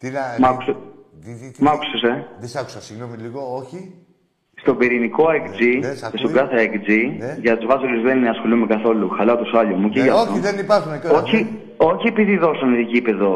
Τι 0.00 0.08
να... 0.10 0.20
Μ' 0.38 0.44
άκουσε. 0.44 0.76
Τι, 1.24 1.30
τι, 1.40 1.50
τι, 1.50 1.62
Μ' 1.62 1.68
άκουσες, 1.68 2.02
ε; 2.02 2.26
Δεν 2.40 2.48
σ' 2.48 2.56
άκουσα, 2.56 2.80
συγγνώμη 2.80 3.16
λίγο, 3.16 3.40
όχι. 3.60 3.94
Στον 4.62 4.76
πυρηνικό 4.76 5.28
αεκτζή 5.28 5.78
ναι, 5.78 5.92
σ' 5.94 5.98
και 6.00 6.06
ακούει. 6.06 6.18
στον 6.18 6.32
κάθε 6.32 6.56
αεκτζή, 6.56 7.00
για 7.40 7.56
τους 7.58 7.66
Βάζελου 7.66 8.02
δεν 8.02 8.28
ασχολούμαι 8.28 8.66
καθόλου. 8.66 9.08
Χαλάω 9.16 9.36
το 9.36 9.44
σάλιο 9.52 9.76
μου 9.76 9.88
και 9.88 9.98
Ναι, 9.98 10.04
για 10.04 10.14
όχι, 10.14 10.22
αυτό. 10.28 10.40
δεν 10.40 10.58
υπάρχουν 10.58 11.00
κιόλας. 11.00 11.22
Όχι, 11.22 11.38
όχι 11.76 12.06
επειδή 12.06 12.36
δώσανε 12.36 12.80
γήπεδο 12.80 13.32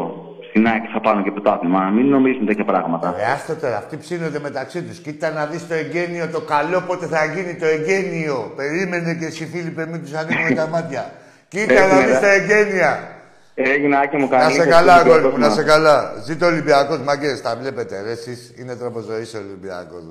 στην 0.49 0.67
ΑΕΚ 0.67 0.83
θα 0.93 1.01
πάρουν 1.01 1.23
και 1.25 1.31
πρωτάθλημα. 1.31 1.81
Μην 1.91 2.07
νομίζουν 2.07 2.47
τέτοια 2.47 2.65
πράγματα. 2.65 3.15
Ε, 3.19 3.25
άστο 3.33 3.55
τώρα, 3.55 3.77
αυτοί 3.77 3.97
ψήνονται 3.97 4.41
μεταξύ 4.41 4.83
τους. 4.83 4.99
Κοίτα 4.99 5.31
να 5.31 5.47
δεις 5.47 5.69
το 5.69 5.75
εγγένειο, 5.75 6.29
το 6.29 6.41
καλό 6.41 6.81
πότε 6.87 7.07
θα 7.07 7.25
γίνει 7.25 7.55
το 7.55 7.67
εγγένειο. 7.67 8.53
Περίμενε 8.57 9.15
και 9.15 9.25
εσύ, 9.25 9.47
Φίλιππε, 9.47 9.87
μην 9.87 10.01
τους 10.03 10.13
ανοίγουμε 10.13 10.51
τα 10.55 10.67
μάτια. 10.69 11.13
Κοίτα 11.53 11.75
να 11.75 11.81
Έγινε, 11.81 12.05
δεις 12.07 12.13
ρε. 12.15 12.21
τα 12.21 12.33
εγγένεια. 12.33 13.09
Έγινε 13.55 13.99
άκη 13.99 14.17
μου 14.17 14.29
Να 14.29 14.39
καλή. 14.39 14.55
σε 14.55 14.63
και 14.63 14.71
καλά, 14.71 14.99
στον 14.99 15.07
αγόρι 15.07 15.23
μου, 15.25 15.31
κόσμο. 15.31 15.47
να 15.47 15.55
σε 15.55 15.63
καλά. 15.63 16.15
Ζήτω 16.25 16.47
Ολυμπιακός, 16.47 16.99
μαγκές, 16.99 17.41
τα 17.43 17.57
βλέπετε. 17.57 18.01
Ρε, 18.03 18.11
εσείς 18.11 18.53
είναι 18.57 18.77
τρόπο 18.77 19.01
ζωής 19.01 19.35
ο 19.35 19.39
Ολυμπιακός. 19.39 20.03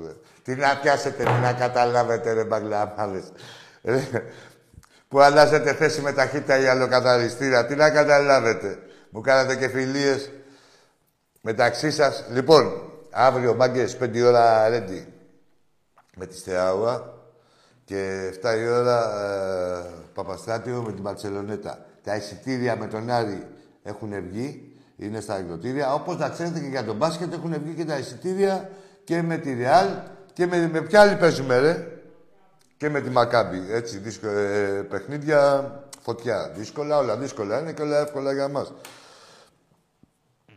Τι 0.42 0.54
να 0.54 0.78
πιάσετε, 0.82 1.22
τι 1.22 1.40
να 1.42 1.52
καταλάβετε, 1.52 2.32
ρε 2.32 2.44
μπαγκλαμάδε. 2.44 3.22
Πού 3.82 3.92
που 5.08 5.20
αλλάζετε 5.20 5.72
θέση 5.72 6.00
με 6.00 6.12
ταχύτητα 6.12 6.58
ή 6.58 6.66
αλλοκαθαριστήρα. 6.66 7.66
Τι 7.66 7.74
να 7.74 7.90
καταλάβετε. 7.90 8.78
Μου 9.10 9.20
κάνατε 9.20 9.56
και 9.56 9.68
φιλίες 9.68 10.30
μεταξύ 11.40 11.90
σας. 11.90 12.24
Λοιπόν, 12.30 12.72
αύριο, 13.10 13.54
μάγκες, 13.54 13.96
5 13.96 14.16
η 14.16 14.22
ώρα 14.22 14.68
ready. 14.68 15.04
Με 16.16 16.26
τη 16.26 16.36
Στεάουα 16.36 17.12
και 17.84 18.30
7 18.42 18.56
η 18.58 18.68
ώρα 18.68 18.98
ε, 19.22 19.90
Παπαστράτιο 20.14 20.82
με 20.86 20.92
την 20.92 21.02
Παρσελονέτα. 21.02 21.86
Τα 22.04 22.16
εισιτήρια 22.16 22.76
με 22.76 22.86
τον 22.86 23.10
Άρη 23.10 23.46
έχουν 23.82 24.12
βγει, 24.28 24.76
είναι 24.96 25.20
στα 25.20 25.38
εκδοτήρια. 25.38 25.94
Όπως 25.94 26.18
να 26.18 26.28
ξέρετε 26.28 26.60
και 26.60 26.66
για 26.66 26.84
τον 26.84 26.96
μπάσκετ 26.96 27.32
έχουν 27.32 27.54
βγει 27.64 27.74
και 27.74 27.84
τα 27.84 27.98
εισιτήρια 27.98 28.70
και 29.04 29.22
με 29.22 29.36
τη 29.36 29.54
Ρεάλ 29.54 29.88
και 30.32 30.46
με, 30.46 30.68
με 30.72 30.80
ποια 30.80 31.00
άλλη 31.00 31.16
παίζουμε, 31.16 31.58
ρε; 31.58 31.86
Και 32.76 32.88
με 32.88 33.00
τη 33.00 33.10
Μακάμπη. 33.10 33.62
Έτσι, 33.70 33.98
δύσκολα, 33.98 34.40
ε, 34.40 34.82
παιχνίδια, 34.82 35.72
φωτιά. 36.00 36.52
Δύσκολα, 36.54 36.98
όλα 36.98 37.16
δύσκολα 37.16 37.60
είναι 37.60 37.72
και 37.72 37.82
όλα 37.82 37.98
εύκολα 37.98 38.32
για 38.32 38.48
μας. 38.48 38.72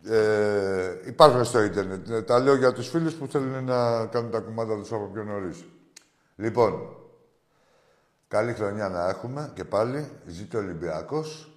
Ε, 0.10 0.96
υπάρχουν 1.06 1.46
στο 1.46 1.64
ίντερνετ. 1.64 2.10
Ε, 2.10 2.22
τα 2.22 2.40
λέω 2.40 2.56
για 2.56 2.74
τους 2.74 2.90
φίλους 2.90 3.14
που 3.14 3.28
θέλουν 3.28 3.64
να 3.64 4.06
κάνουν 4.06 4.32
τα 4.32 4.40
κουμάντα 4.40 4.76
τους 4.76 4.92
από 4.92 5.10
πιο 5.14 5.24
νωρίς. 5.24 5.66
Λοιπόν, 6.36 6.96
καλή 8.28 8.54
χρονιά 8.54 8.90
να 8.90 9.10
έχουμε 9.10 9.52
και 9.54 9.66
πάλι. 9.66 10.12
Ζήτω 10.26 10.58
ο 10.58 10.62
Ολυμπιακός. 10.62 11.52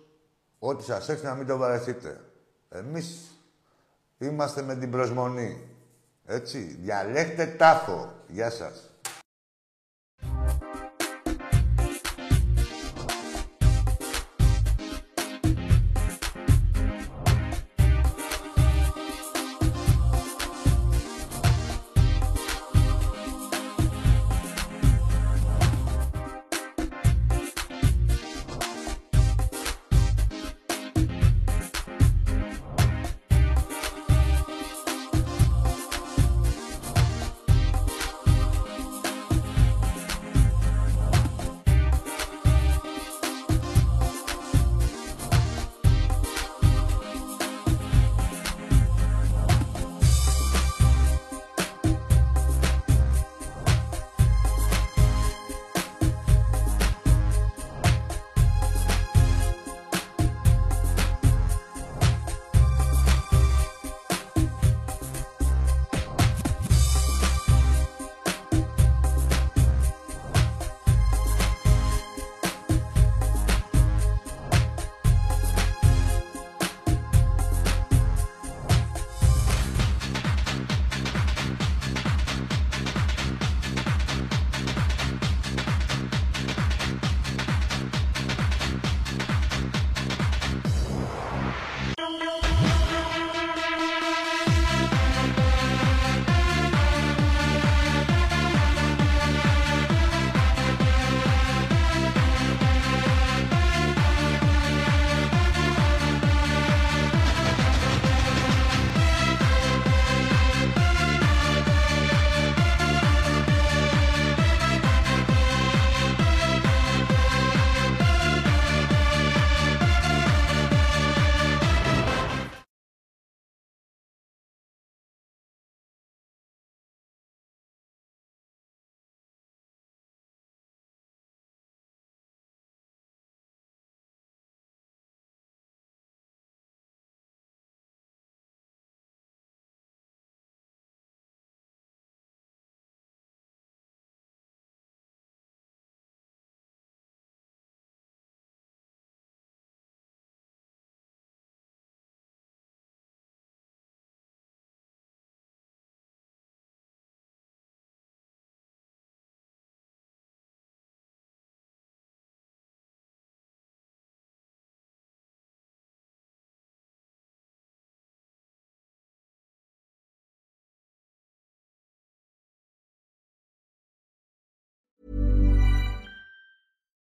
Ό,τι 0.59 0.83
σας 0.83 1.09
έχει 1.09 1.25
να 1.25 1.35
μην 1.35 1.47
το 1.47 1.57
βαρεθείτε. 1.57 2.21
Εμείς 2.69 3.39
είμαστε 4.19 4.63
με 4.63 4.77
την 4.77 4.91
προσμονή. 4.91 5.77
Έτσι. 6.27 6.59
Διαλέχτε 6.59 7.47
τάφο. 7.47 8.13
Γεια 8.29 8.51
σας. 8.51 8.90